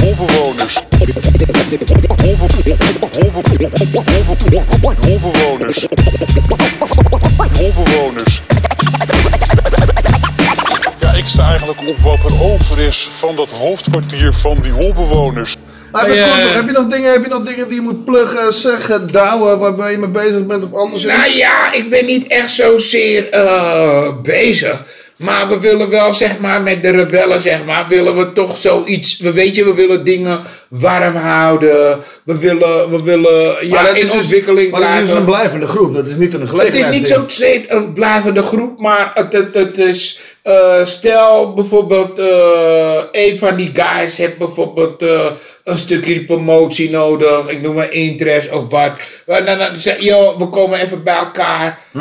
Holbewoners. 0.00 0.82
Holbewoners. 5.00 5.86
Holbewoners. 7.58 8.42
Ja, 9.78 9.97
ik 11.18 11.26
sta 11.26 11.48
eigenlijk 11.48 11.80
op 11.86 11.98
wat 11.98 12.30
er 12.30 12.42
over 12.42 12.80
is 12.80 13.08
van 13.10 13.36
dat 13.36 13.50
hoofdkwartier 13.50 14.32
van 14.32 14.58
die 14.62 14.72
holbewoners. 14.72 15.56
Maar 15.92 16.04
even 16.04 16.18
Hey, 16.18 16.28
kort 16.28 16.38
eh, 16.40 16.44
nog, 16.44 16.54
heb 16.54 16.66
je 16.66 16.72
nog 16.72 16.86
dingen, 16.86 17.12
heb 17.12 17.22
je 17.22 17.28
nog 17.28 17.42
dingen 17.42 17.68
die 17.68 17.74
je 17.74 17.80
moet 17.80 18.04
pluggen, 18.04 18.52
zeggen, 18.52 19.06
douwen, 19.12 19.58
waarbij 19.58 19.92
je 19.92 19.98
mee 19.98 20.08
bezig 20.08 20.46
bent 20.46 20.64
of 20.64 20.74
anders? 20.74 21.04
Nou 21.04 21.36
ja, 21.36 21.72
ik 21.72 21.90
ben 21.90 22.04
niet 22.04 22.26
echt 22.26 22.52
zozeer 22.52 23.28
eh 23.30 24.08
bezig. 24.22 24.84
Maar 25.16 25.48
we 25.48 25.60
willen 25.60 25.88
wel, 25.90 26.14
zeg 26.14 26.38
maar, 26.38 26.62
met 26.62 26.82
de 26.82 26.90
rebellen, 26.90 27.40
zeg 27.40 27.64
maar, 27.64 27.88
willen 27.88 28.16
we 28.16 28.32
toch 28.32 28.56
zoiets. 28.56 29.18
We 29.18 29.32
weet 29.32 29.54
je, 29.54 29.64
we 29.64 29.74
willen 29.74 30.04
dingen 30.04 30.40
warm 30.68 31.14
houden. 31.16 31.98
We 32.24 32.38
willen, 32.38 32.90
we 32.90 33.02
willen 33.02 33.66
ja, 33.68 33.82
dat 33.82 33.96
in 33.96 34.02
is 34.02 34.10
dus- 34.10 34.20
ontwikkeling 34.20 34.70
Maar 34.70 34.80
dat 34.80 34.88
is 34.90 34.94
blijven. 34.96 35.16
een 35.16 35.24
blijvende 35.24 35.66
groep, 35.66 35.94
dat 35.94 36.06
is 36.06 36.16
niet 36.16 36.34
een 36.34 36.40
Het 36.40 36.48
gelegenheid. 36.48 36.92
is 36.92 36.98
niet 36.98 37.08
zo 37.08 37.24
steeds 37.26 37.66
een 37.68 37.92
blijvende 37.92 38.42
groep, 38.42 38.78
maar 38.80 39.10
het, 39.14 39.32
het, 39.32 39.54
het 39.54 39.78
is. 39.78 40.20
eh, 40.42 40.86
stel 40.86 41.52
bijvoorbeeld, 41.52 42.18
eh, 42.18 42.98
een 43.12 43.38
van 43.38 43.56
die 43.56 43.70
guys 43.74 44.16
heeft 44.16 44.38
bijvoorbeeld 44.38 45.02
eh, 45.02 45.26
een 45.64 45.78
stukje 45.78 46.24
promotie 46.24 46.90
nodig. 46.90 47.48
Ik 47.48 47.62
noem 47.62 47.74
maar 47.74 47.92
interest 47.92 48.50
of 48.52 48.70
wat. 48.70 48.92
Dan, 49.26 49.44
dan 49.44 49.76
zeg 49.76 49.98
je, 49.98 50.04
joh, 50.04 50.38
we 50.38 50.46
komen 50.48 50.80
even 50.80 51.02
bij 51.02 51.16
elkaar. 51.16 51.78
Hm. 51.92 51.98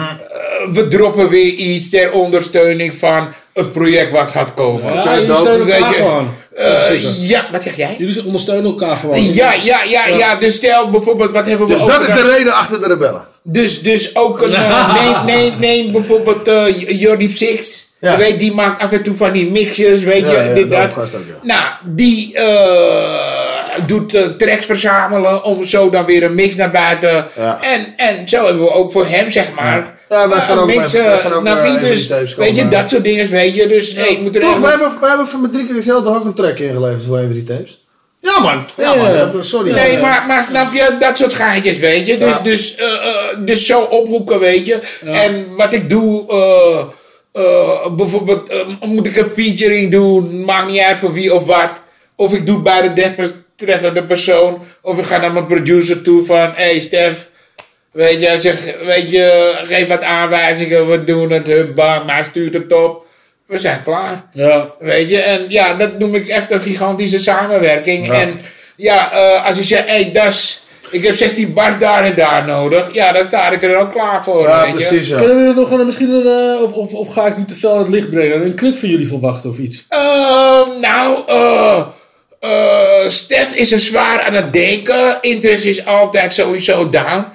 We 0.73 0.87
droppen 0.87 1.29
weer 1.29 1.53
iets 1.53 1.89
ter 1.89 2.11
ondersteuning 2.11 2.95
van 2.95 3.27
het 3.57 3.71
project 3.71 4.11
wat 4.11 4.31
gaat 4.31 4.53
komen. 4.53 4.93
Ja, 4.93 5.19
jullie 5.19 5.35
steunen 5.35 5.65
Weet 5.65 5.75
elkaar 5.75 5.89
je, 5.91 5.95
gewoon. 5.97 6.29
eh, 6.55 7.27
ja, 7.29 7.45
wat 7.51 7.63
zeg 7.63 7.75
jij? 7.75 7.95
Jullie 7.97 8.25
ondersteunen 8.25 8.65
elkaar 8.71 8.95
gewoon. 8.95 9.33
Ja, 9.33 9.53
ja, 9.53 9.83
ja, 9.83 10.07
ja. 10.07 10.35
Dus 10.35 10.55
stel 10.55 10.89
bijvoorbeeld, 10.89 11.33
wat 11.33 11.45
hebben 11.45 11.67
we 11.67 11.73
Dus 11.73 11.83
dat 11.83 12.01
is 12.01 12.07
de 12.07 12.33
reden 12.35 12.53
achter 12.53 12.79
de 12.81 12.87
rebellen. 12.87 13.21
Dus, 13.43 13.81
dus 13.81 14.15
ook 14.15 14.41
een, 14.41 14.53
eh, 14.53 14.93
neem, 15.25 15.25
neem, 15.35 15.53
neem 15.59 15.91
bijvoorbeeld 15.91 16.47
uh, 16.47 16.89
Jordi 17.01 17.29
Six. 17.29 17.85
Ja. 17.99 18.11
Je 18.11 18.17
weet, 18.17 18.39
die 18.39 18.53
maakt 18.53 18.81
af 18.81 18.91
en 18.91 19.03
toe 19.03 19.15
van 19.15 19.31
die 19.31 19.51
mixjes, 19.51 20.03
weet 20.03 20.21
Ja, 20.29 20.31
je, 20.41 20.47
ja, 20.47 20.53
dit, 20.53 20.71
dat. 20.71 20.81
doopgast 20.81 21.15
ook, 21.15 21.21
ja. 21.27 21.33
Nou, 21.53 21.95
die 21.95 22.33
eh, 22.35 23.85
doet 23.85 24.13
eh, 24.13 24.23
tracks 24.25 24.65
verzamelen 24.65 25.43
om 25.43 25.63
zo 25.63 25.89
dan 25.89 26.05
weer 26.05 26.23
een 26.23 26.35
mix 26.35 26.55
naar 26.55 26.71
buiten. 26.71 27.27
Ja. 27.35 27.59
En, 27.61 27.93
en 27.97 28.29
zo 28.29 28.45
hebben 28.45 28.63
we 28.63 28.71
ook 28.71 28.91
voor 28.91 29.05
hem, 29.07 29.31
zeg 29.31 29.51
maar. 29.55 29.96
Ja, 30.09 30.29
wij 30.29 30.37
eh, 30.37 30.59
ook 30.59 30.65
bij- 30.65 30.75
wij 30.75 30.85
staan 31.17 31.33
ook, 31.33 31.41
snap 31.41 31.63
je? 31.65 31.69
eh, 31.71 31.79
dus, 31.81 32.35
weet 32.35 32.55
je, 32.55 32.67
dat 32.67 32.89
soort 32.89 33.03
dingen, 33.03 33.29
weet 33.29 33.55
je. 33.55 33.67
Dus 33.67 33.93
nee, 33.93 34.09
ik 34.09 34.19
moet 34.19 34.35
er 34.35 34.41
Toch, 34.41 34.49
even- 34.49 34.61
we 34.61 34.69
hebben, 34.69 34.99
we 34.99 35.07
hebben 35.07 35.27
van 35.27 35.49
drie 35.51 35.65
keer 35.65 35.75
dezelfde 35.75 36.09
ook 36.09 36.25
een 36.25 36.33
track 36.33 36.59
ingeleverd 36.59 37.03
voor 37.03 37.17
een 37.17 37.23
van 37.25 37.33
die 37.33 37.43
tapes. 37.43 37.85
Ja 38.21 38.39
man, 38.39 38.65
ja, 38.77 38.95
man, 38.95 39.31
dat, 39.31 39.45
sorry. 39.45 39.71
Nee, 39.71 39.91
Ja. 39.91 39.99
maar, 40.01 40.23
maar 40.27 40.45
snap 40.49 40.73
je, 40.73 40.95
dat 40.99 41.17
soort 41.17 41.33
geintjes, 41.33 41.77
weet 41.77 42.07
je. 42.07 42.17
Dus, 42.17 42.33
Ja. 42.33 42.39
dus, 42.39 42.75
eh, 42.75 42.85
dus 43.39 43.65
zo 43.65 43.81
ophoeken, 43.81 44.39
weet 44.39 44.65
je. 44.65 44.79
En 45.05 45.55
wat 45.55 45.73
ik 45.73 45.89
doe, 45.89 46.25
bijvoorbeeld, 47.95 48.51
moet 48.85 49.05
ik 49.07 49.15
een 49.15 49.31
featuring 49.35 49.91
doen, 49.91 50.45
maakt 50.45 50.67
niet 50.71 50.81
uit 50.81 50.99
voor 50.99 51.13
wie 51.13 51.33
of 51.33 51.45
wat. 51.45 51.69
Of 52.15 52.33
ik 52.33 52.45
doe 52.45 52.61
bij 52.61 52.81
de 52.81 52.93
desbetreffende 52.93 54.03
persoon. 54.03 54.59
Of 54.81 54.97
ik 54.97 55.05
ga 55.05 55.17
naar 55.17 55.31
mijn 55.31 55.45
producer 55.45 56.01
toe 56.01 56.25
van, 56.25 56.37
hé 56.37 56.51
hey 56.63 56.79
Stef, 56.79 57.29
weet 57.97 58.21
je, 58.21 58.39
zeg, 58.39 58.75
weet 58.85 59.11
je, 59.11 59.53
geef 59.65 59.87
wat 59.87 60.03
aanwijzingen, 60.03 60.89
we 60.89 61.03
doen 61.03 61.31
het, 61.31 61.47
hup, 61.47 61.75
bam, 61.75 62.05
maar 62.05 62.15
hij 62.15 62.23
stuurt 62.23 62.53
het 62.53 62.73
op. 62.73 63.05
We 63.45 63.57
zijn 63.57 63.81
klaar. 63.83 64.23
Ja. 64.31 64.67
Weet 64.79 65.09
je, 65.09 65.19
en 65.19 65.45
ja, 65.49 65.73
dat 65.73 65.99
noem 65.99 66.15
ik 66.15 66.27
echt 66.27 66.51
een 66.51 66.61
gigantische 66.61 67.19
samenwerking. 67.19 68.11
En 68.11 68.41
ja, 68.75 69.11
eh, 69.11 69.47
als 69.47 69.57
je 69.57 69.63
zegt, 69.63 69.89
hé, 69.89 70.01
hey, 70.01 70.11
das, 70.11 70.63
ik 70.91 71.03
heb 71.03 71.15
16 71.15 71.53
bars 71.53 71.79
daar 71.79 72.03
en 72.03 72.15
daar 72.15 72.45
nodig. 72.45 72.93
Ja, 72.93 73.11
dan 73.11 73.23
sta 73.23 73.49
ik 73.49 73.63
er 73.63 73.77
ook 73.77 73.91
klaar 73.91 74.23
voor. 74.23 74.47
Ja, 74.47 74.61
weet 74.61 74.81
je. 74.81 74.87
precies, 74.87 75.07
ja. 75.07 75.17
Kunnen 75.17 75.47
we 75.47 75.53
nog 75.59 75.71
een, 75.71 75.85
misschien 75.85 76.09
een, 76.09 76.55
eh, 76.55 76.63
of, 76.63 76.73
of, 76.73 76.93
of 76.93 77.13
ga 77.13 77.25
ik 77.25 77.37
nu 77.37 77.45
te 77.45 77.55
veel 77.55 77.71
aan 77.71 77.77
het 77.77 77.89
licht 77.89 78.09
brengen? 78.09 78.45
Een 78.45 78.55
clip 78.55 78.77
van 78.77 78.89
jullie 78.89 79.07
verwachten 79.07 79.49
of 79.49 79.57
iets? 79.57 79.85
Ehm, 79.89 80.79
nou, 80.81 81.23
eh 81.27 81.87
eh, 82.39 83.07
Stef 83.07 83.53
is 83.53 83.71
er 83.71 83.79
zwaar 83.79 84.21
aan 84.21 84.33
het 84.33 84.53
denken. 84.53 85.17
Interest 85.21 85.65
is 85.65 85.85
altijd 85.85 86.33
sowieso 86.33 86.89
down. 86.89 87.25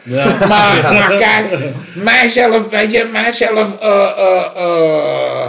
Maar, 0.49 0.49
maar 0.93 1.15
kijk, 1.19 1.59
mijzelf, 1.95 2.69
weet 2.71 2.93
je, 2.93 3.05
mijzelf, 3.13 3.79
eh, 3.81 4.11
eh, 4.57 5.47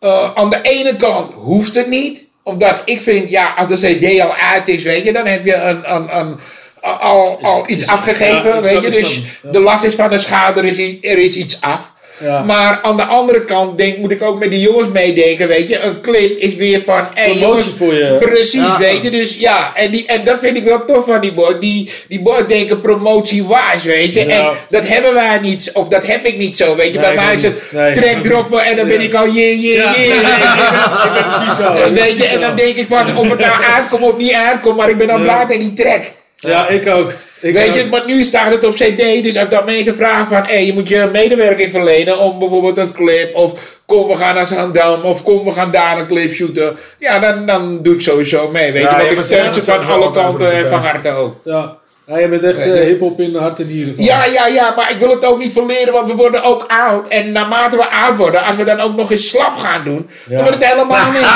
eh, 0.00 0.30
aan 0.34 0.50
de 0.50 0.58
ene 0.62 0.96
kant 0.96 1.32
hoeft 1.34 1.74
het 1.74 1.88
niet. 1.88 2.26
Omdat 2.42 2.82
ik 2.84 3.00
vind, 3.00 3.30
ja, 3.30 3.54
als 3.56 3.80
de 3.80 3.94
CD 3.94 4.20
al 4.20 4.34
uit 4.52 4.68
is, 4.68 4.82
weet 4.82 5.04
je, 5.04 5.12
dan 5.12 5.26
heb 5.26 5.44
je 5.44 5.54
een, 5.54 5.94
een, 5.94 6.16
een, 6.18 6.36
al, 6.80 7.38
al 7.42 7.64
iets 7.66 7.86
afgegeven, 7.86 8.50
ja, 8.54 8.60
weet 8.60 8.82
je. 8.82 8.90
Dus 8.90 9.20
de 9.52 9.60
last 9.60 9.84
is 9.84 9.94
van 9.94 10.10
de 10.10 10.18
is, 10.66 10.78
i- 10.78 10.98
er 11.02 11.18
is 11.18 11.36
iets 11.36 11.60
af. 11.60 11.92
Ja. 12.20 12.42
Maar 12.42 12.78
aan 12.82 12.96
de 12.96 13.02
andere 13.02 13.44
kant 13.44 13.78
denk, 13.78 13.96
moet 13.98 14.10
ik 14.12 14.22
ook 14.22 14.38
met 14.38 14.50
die 14.50 14.60
jongens 14.60 14.88
meedenken, 14.92 15.48
weet 15.48 15.68
je. 15.68 15.80
Een 15.80 16.00
clip 16.00 16.38
is 16.38 16.54
weer 16.54 16.80
van, 16.82 17.06
hey, 17.14 17.24
Promotie 17.24 17.40
jongens, 17.40 17.66
voor 17.76 17.94
je. 17.94 18.16
Precies, 18.20 18.60
Ja. 18.60 18.78
weet 18.78 19.02
je. 19.02 19.10
Dus 19.10 19.36
ja, 19.38 19.72
en, 19.74 19.90
die, 19.90 20.06
en 20.06 20.24
dat 20.24 20.38
vind 20.40 20.56
ik 20.56 20.64
wel 20.64 20.84
tof 20.84 21.04
van 21.04 21.20
die 21.20 21.32
boy. 21.32 21.58
Die, 21.60 21.90
die 22.08 22.20
boy 22.20 22.46
denken 22.46 22.78
promotie-wise, 22.78 23.86
weet 23.86 24.14
je. 24.14 24.26
Ja. 24.26 24.28
En 24.50 24.56
dat 24.70 24.88
hebben 24.88 25.14
wij 25.14 25.38
niet, 25.42 25.70
of 25.74 25.88
dat 25.88 26.06
heb 26.06 26.24
ik 26.24 26.36
niet 26.38 26.56
zo, 26.56 26.76
weet 26.76 26.94
je. 26.94 27.00
Nee, 27.00 27.14
Bij 27.14 27.24
mij 27.24 27.34
is 27.34 27.42
het. 27.42 27.54
Nee, 27.70 28.16
ook 28.16 28.22
droppen 28.22 28.64
en 28.64 28.76
dan 28.76 28.86
ben 28.88 29.00
ik 29.00 29.14
al 29.14 29.26
yeah. 29.26 29.96
Ik 31.04 31.12
ben 31.12 31.24
precies 31.24 31.56
zo. 31.56 31.92
Weet 31.92 32.16
je, 32.16 32.24
en 32.24 32.40
dan 32.40 32.56
denk 32.56 32.76
ik 32.76 32.86
van, 32.88 33.16
of 33.16 33.30
het 33.30 33.38
nou 33.38 33.64
aankomt 33.64 34.02
of 34.02 34.16
niet 34.16 34.32
aankomt, 34.32 34.76
maar 34.76 34.88
ik 34.90 34.98
ben 34.98 35.10
al 35.10 35.16
Ja. 35.18 35.22
blij 35.22 35.44
met 35.48 35.58
die 35.60 35.72
track. 35.84 36.02
Ja, 36.40 36.68
ik 36.68 36.86
ook. 36.86 37.12
Ik 37.40 37.54
Weet 37.54 37.74
je, 37.74 37.86
maar 37.90 38.06
nu 38.06 38.22
staat 38.22 38.52
het 38.52 38.64
op 38.64 38.74
CD, 38.74 39.22
dus 39.22 39.36
als 39.36 39.48
dan 39.48 39.64
mensen 39.64 39.94
vragen 39.94 40.26
van, 40.26 40.44
hé, 40.46 40.56
je 40.56 40.72
moet 40.72 40.88
je 40.88 41.08
medewerking 41.12 41.70
verlenen 41.70 42.18
om 42.18 42.38
bijvoorbeeld 42.38 42.78
een 42.78 42.92
clip, 42.92 43.34
of 43.34 43.80
kom 43.86 44.08
we 44.08 44.16
gaan 44.16 44.34
naar 44.34 44.46
Zandam, 44.46 45.02
of 45.02 45.22
kom 45.22 45.44
we 45.44 45.52
gaan 45.52 45.70
daar 45.70 45.98
een 45.98 46.06
clip 46.06 46.32
shooten, 46.32 46.76
ja, 46.98 47.18
dan, 47.18 47.46
dan 47.46 47.82
doe 47.82 47.94
ik 47.94 48.00
sowieso 48.00 48.48
mee, 48.50 48.72
weet 48.72 48.82
Ja, 48.82 49.00
je, 49.00 49.06
want 49.06 49.18
ik 49.18 49.24
steun 49.24 49.54
ze 49.54 49.62
van 49.62 49.86
alle 49.86 50.10
kanten 50.10 50.52
en 50.52 50.66
van 50.66 50.80
harte 50.80 51.10
ook. 51.10 51.34
Ja. 51.44 51.77
Ja, 52.08 52.18
je 52.18 52.28
bent 52.28 52.42
echt 52.44 52.58
eh, 52.58 52.72
hip-hop 52.72 53.20
in 53.20 53.32
de 53.32 53.38
hart 53.38 53.60
en 53.60 53.66
nieren. 53.66 53.94
Ja, 53.96 54.24
ja, 54.24 54.46
ja, 54.46 54.72
maar 54.76 54.90
ik 54.90 54.96
wil 54.98 55.10
het 55.10 55.24
ook 55.24 55.38
niet 55.38 55.52
verleren, 55.52 55.92
want 55.92 56.06
we 56.08 56.14
worden 56.14 56.42
ook 56.42 56.64
oud. 56.68 57.08
En 57.08 57.32
naarmate 57.32 57.76
we 57.76 57.90
oud 57.90 58.16
worden, 58.16 58.44
als 58.44 58.56
we 58.56 58.64
dan 58.64 58.80
ook 58.80 58.96
nog 58.96 59.10
eens 59.10 59.28
slap 59.28 59.56
gaan 59.56 59.84
doen, 59.84 60.08
dan 60.28 60.42
wordt 60.42 60.54
het 60.54 60.72
helemaal 60.72 61.10
niks. 61.16 61.28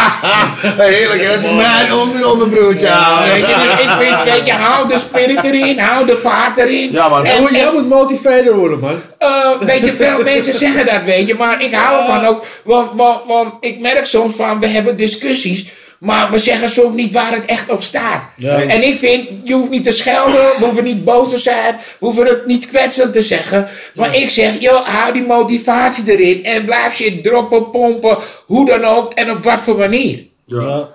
Heerlijk? 0.76 1.22
Dat 1.26 1.38
is 1.50 1.50
mijn 1.56 1.92
onder 1.92 2.30
onderbroertje. 2.30 2.88
Weet 3.32 3.46
je, 3.46 3.54
dus 3.54 3.84
ik 3.84 3.90
vind, 4.06 4.22
weet 4.34 4.46
je, 4.46 4.52
hou 4.52 4.88
de 4.88 4.98
spirit 4.98 5.44
erin, 5.44 5.78
hou 5.78 6.06
de 6.06 6.16
vaart 6.16 6.56
erin. 6.58 6.92
Ja. 6.92 7.20
Jij 7.22 7.34
En- 7.36 7.40
moet- 7.42 7.50
Jij 7.50 7.70
moet 7.72 7.88
motivator 7.88 8.56
worden, 8.56 8.78
man. 8.78 8.94
Eh, 9.18 9.50
weet 9.60 9.84
je, 9.84 9.92
veel 10.04 10.22
mensen 10.24 10.54
zeggen 10.54 10.86
dat, 10.86 11.02
weet 11.04 11.26
je, 11.26 11.34
maar 11.34 11.62
ik 11.62 11.72
hou 11.74 11.98
ervan 11.98 12.26
ook. 12.26 12.44
Want, 12.64 12.90
want, 12.94 13.20
want 13.26 13.54
ik 13.60 13.80
merk 13.80 14.06
soms 14.06 14.34
van, 14.36 14.60
we 14.60 14.66
hebben 14.66 14.96
discussies, 14.96 15.66
maar 16.02 16.30
we 16.30 16.38
zeggen 16.38 16.70
soms 16.70 16.94
niet 16.94 17.12
waar 17.12 17.32
het 17.32 17.44
echt 17.44 17.70
op 17.70 17.82
staat. 17.82 18.22
Ja. 18.36 18.60
En 18.60 18.86
ik 18.86 18.98
vind, 18.98 19.28
je 19.44 19.54
hoeft 19.54 19.70
niet 19.70 19.84
te 19.84 19.92
schelden, 19.92 20.58
we 20.58 20.64
hoeven 20.64 20.84
niet 20.84 21.04
boos 21.04 21.28
te 21.28 21.38
zijn, 21.38 21.74
we 21.74 22.06
hoeven 22.06 22.26
het 22.26 22.46
niet 22.46 22.66
kwetsend 22.66 23.12
te 23.12 23.22
zeggen. 23.22 23.68
Maar 23.94 24.16
ik 24.16 24.30
zeg, 24.30 24.60
joh, 24.60 24.86
hou 24.86 25.12
die 25.12 25.26
motivatie 25.26 26.10
erin 26.10 26.44
en 26.44 26.64
blijf 26.64 26.94
shit 26.94 27.22
droppen, 27.22 27.70
pompen, 27.70 28.18
hoe 28.46 28.66
dan 28.66 28.84
ook 28.84 29.12
en 29.12 29.30
op 29.30 29.42
wat 29.42 29.60
voor 29.60 29.78
manier. 29.78 30.24
Ja. 30.44 30.88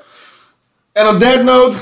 En 0.92 1.08
op 1.08 1.20
that 1.20 1.44
note, 1.44 1.78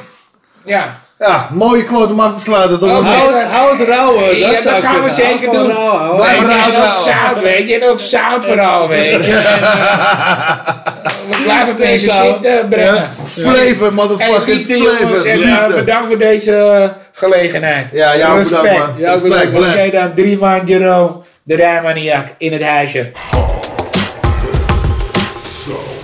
Ja. 0.65 1.05
Ja, 1.20 1.47
mooie 1.53 1.84
quote 1.84 2.13
om 2.13 2.20
af 2.20 2.34
te 2.36 2.39
sluiten. 2.41 2.80
Toch? 2.80 3.03
Hou 3.03 3.34
het, 3.38 3.47
hou 3.47 3.78
het 3.78 3.88
rauw, 3.88 4.13
hoor. 4.18 4.36
Ja, 4.36 4.49
dat, 4.49 4.59
gaan 4.63 5.03
we 5.03 5.09
zeggen. 5.09 5.39
zeker 5.39 5.51
doen. 5.51 5.66
Blijf 6.16 6.39
Weet 6.39 6.47
je, 6.47 6.53
rauw 6.53 6.72
en 6.72 6.78
ook 6.84 6.93
zout, 6.93 7.41
weet 7.41 7.70
je, 7.70 7.80
en 7.80 7.89
ook 7.89 7.99
zout 7.99 8.45
vooral, 8.45 8.88
weet 8.88 9.26
je. 9.26 9.32
En, 9.32 9.43
we 11.30 11.41
blijven 11.43 11.76
deze 11.76 12.11
eh, 12.11 12.53
brengen. 12.70 13.09
Flavor, 13.26 13.88
En 13.88 13.93
motherfuckers, 13.93 14.57
liefde 14.57 14.74
flavor. 14.76 15.26
en 15.26 15.38
Liefde. 15.38 15.74
bedankt 15.76 16.07
voor 16.07 16.18
deze 16.18 16.55
eh, 16.57 16.89
gelegenheid. 17.11 17.89
Ja, 17.93 18.18
jou 18.18 18.38
Respect. 18.38 18.61
bedankt, 18.61 18.99
man. 18.99 19.09
Respect, 19.11 19.51
bedankt. 19.53 19.80
Oké 19.80 19.89
dan, 19.91 20.13
drie 20.13 20.38
man 20.38 20.61
Jerome, 20.66 21.11
de 21.43 21.55
rijmaniak 21.55 22.28
in 22.38 22.51
het 22.51 22.63
huisje. 22.63 23.11
So. 25.66 25.95